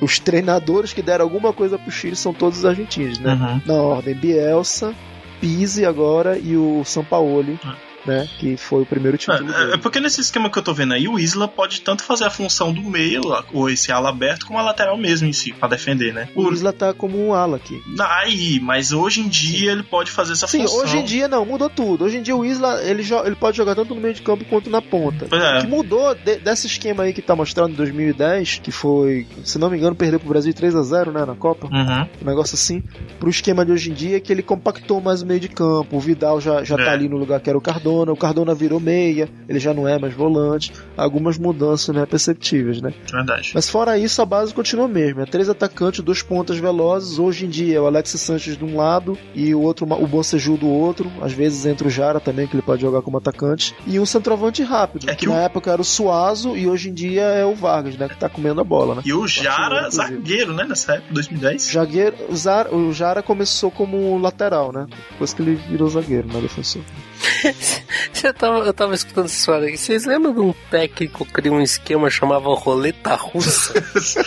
Os 0.00 0.20
treinadores 0.20 0.92
que 0.92 1.02
deram 1.02 1.24
alguma 1.24 1.52
coisa 1.52 1.76
pro 1.76 1.90
Chile 1.90 2.14
são 2.14 2.32
todos 2.32 2.64
argentinos, 2.64 3.18
né? 3.18 3.34
Uhum. 3.34 3.60
Na 3.66 3.74
ordem, 3.82 4.14
Bielsa, 4.14 4.94
Pizzi 5.40 5.84
agora 5.84 6.38
e 6.38 6.56
o 6.56 6.84
Sampaoli, 6.84 7.58
né? 8.06 8.28
Que 8.38 8.56
foi 8.56 8.82
o 8.82 8.86
primeiro 8.86 9.18
título 9.18 9.38
É, 9.52 9.62
é 9.62 9.66
dele. 9.66 9.78
porque 9.78 10.00
nesse 10.00 10.20
esquema 10.20 10.50
que 10.50 10.58
eu 10.58 10.62
tô 10.62 10.72
vendo 10.74 10.94
aí, 10.94 11.08
o 11.08 11.18
Isla 11.18 11.48
pode 11.48 11.80
tanto 11.80 12.02
fazer 12.02 12.24
a 12.24 12.30
função 12.30 12.72
do 12.72 12.82
meio, 12.82 13.22
ou 13.52 13.68
esse 13.68 13.90
ala 13.92 14.08
aberto, 14.10 14.46
como 14.46 14.58
a 14.58 14.62
lateral 14.62 14.96
mesmo 14.96 15.26
em 15.28 15.32
si, 15.32 15.52
pra 15.52 15.68
defender, 15.68 16.12
né? 16.14 16.28
O 16.34 16.50
Isla 16.52 16.72
tá 16.72 16.92
como 16.94 17.18
um 17.18 17.34
ala 17.34 17.56
aqui. 17.56 17.82
Aí, 18.00 18.60
mas 18.60 18.92
hoje 18.92 19.20
em 19.20 19.28
dia 19.28 19.72
ele 19.72 19.82
pode 19.82 20.10
fazer 20.10 20.32
essa 20.32 20.46
Sim, 20.46 20.62
função. 20.62 20.80
hoje 20.80 20.98
em 20.98 21.04
dia 21.04 21.28
não, 21.28 21.44
mudou 21.44 21.68
tudo. 21.68 22.04
Hoje 22.04 22.18
em 22.18 22.22
dia 22.22 22.36
o 22.36 22.44
Isla, 22.44 22.82
ele, 22.82 23.02
ele 23.24 23.34
pode 23.36 23.56
jogar 23.56 23.74
tanto 23.74 23.94
no 23.94 24.00
meio 24.00 24.14
de 24.14 24.22
campo 24.22 24.44
quanto 24.44 24.70
na 24.70 24.80
ponta. 24.82 25.26
É. 25.34 25.58
O 25.58 25.60
que 25.62 25.66
mudou 25.66 26.14
de- 26.14 26.36
desse 26.38 26.66
esquema 26.66 27.02
aí 27.04 27.12
que 27.12 27.22
tá 27.22 27.34
mostrando 27.34 27.72
em 27.72 27.76
2010, 27.76 28.60
que 28.62 28.70
foi, 28.70 29.26
se 29.44 29.58
não 29.58 29.70
me 29.70 29.76
engano, 29.76 29.94
perdeu 29.96 30.20
pro 30.20 30.28
Brasil 30.28 30.52
3 30.54 30.74
a 30.74 30.82
0 30.82 31.12
né, 31.12 31.24
na 31.24 31.34
Copa. 31.34 31.66
Uhum. 31.72 32.08
Um 32.22 32.26
negócio 32.26 32.54
assim. 32.54 32.82
Pro 33.18 33.28
esquema 33.30 33.64
de 33.64 33.72
hoje 33.72 33.90
em 33.90 33.94
dia, 33.94 34.20
que 34.20 34.32
ele 34.32 34.42
compactou 34.42 35.00
mais 35.00 35.22
o 35.22 35.26
meio 35.26 35.40
de 35.40 35.48
campo. 35.48 35.96
O 35.96 36.00
Vidal 36.00 36.40
já, 36.40 36.62
já 36.64 36.76
É. 36.76 36.84
tá 36.84 36.92
ali 36.92 37.08
no 37.08 37.16
lugar 37.16 37.40
que 37.40 37.48
era 37.48 37.58
o 37.58 37.60
Cardona. 37.60 37.95
O 38.12 38.16
Cardona 38.16 38.54
virou 38.54 38.78
meia, 38.80 39.28
ele 39.48 39.58
já 39.58 39.72
não 39.74 39.86
é 39.88 39.98
mais 39.98 40.14
volante. 40.14 40.72
Algumas 40.96 41.38
mudanças, 41.38 41.94
né, 41.94 42.04
perceptíveis, 42.06 42.80
né? 42.80 42.92
Verdade. 43.10 43.52
Mas 43.54 43.68
fora 43.68 43.98
isso, 43.98 44.20
a 44.22 44.24
base 44.26 44.52
continua 44.54 44.86
a 44.86 44.88
mesma. 44.88 45.22
É 45.22 45.26
três 45.26 45.48
atacantes, 45.48 46.00
dois 46.00 46.22
pontas 46.22 46.58
velozes. 46.58 47.18
Hoje 47.18 47.46
em 47.46 47.48
dia 47.48 47.76
é 47.76 47.80
o 47.80 47.86
Alexis 47.86 48.20
Sanches 48.20 48.56
de 48.56 48.64
um 48.64 48.76
lado 48.76 49.16
e 49.34 49.54
o 49.54 49.60
outro, 49.60 49.86
o 49.86 50.06
Bonseju 50.06 50.56
do 50.56 50.68
outro. 50.68 51.10
Às 51.20 51.32
vezes 51.32 51.66
entra 51.66 51.86
o 51.86 51.90
Jara 51.90 52.20
também, 52.20 52.46
que 52.46 52.54
ele 52.54 52.62
pode 52.62 52.82
jogar 52.82 53.02
como 53.02 53.18
atacante. 53.18 53.74
E 53.86 53.98
um 54.00 54.06
centroavante 54.06 54.62
rápido, 54.62 55.08
É 55.08 55.14
que, 55.14 55.20
que 55.20 55.26
na 55.26 55.34
o- 55.34 55.38
época 55.40 55.70
era 55.70 55.80
o 55.80 55.84
Suazo 55.84 56.56
e 56.56 56.66
hoje 56.66 56.88
em 56.90 56.94
dia 56.94 57.22
é 57.22 57.44
o 57.44 57.54
Vargas, 57.54 57.96
né? 57.96 58.08
Que 58.08 58.16
tá 58.16 58.28
comendo 58.28 58.60
a 58.60 58.64
bola, 58.64 58.94
né? 58.96 59.02
E 59.04 59.12
o 59.12 59.26
Jara, 59.26 59.78
inclusive. 59.88 59.96
zagueiro, 60.14 60.52
né? 60.54 60.64
Nessa 60.68 60.94
época, 60.94 61.14
2010. 61.14 61.70
Jagueiro, 61.70 62.16
o, 62.28 62.36
Zara, 62.36 62.74
o 62.74 62.92
Jara 62.92 63.22
começou 63.22 63.70
como 63.70 64.18
lateral, 64.18 64.72
né? 64.72 64.86
Depois 65.12 65.32
que 65.34 65.42
ele 65.42 65.54
virou 65.54 65.88
zagueiro, 65.88 66.26
né? 66.28 66.40
Defensor. 66.40 66.82
Você 68.20 68.32
tava, 68.32 68.58
eu 68.60 68.72
tava 68.72 68.94
escutando 68.94 69.26
essa 69.26 69.36
história 69.38 69.68
aqui. 69.68 69.76
Vocês 69.76 70.04
lembram 70.06 70.32
de 70.32 70.40
um 70.40 70.54
técnico 70.70 71.24
que 71.26 71.32
criou 71.32 71.56
um 71.56 71.60
esquema 71.60 72.08
chamava 72.10 72.54
roleta 72.54 73.14
russa? 73.14 73.74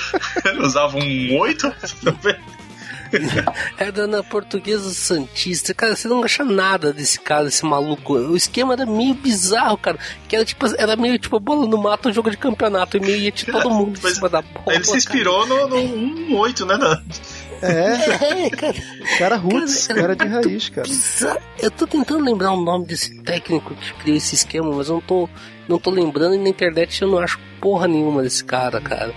Usava 0.61 0.97
um 0.97 1.37
8. 1.39 1.73
Era 3.77 4.05
na 4.05 4.21
portuguesa 4.21 4.89
Santista. 4.91 5.73
Cara, 5.73 5.95
você 5.95 6.07
não 6.07 6.23
acha 6.23 6.43
nada 6.43 6.93
desse 6.93 7.19
cara, 7.19 7.45
desse 7.45 7.65
maluco. 7.65 8.13
O 8.13 8.35
esquema 8.35 8.73
era 8.73 8.85
meio 8.85 9.15
bizarro, 9.15 9.77
cara. 9.77 9.97
Que 10.27 10.35
era 10.35 10.45
tipo, 10.45 10.65
era 10.77 10.95
meio 10.95 11.17
tipo 11.17 11.39
bola 11.39 11.65
no 11.65 11.77
mato, 11.77 12.09
um 12.09 12.13
jogo 12.13 12.29
de 12.29 12.37
campeonato. 12.37 12.97
E 12.97 12.99
meio 12.99 13.17
ia 13.17 13.31
de 13.31 13.45
todo 13.45 13.69
mundo 13.69 13.97
em 13.97 14.01
Mas 14.03 14.13
cima 14.13 14.29
da 14.29 14.43
bola. 14.43 14.75
Ele 14.75 14.83
se 14.83 14.95
inspirou 14.95 15.45
no, 15.47 15.67
no 15.67 15.77
1 15.77 16.37
8, 16.37 16.65
né? 16.67 16.77
na- 16.77 17.01
É, 17.61 17.97
cara. 17.97 18.37
É, 18.39 18.49
cara. 18.49 18.75
cara 19.17 19.35
roots, 19.35 19.87
Cara, 19.87 20.01
cara 20.01 20.15
de 20.15 20.27
raiz, 20.27 20.69
cara. 20.69 20.87
bizarro. 20.87 21.39
Eu 21.59 21.71
tô 21.71 21.85
tentando 21.87 22.23
lembrar 22.23 22.51
o 22.51 22.61
nome 22.61 22.85
desse 22.85 23.21
técnico 23.21 23.73
que 23.75 23.93
criou 23.95 24.17
esse 24.17 24.35
esquema, 24.35 24.71
mas 24.71 24.87
eu 24.87 24.95
não 24.95 25.01
tô, 25.01 25.29
não 25.67 25.77
tô 25.79 25.89
lembrando 25.89 26.35
e 26.35 26.37
na 26.37 26.49
internet 26.49 27.01
eu 27.01 27.07
não 27.09 27.19
acho 27.19 27.39
porra 27.59 27.87
nenhuma 27.87 28.21
desse 28.21 28.43
cara, 28.43 28.79
cara. 28.79 29.13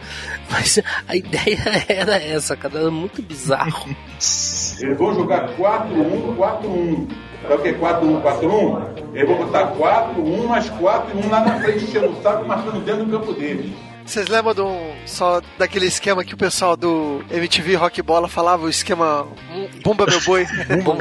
Mas 0.50 0.80
a 1.08 1.16
ideia 1.16 1.58
era 1.88 2.16
essa, 2.16 2.56
cara. 2.56 2.78
Era 2.80 2.90
muito 2.90 3.22
bizarro. 3.22 3.94
Eles 4.80 4.98
vão 4.98 5.14
jogar 5.14 5.48
4-1, 5.56 6.36
4-1. 6.36 7.08
Sabe 7.42 7.54
o 7.54 7.58
que 7.62 7.68
é 7.68 7.72
4-1, 7.74 8.22
4-1? 8.22 9.14
Eles 9.14 9.28
vão 9.28 9.36
botar 9.38 9.72
4-1 9.76 10.46
mais 10.46 10.70
4 10.70 11.18
e 11.18 11.26
1 11.26 11.30
lá 11.30 11.40
na 11.40 11.60
frente, 11.60 11.84
enchendo 11.84 12.10
o 12.10 12.22
saco, 12.22 12.46
marcando 12.46 12.84
dentro 12.84 13.04
do 13.04 13.10
campo 13.18 13.32
deles. 13.32 13.72
Vocês 14.12 14.28
lembram 14.28 14.52
do, 14.52 14.68
só 15.06 15.40
daquele 15.56 15.86
esquema 15.86 16.22
que 16.22 16.34
o 16.34 16.36
pessoal 16.36 16.76
do 16.76 17.24
MTV 17.30 17.76
Rock 17.76 18.02
Bola 18.02 18.28
falava, 18.28 18.66
o 18.66 18.68
esquema 18.68 19.26
Bumba 19.82 20.04
Meu 20.04 20.20
Boi? 20.20 20.46
Bom, 20.84 20.98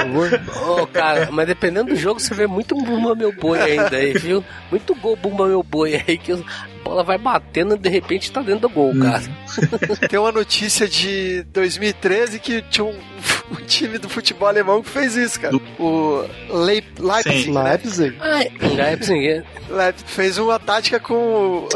Ô, 0.80 0.86
cara, 0.86 1.28
mas 1.30 1.46
dependendo 1.46 1.90
do 1.90 1.96
jogo, 1.96 2.18
você 2.18 2.32
vê 2.32 2.46
muito 2.46 2.74
Bumba 2.74 3.14
Meu 3.14 3.30
Boi 3.30 3.60
ainda 3.60 3.98
aí, 3.98 4.14
viu? 4.14 4.42
Muito 4.70 4.94
gol 4.94 5.14
Bumba 5.14 5.46
Meu 5.46 5.62
Boi 5.62 6.02
aí, 6.08 6.16
que 6.16 6.32
a 6.32 6.38
bola 6.82 7.04
vai 7.04 7.18
batendo 7.18 7.74
e 7.74 7.78
de 7.78 7.90
repente 7.90 8.32
tá 8.32 8.40
dentro 8.40 8.60
do 8.60 8.70
gol, 8.70 8.94
cara. 8.98 9.22
Tem 10.08 10.18
uma 10.18 10.32
notícia 10.32 10.88
de 10.88 11.42
2013 11.52 12.38
que 12.38 12.62
tinha 12.62 12.86
um, 12.86 12.98
um 13.52 13.56
time 13.66 13.98
do 13.98 14.08
futebol 14.08 14.48
alemão 14.48 14.82
que 14.82 14.88
fez 14.88 15.16
isso, 15.16 15.38
cara. 15.38 15.54
O 15.78 16.24
Leip, 16.48 16.88
Leipzig, 16.98 17.42
Sim. 17.42 17.52
né? 17.52 17.62
Leipzig. 17.62 18.16
Ai, 18.18 18.50
Leipzig, 18.58 19.44
Leipzig 19.68 20.10
fez 20.10 20.38
uma 20.38 20.58
tática 20.58 20.98
com 20.98 21.68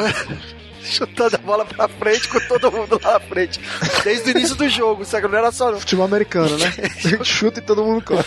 chutando 0.87 1.37
a 1.37 1.39
bola 1.39 1.65
pra 1.65 1.89
frente 1.89 2.29
com 2.29 2.41
todo 2.49 2.71
mundo 2.73 3.01
lá 3.03 3.15
na 3.15 3.21
frente. 3.21 3.61
Desde 4.05 4.29
o 4.29 4.31
início 4.37 4.55
do 4.57 4.69
jogo, 4.69 5.05
sabe? 5.05 5.29
Não 5.29 5.39
era 5.39 5.51
só. 5.53 5.75
Futebol 5.79 6.05
americano, 6.07 6.57
né? 6.59 6.73
Chuta 7.25 7.61
e 7.61 7.63
todo 7.63 7.85
mundo 7.85 8.03
corre. 8.05 8.23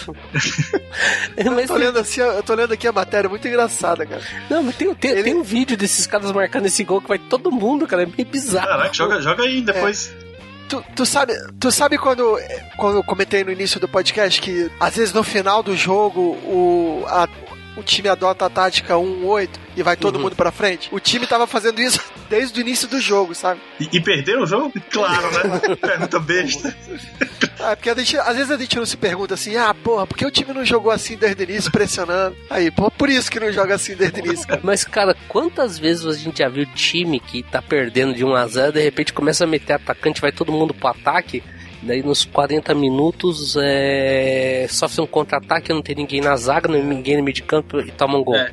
Eu 1.38 1.68
tô, 1.68 1.76
lendo 1.76 2.00
assim, 2.00 2.22
eu 2.22 2.44
tô 2.44 2.54
lendo 2.54 2.74
aqui 2.74 2.88
a 2.88 2.92
matéria, 2.92 3.30
muito 3.30 3.48
engraçada, 3.48 4.06
cara. 4.06 4.22
Não, 4.50 4.64
mas 4.64 4.76
tem, 4.76 4.94
tem, 4.96 5.12
Ele- 5.12 5.24
tem 5.24 5.36
um 5.36 5.44
vídeo 5.44 5.78
desses 5.78 6.06
caras 6.08 6.32
marcando 6.32 6.66
esse 6.66 6.84
gol 6.84 7.02
que 7.02 7.08
vai 7.08 7.18
todo 7.20 7.52
mundo, 7.52 7.88
cara. 7.88 8.04
É 8.04 8.06
meio 8.06 8.26
bizarro. 8.28 8.68
Caraca, 8.68 8.94
joga, 8.94 9.22
joga 9.22 9.44
aí 9.44 9.62
depois. 9.62 10.14
Tu, 10.68 10.84
tu 10.96 11.06
sabe, 11.06 11.34
tu 11.60 11.72
sabe 11.72 11.98
quando, 11.98 12.38
quando 12.78 12.98
eu 12.98 13.04
comentei 13.04 13.44
no 13.44 13.52
início 13.52 13.80
do 13.80 13.88
podcast 13.88 14.40
que 14.40 14.70
às 14.80 14.96
vezes 14.96 15.12
no 15.14 15.24
final 15.24 15.64
do 15.64 15.76
jogo 15.76 16.20
o, 16.44 17.04
a- 17.08 17.28
o 17.80 17.84
time 17.84 18.10
adota 18.10 18.46
a 18.46 18.50
tática 18.50 18.96
1-8 18.96 19.50
e 19.76 19.84
vai 19.84 19.96
todo 19.96 20.20
mundo 20.20 20.36
pra 20.36 20.52
frente? 20.52 20.90
O 20.92 21.00
time 21.00 21.26
tava 21.26 21.48
fazendo 21.48 21.80
isso 21.82 22.00
desde 22.30 22.60
o 22.60 22.62
início 22.62 22.88
do 22.88 23.00
jogo, 23.00 23.34
sabe? 23.34 23.62
E, 23.80 23.90
e 23.92 24.02
perdeu 24.02 24.42
o 24.42 24.46
jogo? 24.46 24.74
Claro, 24.92 25.32
né? 25.32 25.76
Pergunta 25.80 26.20
besta. 26.20 26.76
É, 27.60 27.76
porque 27.76 27.90
a 27.90 27.96
gente, 27.96 28.18
às 28.18 28.36
vezes 28.36 28.52
a 28.52 28.58
gente 28.58 28.78
não 28.78 28.86
se 28.86 28.98
pergunta 28.98 29.34
assim, 29.34 29.56
ah, 29.58 29.74
porra, 29.74 30.06
por 30.06 30.18
que 30.18 30.26
o 30.26 30.32
time 30.32 30.54
não 30.54 30.64
jogou 30.64 30.92
assim 30.92 31.18
desde 31.18 31.44
o 31.44 31.50
início, 31.50 31.72
pressionando? 31.72 32.36
Aí, 32.50 32.72
pô, 32.72 32.90
por 32.92 33.10
isso 33.10 33.32
que 33.32 33.40
não 33.40 33.52
joga 33.52 33.76
assim 33.76 33.96
desde 33.96 34.22
o 34.22 34.26
início, 34.26 34.48
cara. 34.48 34.62
Mas, 34.64 34.84
cara, 34.84 35.16
quantas 35.28 35.78
vezes 35.78 36.06
a 36.06 36.14
gente 36.14 36.40
já 36.40 36.50
viu 36.50 36.66
time 36.74 37.20
que 37.20 37.44
tá 37.44 37.62
perdendo 37.62 38.14
de 38.14 38.24
1x0, 38.24 38.72
de 38.72 38.82
repente 38.82 39.14
começa 39.14 39.44
a 39.44 39.48
meter 39.48 39.74
atacante, 39.74 40.22
vai 40.22 40.32
todo 40.32 40.52
mundo 40.52 40.74
pro 40.74 40.90
ataque, 40.90 41.44
daí 41.82 42.04
nos 42.04 42.26
40 42.26 42.74
minutos 42.76 43.56
é... 43.60 44.66
sofre 44.70 45.02
um 45.02 45.08
contra-ataque, 45.08 45.72
não 45.74 45.82
tem 45.82 45.96
ninguém 45.96 46.22
na 46.22 46.36
zaga, 46.36 46.68
não 46.68 46.76
tem 46.80 46.86
ninguém 46.88 47.18
no 47.18 47.24
meio 47.24 47.34
de 47.36 47.44
campo 47.44 47.80
e 47.80 47.92
toma 47.92 48.18
um 48.18 48.24
gol. 48.24 48.36
É. 48.36 48.52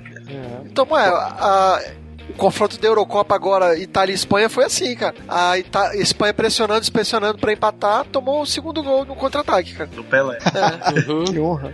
Então, 0.64 0.86
é, 0.98 1.06
a- 1.08 1.80
o 2.28 2.32
confronto 2.32 2.78
da 2.80 2.88
Eurocopa 2.88 3.36
agora, 3.36 3.78
Itália 3.78 4.10
e 4.12 4.16
Espanha, 4.16 4.48
foi 4.50 4.64
assim, 4.64 4.96
cara. 4.96 5.14
A 5.28 5.56
Ita 5.58 5.94
Espanha 5.96 6.34
pressionando, 6.34 6.90
pressionando 6.90 7.38
pra 7.38 7.52
empatar, 7.52 8.04
tomou 8.06 8.42
o 8.42 8.46
segundo 8.46 8.82
gol 8.82 9.04
no 9.04 9.14
contra-ataque, 9.14 9.74
cara. 9.74 9.88
Do 9.94 10.02
Pelé. 10.02 10.36
Uhum. 11.08 11.24
Que 11.24 11.38
honra. 11.38 11.72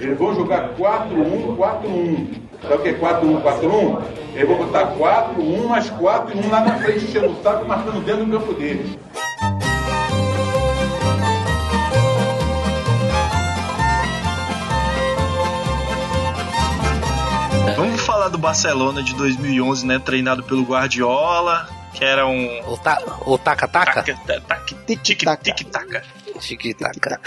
Eles 0.00 0.18
vão 0.18 0.34
jogar 0.34 0.70
4-1, 0.74 1.56
4-1. 1.56 2.26
Sabe 2.62 2.74
o 2.74 2.78
que 2.78 2.88
é 2.88 2.94
4-1, 2.94 3.42
4-1? 3.42 4.02
Eles 4.34 4.48
vão 4.48 4.56
botar 4.58 4.86
4-1 4.96 5.66
mais 5.66 5.90
4 5.90 6.34
e 6.36 6.46
1 6.46 6.50
lá 6.50 6.60
na 6.60 6.78
frente, 6.78 7.04
enchendo 7.04 7.26
o 7.32 7.42
saco, 7.42 7.66
marcando 7.66 8.02
dentro 8.04 8.24
do 8.24 8.38
campo 8.38 8.54
deles. 8.54 8.96
Falar 18.22 18.28
do 18.30 18.38
Barcelona 18.38 19.02
de 19.02 19.14
2011, 19.16 19.84
né? 19.84 19.98
Treinado 19.98 20.44
pelo 20.44 20.62
Guardiola, 20.62 21.68
que 21.92 22.04
era 22.04 22.24
um. 22.24 22.60
O, 22.72 22.78
ta, 22.78 23.02
o 23.26 23.36
taca-taca? 23.36 24.00
Tic-taca. 24.04 25.42
Tic-tac. 25.42 26.02
Tic-taca. 26.38 27.20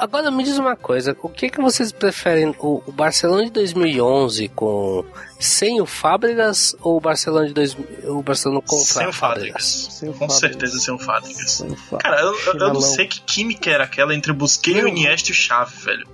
Agora 0.00 0.30
me 0.30 0.42
diz 0.42 0.56
uma 0.56 0.74
coisa, 0.74 1.14
o 1.22 1.28
que 1.28 1.50
que 1.50 1.60
vocês 1.60 1.92
preferem, 1.92 2.54
o, 2.58 2.82
o 2.86 2.92
Barcelona 2.92 3.44
de 3.44 3.50
2011 3.50 4.48
com 4.48 5.04
sem 5.38 5.82
o 5.82 5.86
Fábricas 5.86 6.74
ou 6.80 6.96
o 6.96 7.00
Barcelona 7.00 7.48
de 7.48 7.52
2000, 7.52 8.16
o 8.16 8.22
Barcelona 8.22 8.62
com 8.66 8.76
Sem 8.78 9.06
o 9.06 9.12
Fábricas? 9.12 9.18
Fábricas. 9.18 9.64
Sem 9.98 10.08
o 10.08 10.12
Com 10.12 10.18
Fábricas. 10.30 10.38
certeza 10.40 10.78
sem 10.78 10.94
o 10.94 10.98
Fábricas. 10.98 11.50
Sem 11.50 11.66
o 11.70 11.76
Fábricas. 11.76 11.98
Cara, 12.10 12.20
eu, 12.22 12.34
eu- 12.46 12.58
eu 12.68 12.72
não 12.72 12.80
sei 12.80 13.06
que 13.06 13.20
química 13.20 13.70
era 13.70 13.84
aquela 13.84 14.14
entre 14.14 14.32
o 14.32 14.34
Busquets, 14.34 14.82
o. 14.82 14.88
Iniesta 14.88 15.28
e 15.28 15.32
o 15.32 15.34
Xavi, 15.34 15.76
velho. 15.84 16.08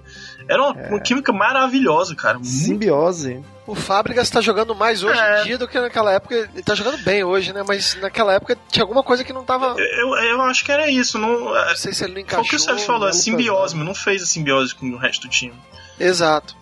Era 0.49 0.63
uma, 0.63 0.73
uma 0.89 1.01
química 1.01 1.33
maravilhosa, 1.33 2.15
cara. 2.17 2.35
Muito 2.35 2.49
Simbiose. 2.49 3.43
O 3.67 3.75
Fábricas 3.75 4.31
tá 4.31 4.41
jogando 4.41 4.75
mais 4.75 5.03
hoje 5.03 5.21
É. 5.21 5.43
em 5.43 5.45
dia 5.45 5.59
do 5.59 5.69
que 5.69 5.79
naquela 5.79 6.11
época. 6.13 6.35
Ele 6.55 6.63
tá 6.63 6.75
jogando 6.75 6.97
bem 7.05 7.23
hoje, 7.23 7.53
né? 7.53 7.63
Mas 7.67 7.97
naquela 8.01 8.33
época 8.33 8.57
tinha 8.71 8.83
alguma 8.83 9.03
coisa 9.03 9.23
que 9.23 9.33
não 9.33 9.45
tava. 9.45 9.75
Eu, 9.79 10.15
eu 10.17 10.41
acho 10.43 10.65
que 10.65 10.73
era 10.73 10.89
isso. 10.91 11.19
Não, 11.19 11.55
é, 11.55 11.69
Não 11.69 11.77
sei 11.77 11.93
se 11.93 12.03
ele 12.05 12.15
não 12.15 12.15
foi 12.15 12.23
encaixou. 12.23 12.45
o 12.47 12.49
que 12.49 12.57
o 12.57 12.59
Sérgio 12.59 12.87
falou, 12.87 13.09
é 13.09 13.11
não 13.13 13.19
simbiose, 13.19 13.77
mas 13.77 13.85
não 13.87 13.95
fez 13.95 14.23
a 14.23 14.27
simbiose 14.27 14.75
com 14.75 14.87
o 14.91 14.97
resto 14.97 15.27
do 15.27 15.31
time. 15.31 15.53
Exato. 16.01 16.57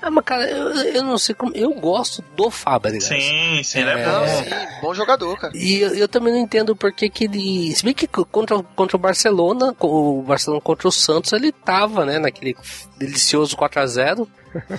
Ah, 0.00 0.10
mas 0.10 0.24
cara, 0.24 0.50
eu, 0.50 0.68
eu 0.94 1.02
não 1.02 1.16
sei 1.16 1.34
como, 1.34 1.54
eu 1.54 1.72
gosto 1.74 2.22
do 2.36 2.50
Fábricas. 2.50 3.04
Sim, 3.04 3.62
sim, 3.62 3.84
né? 3.84 4.04
Não, 4.06 4.24
É. 4.24 4.28
sim, 4.28 4.80
bom 4.82 4.92
jogador, 4.94 5.38
cara. 5.38 5.52
E 5.56 5.80
eu, 5.80 5.94
eu 5.94 6.08
também 6.08 6.32
não 6.32 6.40
entendo 6.40 6.74
por 6.76 6.92
que 6.92 7.08
que 7.08 7.24
ele. 7.24 7.74
Se 7.74 7.84
bem 7.84 7.94
que 7.94 8.06
contra, 8.06 8.56
o- 8.56 8.62
contra 8.62 8.96
o 8.96 9.00
Barcelona, 9.00 9.74
o 9.80 10.22
Barcelona 10.22 10.60
contra 10.60 10.88
o 10.88 10.92
Santos, 10.92 11.32
ele 11.32 11.52
tava, 11.52 12.04
né, 12.04 12.18
naquele 12.18 12.56
delicioso 12.98 13.56
4x0. 13.56 14.26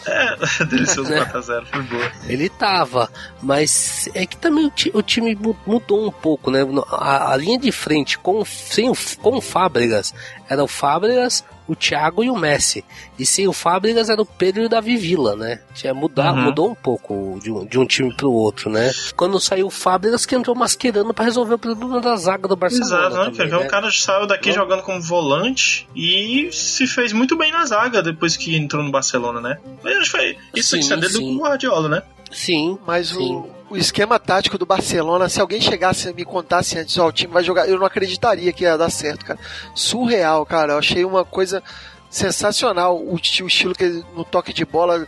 É, 0.05 0.35
delicioso 0.65 1.09
Né? 1.09 1.25
4x0, 1.25 1.65
foi 1.65 1.81
boa. 1.83 2.11
Ele 2.27 2.49
tava, 2.49 3.09
mas 3.41 4.07
é 4.13 4.25
que 4.25 4.37
também 4.37 4.65
o, 4.67 4.69
ti- 4.69 4.91
o 4.93 5.01
time 5.01 5.33
mu- 5.35 5.57
mudou 5.65 6.05
um 6.05 6.11
pouco, 6.11 6.51
né? 6.51 6.59
A, 6.91 7.31
a 7.33 7.37
linha 7.37 7.57
de 7.57 7.71
frente 7.71 8.17
com, 8.19 8.43
sem 8.45 8.89
o, 8.89 8.93
com 9.21 9.37
o 9.37 9.41
Fábricas 9.41 10.13
era 10.47 10.63
o 10.63 10.67
Fábricas, 10.67 11.43
o 11.67 11.75
Thiago 11.75 12.23
e 12.23 12.29
o 12.29 12.35
Messi. 12.35 12.83
E 13.17 13.25
sem 13.25 13.47
o 13.47 13.53
Fábricas 13.53 14.09
era 14.09 14.21
o 14.21 14.25
Pedro 14.25 14.63
e 14.63 14.65
o 14.65 14.69
Davi 14.69 14.97
Villa, 14.97 15.35
né? 15.35 15.59
Tinha 15.73 15.93
mudar, 15.93 16.33
Uhum. 16.33 16.41
Mudou 16.43 16.71
um 16.71 16.75
pouco 16.75 17.39
de 17.41 17.51
um, 17.51 17.65
de 17.65 17.79
um 17.79 17.85
time 17.85 18.13
pro 18.13 18.31
outro, 18.31 18.69
né? 18.69 18.91
Quando 19.15 19.39
saiu 19.39 19.67
o 19.67 19.71
Fábricas, 19.71 20.25
que 20.25 20.35
entrou 20.35 20.55
masquerando 20.55 21.13
pra 21.13 21.25
resolver 21.25 21.53
o 21.55 21.59
problema 21.59 21.99
da 22.01 22.15
zaga 22.15 22.47
do 22.47 22.55
Barcelona. 22.55 22.85
Exato, 22.85 23.15
né? 23.15 23.23
também, 23.25 23.33
Que 23.49 23.55
né? 23.57 23.57
o 23.57 23.67
cara 23.67 23.89
saiu 23.91 24.25
daqui 24.27 24.49
Não. 24.49 24.55
jogando 24.55 24.83
como 24.83 25.01
volante 25.01 25.87
e 25.95 26.49
se 26.51 26.85
fez 26.87 27.13
muito 27.13 27.37
bem 27.37 27.51
na 27.51 27.65
zaga 27.65 28.01
depois 28.01 28.35
que 28.35 28.55
entrou 28.55 28.83
no 28.83 28.91
Barcelona, 28.91 29.39
né? 29.39 29.57
Mas 29.83 29.95
acho 29.97 30.11
que 30.11 30.17
foi 30.17 30.37
isso 30.55 30.81
Sim, 30.81 30.93
é 30.93 30.97
dele 30.97 31.09
sim. 31.13 31.35
do 31.37 31.41
Guardiola, 31.41 31.87
né? 31.89 32.03
Sim, 32.31 32.77
Mas 32.85 33.09
sim. 33.09 33.31
o, 33.35 33.47
o 33.73 33.77
esquema 33.77 34.17
tático 34.19 34.57
do 34.57 34.65
Barcelona, 34.65 35.27
se 35.27 35.41
alguém 35.41 35.59
chegasse 35.59 36.09
e 36.09 36.13
me 36.13 36.23
contasse 36.23 36.77
antes, 36.77 36.97
ó, 36.97 37.07
o 37.07 37.11
time 37.11 37.33
vai 37.33 37.43
jogar, 37.43 37.67
eu 37.67 37.77
não 37.79 37.85
acreditaria 37.85 38.51
que 38.53 38.63
ia 38.63 38.77
dar 38.77 38.89
certo, 38.89 39.25
cara. 39.25 39.39
Surreal, 39.75 40.45
cara. 40.45 40.73
Eu 40.73 40.77
achei 40.77 41.03
uma 41.03 41.25
coisa 41.25 41.61
sensacional 42.09 42.97
o, 42.97 43.15
o 43.15 43.17
estilo 43.47 43.73
que 43.75 43.83
ele- 43.83 44.05
no 44.15 44.23
toque 44.23 44.53
de 44.53 44.63
bola, 44.65 45.07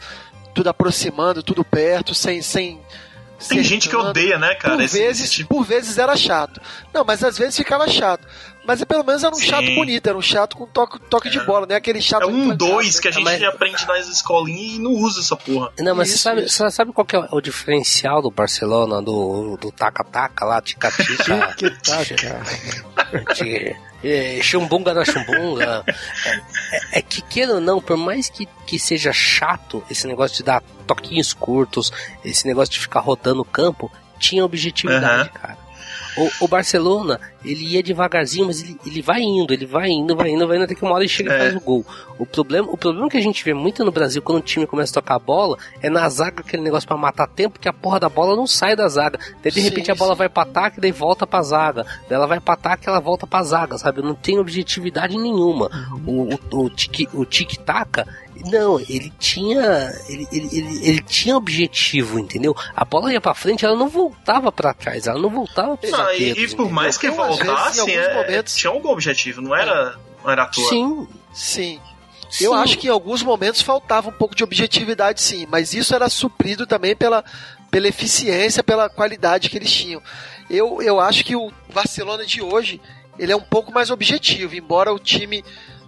tudo 0.54 0.70
aproximando, 0.70 1.44
tudo 1.44 1.64
perto, 1.64 2.16
sem 2.16 2.42
sem 2.42 2.80
Tem 3.50 3.62
gente 3.64 3.90
que 3.90 3.96
odeia, 3.96 4.40
né, 4.40 4.56
cara? 4.56 4.76
por 4.76 4.84
esse- 4.84 4.98
vezes, 4.98 5.26
esse 5.26 5.34
tipo- 5.36 5.56
por 5.56 5.64
vezes 5.66 5.98
era 5.98 6.16
chato. 6.16 6.60
Não, 6.94 7.04
mas 7.04 7.24
às 7.24 7.38
vezes 7.38 7.56
ficava 7.58 7.88
chato. 7.88 8.26
Mas 8.68 8.84
pelo 8.84 9.04
menos 9.04 9.24
era 9.24 9.34
um 9.34 9.38
Sim. 9.40 9.46
chato 9.48 9.76
bonito, 9.76 10.08
era 10.08 10.18
um 10.18 10.22
chato 10.22 10.58
com 10.58 10.66
toque, 10.66 11.00
toque 11.10 11.30
de 11.30 11.40
bola, 11.42 11.66
né? 11.66 11.76
Aquele 11.76 12.02
chato 12.02 12.24
É 12.24 12.26
um 12.26 12.56
dois 12.56 13.00
que 13.00 13.08
a 13.08 13.12
gente 13.12 13.24
Mas- 13.24 13.42
aprende 13.44 13.86
nas 13.88 14.08
escolinhas 14.08 14.74
e 14.76 14.80
não 14.80 14.92
usa 14.92 15.20
essa 15.22 15.36
porra. 15.36 15.72
Não, 15.80 15.96
mas 15.96 16.10
você 16.10 16.16
Isso, 16.16 16.24
sabe, 16.24 16.42
isso. 16.46 16.58
você 16.58 16.72
sabe 16.72 16.92
qual 16.92 17.06
que 17.06 17.16
é 17.16 17.28
o 17.32 17.42
diferencial 17.42 18.22
do 18.22 18.32
Barcelona, 18.32 19.02
do 19.02 19.58
do 19.58 19.72
taca-taca 19.72 20.44
lá, 20.46 20.62
tica-tica? 20.62 21.54
Tic-taca. 21.56 22.44
Ti- 23.34 23.76
é, 24.04 24.40
Chumbunga 24.42 24.94
da 24.94 25.04
chumbunga. 25.06 25.84
É, 26.92 27.00
é 27.00 27.02
que, 27.02 27.22
queira 27.22 27.54
ou 27.56 27.60
não, 27.62 27.82
por 27.82 27.98
mais 27.98 28.30
que, 28.30 28.48
que 28.68 28.78
seja 28.78 29.12
chato 29.14 29.84
esse 29.90 30.06
negócio 30.08 30.38
de 30.38 30.44
dar 30.44 30.62
toquinhos 30.86 31.34
curtos, 31.34 31.92
esse 32.24 32.46
negócio 32.46 32.74
de 32.74 32.80
ficar 32.80 33.00
rodando 33.00 33.42
o 33.42 33.46
campo, 33.46 33.92
tinha 34.20 34.46
objetividade, 34.46 35.30
cara. 35.30 35.58
O, 36.18 36.46
o 36.46 36.48
Barcelona, 36.48 37.20
ele 37.44 37.66
ia 37.66 37.84
devagarzinho, 37.84 38.46
mas 38.48 38.62
ele, 38.62 38.78
ele 38.86 39.02
vai 39.02 39.22
indo, 39.22 39.54
ele 39.54 39.66
vai 39.66 39.90
indo, 39.90 40.16
vai 40.16 40.30
indo, 40.30 40.48
vai 40.48 40.58
indo, 40.58 40.64
até 40.64 40.74
que 40.76 40.82
uma 40.84 40.94
hora 40.94 41.04
ele 41.04 41.10
chega 41.10 41.32
e 41.32 41.36
É. 41.36 41.40
faz 41.40 41.56
o 41.56 41.60
gol. 41.60 41.86
O 42.18 42.26
problema, 42.26 42.70
o 42.72 42.78
problema 42.78 43.10
que 43.10 43.18
a 43.18 43.22
gente 43.22 43.44
vê 43.44 43.54
muito 43.54 43.84
no 43.84 43.92
Brasil 43.92 44.22
quando 44.22 44.38
o 44.40 44.42
time 44.42 44.66
começa 44.66 44.92
a 44.92 45.02
tocar 45.02 45.16
a 45.16 45.20
bola 45.20 45.58
é 45.82 45.90
na 45.90 46.08
zaga 46.08 46.40
aquele 46.40 46.64
negócio 46.64 46.88
pra 46.88 46.96
matar 46.98 47.28
tempo, 47.28 47.60
que 47.60 47.68
a 47.68 47.74
porra 47.74 48.00
da 48.00 48.08
bola 48.10 48.36
não 48.36 48.48
sai 48.48 48.76
da 48.76 48.88
zaga. 48.88 49.20
Daí 49.44 49.52
de 49.52 49.60
Sim, 49.62 49.68
repente 49.70 49.92
a 49.92 49.96
bola 49.96 50.14
sim. 50.14 50.20
vai 50.20 50.30
pra 50.30 50.44
ataque, 50.44 50.80
daí 50.80 50.92
volta 50.92 51.28
pra 51.28 51.42
zaga. 51.42 51.84
Daí 52.08 52.16
ela 52.16 52.28
vai 52.28 52.40
pra 52.40 52.54
ataque, 52.54 52.88
ela 52.88 53.00
volta 53.02 53.28
pra 53.28 53.44
zaga, 53.44 53.78
sabe? 53.78 54.02
Não 54.02 54.16
tem 54.16 54.40
objetividade 54.40 55.18
nenhuma. 55.18 55.70
O, 56.08 56.34
o, 56.34 56.66
o, 56.66 56.70
tic, 56.70 57.10
o 57.14 57.26
tic-taca, 57.26 58.08
não, 58.46 58.80
ele 58.80 59.12
tinha. 59.20 59.92
Ele, 60.10 60.28
ele, 60.32 60.50
ele, 60.52 60.88
ele 60.90 61.02
tinha 61.04 61.38
objetivo, 61.38 62.20
entendeu? 62.20 62.56
A 62.76 62.84
bola 62.84 63.12
ia 63.14 63.22
pra 63.22 63.34
frente, 63.34 63.66
ela 63.66 63.76
não 63.76 63.88
voltava 63.90 64.52
pra 64.52 64.74
trás, 64.74 65.08
ela 65.08 65.20
não 65.20 65.30
voltava 65.30 65.78
pra 65.78 66.08
Ah, 66.08 66.16
e, 66.16 66.32
e 66.32 66.56
por 66.56 66.70
mais 66.70 66.98
que 66.98 67.10
vezes, 67.10 67.18
voltasse, 67.26 67.80
alguns 67.80 67.96
é, 67.96 68.14
momentos- 68.16 68.56
tinha 68.56 68.72
algum 68.72 68.90
objetivo, 68.90 69.42
não 69.42 69.56
era, 69.56 69.96
não 70.24 70.32
era 70.32 70.44
à 70.44 70.48
toa. 70.48 70.70
Sim, 70.70 71.08
Sim. 71.34 71.80
Eu 72.42 72.52
sim. 72.52 72.58
acho 72.58 72.78
que 72.78 72.88
em 72.88 72.90
alguns 72.90 73.24
momentos 73.24 73.62
faltava 73.62 74.10
um 74.10 74.14
pouco 74.14 74.36
de 74.36 74.44
objetividade, 74.44 75.22
sim, 75.22 75.46
mas 75.50 75.74
isso 75.74 75.94
era 75.96 76.10
suprido 76.10 76.66
também 76.68 76.96
pela, 76.96 77.24
pela 77.72 77.88
eficiência, 77.88 78.64
pela 78.64 78.90
qualidade 78.90 79.50
que 79.50 79.58
eles 79.58 79.72
tinham. 79.72 80.02
Eu, 80.50 80.82
eu 80.82 81.00
acho 81.00 81.24
que 81.24 81.36
o 81.36 81.52
Barcelona 81.74 82.26
de 82.26 82.42
hoje 82.42 82.82
ele 83.18 83.32
é 83.32 83.36
um 83.36 83.42
pouco 83.42 83.72
mais 83.72 83.90
objetivo, 83.90 84.56
embora 84.56 84.92
o 84.94 85.00
time 85.00 85.46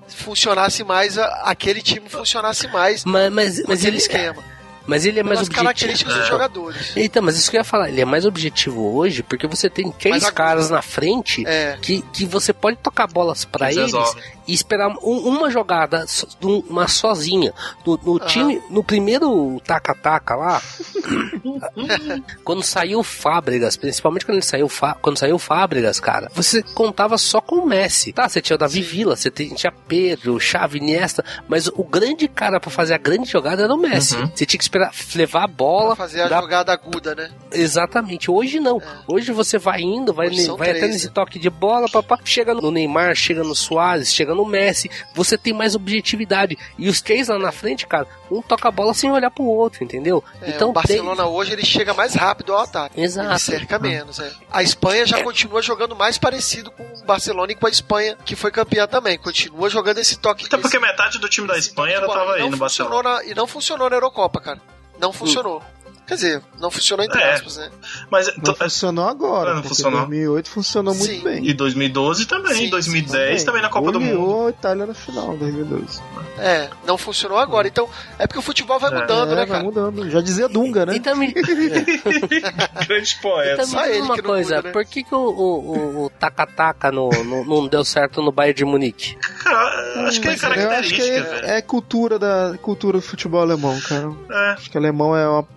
funcionasse 0.10 0.84
mais, 0.84 1.18
aquele 1.18 1.82
time 1.82 2.08
funcionasse 2.10 2.68
mais 2.68 3.04
Mas, 3.06 3.32
mas, 3.32 3.64
mas, 3.68 3.84
ele, 3.86 3.98
esquema. 3.98 4.44
mas 4.86 5.06
ele 5.06 5.20
é 5.20 5.24
mais 5.24 5.40
objetivo. 5.40 5.64
características 5.64 6.14
dos 6.14 6.24
É. 6.24 6.28
jogadores. 6.28 6.94
Então, 6.96 7.22
mas 7.24 7.38
isso 7.38 7.50
que 7.52 7.58
eu 7.58 7.62
ia 7.62 7.66
falar, 7.66 7.90
ele 7.90 8.02
é 8.02 8.06
mais 8.06 8.26
objetivo 8.26 8.96
hoje 8.96 9.22
porque 9.24 9.48
você 9.48 9.70
tem 9.70 9.92
três 9.92 10.30
caras 10.30 10.70
na 10.70 10.82
frente 10.82 11.46
É, 11.46 11.78
que, 11.82 12.02
que 12.14 12.26
você 12.26 12.54
pode 12.54 12.78
tocar 12.78 13.08
bolas 13.08 13.46
pra 13.46 13.72
Eles 13.72 13.94
eles. 13.94 14.16
E 14.48 14.54
esperar 14.54 14.88
um- 14.90 15.28
uma 15.28 15.50
jogada, 15.50 16.06
so- 16.08 16.28
um- 16.44 16.64
uma 16.70 16.88
sozinha. 16.88 17.54
No, 17.86 18.00
no 18.04 18.20
time, 18.20 18.62
no 18.70 18.84
primeiro 18.84 19.62
taca-taca 19.66 20.36
lá, 20.36 20.62
quando 22.44 22.64
saiu 22.64 23.00
o 23.00 23.04
Fábricas, 23.04 23.78
principalmente 23.78 24.26
quando 24.26 24.38
ele 24.38 24.46
saiu, 24.46 24.70
quando 25.02 25.18
saiu 25.18 25.36
o 25.36 25.40
Fábricas, 25.40 26.00
cara, 26.00 26.30
você 26.34 26.62
contava 26.62 27.18
só 27.18 27.42
com 27.42 27.56
o 27.58 27.66
Messi. 27.66 28.12
Tá, 28.14 28.28
você 28.28 28.42
tinha 28.42 28.56
o 28.56 28.60
Davi 28.60 28.82
Villa, 28.82 29.16
você 29.16 29.30
tinha 29.30 29.72
Pedro, 29.88 30.40
Xavi, 30.40 30.78
Iniesta, 30.78 31.24
mas 31.48 31.68
o 31.68 31.84
grande 31.84 32.28
cara 32.28 32.60
pra 32.60 32.70
fazer 32.70 32.94
a 32.94 32.98
grande 32.98 33.30
jogada 33.30 33.64
era 33.64 33.74
o 33.74 33.78
Messi. 33.78 34.16
Uhum. 34.16 34.28
Você 34.34 34.46
tinha 34.46 34.58
que 34.58 34.64
esperar 34.64 34.92
levar 35.16 35.44
a 35.44 35.48
bola, 35.48 35.96
pra 35.96 36.06
fazer 36.06 36.22
a 36.22 36.28
dar 36.28 36.42
jogada 36.42 36.72
aguda, 36.72 37.16
né? 37.16 37.30
Exatamente. 37.52 38.30
Hoje 38.30 38.60
não. 38.60 38.82
Hoje 39.08 39.32
você 39.32 39.58
vai 39.58 39.82
indo, 39.82 40.14
vai, 40.14 40.30
vai 40.30 40.70
até 40.70 40.80
três, 40.80 40.94
nesse 40.94 41.08
né? 41.08 41.12
toque 41.14 41.40
de 41.40 41.50
bola, 41.50 41.88
papá, 41.90 42.20
chega 42.24 42.54
no 42.54 42.72
Neymar, 42.72 43.16
chega 43.16 43.44
no 43.44 43.56
Soares, 43.56 44.14
chega 44.14 44.34
no 44.36 44.37
Messi. 44.46 44.90
Você 45.14 45.38
tem 45.38 45.54
mais 45.54 45.76
objetividade. 45.76 46.58
E 46.78 46.88
os 46.90 47.02
três 47.02 47.28
lá 47.28 47.38
na 47.40 47.52
frente, 47.52 47.86
cara, 47.88 48.08
um 48.30 48.42
toca 48.42 48.68
a 48.68 48.72
bola 48.72 48.94
sem 48.94 49.12
olhar 49.12 49.32
pro 49.32 49.44
outro, 49.46 49.84
entendeu? 49.84 50.24
É, 50.42 50.50
então 50.52 50.70
o 50.70 50.74
Barcelona 50.74 51.26
hoje 51.28 51.54
ele 51.54 51.66
chega 51.66 51.94
mais 51.94 52.14
rápido 52.14 52.54
ao 52.54 52.60
ataque. 52.60 53.00
Exato. 53.00 53.30
Ele 53.30 53.40
cerca 53.40 53.80
menos. 53.80 54.20
é. 54.20 54.32
A 54.52 54.62
Espanha 54.64 55.06
já 55.06 55.24
continua 55.24 55.62
jogando 55.62 55.96
mais 55.96 56.18
parecido 56.18 56.72
com 56.72 56.84
o 56.84 57.06
Barcelona 57.06 57.52
e 57.52 57.56
com 57.56 57.68
a 57.68 57.70
Espanha, 57.70 58.18
que 58.26 58.36
foi 58.36 58.52
campeã 58.52 58.88
também. 58.88 59.18
Continua 59.18 59.70
jogando 59.70 59.98
esse 60.00 60.18
toque. 60.18 60.46
Até 60.46 60.58
porque 60.58 60.78
esse- 60.78 60.86
metade 60.86 61.18
do 61.20 61.30
time 61.30 61.48
da 61.48 61.58
Espanha 61.58 62.00
bola. 62.02 62.14
tava 62.14 62.34
aí 62.34 62.50
no 62.50 62.58
Barcelona. 62.58 63.16
na- 63.16 63.24
e 63.26 63.34
não 63.34 63.48
funcionou 63.48 63.90
na 63.90 63.96
Eurocopa, 63.96 64.40
cara. 64.42 64.60
Não 65.00 65.14
funcionou. 65.14 65.62
Quer 66.08 66.16
dizer, 66.16 66.42
não 66.60 66.72
funcionou 66.72 67.06
entre 67.06 67.22
É. 67.22 67.34
aspas, 67.34 67.58
né? 67.58 67.70
Mas 68.10 68.30
funcionou 68.58 69.10
agora, 69.10 69.54
não 69.56 69.64
funcionou. 69.64 70.00
2008 70.00 70.50
funcionou 70.50 70.96
muito 70.96 71.12
Sim. 71.14 71.22
bem. 71.22 71.46
e 71.46 71.54
2012 71.54 72.26
também, 72.26 72.54
Sim, 72.54 72.70
2010 72.70 73.44
também 73.44 73.62
na 73.62 73.68
Copa 73.70 73.92
do 73.92 74.00
Mundo. 74.00 74.48
A 74.48 74.50
Itália 74.50 74.86
na 74.86 74.94
final, 74.94 75.36
2012. 75.38 76.00
É, 76.40 76.70
não 76.86 76.98
funcionou 76.98 77.38
agora. 77.38 77.68
Então, 77.68 77.90
é 78.18 78.26
porque 78.26 78.40
o 78.40 78.42
futebol 78.42 78.80
vai 78.80 78.92
É. 78.94 79.02
mudando, 79.02 79.32
é, 79.34 79.36
né, 79.36 79.46
vai 79.46 79.48
cara? 79.48 79.64
mudando. 79.64 80.10
Já 80.10 80.22
dizia 80.22 80.48
Dunga, 80.48 80.86
né? 80.86 80.96
E 80.96 81.00
também, 81.02 81.34
Grande 82.88 83.16
e 83.18 83.22
poeta. 83.22 83.52
também 83.64 83.66
só 83.68 83.86
ele 83.86 84.02
uma 84.02 84.18
coisa, 84.22 84.56
muda, 84.58 84.68
né? 84.68 84.72
por 84.74 84.86
que, 84.86 85.04
que 85.04 85.14
o, 85.14 85.18
o, 85.18 85.78
o, 85.78 86.06
o 86.06 86.10
Taka-Taka 86.12 86.92
no, 86.92 87.10
no- 87.10 87.44
não 87.46 87.68
deu 87.68 87.84
certo 87.84 88.22
no 88.22 88.32
Bayern 88.32 88.56
de 88.58 88.66
Munique? 88.66 89.18
Cara, 89.44 90.08
acho 90.08 90.22
que 90.22 90.28
é 90.28 90.32
acho 90.32 90.40
que 90.42 90.48
característica, 90.48 91.04
é, 91.04 91.22
velho. 91.22 91.46
é 91.48 91.62
cultura 91.62 92.20
da 92.20 92.56
cultura 92.62 92.98
do 92.98 93.02
futebol 93.02 93.42
alemão, 93.42 93.80
cara. 93.82 94.12
É. 94.32 94.52
Acho 94.54 94.70
que 94.70 94.78
alemão 94.78 95.16
é 95.16 95.28
uma, 95.28 95.48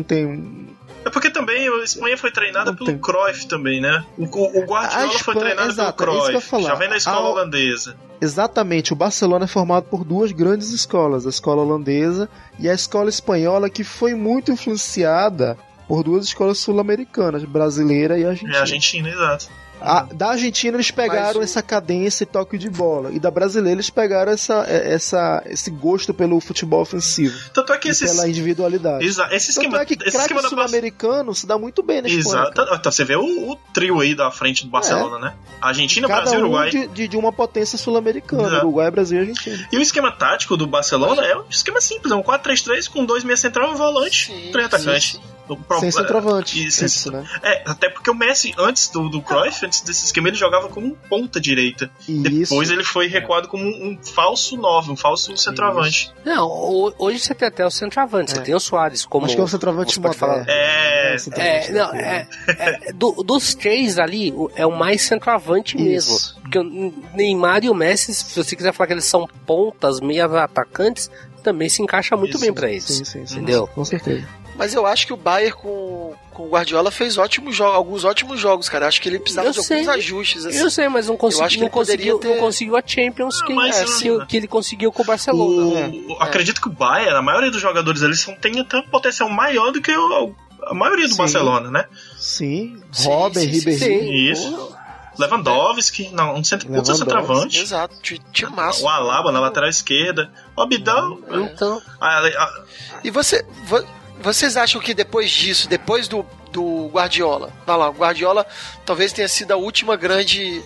não 0.00 0.04
tem 0.04 0.68
É 1.04 1.10
porque 1.10 1.30
também 1.30 1.68
a 1.68 1.84
Espanha 1.84 2.16
foi 2.18 2.30
treinada 2.30 2.70
Não 2.70 2.76
pelo 2.76 2.90
tem. 2.90 2.98
Cruyff 2.98 3.46
também, 3.46 3.80
né? 3.80 4.04
O, 4.18 4.24
o, 4.24 4.64
Guardiola 4.66 5.04
A 5.04 5.08
foi 5.08 5.16
Espanha- 5.16 5.40
treinado 5.40 5.68
exato, 5.70 6.04
pelo 6.04 6.26
é 6.28 6.32
Cruyff. 6.40 6.62
Já 6.62 6.74
vem 6.74 6.88
da 6.88 6.96
escola 6.96 7.16
A- 7.26 7.30
holandesa. 7.30 7.96
exatamente. 8.20 8.92
O 8.92 8.96
Barcelona 8.96 9.44
é 9.44 9.48
formado 9.48 9.84
por 9.84 10.04
duas 10.04 10.30
grandes 10.32 10.70
escolas, 10.72 11.26
a 11.26 11.30
escola 11.30 11.62
holandesa 11.62 12.28
e 12.58 12.68
a 12.68 12.74
escola 12.74 13.08
espanhola, 13.08 13.70
que 13.70 13.82
foi 13.84 14.14
muito 14.14 14.50
influenciada 14.52 15.56
por 15.88 16.02
duas 16.04 16.26
escolas 16.26 16.58
sul-americanas, 16.58 17.44
brasileira 17.44 18.18
e 18.18 18.22
É 18.22 18.26
argentina. 18.28 18.58
a 18.58 18.60
Argentina, 18.60 19.08
exato. 19.08 19.48
A- 19.80 20.06
da 20.12 20.30
Argentina 20.30 20.76
eles 20.76 20.90
pegaram 20.90 21.40
o- 21.40 21.42
essa 21.42 21.62
cadência 21.62 22.24
e 22.24 22.26
toque 22.26 22.58
de 22.58 22.68
bola. 22.68 23.10
E 23.12 23.18
da 23.18 23.30
brasileira 23.30 23.76
eles 23.76 23.90
pegaram 23.90 24.30
essa, 24.32 24.64
é- 24.68 24.92
essa, 24.94 25.42
esse 25.46 25.70
gosto 25.70 26.12
pelo 26.12 26.38
futebol 26.40 26.80
ofensivo. 26.82 27.36
Tanto 27.54 27.72
é 27.72 27.78
que 27.78 27.88
E 27.88 27.90
esse, 27.90 28.04
pela 28.06 28.28
individualidade. 28.28 29.04
exa, 29.06 29.28
esse 29.32 29.54
Tanto 29.54 29.64
esquema, 29.66 29.82
é 29.82 29.86
que 29.86 29.94
esse 29.94 30.02
craque 30.02 30.18
esquema 30.18 30.42
da 30.42 30.48
sul-americano 30.48 31.34
se 31.34 31.46
dá 31.46 31.56
muito 31.58 31.82
bem 31.82 32.02
na 32.02 32.08
Espanha. 32.08 32.42
Exato. 32.52 32.62
Então, 32.78 32.92
você 32.92 33.04
vê 33.04 33.16
o, 33.16 33.50
o 33.52 33.56
trio 33.72 34.00
aí 34.00 34.14
da 34.14 34.30
frente 34.30 34.64
do 34.64 34.70
Barcelona, 34.70 35.18
né? 35.18 35.34
Argentina, 35.60 36.08
Cada 36.08 36.22
Brasil 36.22 36.38
e 36.40 36.42
um 36.42 36.46
Uruguai. 36.46 36.70
de, 36.70 36.86
de, 36.88 37.08
de 37.08 37.16
uma 37.16 37.32
potência 37.32 37.76
sul-americana. 37.78 38.42
Exato. 38.48 38.66
Uruguai, 38.66 38.90
Brasil 38.90 39.18
e 39.18 39.20
Argentina. 39.20 39.68
E 39.72 39.76
o 39.78 39.80
esquema 39.80 40.10
tático 40.12 40.56
do 40.56 40.66
Barcelona 40.66 41.22
é 41.24 41.36
um 41.36 41.44
esquema 41.50 41.80
simples, 41.80 42.12
é 42.12 42.16
um 42.16 42.22
4-3-3 42.22 42.88
com 42.88 43.04
dois 43.04 43.24
meia 43.24 43.36
central 43.36 43.70
e 43.70 43.74
um 43.74 43.76
volante, 43.76 44.26
Sim, 44.26 44.48
três 44.52 44.66
atacantes. 44.66 45.12
sim, 45.12 45.20
O 45.39 45.39
pro- 45.56 45.80
Sem 45.80 45.90
centroavante. 45.90 46.66
Isso, 46.66 46.84
Isso, 46.84 47.10
né? 47.12 47.24
É, 47.42 47.62
até 47.66 47.88
porque 47.88 48.10
o 48.10 48.14
Messi, 48.14 48.54
antes 48.58 48.88
do, 48.88 49.08
do 49.08 49.20
Cruyff, 49.22 49.64
antes 49.64 49.80
desse 49.82 50.04
esquema, 50.06 50.28
ele 50.28 50.36
jogava 50.36 50.68
como 50.68 50.86
um 50.86 50.94
ponta 51.08 51.40
direita. 51.40 51.90
E 52.08 52.18
Depois 52.18 52.68
isso. 52.68 52.72
ele 52.72 52.84
foi 52.84 53.06
recuado 53.06 53.48
como 53.48 53.64
um, 53.64 53.90
um 53.92 53.98
falso 54.02 54.56
9, 54.56 54.92
um 54.92 54.96
falso 54.96 55.36
centroavante. 55.36 56.12
Não, 56.24 56.46
ho- 56.46 56.94
hoje 56.98 57.18
você 57.20 57.34
tem 57.34 57.48
até 57.48 57.64
o 57.66 57.70
centroavante, 57.70 58.30
você 58.32 58.38
É. 58.38 58.42
tem 58.42 58.54
o 58.54 58.60
Soares 58.60 59.04
como. 59.04 59.26
Acho 59.26 59.34
que 59.34 59.40
é 59.40 59.44
um 59.44 59.48
centroavante 59.48 59.94
você 59.94 60.00
pode 60.00 60.16
falar. 60.16 60.38
moderno. 60.38 60.50
É. 60.60 61.14
É, 61.14 61.18
centroavante 61.18 61.68
É, 61.68 61.72
não, 61.72 61.86
moderno. 61.86 62.28
é, 62.46 62.88
é, 62.88 62.92
do- 62.92 63.22
dos 63.24 63.54
três 63.54 63.98
ali, 63.98 64.32
o- 64.32 64.50
é 64.54 64.64
o 64.66 64.70
mais 64.76 65.02
centroavante 65.02 65.76
mesmo. 65.76 66.16
Isso. 66.16 66.38
Porque 66.40 66.58
o 66.58 66.92
Neymar 67.14 67.64
e 67.64 67.70
o 67.70 67.74
Messi, 67.74 68.14
se 68.14 68.34
você 68.36 68.54
quiser 68.56 68.72
falar 68.72 68.86
que 68.88 68.92
eles 68.94 69.04
são 69.04 69.28
pontas, 69.46 70.00
meias 70.00 70.32
atacantes, 70.32 71.10
também 71.42 71.68
se 71.68 71.80
encaixa 71.82 72.16
muito 72.16 72.32
Isso, 72.34 72.40
bem 72.40 72.52
pra 72.52 72.68
eles. 72.70 72.84
Sim, 72.84 73.04
sim, 73.04 73.26
sim. 73.26 73.34
Entendeu? 73.36 73.66
Com 73.68 73.84
certeza. 73.84 74.28
Mas 74.60 74.74
eu 74.74 74.86
acho 74.86 75.06
que 75.06 75.12
o 75.12 75.16
Bayern 75.16 75.56
com, 75.56 76.14
com 76.34 76.42
o 76.44 76.50
Guardiola 76.50 76.90
fez 76.90 77.16
ótimos 77.16 77.56
jogos, 77.56 77.74
alguns 77.74 78.04
ótimos 78.04 78.38
jogos, 78.38 78.68
cara. 78.68 78.86
Acho 78.86 79.00
que 79.00 79.08
ele 79.08 79.18
precisava 79.18 79.48
Eu 79.48 79.52
de 79.52 79.62
sei. 79.64 79.78
alguns 79.78 79.94
ajustes, 79.94 80.44
assim. 80.44 80.58
Eu 80.58 80.70
sei, 80.70 80.86
mas 80.88 81.06
não, 81.08 81.16
consegui, 81.16 81.40
Eu 81.42 81.46
acho 81.46 81.54
que 81.54 81.60
não, 81.60 81.66
ele 81.66 81.72
poderia 81.72 82.12
conseguiu, 82.12 82.18
ter- 82.18 82.28
não 82.36 82.44
conseguiu 82.46 82.76
a 82.76 82.82
Champions 82.86 83.42
que, 83.42 83.52
é, 83.54 84.26
que, 84.26 84.36
ele 84.36 84.46
conseguiu 84.46 84.92
com 84.92 85.02
o 85.02 85.06
Barcelona. 85.06 85.66
O, 85.66 85.76
É. 85.78 85.88
o- 86.12 86.22
Acredito 86.22 86.60
que 86.60 86.68
o 86.68 86.72
Bayern, 86.72 87.16
a 87.16 87.22
maioria 87.22 87.50
dos 87.50 87.60
jogadores 87.60 88.02
ali 88.02 88.14
são, 88.16 88.34
tem 88.34 88.60
até 88.60 88.76
um 88.76 88.82
potencial 88.82 89.28
maior 89.30 89.72
do 89.72 89.80
que 89.80 89.90
o- 89.96 90.34
a 90.66 90.74
maioria 90.74 91.06
do 91.08 91.12
Sim. 91.12 91.18
Barcelona, 91.18 91.70
né? 91.70 91.86
Sim. 92.18 92.82
Sim, 92.92 93.08
Ribeirinho. 93.46 93.78
sim. 93.78 94.30
Isso. 94.30 94.76
Lewandowski, 95.18 96.08
não, 96.12 96.34
um 96.36 96.44
centro, 96.44 96.68
puta 96.68 96.94
centroavante. 96.94 97.58
Exato, 97.60 97.94
de 98.32 98.46
massa. 98.46 98.82
O 98.82 98.88
Alaba 98.88 99.30
na 99.32 99.40
lateral 99.40 99.68
esquerda. 99.68 100.30
O 100.56 100.62
Abidal. 100.62 101.18
Então, 101.30 101.80
a- 102.00 102.18
a- 102.26 102.64
E 103.04 103.10
você, 103.10 103.44
vo- 103.64 103.84
vocês 104.20 104.56
acham 104.56 104.80
que 104.80 104.92
depois 104.94 105.30
disso, 105.30 105.68
depois 105.68 106.06
do, 106.08 106.24
do 106.52 106.88
Guardiola, 106.88 107.52
vai 107.66 107.76
lá, 107.76 107.88
o 107.88 107.92
Guardiola 107.92 108.46
talvez 108.84 109.12
tenha 109.12 109.28
sido 109.28 109.52
a 109.52 109.56
última 109.56 109.96
grande 109.96 110.62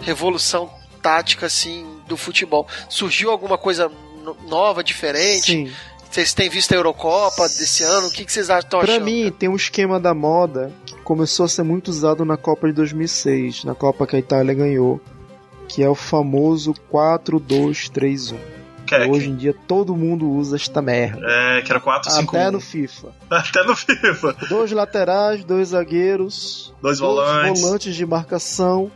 revolução 0.00 0.70
tática 1.02 1.46
assim 1.46 1.86
do 2.06 2.16
futebol. 2.16 2.66
Surgiu 2.88 3.30
alguma 3.30 3.56
coisa 3.58 3.90
no- 4.22 4.36
nova, 4.48 4.82
diferente? 4.82 5.52
Sim. 5.52 5.72
Vocês 6.10 6.32
têm 6.32 6.48
visto 6.48 6.72
a 6.72 6.76
Eurocopa 6.76 7.42
desse 7.42 7.82
ano? 7.82 8.06
O 8.06 8.10
que, 8.10 8.24
que 8.24 8.32
vocês 8.32 8.48
estão 8.48 8.80
Pra 8.80 8.92
achando? 8.92 9.04
mim, 9.04 9.30
tem 9.30 9.48
um 9.48 9.56
esquema 9.56 10.00
da 10.00 10.14
moda 10.14 10.72
que 10.86 10.94
começou 11.02 11.44
a 11.44 11.48
ser 11.48 11.62
muito 11.62 11.88
usado 11.88 12.24
na 12.24 12.36
Copa 12.36 12.66
de 12.66 12.72
2006, 12.72 13.64
na 13.64 13.74
Copa 13.74 14.06
que 14.06 14.16
a 14.16 14.18
Itália 14.18 14.54
ganhou, 14.54 15.00
que 15.68 15.82
é 15.82 15.88
o 15.88 15.94
famoso 15.94 16.72
4-2-3-1. 16.90 18.36
Que 18.88 19.08
Hoje 19.08 19.28
em 19.30 19.36
dia 19.36 19.54
todo 19.66 19.94
mundo 19.94 20.28
usa 20.30 20.56
esta 20.56 20.80
merda. 20.82 21.20
é, 21.26 21.62
que 21.62 21.70
era 21.70 21.80
4, 21.80 22.10
5, 22.10 22.36
Até 22.36 22.48
1. 22.48 22.52
no 22.52 22.60
FIFA. 22.60 23.08
Até 23.30 23.62
no 23.64 23.76
FIFA. 23.76 24.36
Dois 24.48 24.72
laterais, 24.72 25.44
dois 25.44 25.68
zagueiros, 25.68 26.74
Dois 26.80 26.98
volantes. 26.98 27.60
volantes 27.62 27.94
de 27.94 28.06
marcação, 28.06 28.90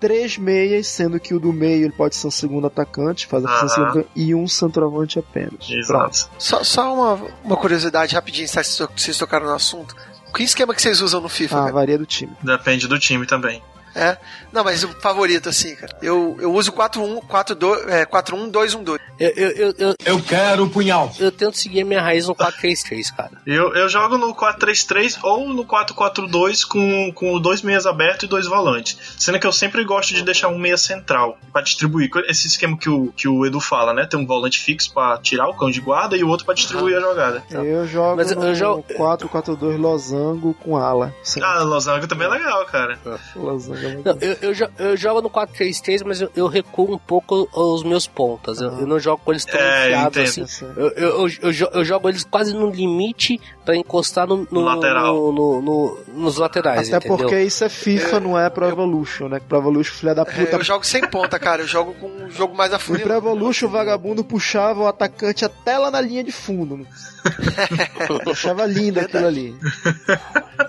três 0.00 0.36
meias, 0.36 0.86
sendo 0.88 1.18
que 1.18 1.32
o 1.34 1.40
do 1.40 1.52
meio 1.52 1.84
ele 1.84 1.92
pode 1.92 2.14
ser 2.16 2.26
um 2.26 2.30
segundo 2.30 2.66
atacante, 2.66 3.26
faz 3.26 3.44
a 3.44 3.48
função 3.60 3.84
Aham. 3.84 3.92
segundo, 3.92 4.08
e 4.14 4.34
um 4.34 4.46
centroavante 4.46 5.18
apenas. 5.18 5.66
Pronto. 5.66 5.72
Exato. 5.74 6.30
Só, 6.38 6.62
só 6.64 6.94
uma, 6.94 7.26
uma 7.44 7.56
curiosidade 7.56 8.14
rapidinho, 8.14 8.46
se 8.48 8.54
vocês 8.54 8.76
to- 8.76 8.90
vocês 8.96 9.16
tocaram 9.18 9.46
no 9.46 9.54
assunto. 9.54 9.94
Que 10.34 10.42
esquema 10.42 10.74
que 10.74 10.82
vocês 10.82 11.00
usam 11.00 11.20
no 11.22 11.28
FIFA? 11.30 11.56
Ah, 11.56 11.60
cara? 11.60 11.72
varia 11.72 11.96
do 11.98 12.04
time. 12.04 12.32
Depende 12.42 12.86
do 12.86 12.98
time 12.98 13.24
também. 13.26 13.62
É? 13.98 14.18
Não, 14.52 14.62
mas 14.62 14.84
o 14.84 14.88
favorito, 15.00 15.48
assim, 15.48 15.74
cara. 15.74 15.96
Eu, 16.02 16.36
eu 16.38 16.52
uso 16.52 16.70
4-1, 16.70 17.18
4-2, 17.26 17.88
é, 17.88 18.04
4-1, 18.04 18.50
2-1-2. 18.52 18.98
eu, 19.18 19.28
eu, 19.30 19.50
eu, 19.50 19.74
eu, 19.78 19.94
Eu 20.04 20.22
quero 20.22 20.64
o 20.64 20.70
punhal. 20.70 21.10
eu 21.18 21.32
tento 21.32 21.56
seguir 21.56 21.80
a 21.80 21.84
minha 21.84 22.02
raiz 22.02 22.28
no 22.28 22.34
4-3-3, 22.34 23.16
cara. 23.16 23.30
Eu, 23.46 23.74
eu 23.74 23.88
jogo 23.88 24.18
no 24.18 24.34
4-3-3 24.34 25.18
ou 25.22 25.48
no 25.48 25.64
4-4-2 25.64 26.66
com, 26.68 27.10
com 27.14 27.40
dois 27.40 27.62
meias 27.62 27.86
abertos 27.86 28.24
e 28.24 28.26
dois 28.26 28.46
volantes. 28.46 28.98
Sendo 29.18 29.40
que 29.40 29.46
eu 29.46 29.52
sempre 29.52 29.82
gosto 29.84 30.12
de 30.14 30.22
deixar 30.22 30.48
um 30.48 30.58
meia 30.58 30.76
central 30.76 31.38
pra 31.50 31.62
distribuir. 31.62 32.10
Esse 32.28 32.46
esquema 32.48 32.76
que 32.76 32.90
o, 32.90 33.10
que 33.16 33.26
o 33.26 33.46
Edu 33.46 33.60
fala, 33.60 33.94
né? 33.94 34.06
Tem 34.06 34.20
um 34.20 34.26
volante 34.26 34.60
fixo 34.60 34.92
pra 34.92 35.16
tirar 35.18 35.48
o 35.48 35.54
cão 35.54 35.70
de 35.70 35.80
guarda 35.80 36.16
e 36.18 36.22
o 36.22 36.28
outro 36.28 36.44
pra 36.44 36.54
distribuir 36.54 36.98
a 36.98 37.00
jogada. 37.00 37.42
Eu 37.50 37.86
jogo 37.86 38.16
Mas 38.16 38.30
eu- 38.30 38.54
jogo- 38.54 38.84
4-4-2 38.94 39.78
losango 39.78 40.52
com 40.54 40.76
ala. 40.76 41.14
Sim, 41.22 41.40
Ah, 41.42 41.62
losango 41.62 42.06
também 42.06 42.26
é 42.26 42.30
legal, 42.30 42.64
cara. 42.66 42.98
losango 43.34 43.78
é 43.78 43.82
muito 43.82 43.85
Não, 44.04 44.18
eu, 44.20 44.36
eu, 44.42 44.54
jo- 44.54 44.68
eu 44.78 44.96
jogo 44.96 45.22
no 45.22 45.30
4-3-3, 45.30 46.02
mas 46.04 46.20
eu, 46.20 46.30
eu 46.36 46.46
recuo 46.46 46.94
um 46.94 46.98
pouco 46.98 47.48
os 47.52 47.82
meus 47.82 48.06
pontas. 48.06 48.60
Eu, 48.60 48.68
eu 48.80 48.86
não 48.86 48.98
jogo 48.98 49.20
com 49.24 49.32
eles 49.32 49.44
tão 49.44 49.58
É, 49.60 49.86
enfiados 49.88 50.38
assim. 50.38 50.66
Eu, 50.76 50.88
eu, 50.90 51.08
eu, 51.26 51.30
eu 51.42 51.52
jo- 51.52 51.70
eu 51.72 51.84
jogo 51.84 52.08
eles 52.08 52.24
quase 52.24 52.54
no 52.54 52.70
limite 52.70 53.40
pra 53.64 53.76
encostar 53.76 54.26
no, 54.26 54.46
no- 54.50 54.60
Lateral. 54.60 55.14
no- 55.14 55.32
no- 55.32 55.62
no- 55.62 55.98
nos 56.14 56.36
laterais, 56.36 56.88
Até 56.88 56.96
entendeu? 57.08 57.16
porque 57.18 57.40
isso 57.42 57.64
é 57.64 57.68
FIFA, 57.68 58.20
não 58.20 58.38
é 58.38 58.48
Pro 58.48 58.66
Evolution, 58.68 59.28
né? 59.28 59.40
Pro 59.40 59.58
Evolution, 59.58 59.92
filha 59.94 60.14
da 60.14 60.22
É, 60.22 60.24
puta. 60.24 60.56
eu 60.56 60.64
jogo 60.64 60.84
sem 60.86 61.06
ponta, 61.08 61.38
cara. 61.38 61.62
Eu 61.62 61.66
jogo 61.68 61.94
com 61.94 62.06
um 62.06 62.30
jogo 62.30 62.54
mais 62.56 62.70
No 62.70 62.78
Pro 62.78 62.94
afunilado. 62.94 63.14
Evolution, 63.26 63.66
o 63.66 63.70
vagabundo 63.70 64.24
puxava 64.24 64.82
o 64.82 64.86
atacante 64.86 65.44
até 65.44 65.76
lá 65.78 65.90
na 65.90 66.00
linha 66.00 66.22
de 66.24 66.32
fundo. 66.32 66.76
né? 66.76 66.84
Achava 68.30 68.66
lindo 68.66 69.00
aquilo 69.00 69.26
ali. 69.26 69.56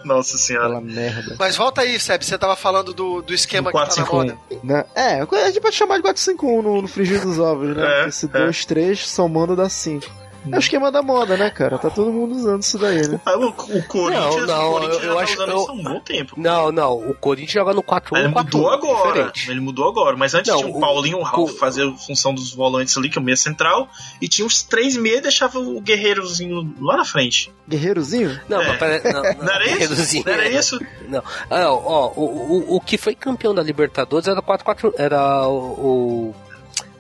Nossa 0.04 0.38
senhora. 0.38 0.66
Aquela 0.78 0.82
merda. 0.82 1.36
Mas 1.38 1.56
volta 1.56 1.82
aí, 1.82 2.00
Seb. 2.00 2.24
Você 2.24 2.38
tava 2.38 2.56
falando 2.56 2.94
do, 2.94 3.07
do 3.22 3.34
esquema 3.34 3.72
que 3.72 3.78
tá 3.78 3.86
na 4.02 4.08
4-5-1. 4.08 4.12
moda. 4.14 4.38
Né? 4.64 4.86
É, 4.96 5.22
a 5.22 5.48
gente 5.48 5.62
pode 5.62 5.76
chamar 5.76 5.98
de 5.98 6.04
451 6.04 6.62
no, 6.62 6.82
no 6.82 6.88
frigir 6.88 7.22
dos 7.22 7.40
ovos, 7.40 7.76
né? 7.76 8.04
É, 8.04 8.08
Esse 8.08 8.26
é. 8.26 8.30
2, 8.30 8.66
3 8.66 9.08
somando 9.08 9.56
dá 9.56 9.70
5. 9.70 10.06
É 10.52 10.56
o 10.56 10.60
esquema 10.60 10.92
da 10.92 11.02
moda, 11.02 11.36
né, 11.38 11.50
cara? 11.50 11.78
Tá 11.78 11.90
todo 11.90 12.12
mundo 12.12 12.36
usando 12.36 12.62
isso 12.62 12.78
daí, 12.78 13.08
né? 13.08 13.20
Ah, 13.26 13.38
o, 13.38 13.48
o 13.50 13.54
Corinthians, 13.54 14.36
Não, 14.36 14.48
não, 14.48 14.70
o 14.70 14.72
Corinthians 14.74 14.96
eu- 14.96 15.02
já 15.02 15.08
eu 15.12 15.16
tá 15.16 15.22
acho- 15.24 15.34
usando 15.34 15.50
eu- 15.52 15.58
isso 15.62 15.70
há 15.70 15.74
um 15.74 15.84
bom 15.84 16.00
tempo. 16.00 16.34
Não, 16.38 16.72
não. 16.72 16.94
O 17.10 17.14
Corinthians 17.14 17.52
joga 17.54 17.74
no 17.74 17.84
4-1. 17.84 18.18
Ele 18.20 18.28
mudou 18.30 18.70
agora. 18.70 19.14
Diferente. 19.14 19.52
Ele 19.52 19.60
mudou 19.60 19.90
agora. 19.90 20.16
Mas 20.18 20.34
antes 20.34 20.52
Não, 20.52 20.60
tinha 20.60 20.74
o 20.74 20.78
o- 20.78 20.80
Paulinho 20.80 21.18
e 21.18 21.22
o 21.22 21.24
Ralf 21.24 21.52
o- 21.52 21.58
fazer 21.58 21.88
a 21.88 21.92
função 21.94 22.34
dos 22.34 22.54
volantes 22.54 22.98
ali, 22.98 23.10
que 23.10 23.18
é 23.18 23.22
o 23.22 23.24
meia 23.24 23.38
central. 23.38 23.88
E 24.22 24.28
tinha 24.28 24.46
os 24.46 24.62
três 24.64 24.96
meia 24.98 25.18
e 25.18 25.22
deixava 25.22 25.60
o 25.60 25.80
guerreirozinho 25.82 26.74
lá 26.82 26.98
na 26.98 27.06
frente. 27.06 27.52
Guerreirozinho? 27.68 28.40
Não, 28.48 28.62
É. 28.62 28.68
mas 28.68 28.78
pera, 28.80 29.14
não, 29.14 29.22
Não 29.46 29.54
era 29.54 29.68
isso? 29.84 30.24
Não 30.26 30.34
era 30.34 30.50
isso? 30.50 30.80
Não. 31.08 31.24
Ah, 31.50 31.60
não, 31.60 31.74
ó, 31.86 32.12
o, 32.16 32.24
o, 32.24 32.76
o 32.78 32.82
que 32.82 32.98
foi 32.98 33.14
campeão 33.16 33.54
da 33.54 33.62
Libertadores 33.64 34.28
era 34.28 34.42
4-4. 34.42 34.94
Era 34.98 35.48
o. 35.48 36.34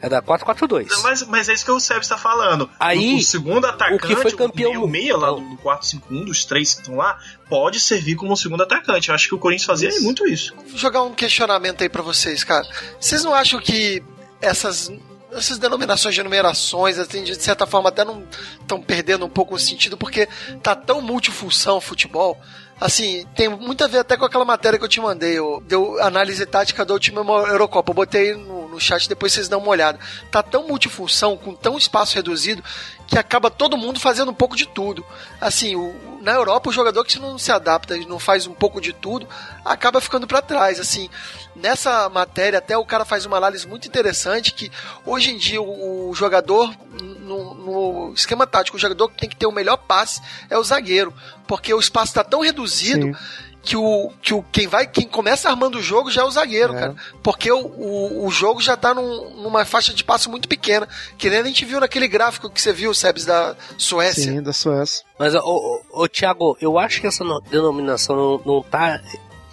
o- 0.01 0.05
era 0.05 0.21
4-4-2. 0.21 0.87
Mas, 1.03 1.23
mas 1.23 1.49
é 1.49 1.53
isso 1.53 1.65
que 1.65 1.71
o 1.71 1.79
Seb 1.79 2.01
está 2.01 2.17
falando. 2.17 2.69
Aí, 2.79 3.15
o, 3.15 3.17
o 3.17 3.21
segundo 3.21 3.65
atacante, 3.65 4.03
o 4.03 4.07
que 4.07 4.15
foi 4.15 4.31
campeão- 4.31 4.83
o 4.83 4.87
meia 4.87 5.15
lá 5.17 5.31
do 5.31 5.57
4-5-1, 5.63 6.25
dos 6.25 6.45
três 6.45 6.73
que 6.73 6.81
estão 6.81 6.95
lá, 6.95 7.17
pode 7.49 7.79
servir 7.79 8.15
como 8.15 8.33
um 8.33 8.35
segundo 8.35 8.63
atacante. 8.63 9.09
Eu 9.09 9.15
acho 9.15 9.27
que 9.27 9.35
o 9.35 9.39
Corinthians 9.39 9.65
fazia 9.65 9.89
Isso. 9.89 10.03
muito 10.03 10.27
isso. 10.27 10.53
Vou 10.55 10.77
jogar 10.77 11.03
um 11.03 11.13
questionamento 11.13 11.81
aí 11.83 11.89
pra 11.89 12.01
vocês, 12.01 12.43
cara. 12.43 12.65
Vocês 12.99 13.23
não 13.23 13.33
acham 13.33 13.59
que 13.59 14.03
essas. 14.41 14.91
essas 15.31 15.57
denominações 15.57 16.15
de 16.15 16.23
numerações, 16.23 16.97
assim, 16.97 17.23
de 17.23 17.35
certa 17.35 17.65
forma 17.67 17.89
até 17.89 18.03
não 18.05 18.23
estão 18.61 18.81
perdendo 18.81 19.25
um 19.25 19.29
pouco 19.29 19.55
o 19.55 19.59
sentido, 19.59 19.97
porque 19.97 20.27
tá 20.63 20.73
tão 20.75 21.01
multifunção 21.01 21.77
o 21.77 21.81
futebol. 21.81 22.39
Assim, 22.79 23.25
tem 23.35 23.49
muito 23.49 23.83
a 23.83 23.87
ver 23.87 23.99
até 23.99 24.15
com 24.15 24.25
aquela 24.25 24.45
matéria 24.45 24.77
que 24.77 24.85
eu 24.85 24.89
te 24.89 25.01
mandei, 25.01 25.37
eu, 25.37 25.63
deu 25.65 26.01
análise 26.01 26.45
tática 26.45 26.85
do 26.85 26.93
último 26.93 27.19
Eurocopa. 27.19 27.89
Eu 27.89 27.95
botei 27.95 28.35
no, 28.35 28.67
no 28.69 28.79
chat, 28.79 29.09
depois 29.09 29.33
vocês 29.33 29.49
dão 29.49 29.59
uma 29.59 29.69
olhada. 29.69 29.99
Tá 30.29 30.43
tão 30.43 30.67
multifunção, 30.67 31.35
com 31.35 31.55
tão 31.55 31.77
espaço 31.77 32.15
reduzido, 32.15 32.63
que 33.07 33.17
acaba 33.17 33.49
todo 33.49 33.77
mundo 33.77 33.99
fazendo 33.99 34.29
um 34.29 34.33
pouco 34.33 34.55
de 34.55 34.67
tudo. 34.67 35.03
Assim, 35.41 35.75
o, 35.75 36.16
na 36.27 36.33
Europa, 36.33 36.69
o 36.69 36.73
jogador 36.73 37.05
que 37.05 37.17
não 37.19 37.37
se 37.37 37.53
adapta 37.53 37.95
e 37.95 38.05
não 38.05 38.19
faz 38.19 38.45
um 38.45 38.53
pouco 38.53 38.81
de 38.81 38.91
tudo, 38.91 39.25
acaba 39.63 40.01
ficando 40.01 40.27
para 40.27 40.41
trás. 40.41 40.77
Assim, 40.77 41.09
nessa 41.55 42.09
matéria, 42.09 42.59
até 42.59 42.77
o 42.77 42.83
cara 42.83 43.05
faz 43.05 43.25
uma 43.25 43.37
análise 43.37 43.65
muito 43.65 43.87
interessante 43.87 44.51
que 44.51 44.69
hoje 45.05 45.31
em 45.31 45.37
dia 45.37 45.61
o, 45.61 46.09
o 46.09 46.13
jogador, 46.13 46.69
no, 47.01 47.53
no, 47.53 48.13
esquema 48.13 48.45
tático, 48.45 48.75
o 48.75 48.79
jogador 48.79 49.07
que 49.07 49.17
tem 49.17 49.29
que 49.29 49.37
ter 49.37 49.45
o 49.45 49.53
melhor 49.53 49.77
passe 49.77 50.21
é 50.49 50.57
o 50.57 50.63
zagueiro, 50.65 51.13
porque 51.47 51.73
o 51.73 51.79
espaço 51.79 52.07
está 52.07 52.25
tão 52.25 52.41
reduzido. 52.41 53.05
Sim 53.07 53.46
que 53.67 53.75
o, 53.75 54.09
que 54.21 54.33
o 54.33 54.41
quem 54.49 54.65
vai 54.65 54.87
quem 54.87 55.05
começa 55.05 55.49
armando 55.49 55.77
o 55.77 55.81
jogo 55.81 56.09
já 56.09 56.21
é 56.21 56.23
o 56.23 56.31
zagueiro, 56.31 56.73
é. 56.73 56.79
cara. 56.79 56.95
Porque 57.21 57.51
o, 57.51 57.59
o, 57.59 58.25
o, 58.25 58.31
jogo 58.31 58.61
já 58.61 58.77
tá 58.77 58.93
num, 58.93 59.41
numa 59.41 59.65
faixa 59.65 59.93
de 59.93 60.05
passo 60.05 60.31
muito 60.31 60.47
pequena. 60.47 60.87
Que 61.17 61.29
nem 61.29 61.39
a 61.39 61.43
gente 61.43 61.65
viu 61.65 61.81
naquele 61.81 62.07
gráfico 62.07 62.49
que 62.49 62.61
você 62.61 62.71
viu, 62.71 62.93
Sebes, 62.93 63.25
da 63.25 63.57
Suécia. 63.77 64.23
Sim, 64.23 64.41
da 64.41 64.53
Suécia. 64.53 65.05
Mas, 65.19 65.35
ô, 65.35 65.41
ô, 65.41 66.03
ô 66.03 66.07
Thiago, 66.07 66.57
eu 66.61 66.79
acho 66.79 67.01
que 67.01 67.07
essa 67.07 67.25
denominação 67.51 68.15
não, 68.15 68.41
não 68.45 68.63
tá 68.63 69.01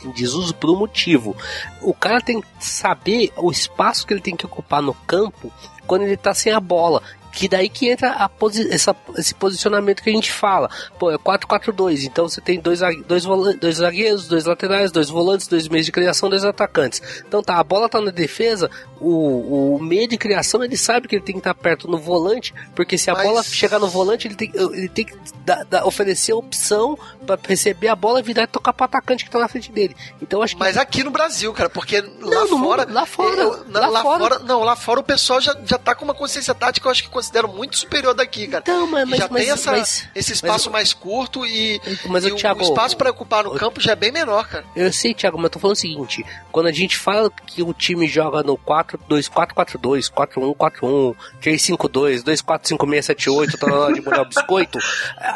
em 0.05 0.13
desuso 0.13 0.55
por 0.55 0.71
um 0.71 0.77
motivo. 0.77 1.37
O 1.83 1.93
cara 1.93 2.21
tem 2.21 2.41
que 2.41 2.47
saber 2.61 3.33
o 3.37 3.51
espaço 3.51 4.07
que 4.07 4.15
ele 4.15 4.21
tem 4.21 4.37
que 4.37 4.47
ocupar 4.47 4.81
no 4.81 4.95
campo 4.95 5.53
quando 5.89 6.03
ele 6.03 6.17
tá 6.17 6.33
sem 6.33 6.53
a 6.53 6.61
bola. 6.61 7.03
Que 7.35 7.49
daí 7.49 7.69
que 7.69 7.89
entra 7.89 8.29
posi 8.39 8.71
essa, 8.73 8.95
esse 9.17 9.35
posicionamento 9.35 10.03
que 10.03 10.11
a 10.11 10.13
gente 10.13 10.31
fala. 10.31 10.71
Pô, 10.99 11.11
é 11.11 11.19
4-4-2. 11.19 12.05
Então 12.05 12.29
você 12.29 12.41
tem 12.41 12.61
dois, 12.61 12.81
dois, 13.07 13.25
dois 13.59 13.77
zagueiros, 13.77 14.29
dois 14.29 14.45
laterais, 14.45 14.93
dois 14.93 15.09
volantes, 15.09 15.49
dois 15.49 15.69
meios 15.69 15.87
de 15.87 15.93
criação, 15.93 16.29
dois 16.29 16.45
atacantes. 16.45 17.03
Então 17.27 17.43
tá, 17.43 17.59
a 17.59 17.65
bola 17.65 17.89
tá 17.89 18.01
na 18.01 18.11
defesa, 18.11 18.71
o, 19.01 19.77
o 19.77 19.83
meio 19.83 20.09
de 20.09 20.17
criação 20.17 20.63
ele 20.65 20.77
sabe 20.77 21.09
que 21.09 21.17
ele 21.17 21.25
tem 21.25 21.35
que 21.35 21.41
estar 21.41 21.55
perto 21.55 21.89
no 21.89 21.99
volante, 21.99 22.55
porque 22.75 22.97
se 22.97 23.11
a 23.11 23.15
Mas... 23.15 23.27
bola 23.27 23.43
chegar 23.43 23.79
no 23.79 23.89
volante, 23.89 24.29
ele 24.29 24.35
tem, 24.35 24.53
ele 24.55 24.89
tem 24.89 25.05
que 25.05 25.15
da, 25.45 25.63
da, 25.65 25.85
oferecer 25.85 26.33
a 26.33 26.37
opção 26.37 26.99
para 27.27 27.39
receber 27.47 27.89
a 27.89 27.97
bola, 27.97 28.23
virar 28.23 28.45
e 28.45 28.47
tocar 28.47 28.73
pro 28.73 28.85
atacante 28.85 29.25
que 29.25 29.31
tá 29.31 29.39
na 29.39 29.49
frente 29.49 29.71
dele. 29.71 29.95
Então 30.23 30.43
acho 30.43 30.55
que... 30.55 30.61
Mas 30.61 30.77
aqui 30.77 31.03
no 31.05 31.11
Brasil, 31.11 31.53
cara, 31.53 31.69
porque 31.69 32.01
lá 32.01 32.47
não, 32.47 32.59
fora. 32.59 32.87
lá 32.91 33.07
fora. 33.07 33.41
Eu, 33.41 33.65
lá, 33.71 33.87
lá 33.89 34.03
fora. 34.03 34.19
fora. 34.19 34.39
Não, 34.41 34.63
lá 34.63 34.77
fora 34.77 35.01
o 35.01 35.05
pessoal 35.05 35.41
já, 35.41 35.57
já 35.65 35.79
tá 35.79 35.95
com 35.95 36.05
uma 36.05 36.15
consciência 36.15 36.55
tática, 36.55 36.87
eu 36.87 36.91
acho 36.91 37.03
que 37.03 37.11
considero 37.25 37.49
muito 37.49 37.79
superior 37.79 38.15
daqui, 38.15 38.47
cara. 38.47 38.63
Então, 38.63 38.87
mas, 38.87 39.09
já 39.09 39.29
mas, 39.31 39.43
tem 39.43 39.51
essa, 39.51 39.73
mas, 39.73 40.09
esse 40.15 40.33
espaço 40.33 40.71
mais 40.71 40.93
curto 40.93 41.47
e, 41.47 41.81
mas, 42.07 42.25
e 42.25 42.33
o, 42.33 42.37
Thiago, 42.37 42.61
o 42.61 42.63
espaço 42.63 42.97
para 42.97 43.11
ocupar 43.11 43.45
no 43.45 43.53
campo 43.53 43.81
já 43.81 43.93
é 43.93 43.97
bem 43.97 44.13
menor, 44.13 44.47
cara. 44.47 44.65
Eu 44.77 44.93
sei, 44.93 45.15
Thiago, 45.15 45.39
mas 45.39 45.45
eu 45.45 45.51
tô 45.51 45.59
falando 45.59 45.77
o 45.77 45.81
seguinte: 45.81 46.25
quando 46.53 46.67
a 46.67 46.73
gente 46.73 46.97
fala 46.97 47.31
que 47.31 47.63
o 47.63 47.73
time 47.73 48.07
joga 48.07 48.43
no 48.43 48.59
4-2-4-4-2, 48.59 50.13
4-1-4-1, 50.13 51.17
3-5-2, 51.43 52.23
2-4-5-6-7-8, 52.23 53.59
tá 53.59 53.93
de 53.93 54.01
molhar 54.03 54.27
biscoito, 54.27 54.79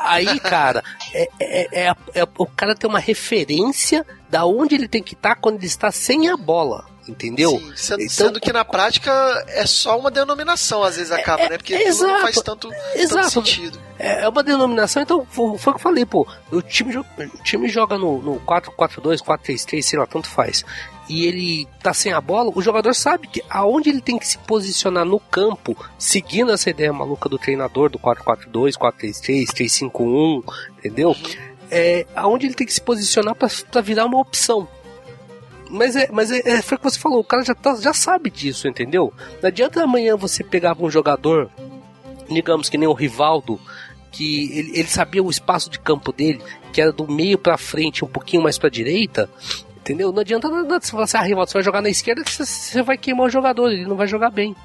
aí, 0.05 0.39
cara, 0.41 0.83
é, 1.15 1.29
é, 1.41 1.87
é, 1.87 1.95
é, 2.15 2.25
o 2.37 2.47
cara 2.47 2.75
tem 2.75 2.89
uma 2.89 3.01
referência 3.01 4.05
da 4.29 4.45
onde 4.45 4.75
ele 4.75 4.89
tem 4.89 5.03
que 5.03 5.15
estar 5.15 5.35
tá 5.35 5.41
quando 5.41 5.57
ele 5.57 5.67
está 5.67 5.91
sem 5.91 6.29
a 6.29 6.37
bola 6.37 6.98
entendeu? 7.09 7.51
Sim, 7.51 7.73
sendo, 7.77 8.03
então, 8.03 8.15
sendo, 8.15 8.41
que 8.41 8.53
na 8.53 8.65
prática 8.65 9.11
é 9.49 9.67
só 9.67 9.99
uma 9.99 10.11
denominação, 10.11 10.83
às 10.83 10.97
vezes 10.97 11.11
acaba, 11.11 11.43
é, 11.43 11.51
né? 11.51 11.57
Porque 11.57 11.75
é, 11.75 11.93
não 11.93 12.21
faz 12.21 12.37
tanto, 12.37 12.71
tanto 13.09 13.31
sentido. 13.31 13.79
É, 13.99 14.25
é 14.25 14.29
uma 14.29 14.43
denominação, 14.43 15.03
então 15.03 15.27
foi, 15.29 15.47
o 15.47 15.59
que 15.59 15.69
eu 15.69 15.79
falei, 15.79 16.07
pô. 16.07 16.27
O 16.53 16.63
time, 16.63 16.97
o 16.97 17.43
time 17.43 17.69
joga 17.69 17.99
no, 17.99 18.23
no 18.23 18.41
4-4-2, 18.41 19.19
4-3-3, 19.23 19.83
sei 19.83 19.99
lá, 19.99 20.07
tanto 20.07 20.29
faz. 20.29 20.65
E 21.09 21.27
ele 21.27 21.67
tá 21.83 21.95
sem 21.95 22.13
a 22.13 22.21
bola, 22.21 22.53
o 22.55 22.61
jogador 22.61 22.95
sabe 22.95 23.27
que 23.29 23.43
aonde 23.49 23.89
ele 23.89 24.01
tem 24.01 24.19
que 24.19 24.27
se 24.29 24.37
posicionar 24.39 25.07
no 25.07 25.19
campo, 25.19 25.75
seguindo 25.99 26.53
essa 26.53 26.69
ideia 26.69 26.93
maluca 26.93 27.29
do 27.29 27.39
treinador 27.39 27.89
do 27.89 27.99
4-4-2, 27.99 28.75
4-3-3, 28.75 29.47
3-5-1, 29.47 30.45
entendeu? 30.79 31.09
Uhum. 31.09 31.49
É, 31.71 32.07
aonde 32.15 32.47
ele 32.47 32.55
tem 32.55 32.67
que 32.67 32.73
se 32.73 32.81
posicionar 32.81 33.35
para 33.35 33.81
virar 33.81 34.05
uma 34.05 34.19
opção. 34.19 34.69
Mas 35.71 35.97
é, 35.97 36.09
mas 36.11 36.31
é, 36.31 36.41
é, 36.45 36.63
foi 36.63 36.77
o 36.77 36.79
que 36.79 36.91
você 36.91 36.99
falou, 36.99 37.21
o 37.21 37.25
cara 37.25 37.45
já, 37.45 37.55
tá, 37.55 37.77
já 37.77 37.93
sabe 37.93 38.31
disso, 38.31 38.67
entendeu? 38.67 39.13
Não 39.43 39.49
adianta 39.49 39.83
amanhã 39.83 40.17
você 40.17 40.43
pegar 40.43 40.77
um 40.81 40.91
jogador, 40.91 41.51
digamos 42.31 42.69
que 42.69 42.79
nem 42.79 42.89
o 42.89 42.93
Rivaldo, 42.95 43.61
que 44.11 44.51
ele, 44.59 44.79
ele 44.79 44.89
sabia 44.89 45.23
o 45.23 45.31
espaço 45.31 45.69
de 45.69 45.79
campo 45.79 46.13
dele, 46.13 46.41
que 46.73 46.81
era 46.81 46.93
do 46.93 47.07
meio 47.07 47.39
para 47.39 47.59
frente, 47.59 48.05
um 48.05 48.09
pouquinho 48.09 48.43
mais 48.43 48.57
para 48.57 48.71
direita, 48.71 49.29
entendeu? 49.77 50.11
Não 50.13 50.21
adianta 50.21 50.49
nada 50.49 50.81
você 50.81 50.91
falar 50.91 51.05
assim, 51.05 51.17
ah, 51.19 51.23
Rivaldo, 51.23 51.51
você 51.51 51.59
vai 51.59 51.65
jogar 51.65 51.83
na 51.83 51.91
esquerda, 51.91 52.23
você, 52.25 52.47
você 52.47 52.83
vai 52.83 52.97
queimar 52.97 53.27
o 53.27 53.31
jogador, 53.31 53.71
ele 53.71 53.87
não 53.87 53.97
vai 53.97 54.07
jogar 54.07 54.31
bem 54.31 54.57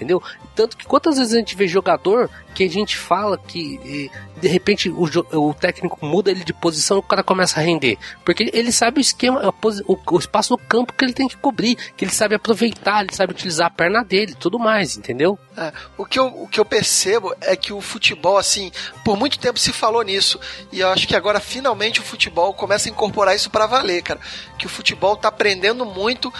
entendeu? 0.00 0.22
Tanto 0.54 0.76
que 0.76 0.86
quantas 0.86 1.18
vezes 1.18 1.34
a 1.34 1.38
gente 1.38 1.54
vê 1.54 1.68
jogador 1.68 2.30
que 2.54 2.64
a 2.64 2.68
gente 2.68 2.96
fala 2.96 3.38
que 3.38 4.10
de 4.40 4.48
repente 4.48 4.88
o, 4.88 5.04
o 5.04 5.54
técnico 5.54 6.04
muda 6.04 6.30
ele 6.30 6.42
de 6.42 6.52
posição 6.52 6.96
e 6.96 7.00
o 7.00 7.02
cara 7.02 7.22
começa 7.22 7.60
a 7.60 7.62
render. 7.62 7.98
Porque 8.24 8.50
ele 8.52 8.72
sabe 8.72 8.98
o 8.98 9.00
esquema, 9.00 9.54
o, 9.86 9.98
o, 10.14 10.18
espaço 10.18 10.52
no 10.52 10.58
campo 10.58 10.92
que 10.92 11.04
ele 11.04 11.12
tem 11.12 11.28
que 11.28 11.36
cobrir, 11.36 11.76
que 11.96 12.04
ele 12.04 12.12
sabe 12.12 12.34
aproveitar, 12.34 13.02
ele 13.02 13.14
sabe 13.14 13.32
utilizar 13.32 13.66
a 13.66 13.70
perna 13.70 14.02
dele 14.02 14.34
tudo 14.34 14.58
mais, 14.58 14.96
entendeu? 14.96 15.38
É, 15.56 15.72
o, 15.98 16.06
que 16.06 16.18
eu, 16.18 16.26
o 16.26 16.48
que 16.48 16.58
eu 16.58 16.64
percebo 16.64 17.34
é 17.40 17.54
que 17.54 17.72
o 17.72 17.80
futebol, 17.80 18.38
assim, 18.38 18.72
por 19.04 19.16
muito 19.16 19.38
tempo 19.38 19.58
se 19.58 19.72
falou 19.72 20.02
nisso. 20.02 20.40
E 20.72 20.80
eu 20.80 20.88
acho 20.88 21.06
que 21.06 21.14
agora 21.14 21.38
finalmente 21.38 22.00
o 22.00 22.04
futebol 22.04 22.54
começa 22.54 22.88
a 22.88 22.92
incorporar 22.92 23.36
isso 23.36 23.50
para 23.50 23.66
valer, 23.66 24.02
cara. 24.02 24.20
Que 24.58 24.66
o 24.66 24.70
futebol 24.70 25.16
tá 25.16 25.28
aprendendo 25.28 25.84
muito 25.84 26.32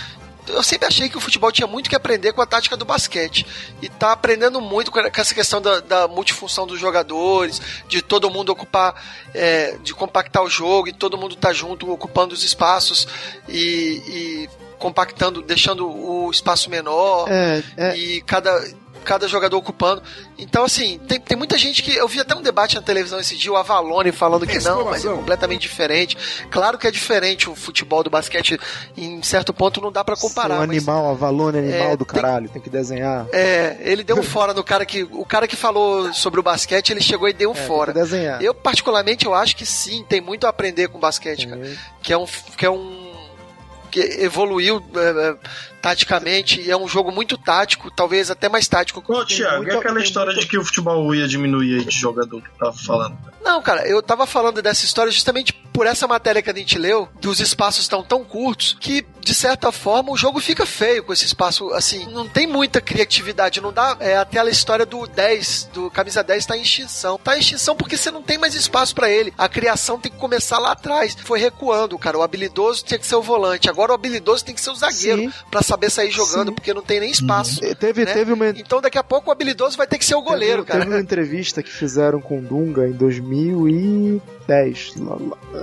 eu 0.48 0.62
sempre 0.62 0.86
achei 0.86 1.08
que 1.08 1.16
o 1.16 1.20
futebol 1.20 1.50
tinha 1.52 1.66
muito 1.66 1.88
que 1.88 1.96
aprender 1.96 2.32
com 2.32 2.42
a 2.42 2.46
tática 2.46 2.76
do 2.76 2.84
basquete. 2.84 3.46
E 3.80 3.88
tá 3.88 4.12
aprendendo 4.12 4.60
muito 4.60 4.90
com 4.90 4.98
essa 4.98 5.34
questão 5.34 5.60
da, 5.60 5.80
da 5.80 6.08
multifunção 6.08 6.66
dos 6.66 6.78
jogadores, 6.78 7.60
de 7.88 8.02
todo 8.02 8.30
mundo 8.30 8.50
ocupar, 8.50 8.94
é, 9.34 9.76
de 9.82 9.94
compactar 9.94 10.42
o 10.42 10.50
jogo 10.50 10.88
e 10.88 10.92
todo 10.92 11.18
mundo 11.18 11.36
tá 11.36 11.52
junto, 11.52 11.90
ocupando 11.90 12.34
os 12.34 12.44
espaços 12.44 13.06
e, 13.48 14.02
e 14.06 14.48
compactando, 14.78 15.42
deixando 15.42 15.88
o 15.88 16.30
espaço 16.30 16.70
menor. 16.70 17.26
É, 17.30 17.62
é. 17.76 17.96
E 17.96 18.20
cada 18.22 18.50
cada 19.04 19.26
jogador 19.28 19.56
ocupando. 19.56 20.02
Então, 20.38 20.64
assim, 20.64 20.98
tem, 21.06 21.20
tem 21.20 21.36
muita 21.36 21.58
gente 21.58 21.82
que. 21.82 21.94
Eu 21.94 22.08
vi 22.08 22.20
até 22.20 22.34
um 22.34 22.42
debate 22.42 22.76
na 22.76 22.82
televisão 22.82 23.18
esse 23.18 23.36
dia, 23.36 23.52
o 23.52 23.56
Avalone 23.56 24.12
falando 24.12 24.46
que 24.46 24.58
não, 24.60 24.84
mas 24.84 25.04
é 25.04 25.08
completamente 25.08 25.62
diferente. 25.62 26.16
Claro 26.50 26.78
que 26.78 26.86
é 26.86 26.90
diferente 26.90 27.48
o 27.48 27.54
futebol 27.54 28.02
do 28.02 28.10
basquete, 28.10 28.58
em 28.96 29.22
certo 29.22 29.52
ponto 29.52 29.80
não 29.80 29.92
dá 29.92 30.04
para 30.04 30.16
comparar. 30.16 30.60
Um 30.60 30.62
animal, 30.62 31.04
mas, 31.04 31.12
Avalone, 31.12 31.58
animal 31.58 31.92
é, 31.92 31.96
do 31.96 32.04
caralho, 32.04 32.46
tem, 32.46 32.54
tem, 32.54 32.62
que 32.62 32.70
desenhar. 32.70 33.26
É, 33.32 33.76
ele 33.80 34.04
deu 34.04 34.16
um 34.16 34.22
fora 34.24 34.54
no 34.54 34.64
cara 34.64 34.84
que. 34.84 35.02
O 35.02 35.24
cara 35.24 35.46
que 35.46 35.56
falou 35.56 36.12
sobre 36.12 36.40
o 36.40 36.42
basquete, 36.42 36.90
ele 36.90 37.00
chegou 37.00 37.28
e 37.28 37.32
deu 37.32 37.50
um 37.50 37.54
é, 37.54 37.56
fora. 37.56 37.92
desenhar. 37.92 38.42
Eu, 38.42 38.54
particularmente, 38.54 39.26
eu 39.26 39.34
acho 39.34 39.56
que 39.56 39.66
sim, 39.66 40.04
tem 40.08 40.20
muito 40.20 40.46
a 40.46 40.50
aprender 40.50 40.88
com 40.88 40.98
basquete, 40.98 41.46
cara. 41.46 41.60
Que 42.02 42.12
é 42.12 42.18
um. 42.18 42.26
Que 42.56 42.66
é 42.66 42.70
um 42.70 43.10
que 43.90 44.00
evoluiu 44.22 44.82
é, 44.94 45.30
é, 45.30 45.36
taticamente 45.80 46.60
e 46.60 46.70
é 46.70 46.76
um 46.76 46.88
jogo 46.88 47.10
muito 47.10 47.36
tático, 47.38 47.90
talvez 47.90 48.30
até 48.30 48.48
mais 48.48 48.68
tático. 48.68 49.02
Ô, 49.06 49.24
Thiago, 49.24 49.64
e 49.64 49.70
aquela 49.70 50.00
história 50.00 50.32
muito... 50.32 50.42
de 50.42 50.48
que 50.48 50.58
o 50.58 50.64
futebol 50.64 51.14
ia 51.14 51.26
diminuir 51.26 51.84
de 51.84 51.98
jogador 51.98 52.40
que 52.42 52.50
tava 52.58 52.72
falando? 52.72 53.16
Não, 53.42 53.62
cara, 53.62 53.86
eu 53.88 54.02
tava 54.02 54.26
falando 54.26 54.60
dessa 54.60 54.84
história 54.84 55.10
justamente 55.10 55.52
por 55.72 55.86
essa 55.86 56.06
matéria 56.06 56.42
que 56.42 56.50
a 56.50 56.54
gente 56.54 56.78
leu, 56.78 57.08
dos 57.20 57.40
espaços 57.40 57.82
estão 57.82 58.02
tão 58.02 58.24
curtos 58.24 58.76
que, 58.78 59.06
de 59.20 59.34
certa 59.34 59.72
forma, 59.72 60.12
o 60.12 60.16
jogo 60.16 60.40
fica 60.40 60.66
feio 60.66 61.02
com 61.02 61.12
esse 61.12 61.24
espaço, 61.24 61.72
assim, 61.72 62.06
não 62.12 62.28
tem 62.28 62.46
muita 62.46 62.80
criatividade, 62.80 63.60
não 63.60 63.72
dá, 63.72 63.96
é 63.98 64.18
aquela 64.18 64.50
história 64.50 64.84
do 64.84 65.06
10, 65.06 65.70
do 65.72 65.90
camisa 65.90 66.22
10 66.22 66.46
tá 66.46 66.56
em 66.56 66.62
extinção. 66.62 67.18
Tá 67.18 67.36
em 67.36 67.40
extinção 67.40 67.76
porque 67.76 67.96
você 67.96 68.10
não 68.10 68.22
tem 68.22 68.36
mais 68.36 68.54
espaço 68.54 68.94
para 68.94 69.10
ele. 69.10 69.32
A 69.38 69.48
criação 69.48 69.98
tem 69.98 70.10
que 70.10 70.18
começar 70.18 70.58
lá 70.58 70.72
atrás. 70.72 71.16
Foi 71.24 71.38
recuando, 71.38 71.98
cara. 71.98 72.18
O 72.18 72.22
habilidoso 72.22 72.84
tinha 72.84 72.98
que 72.98 73.06
ser 73.06 73.16
o 73.16 73.22
volante. 73.22 73.68
Agora 73.68 73.92
o 73.92 73.94
habilidoso 73.94 74.44
tem 74.44 74.54
que 74.54 74.60
ser 74.60 74.70
o 74.70 74.74
zagueiro 74.74 75.32
para 75.50 75.62
saber 75.70 75.90
sair 75.90 76.10
jogando, 76.10 76.48
Sim. 76.48 76.54
porque 76.54 76.74
não 76.74 76.82
tem 76.82 77.00
nem 77.00 77.10
espaço. 77.10 77.64
Uhum. 77.64 77.74
Teve, 77.74 78.04
né? 78.04 78.12
teve 78.12 78.32
uma... 78.32 78.48
Então 78.48 78.80
daqui 78.80 78.98
a 78.98 79.04
pouco 79.04 79.28
o 79.28 79.32
habilidoso 79.32 79.76
vai 79.76 79.86
ter 79.86 79.98
que 79.98 80.04
ser 80.04 80.16
o 80.16 80.22
goleiro, 80.22 80.64
teve, 80.64 80.68
cara. 80.68 80.80
Teve 80.80 80.94
uma 80.94 81.00
entrevista 81.00 81.62
que 81.62 81.70
fizeram 81.70 82.20
com 82.20 82.38
o 82.38 82.42
Dunga 82.42 82.88
em 82.88 82.92
2010, 82.92 84.94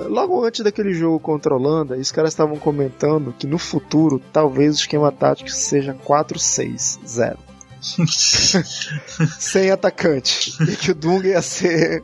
logo 0.08 0.46
antes 0.46 0.62
daquele 0.62 0.94
jogo 0.94 1.20
contra 1.20 1.54
a 1.54 1.58
Holanda, 1.58 1.98
os 1.98 2.12
caras 2.12 2.32
estavam 2.32 2.58
comentando 2.58 3.36
que 3.38 3.46
no 3.46 3.58
futuro 3.58 4.22
talvez 4.32 4.76
o 4.76 4.80
esquema 4.80 5.12
tático 5.12 5.50
seja 5.50 5.94
4-6-0. 5.94 7.38
Sem 9.38 9.72
atacante. 9.72 10.56
E 10.64 10.76
que 10.76 10.92
o 10.92 10.96
Dunga 10.96 11.28
ia 11.28 11.42
ser 11.42 12.04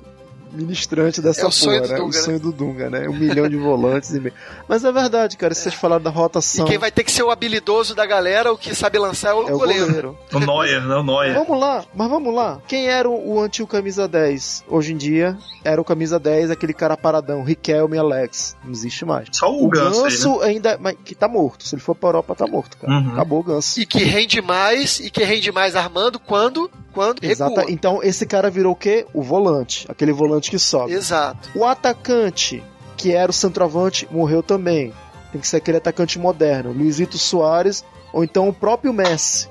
ministrante 0.54 1.22
dessa 1.22 1.42
É 1.42 1.46
o 1.46 1.52
sonho 1.52 1.82
porra, 1.82 1.88
do 1.88 1.94
né? 1.94 2.00
Dunga, 2.00 2.04
o 2.04 2.16
né? 2.16 2.24
sonho 2.24 2.40
do 2.40 2.52
Dunga, 2.52 2.90
né? 2.90 3.10
Um 3.10 3.14
milhão 3.14 3.50
de 3.50 3.58
volantes 3.58 4.12
e 4.14 4.20
meio. 4.20 4.34
Mas 4.68 4.84
é 4.84 4.92
verdade, 4.92 5.38
cara, 5.38 5.54
se 5.54 5.62
vocês 5.62 5.76
falaram 5.76 6.04
da 6.04 6.10
E 6.10 6.14
rotação, 6.14 6.66
quem 6.66 6.78
vai 6.78 6.92
ter 6.92 7.04
que 7.04 7.12
ser 7.12 7.24
o 7.24 7.32
habilidoso 7.32 7.96
da 7.96 8.06
galera, 8.06 8.52
o 8.52 8.58
que 8.58 8.74
sabe 8.76 8.98
lançar 8.98 9.32
é 9.32 9.34
o, 9.34 9.48
é 9.48 9.54
o 9.54 9.58
goleiro. 9.58 9.86
goleiro. 9.86 10.18
O 10.32 10.40
Neuer, 10.40 10.82
né? 10.82 10.96
O 10.96 11.04
Neuer. 11.04 11.34
Vamos 11.34 11.60
lá, 11.60 11.84
mas 11.94 12.10
vamos 12.10 12.34
lá. 12.34 12.60
Quem 12.68 12.88
era 12.88 13.10
o, 13.10 13.36
o 13.36 13.42
antigo 13.42 13.68
camisa 13.68 14.08
10? 14.08 14.66
Hoje 14.68 14.94
em 14.94 14.98
dia, 14.98 15.38
era 15.64 15.82
o 15.82 15.86
camisa 15.86 16.20
10, 16.20 16.52
aquele 16.52 16.74
cara 16.74 16.96
paradão, 16.96 17.44
Riquelme 17.44 17.98
Alex. 17.98 18.56
Não 18.64 18.72
existe 18.72 19.06
mais. 19.06 19.30
Só 19.32 19.52
o, 19.52 19.66
O 19.66 19.70
Ganso, 19.70 19.86
aí, 19.86 20.04
né? 20.04 20.10
Ganso 20.10 20.42
ainda. 20.42 20.78
Mas, 20.80 20.98
que 21.04 21.16
tá 21.16 21.28
morto. 21.28 21.68
Se 21.68 21.76
ele 21.76 21.82
for 21.82 21.96
pra 21.96 22.10
Europa, 22.10 22.36
tá 22.36 22.48
morto, 22.48 22.78
cara. 22.78 22.94
Uhum. 22.94 23.14
Acabou 23.14 23.40
o 23.40 23.44
Ganso. 23.44 23.80
E 23.80 23.86
que 23.86 24.04
rende 24.04 24.42
mais, 24.42 25.00
e 25.00 25.10
que 25.10 25.24
rende 25.24 25.52
mais 25.52 25.76
armando 25.76 26.20
quando, 26.20 26.70
quando 26.94 27.24
Exato. 27.24 27.56
recua. 27.56 27.72
Então, 27.72 28.02
esse 28.04 28.26
cara 28.26 28.50
virou 28.50 28.74
o 28.74 28.76
quê? 28.76 29.06
O 29.14 29.22
volante. 29.22 29.86
Aquele 29.90 30.12
volante 30.14 30.50
que 30.52 30.60
sobe. 30.60 30.94
Exato. 30.94 31.50
O 31.56 31.66
atacante, 31.66 32.64
que 32.96 33.12
era 33.12 33.30
o 33.30 33.34
centroavante, 33.34 34.08
morreu 34.12 34.44
também. 34.44 34.94
Tem 35.32 35.42
que 35.42 35.48
ser 35.48 35.58
aquele 35.58 35.78
atacante 35.78 36.20
moderno. 36.20 36.72
Luizito 36.72 37.18
Soares, 37.18 37.84
ou 38.14 38.24
então 38.24 38.48
o 38.48 38.54
próprio 38.54 38.94
Messi. 38.94 39.50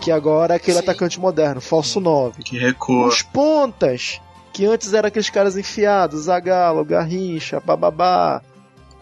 Que 0.00 0.10
agora 0.10 0.54
é 0.54 0.56
aquele 0.56 0.78
Sim. 0.78 0.82
atacante 0.82 1.20
moderno, 1.20 1.60
falso 1.60 2.00
9. 2.00 2.42
Que 2.42 2.58
recua. 2.58 3.08
Os 3.08 3.22
pontas, 3.22 4.20
que 4.52 4.64
antes 4.64 4.92
eram 4.94 5.08
aqueles 5.08 5.28
caras 5.28 5.56
enfiados, 5.56 6.22
Zagallo, 6.22 6.84
Garrincha, 6.84 7.60
bababá. 7.60 8.42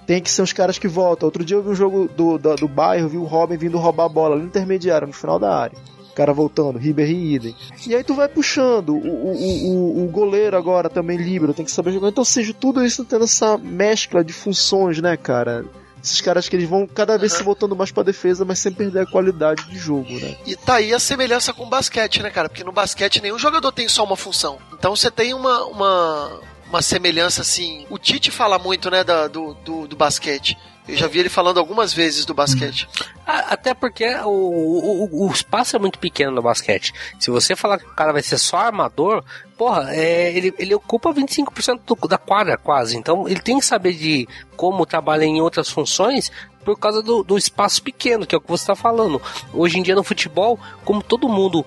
Tem 0.07 0.23
que 0.23 0.31
ser 0.31 0.43
os 0.43 0.53
caras 0.53 0.79
que 0.79 0.89
voltam. 0.89 1.27
Outro 1.27 1.45
dia 1.45 1.57
eu 1.57 1.63
vi 1.63 1.69
um 1.71 1.75
jogo 1.75 2.09
do, 2.09 2.39
do, 2.39 2.57
do 2.57 2.69
bairro, 2.69 3.09
vi 3.09 3.19
o 3.19 3.25
Robin 3.25 3.57
vindo 3.57 3.79
roubar 3.79 4.07
a 4.07 4.09
bola 4.09 4.35
ali 4.35 4.43
no 4.43 4.49
intermediário, 4.49 5.07
no 5.07 5.13
final 5.13 5.39
da 5.39 5.55
área. 5.55 5.77
Cara 6.19 6.33
voltando, 6.33 6.81
Ribery 6.81 7.15
e 7.15 7.35
idem. 7.37 7.57
E 7.87 7.95
aí 7.95 8.03
tu 8.03 8.13
vai 8.13 8.27
puxando. 8.27 8.89
O, 8.89 8.97
o, 8.97 10.03
o, 10.03 10.05
o 10.05 10.09
goleiro 10.09 10.57
agora 10.57 10.91
também 10.91 11.17
livre, 11.17 11.55
tem 11.55 11.65
que 11.65 11.71
saber 11.71 11.93
jogar. 11.93 12.09
Então, 12.09 12.25
seja, 12.25 12.53
tudo 12.53 12.85
isso 12.85 13.05
tendo 13.05 13.23
essa 13.23 13.57
mescla 13.57 14.25
de 14.25 14.33
funções, 14.33 15.01
né, 15.01 15.17
cara? 15.17 15.65
Esses 16.03 16.21
caras 16.21 16.49
que 16.49 16.57
eles 16.57 16.69
vão 16.69 16.89
cada 16.89 17.17
vez 17.17 17.35
se 17.35 17.43
voltando 17.45 17.77
mais 17.77 17.93
pra 17.93 18.03
defesa, 18.03 18.45
mas 18.45 18.59
sem 18.59 18.73
perder 18.73 19.03
a 19.03 19.07
qualidade 19.07 19.65
de 19.69 19.79
jogo, 19.79 20.13
né? 20.19 20.37
E 20.45 20.57
tá 20.57 20.75
aí 20.75 20.93
a 20.93 20.99
semelhança 20.99 21.53
com 21.53 21.63
o 21.63 21.69
basquete, 21.69 22.21
né, 22.21 22.31
cara? 22.31 22.49
Porque 22.49 22.65
no 22.65 22.73
basquete 22.73 23.23
nenhum 23.23 23.39
jogador 23.39 23.71
tem 23.71 23.89
só 23.89 24.03
uma 24.03 24.17
função. 24.17 24.59
Então 24.73 24.97
você 24.97 25.13
tem 25.13 25.33
uma, 25.35 25.67
uma, 25.67 26.41
uma 26.69 26.83
semelhança 26.83 27.43
assim. 27.43 27.87
O 27.89 27.97
Tite 27.97 28.33
fala 28.33 28.59
muito, 28.59 28.91
né, 28.91 29.05
da, 29.05 29.29
do, 29.29 29.55
do, 29.65 29.87
do 29.87 29.95
basquete. 29.95 30.59
Eu 30.89 30.97
já 30.97 31.07
vi 31.07 31.19
ele 31.19 31.29
falando 31.29 31.59
algumas 31.59 31.93
vezes 31.93 32.25
do 32.25 32.33
basquete. 32.33 32.89
A- 33.27 33.53
Até 33.53 33.75
porque 33.75 34.07
o, 34.25 34.29
o, 34.29 35.27
o 35.29 35.31
espaço 35.31 35.77
é 35.77 35.79
muito 35.79 35.99
pequeno 35.99 36.33
no 36.33 36.41
basquete. 36.43 36.93
Se 37.21 37.31
você 37.31 37.55
falar 37.55 37.79
que 37.79 37.85
o 37.87 37.95
cara 37.95 38.13
vai 38.13 38.23
ser 38.23 38.39
só 38.39 38.57
armador, 38.57 39.23
porra, 39.57 39.95
é, 39.95 40.33
ele, 40.37 40.55
ele 40.59 40.75
ocupa 40.75 41.13
25% 41.13 41.81
do, 41.87 42.09
da 42.09 42.17
quadra 42.17 42.57
quase. 42.57 42.97
Então 42.97 43.29
ele 43.29 43.41
tem 43.41 43.59
que 43.59 43.65
saber 43.67 43.93
de 43.93 44.27
como 44.57 44.87
trabalha 44.87 45.25
em 45.25 45.41
outras 45.43 45.69
funções 45.69 46.33
por 46.65 46.79
causa 46.79 47.03
do, 47.03 47.23
do 47.23 47.37
espaço 47.39 47.83
pequeno, 47.83 48.27
que 48.27 48.35
é 48.35 48.39
o 48.39 48.41
que 48.41 48.49
você 48.49 48.63
está 48.63 48.75
falando. 48.75 49.21
Hoje 49.53 49.79
em 49.79 49.83
dia 49.83 49.95
no 49.95 50.03
futebol, 50.05 50.59
como 50.85 51.03
todo 51.03 51.29
mundo 51.29 51.65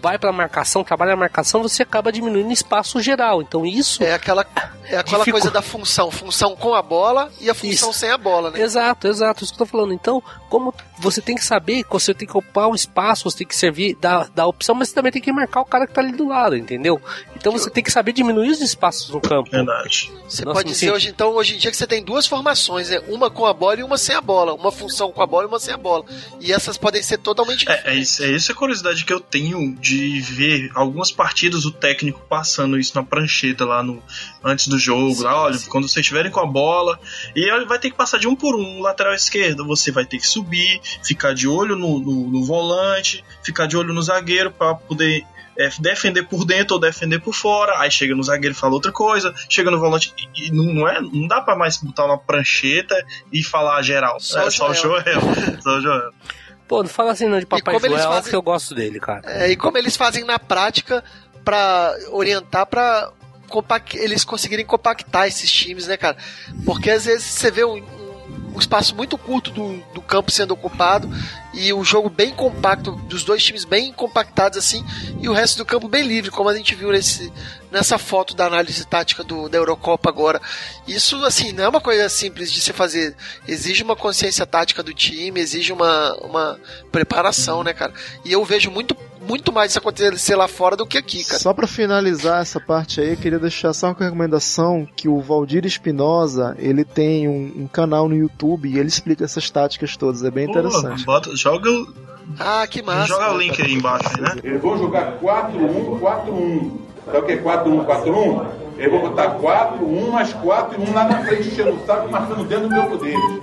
vai 0.00 0.18
para 0.18 0.32
marcação, 0.32 0.82
trabalha 0.84 1.12
a 1.12 1.16
marcação, 1.16 1.62
você 1.62 1.82
acaba 1.82 2.10
diminuindo 2.12 2.52
espaço 2.52 3.00
geral. 3.00 3.42
Então 3.42 3.64
isso 3.66 4.02
É 4.02 4.14
aquela, 4.14 4.46
é 4.84 4.96
aquela 4.96 5.18
Dificu- 5.18 5.32
coisa 5.32 5.50
da 5.50 5.62
função. 5.62 6.10
Função 6.10 6.56
com 6.56 6.74
a 6.74 6.82
bola 6.82 7.30
e 7.40 7.48
a 7.50 7.54
função 7.54 7.90
Isso. 7.90 7.98
sem 7.98 8.10
a 8.10 8.18
bola, 8.18 8.50
né? 8.50 8.60
Exato, 8.60 9.06
exato, 9.08 9.44
isso 9.44 9.52
que 9.54 9.60
eu 9.62 9.66
tô 9.66 9.70
falando. 9.70 9.92
Então, 9.92 10.22
como 10.48 10.74
você 10.98 11.20
tem 11.20 11.36
que 11.36 11.44
saber 11.44 11.84
que 11.84 11.90
você 11.92 12.12
tem 12.12 12.26
que 12.26 12.36
ocupar 12.36 12.68
o 12.68 12.74
espaço, 12.74 13.30
você 13.30 13.38
tem 13.38 13.46
que 13.46 13.56
servir 13.56 13.96
da, 14.00 14.24
da 14.34 14.46
opção, 14.46 14.74
mas 14.74 14.88
você 14.88 14.94
também 14.94 15.12
tem 15.12 15.22
que 15.22 15.32
marcar 15.32 15.60
o 15.60 15.64
cara 15.64 15.86
que 15.86 15.92
tá 15.94 16.00
ali 16.00 16.12
do 16.12 16.26
lado, 16.28 16.56
entendeu? 16.56 17.00
Então 17.36 17.52
você 17.52 17.70
tem 17.70 17.82
que 17.82 17.90
saber 17.90 18.12
diminuir 18.12 18.50
os 18.50 18.60
espaços 18.60 19.08
no 19.10 19.20
campo. 19.20 19.50
Verdade. 19.50 20.10
Você 20.28 20.44
Nossa, 20.44 20.58
pode 20.58 20.68
dizer 20.68 20.92
hoje, 20.92 21.08
então, 21.08 21.30
hoje 21.34 21.54
em 21.54 21.58
dia 21.58 21.70
que 21.70 21.76
você 21.76 21.86
tem 21.86 22.02
duas 22.02 22.26
formações, 22.26 22.90
né? 22.90 23.00
Uma 23.08 23.30
com 23.30 23.46
a 23.46 23.52
bola 23.54 23.80
e 23.80 23.82
uma 23.82 23.96
sem 23.98 24.14
a 24.14 24.20
bola. 24.20 24.54
Uma 24.54 24.70
função 24.72 25.10
com 25.12 25.22
a 25.22 25.26
bola 25.26 25.44
e 25.44 25.46
uma 25.46 25.58
sem 25.60 25.72
a 25.72 25.76
bola. 25.76 26.04
E 26.40 26.52
essas 26.52 26.76
podem 26.76 27.02
ser 27.02 27.18
totalmente 27.18 27.68
É, 27.68 27.72
é, 27.72 27.76
diferentes. 27.76 28.10
isso, 28.10 28.22
é 28.24 28.28
isso 28.28 28.52
a 28.52 28.54
curiosidade 28.54 29.04
que 29.04 29.12
eu 29.12 29.20
tenho 29.20 29.74
de 29.76 29.89
ver 30.20 30.70
algumas 30.74 31.10
partidas 31.10 31.64
o 31.64 31.70
técnico 31.70 32.20
passando 32.28 32.78
isso 32.78 32.92
na 32.94 33.02
prancheta 33.02 33.64
lá 33.64 33.82
no 33.82 34.02
antes 34.44 34.68
do 34.68 34.78
jogo. 34.78 35.14
Sim, 35.14 35.24
lá, 35.24 35.42
olha, 35.42 35.58
sim. 35.58 35.68
quando 35.68 35.88
vocês 35.88 36.02
estiverem 36.04 36.30
com 36.30 36.40
a 36.40 36.46
bola, 36.46 36.98
e 37.34 37.40
ele 37.50 37.64
vai 37.66 37.78
ter 37.78 37.90
que 37.90 37.96
passar 37.96 38.18
de 38.18 38.26
um 38.28 38.34
por 38.36 38.54
um. 38.56 38.80
Lateral 38.80 39.14
esquerdo, 39.14 39.64
você 39.66 39.90
vai 39.90 40.04
ter 40.04 40.18
que 40.18 40.26
subir, 40.26 40.80
ficar 41.04 41.34
de 41.34 41.46
olho 41.48 41.76
no, 41.76 41.98
no- 41.98 42.30
no 42.30 42.44
volante, 42.44 43.24
ficar 43.42 43.66
de 43.66 43.76
olho 43.76 43.92
no 43.92 44.02
zagueiro 44.02 44.50
para 44.50 44.74
poder 44.74 45.24
é, 45.58 45.68
defender 45.78 46.22
por 46.22 46.44
dentro 46.46 46.74
ou 46.74 46.80
defender 46.80 47.18
por 47.20 47.34
fora. 47.34 47.78
Aí 47.80 47.90
chega 47.90 48.14
no 48.14 48.22
zagueiro 48.22 48.54
e 48.54 48.58
fala 48.58 48.72
outra 48.74 48.92
coisa, 48.92 49.34
chega 49.48 49.70
no 49.70 49.78
volante 49.78 50.12
e, 50.36 50.46
e 50.46 50.50
não, 50.50 50.64
não 50.72 50.88
é, 50.88 51.00
não 51.00 51.26
dá 51.26 51.40
para 51.40 51.56
mais 51.56 51.76
botar 51.76 52.06
uma 52.06 52.16
prancheta 52.16 52.94
e 53.32 53.42
falar 53.42 53.82
geral. 53.82 54.18
Só 54.20 54.40
é 54.42 54.46
o 54.46 54.50
só 54.50 54.70
o 54.70 54.74
Joel. 54.74 55.02
Joel. 55.02 55.20
só 55.62 55.76
o 55.76 55.80
Joel. 55.80 56.10
Pô, 56.70 56.84
não 56.84 56.88
fala 56.88 57.10
assim 57.10 57.26
não 57.26 57.40
de 57.40 57.46
Papai 57.46 57.74
como 57.74 57.84
eles 57.86 57.98
Joel, 57.98 58.12
fazem- 58.12 58.30
que 58.30 58.36
eu 58.36 58.42
gosto 58.42 58.76
dele, 58.76 59.00
cara. 59.00 59.22
É, 59.24 59.50
e 59.50 59.56
como 59.56 59.76
eles 59.76 59.96
fazem 59.96 60.22
na 60.22 60.38
prática 60.38 61.02
pra 61.44 61.92
orientar 62.12 62.64
pra 62.64 63.10
compac- 63.48 63.96
eles 63.96 64.22
conseguirem 64.22 64.64
compactar 64.64 65.26
esses 65.26 65.50
times, 65.50 65.88
né, 65.88 65.96
cara? 65.96 66.16
Porque 66.64 66.88
às 66.88 67.06
vezes 67.06 67.24
você 67.26 67.50
vê 67.50 67.64
um, 67.64 67.82
um- 68.54 68.58
espaço 68.58 68.94
muito 68.94 69.16
curto 69.18 69.50
do, 69.50 69.82
do 69.94 70.00
campo 70.00 70.30
sendo 70.30 70.52
ocupado 70.52 71.10
e 71.52 71.72
o 71.72 71.82
jogo 71.82 72.08
bem 72.08 72.30
compacto, 72.30 72.92
dos 72.92 73.24
dois 73.24 73.42
times 73.42 73.64
bem 73.64 73.92
compactados 73.92 74.56
assim, 74.56 74.84
e 75.20 75.28
o 75.28 75.32
resto 75.32 75.58
do 75.58 75.64
campo 75.64 75.88
bem 75.88 76.06
livre, 76.06 76.30
como 76.30 76.48
a 76.48 76.56
gente 76.56 76.74
viu 76.74 76.90
nesse, 76.92 77.32
nessa 77.70 77.98
foto 77.98 78.34
da 78.34 78.46
análise 78.46 78.84
tática 78.86 79.24
do, 79.24 79.48
da 79.48 79.58
Eurocopa 79.58 80.08
agora. 80.08 80.40
Isso, 80.86 81.24
assim, 81.24 81.52
não 81.52 81.64
é 81.64 81.68
uma 81.68 81.80
coisa 81.80 82.08
simples 82.08 82.52
de 82.52 82.60
se 82.60 82.72
fazer. 82.72 83.16
Exige 83.48 83.82
uma 83.82 83.96
consciência 83.96 84.46
tática 84.46 84.82
do 84.82 84.94
time, 84.94 85.40
exige 85.40 85.72
uma, 85.72 86.14
uma 86.18 86.60
preparação, 86.92 87.62
né, 87.62 87.72
cara? 87.72 87.92
E 88.24 88.32
eu 88.32 88.44
vejo 88.44 88.70
muito, 88.70 88.96
muito 89.20 89.52
mais 89.52 89.70
isso 89.72 89.78
acontecer 89.78 90.34
lá 90.34 90.48
fora 90.48 90.76
do 90.76 90.86
que 90.86 90.96
aqui, 90.98 91.22
cara. 91.24 91.38
Só 91.38 91.52
pra 91.52 91.66
finalizar 91.66 92.40
essa 92.40 92.58
parte 92.60 93.00
aí, 93.00 93.10
eu 93.10 93.16
queria 93.16 93.38
deixar 93.38 93.72
só 93.72 93.88
uma 93.88 93.96
recomendação 93.98 94.86
que 94.96 95.08
o 95.08 95.20
Valdir 95.20 95.64
Espinosa, 95.66 96.56
ele 96.58 96.84
tem 96.84 97.28
um, 97.28 97.62
um 97.62 97.66
canal 97.66 98.08
no 98.08 98.16
YouTube 98.16 98.68
e 98.68 98.78
ele 98.78 98.88
explica 98.88 99.24
essas 99.24 99.50
táticas 99.50 99.96
todas, 99.96 100.22
é 100.24 100.30
bem 100.30 100.46
Pô, 100.46 100.52
interessante. 100.52 101.04
bota- 101.04 101.34
joga, 101.36 101.70
o- 101.70 101.88
Ah, 102.38 102.66
que 102.66 102.82
massa. 102.82 103.06
joga 103.08 103.24
o 103.24 103.26
cara. 103.28 103.38
link 103.38 103.62
aí 103.62 103.72
embaixo, 103.74 104.08
aí, 104.16 104.20
né? 104.22 104.34
Eles 104.42 104.62
vão 104.62 104.78
jogar 104.78 105.18
4-1, 105.18 105.98
4-1. 106.00 106.78
Sabe 107.06 107.18
o 107.18 107.22
que 107.22 107.32
é 107.32 107.36
4-1, 107.38 107.84
4-1? 107.84 108.46
Eles 108.78 108.90
vão 108.92 109.00
botar 109.00 109.30
4, 109.30 109.84
1 109.84 110.10
mais 110.10 110.32
4 110.32 110.80
e 110.80 110.88
1 110.90 110.94
lá 110.94 111.04
na 111.04 111.24
frente, 111.24 111.48
enchendo 111.48 111.72
o 111.74 111.86
saco, 111.86 112.10
marcando 112.10 112.44
dentro 112.48 112.68
do 112.68 112.74
campo 112.74 112.96
deles. 112.98 113.40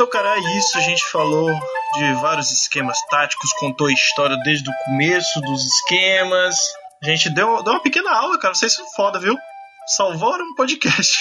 Então, 0.00 0.08
cara, 0.08 0.34
é 0.34 0.40
isso. 0.56 0.78
A 0.78 0.80
gente 0.80 1.04
falou 1.04 1.52
de 1.92 2.12
vários 2.22 2.50
esquemas 2.50 2.98
táticos, 3.10 3.52
contou 3.58 3.86
a 3.86 3.92
história 3.92 4.34
desde 4.38 4.70
o 4.70 4.72
começo 4.86 5.42
dos 5.42 5.62
esquemas. 5.62 6.56
A 7.02 7.06
gente 7.06 7.28
deu, 7.28 7.62
deu 7.62 7.74
uma 7.74 7.82
pequena 7.82 8.10
aula, 8.10 8.38
cara. 8.38 8.54
Vocês 8.54 8.72
são 8.72 8.86
foda, 8.96 9.18
viu? 9.18 9.36
Salvaram 9.96 10.44
um 10.44 10.54
podcast. 10.54 11.18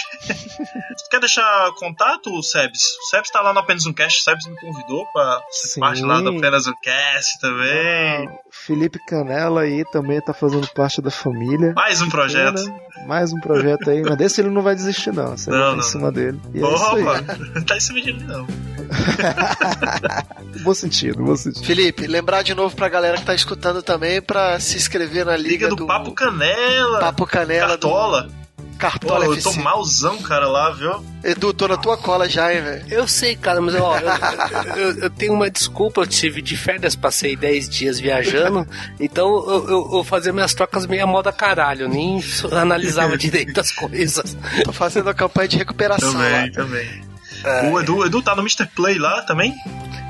Quer 1.09 1.19
deixar 1.19 1.71
contato, 1.79 2.29
Sebs? 2.43 2.83
O 2.99 3.09
Sebs 3.09 3.31
tá 3.31 3.41
lá 3.41 3.51
no 3.51 3.59
Apenas 3.59 3.85
um 3.87 3.93
Cast. 3.93 4.19
O 4.19 4.23
Sebs 4.23 4.45
me 4.45 4.55
convidou 4.59 5.07
pra 5.11 5.41
ser 5.49 5.67
Sim. 5.69 5.79
parte 5.79 6.03
lá 6.03 6.21
do 6.21 6.37
Apenas 6.37 6.67
um 6.67 6.73
Cast 6.83 7.39
também. 7.39 8.27
Ah, 8.27 8.31
Felipe 8.51 8.99
Canela 9.07 9.61
aí 9.61 9.83
também 9.91 10.21
tá 10.21 10.33
fazendo 10.35 10.67
parte 10.67 11.01
da 11.01 11.09
família. 11.09 11.73
Mais 11.75 11.99
um 12.01 12.09
projeto. 12.09 12.61
Mais 13.07 13.33
um 13.33 13.39
projeto 13.39 13.89
aí, 13.89 14.03
mas 14.03 14.17
desse 14.17 14.39
ele 14.41 14.49
não 14.51 14.61
vai 14.61 14.75
desistir 14.75 15.11
não, 15.13 15.35
você 15.35 15.49
Não, 15.49 15.57
tá 15.57 15.71
não. 15.71 15.79
em 15.79 15.81
cima 15.81 16.11
dele. 16.11 16.39
E 16.53 16.63
é 16.63 16.73
isso 16.75 16.95
aí. 16.95 17.01
Opa, 17.03 17.21
não 17.55 17.63
tá 17.65 17.75
em 17.75 17.79
cima 17.79 18.01
de 18.01 18.13
mim, 18.13 18.23
não. 18.23 18.45
Bom 20.63 20.73
sentido, 20.73 21.23
bom 21.23 21.35
sentido. 21.35 21.63
Felipe, 21.65 22.07
lembrar 22.07 22.41
de 22.43 22.53
novo 22.55 22.75
pra 22.75 22.89
galera 22.89 23.17
que 23.17 23.25
tá 23.25 23.33
escutando 23.35 23.81
também 23.83 24.21
pra 24.21 24.59
se 24.59 24.77
inscrever 24.77 25.25
na 25.25 25.35
Liga, 25.37 25.65
Liga 25.65 25.75
do, 25.75 25.85
Papo 25.87 26.11
Canela. 26.11 26.99
Papo 26.99 27.25
Canela 27.25 27.69
Cartola. 27.69 28.23
do 28.23 28.39
Pô, 28.79 28.87
Cartola 28.87 29.25
eu 29.25 29.33
FC. 29.33 29.43
tô 29.57 29.61
malzão, 29.61 30.17
cara, 30.21 30.47
lá, 30.47 30.69
viu? 30.71 31.03
Edu, 31.23 31.53
tô 31.53 31.67
na 31.67 31.75
tua 31.75 31.97
cola 31.97 32.29
já, 32.29 32.53
hein, 32.53 32.61
velho. 32.61 32.85
Eu 32.89 33.07
sei, 33.09 33.35
cara, 33.35 33.59
mas 33.59 33.75
ó, 33.75 33.97
eu, 33.99 34.07
eu- 34.77 34.97
eu 35.03 35.09
tenho 35.09 35.33
uma 35.33 35.49
desculpa, 35.49 36.01
eu 36.01 36.07
tive 36.07 36.41
de 36.41 36.55
férias, 36.55 36.95
passei 36.95 37.35
10 37.35 37.67
dias 37.67 37.99
viajando, 37.99 38.65
então 38.99 39.27
eu, 39.27 39.67
eu, 39.69 39.89
eu 39.95 40.03
fazia 40.03 40.31
minhas 40.31 40.53
trocas 40.53 40.85
meio 40.85 41.03
a 41.03 41.07
moda 41.07 41.31
caralho, 41.31 41.83
eu 41.83 41.89
nem 41.89 42.23
analisava 42.53 43.15
direito 43.19 43.59
as 43.59 43.71
coisas. 43.71 44.37
Tô 44.63 44.71
fazendo 44.71 45.09
a 45.09 45.13
campanha 45.13 45.49
de 45.49 45.57
recuperação 45.57 46.13
lá. 46.13 46.23
Também, 46.23 46.51
também. 46.53 47.09
O 47.71 47.79
Edu, 47.79 47.97
o 47.97 48.05
Edu 48.05 48.21
tá 48.21 48.33
no 48.35 48.41
Mr. 48.41 48.65
Play 48.75 48.97
lá 48.97 49.21
também? 49.23 49.53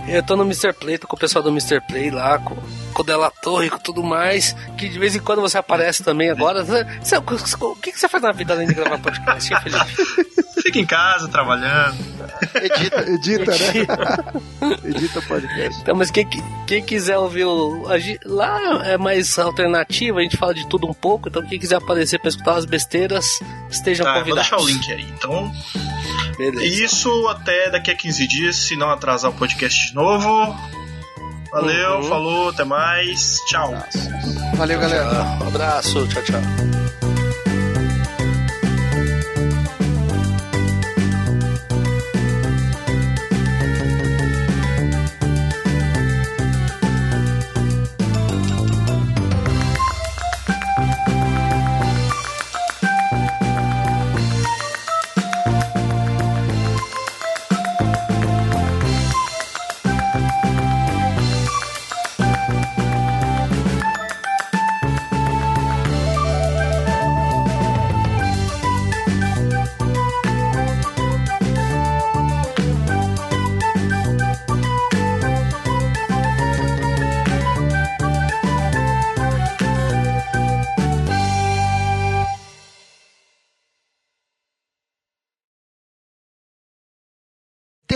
Eu 0.10 0.23
tô 0.23 0.36
no 0.36 0.44
Mr. 0.44 0.73
Play, 0.73 0.98
tô 0.98 1.07
com 1.07 1.15
o 1.15 1.19
pessoal 1.19 1.44
do 1.44 1.49
Mr. 1.49 1.80
Play 1.81 2.10
lá, 2.10 2.40
com, 2.40 2.56
com 2.94 3.02
o 3.02 3.06
Della 3.06 3.30
Torre, 3.30 3.69
com 3.69 3.77
tudo 3.77 4.03
mais, 4.03 4.53
que 4.77 4.90
de 4.90 4.98
vez 4.98 5.15
em 5.15 5.19
quando 5.19 5.41
você 5.41 5.57
aparece 5.57 6.03
também 6.03 6.30
agora. 6.31 6.64
Você- 6.64 7.18
o 7.18 7.76
que, 7.76 7.91
que 7.91 7.99
você 7.99 8.10
faz 8.10 8.23
na 8.23 8.31
vida 8.31 8.53
além 8.53 8.68
de 8.68 8.73
gravar 8.73 8.98
podcast, 8.99 9.53
hein, 9.53 9.60
Felipe? 9.61 10.30
Fica 10.61 10.80
em 10.80 10.86
casa 10.86 11.27
trabalhando. 11.30 11.95
Edita. 12.56 13.02
Edita, 13.10 13.52
né? 13.52 14.77
Edita 14.84 15.22
podcast. 15.22 15.81
Então, 15.81 15.95
mas 15.95 16.11
quem, 16.11 16.27
quem 16.68 16.84
quiser 16.84 17.18
ouvir 17.18 17.45
o. 17.45 17.86
a 17.88 17.95
lá 18.26 18.86
é 18.86 18.98
mais 18.98 19.40
alternativa, 19.40 20.19
a 20.19 20.22
gente 20.22 20.36
fala 20.38 20.53
de 20.53 20.68
tudo 20.68 20.86
um 20.86 20.94
pouco. 20.94 21.30
Então, 21.30 21.41
quem 21.48 21.57
quiser 21.57 21.77
aparecer 21.77 22.19
pra 22.19 22.27
escutar 22.30 22.56
as 22.57 22.65
besteiras, 22.65 23.26
estejam 23.69 24.06
Tá, 24.06 24.14
vou 24.15 24.23
convidados. 24.23 24.49
deixar 24.49 24.61
o 24.64 24.68
link 24.68 24.91
aí. 24.91 25.07
Então, 25.18 25.49
Beleza. 26.39 26.65
isso 26.85 27.27
até 27.27 27.69
daqui 27.69 27.91
a 27.91 27.95
15 27.95 28.25
dias, 28.27 28.55
se 28.55 28.75
não 28.75 28.89
atrasar 28.89 29.29
o 29.29 29.33
podcast 29.35 29.89
de 29.89 29.93
novo. 29.95 30.55
Valeu, 31.51 31.97
Uhum. 31.97 32.03
falou, 32.03 32.49
até 32.49 32.63
mais. 32.63 33.37
Tchau. 33.47 33.73
Valeu, 34.55 34.79
galera. 34.79 35.37
Um 35.43 35.47
abraço, 35.47 36.07
tchau, 36.07 36.23
tchau. 36.23 36.88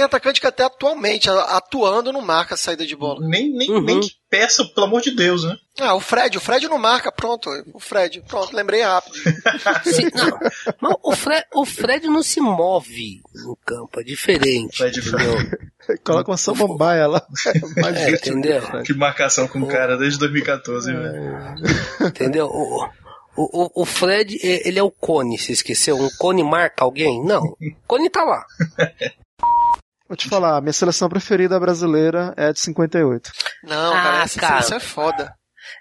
Tem 0.04 0.08
atacante 0.08 0.42
que 0.42 0.48
até 0.48 0.64
atualmente, 0.64 1.30
a- 1.30 1.58
atuando, 1.58 2.12
não 2.12 2.22
marca 2.22 2.56
a 2.56 2.58
saída 2.58 2.86
de 2.86 2.94
bola. 2.96 3.26
Nem, 3.26 3.50
nem, 3.56 3.72
Uhum. 3.72 3.82
nem 3.82 4.00
que 4.02 4.12
peça, 4.30 4.66
pelo 4.66 4.88
amor 4.88 5.02
de 5.02 5.12
Deus, 5.12 5.46
né? 5.46 5.56
Ah, 5.80 5.96
o 5.96 6.02
Fred, 6.02 6.38
o 6.38 6.42
Fred 6.42 6.68
não 6.68 6.78
marca, 6.78 7.10
pronto. 7.10 7.50
O 7.74 7.80
Fred, 7.80 8.22
pronto, 8.28 8.54
lembrei 8.54 8.82
rápido. 8.82 9.14
Sim, 9.86 10.10
não, 10.14 10.40
mas 10.82 10.96
o, 11.02 11.16
Fred, 11.16 11.46
o 11.54 11.66
Fred 11.66 12.08
não 12.08 12.22
se 12.22 12.42
move 12.42 13.22
no 13.46 13.58
campo, 13.66 14.02
é 14.02 14.04
diferente. 14.04 14.76
Fred 14.78 15.00
entendeu? 15.00 15.38
Coloca 16.04 16.32
uma 16.32 16.38
samambaia 16.38 17.08
lá. 17.08 17.26
Mais 17.82 17.96
É, 17.98 18.10
entendeu? 18.12 18.62
Que 18.84 18.94
marcação 18.94 19.48
com 19.48 19.62
o 19.62 19.68
cara 19.68 19.96
desde 19.98 20.20
2014, 20.20 20.92
velho. 20.92 21.56
Entendeu? 22.02 22.48
O, 22.48 22.86
o, 23.38 23.82
o- 23.82 23.86
Fred, 23.86 24.38
ele 24.44 24.78
é 24.78 24.84
o 24.84 24.92
Cone, 24.92 25.38
você 25.40 25.54
esqueceu? 25.54 25.96
Um 25.98 26.10
Cone 26.20 26.44
marca 26.44 26.84
alguém? 26.84 27.24
Não. 27.24 27.42
O 27.42 27.58
Cone 27.88 28.10
tá 28.10 28.24
lá. 28.24 28.46
Vou 30.14 30.18
te 30.18 30.30
falar, 30.30 30.62
minha 30.62 30.72
seleção 30.74 31.10
preferida 31.10 31.60
brasileira 31.60 32.36
é 32.38 32.46
a 32.46 32.52
de 32.52 32.60
58. 32.60 33.32
Não, 33.64 33.92
Ah, 33.94 34.04
cara, 34.04 34.24
essa 34.24 34.40
cara. 34.40 34.54
seleção 34.62 34.78
é 34.78 34.80
foda. 34.80 35.34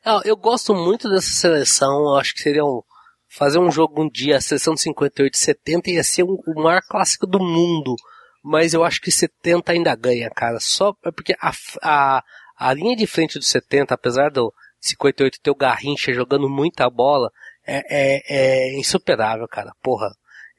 Não, 0.06 0.22
eu 0.24 0.34
gosto 0.38 0.74
muito 0.74 1.06
dessa 1.10 1.28
seleção, 1.28 1.90
eu 2.04 2.14
acho 2.16 2.32
que 2.34 2.40
seria 2.40 2.64
um. 2.64 2.80
Fazer 3.28 3.58
um 3.58 3.70
jogo 3.70 4.02
um 4.02 4.08
dia, 4.08 4.38
a 4.38 4.40
seleção 4.40 4.74
de 4.74 4.80
58 4.80 5.34
e 5.34 5.38
70 5.38 5.90
ia 5.90 6.02
ser 6.02 6.22
um- 6.22 6.38
o 6.46 6.62
maior 6.62 6.80
clássico 6.88 7.26
do 7.26 7.38
mundo. 7.38 7.94
Mas 8.42 8.72
eu 8.72 8.82
acho 8.84 9.02
que 9.02 9.10
70 9.12 9.72
ainda 9.72 9.94
ganha, 9.94 10.30
cara. 10.30 10.58
Só 10.60 10.94
é 11.04 11.10
porque 11.10 11.34
a, 11.38 11.52
a, 11.82 12.22
a 12.58 12.72
linha 12.74 12.96
de 12.96 13.06
frente 13.06 13.38
do 13.38 13.44
70, 13.44 13.92
apesar 13.94 14.30
do 14.30 14.50
58 14.80 15.38
ter 15.42 15.50
o 15.50 15.54
Garrincha 15.54 16.12
jogando 16.14 16.48
muita 16.48 16.88
bola, 16.88 17.30
é, 17.66 17.82
é, 17.90 18.22
é 18.74 18.78
insuperável, 18.80 19.46
cara. 19.46 19.72
Porra. 19.82 20.08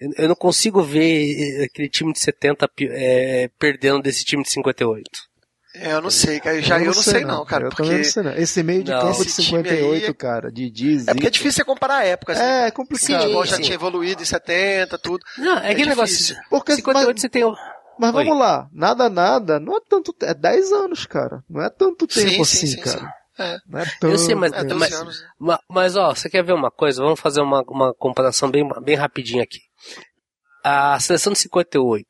Eu, 0.04 0.24
eu 0.24 0.28
não 0.30 0.36
consigo 0.36 0.82
ver 0.82 1.62
eh, 1.62 1.64
aquele 1.66 1.90
time 1.90 2.12
de 2.14 2.20
70 2.20 2.68
pi- 2.68 2.90
eh, 2.92 3.50
perdendo 3.60 4.02
desse 4.02 4.24
time 4.26 4.44
de 4.44 4.50
58. 4.52 5.04
É, 5.76 5.94
eu 5.94 6.02
não 6.02 6.12
sei, 6.12 6.40
cara. 6.40 6.62
Já 6.62 6.78
eu 6.80 6.86
não 6.86 6.94
sei, 6.94 7.26
não, 7.26 7.44
cara. 7.46 7.66
Eu 7.66 7.70
porque 7.70 7.82
não 7.82 8.04
sei 8.04 8.22
não. 8.24 8.34
Esse 8.36 8.62
meio 8.62 8.84
de 8.84 8.92
Não, 8.92 9.00
campo 9.02 9.24
de 9.24 9.28
esse 9.30 9.42
time 9.42 9.58
58, 9.64 10.04
aí 10.04 10.10
é- 10.10 10.14
cara, 10.14 10.52
de 10.52 10.70
Didi, 10.70 11.10
É 11.10 11.14
porque 11.16 11.28
é 11.28 11.30
difícil 11.32 11.52
você 11.54 11.64
comparar 11.66 12.06
épocas. 12.06 12.38
né? 12.38 12.64
É, 12.64 12.66
é 12.66 12.70
O 12.70 12.74
complicado. 12.74 13.22
futebol 13.22 13.44
Sim, 13.44 13.50
já 13.50 13.56
sim. 13.58 13.62
tinha 13.64 13.76
evoluído 13.76 14.22
em 14.22 14.26
70, 14.26 14.98
tudo. 15.00 15.24
Não, 15.38 15.54
é, 15.58 15.72
aquele 15.72 15.90
difícil. 15.92 16.36
negócio. 16.36 16.36
Porque, 16.50 16.76
58 16.76 17.08
mas, 17.16 17.22
você 17.22 17.30
tem 17.30 17.44
o. 17.44 17.56
mas 17.98 18.14
Oi. 18.14 18.24
vamos 18.24 18.40
lá, 18.40 18.68
nada, 18.72 19.10
nada, 19.10 19.60
não 19.60 19.78
é 19.78 19.80
tanto, 19.90 20.16
é 20.22 20.34
10 20.36 20.72
anos, 20.72 21.08
cara. 21.08 21.44
Não 21.50 21.64
é 21.64 21.70
tanto 21.72 22.06
tempo 22.06 22.30
Sim, 22.30 22.42
assim, 22.42 22.68
sim, 22.68 22.78
cara. 22.82 23.00
sim. 23.00 23.06
É. 23.40 23.58
Não 23.68 23.80
é 23.80 23.86
tanto 24.00 24.18
sei, 24.20 24.36
mas- 24.36 24.52
É, 24.54 24.58
tempo. 24.58 24.76
12 24.76 24.80
mas- 24.92 25.06
né? 25.20 25.28
Ma- 25.40 25.60
Mas, 25.68 25.96
ó, 25.96 26.14
você 26.14 26.30
quer 26.30 26.44
ver 26.44 26.54
uma 26.54 26.70
coisa? 26.70 27.02
Vamos 27.02 27.20
fazer 27.20 27.42
uma, 27.42 27.64
uma 27.68 27.92
comparação 27.96 28.48
bem, 28.52 28.64
bem 28.84 28.96
rapidinho 28.96 29.42
aqui. 29.42 29.58
A 30.64 31.00
seleção 31.00 31.34
de 31.34 31.40
58, 31.40 32.06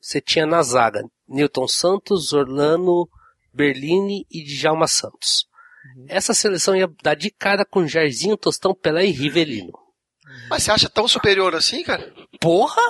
você 0.00 0.20
tinha 0.20 0.46
na 0.46 0.62
zaga 0.62 1.02
Newton 1.26 1.66
Santos, 1.66 2.32
Orlando, 2.32 3.08
Berlini 3.52 4.26
e 4.30 4.44
Djalma 4.44 4.86
Santos. 4.86 5.46
Essa 6.08 6.34
seleção 6.34 6.76
ia 6.76 6.88
dar 7.02 7.14
de 7.14 7.30
cara 7.30 7.64
com 7.64 7.86
Jairzinho, 7.86 8.36
Tostão, 8.36 8.74
Pelé 8.74 9.06
e 9.06 9.10
Rivelino. 9.10 9.72
Mas 10.48 10.62
você 10.62 10.72
acha 10.72 10.88
tão 10.88 11.06
superior 11.08 11.54
assim, 11.54 11.82
cara? 11.82 12.12
Porra! 12.40 12.82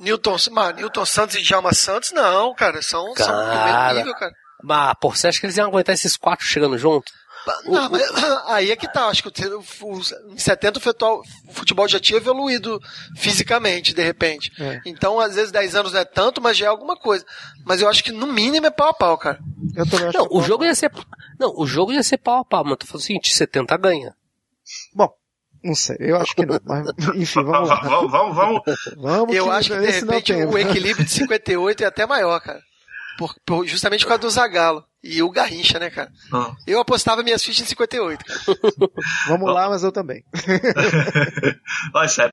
Newton, 0.00 0.36
mano, 0.50 0.78
Newton 0.78 1.04
Santos 1.04 1.36
e 1.36 1.42
Djalma 1.42 1.72
Santos, 1.72 2.10
não, 2.12 2.54
cara. 2.54 2.82
São, 2.82 3.14
são 3.14 3.14
do 3.14 3.14
Cara. 3.14 3.86
primeiro 3.86 3.98
nível, 3.98 4.14
cara. 4.18 4.32
Mas, 4.62 4.94
pô, 5.00 5.10
você 5.10 5.28
acha 5.28 5.38
que 5.40 5.46
eles 5.46 5.56
iam 5.56 5.68
aguentar 5.68 5.94
esses 5.94 6.16
quatro 6.16 6.44
chegando 6.44 6.78
junto? 6.78 7.12
Não, 7.66 7.90
mas 7.90 8.02
aí 8.46 8.70
é 8.70 8.76
que 8.76 8.86
tá. 8.92 9.06
Acho 9.08 9.22
que 9.22 9.46
o- 9.46 9.64
o- 9.82 10.00
em 10.32 10.38
70 10.38 10.78
o 10.78 10.82
futebol, 10.82 11.22
o 11.48 11.52
futebol 11.52 11.88
já 11.88 11.98
tinha 11.98 12.18
evoluído 12.18 12.80
fisicamente, 13.16 13.94
de 13.94 14.02
repente. 14.02 14.50
É. 14.60 14.80
Então, 14.86 15.18
às 15.20 15.34
vezes, 15.34 15.50
10 15.52 15.74
anos 15.74 15.92
não 15.92 16.00
é 16.00 16.04
tanto, 16.04 16.40
mas 16.40 16.56
já 16.56 16.66
é 16.66 16.68
alguma 16.68 16.96
coisa. 16.96 17.24
Mas 17.64 17.80
eu 17.80 17.88
acho 17.88 18.02
que 18.04 18.12
no 18.12 18.26
mínimo 18.26 18.66
é 18.66 18.70
pau 18.70 18.88
a 18.88 18.94
pau, 18.94 19.16
cara. 19.18 19.38
Eu 19.76 19.88
também 19.88 20.08
acho 20.08 20.18
Não, 20.18 20.28
que 20.28 20.36
o 20.36 20.42
jogo 20.42 20.64
ia 20.64 20.74
ser. 20.74 20.90
Não, 21.38 21.52
o 21.56 21.66
jogo 21.66 21.92
ia 21.92 22.02
ser 22.02 22.18
pau 22.18 22.40
a 22.40 22.44
pau, 22.44 22.64
mas 22.64 22.76
tu 22.78 22.86
falou 22.86 23.00
o 23.00 23.04
seguinte, 23.04 23.34
70 23.34 23.76
ganha. 23.76 24.14
Bom, 24.94 25.08
não 25.64 25.74
sei, 25.74 25.96
eu 26.00 26.16
acho 26.20 26.34
que 26.34 26.44
não. 26.46 26.58
Mas, 26.64 26.86
enfim, 27.16 27.42
vamos 27.44 27.68
lá. 27.68 27.76
Vamos, 27.82 28.10
vamos, 28.10 28.36
vamos. 28.36 28.60
Vamos 28.96 29.34
Eu 29.34 29.50
acho 29.50 29.70
que, 29.70 29.78
de 29.78 29.90
repente, 29.90 30.32
o 30.32 30.58
equilíbrio 30.58 31.04
de 31.04 31.10
58 31.10 31.82
é 31.84 31.86
até 31.86 32.06
maior, 32.06 32.40
cara. 32.40 32.60
Por, 33.18 33.34
por- 33.44 33.66
justamente 33.66 34.00
por 34.04 34.08
causa 34.08 34.20
do 34.22 34.30
Zagalo. 34.30 34.84
E 35.02 35.20
o 35.20 35.30
Garrincha, 35.30 35.80
né, 35.80 35.90
cara? 35.90 36.12
Ah. 36.32 36.54
Eu 36.64 36.78
apostava 36.78 37.24
minhas 37.24 37.42
fichas 37.42 37.66
em 37.66 37.68
58, 37.70 38.24
cara. 38.24 38.40
Vamos 39.26 39.52
lá, 39.52 39.68
mas 39.68 39.82
eu 39.82 39.90
também. 39.90 40.24
Vai, 41.92 42.08
sério. 42.08 42.30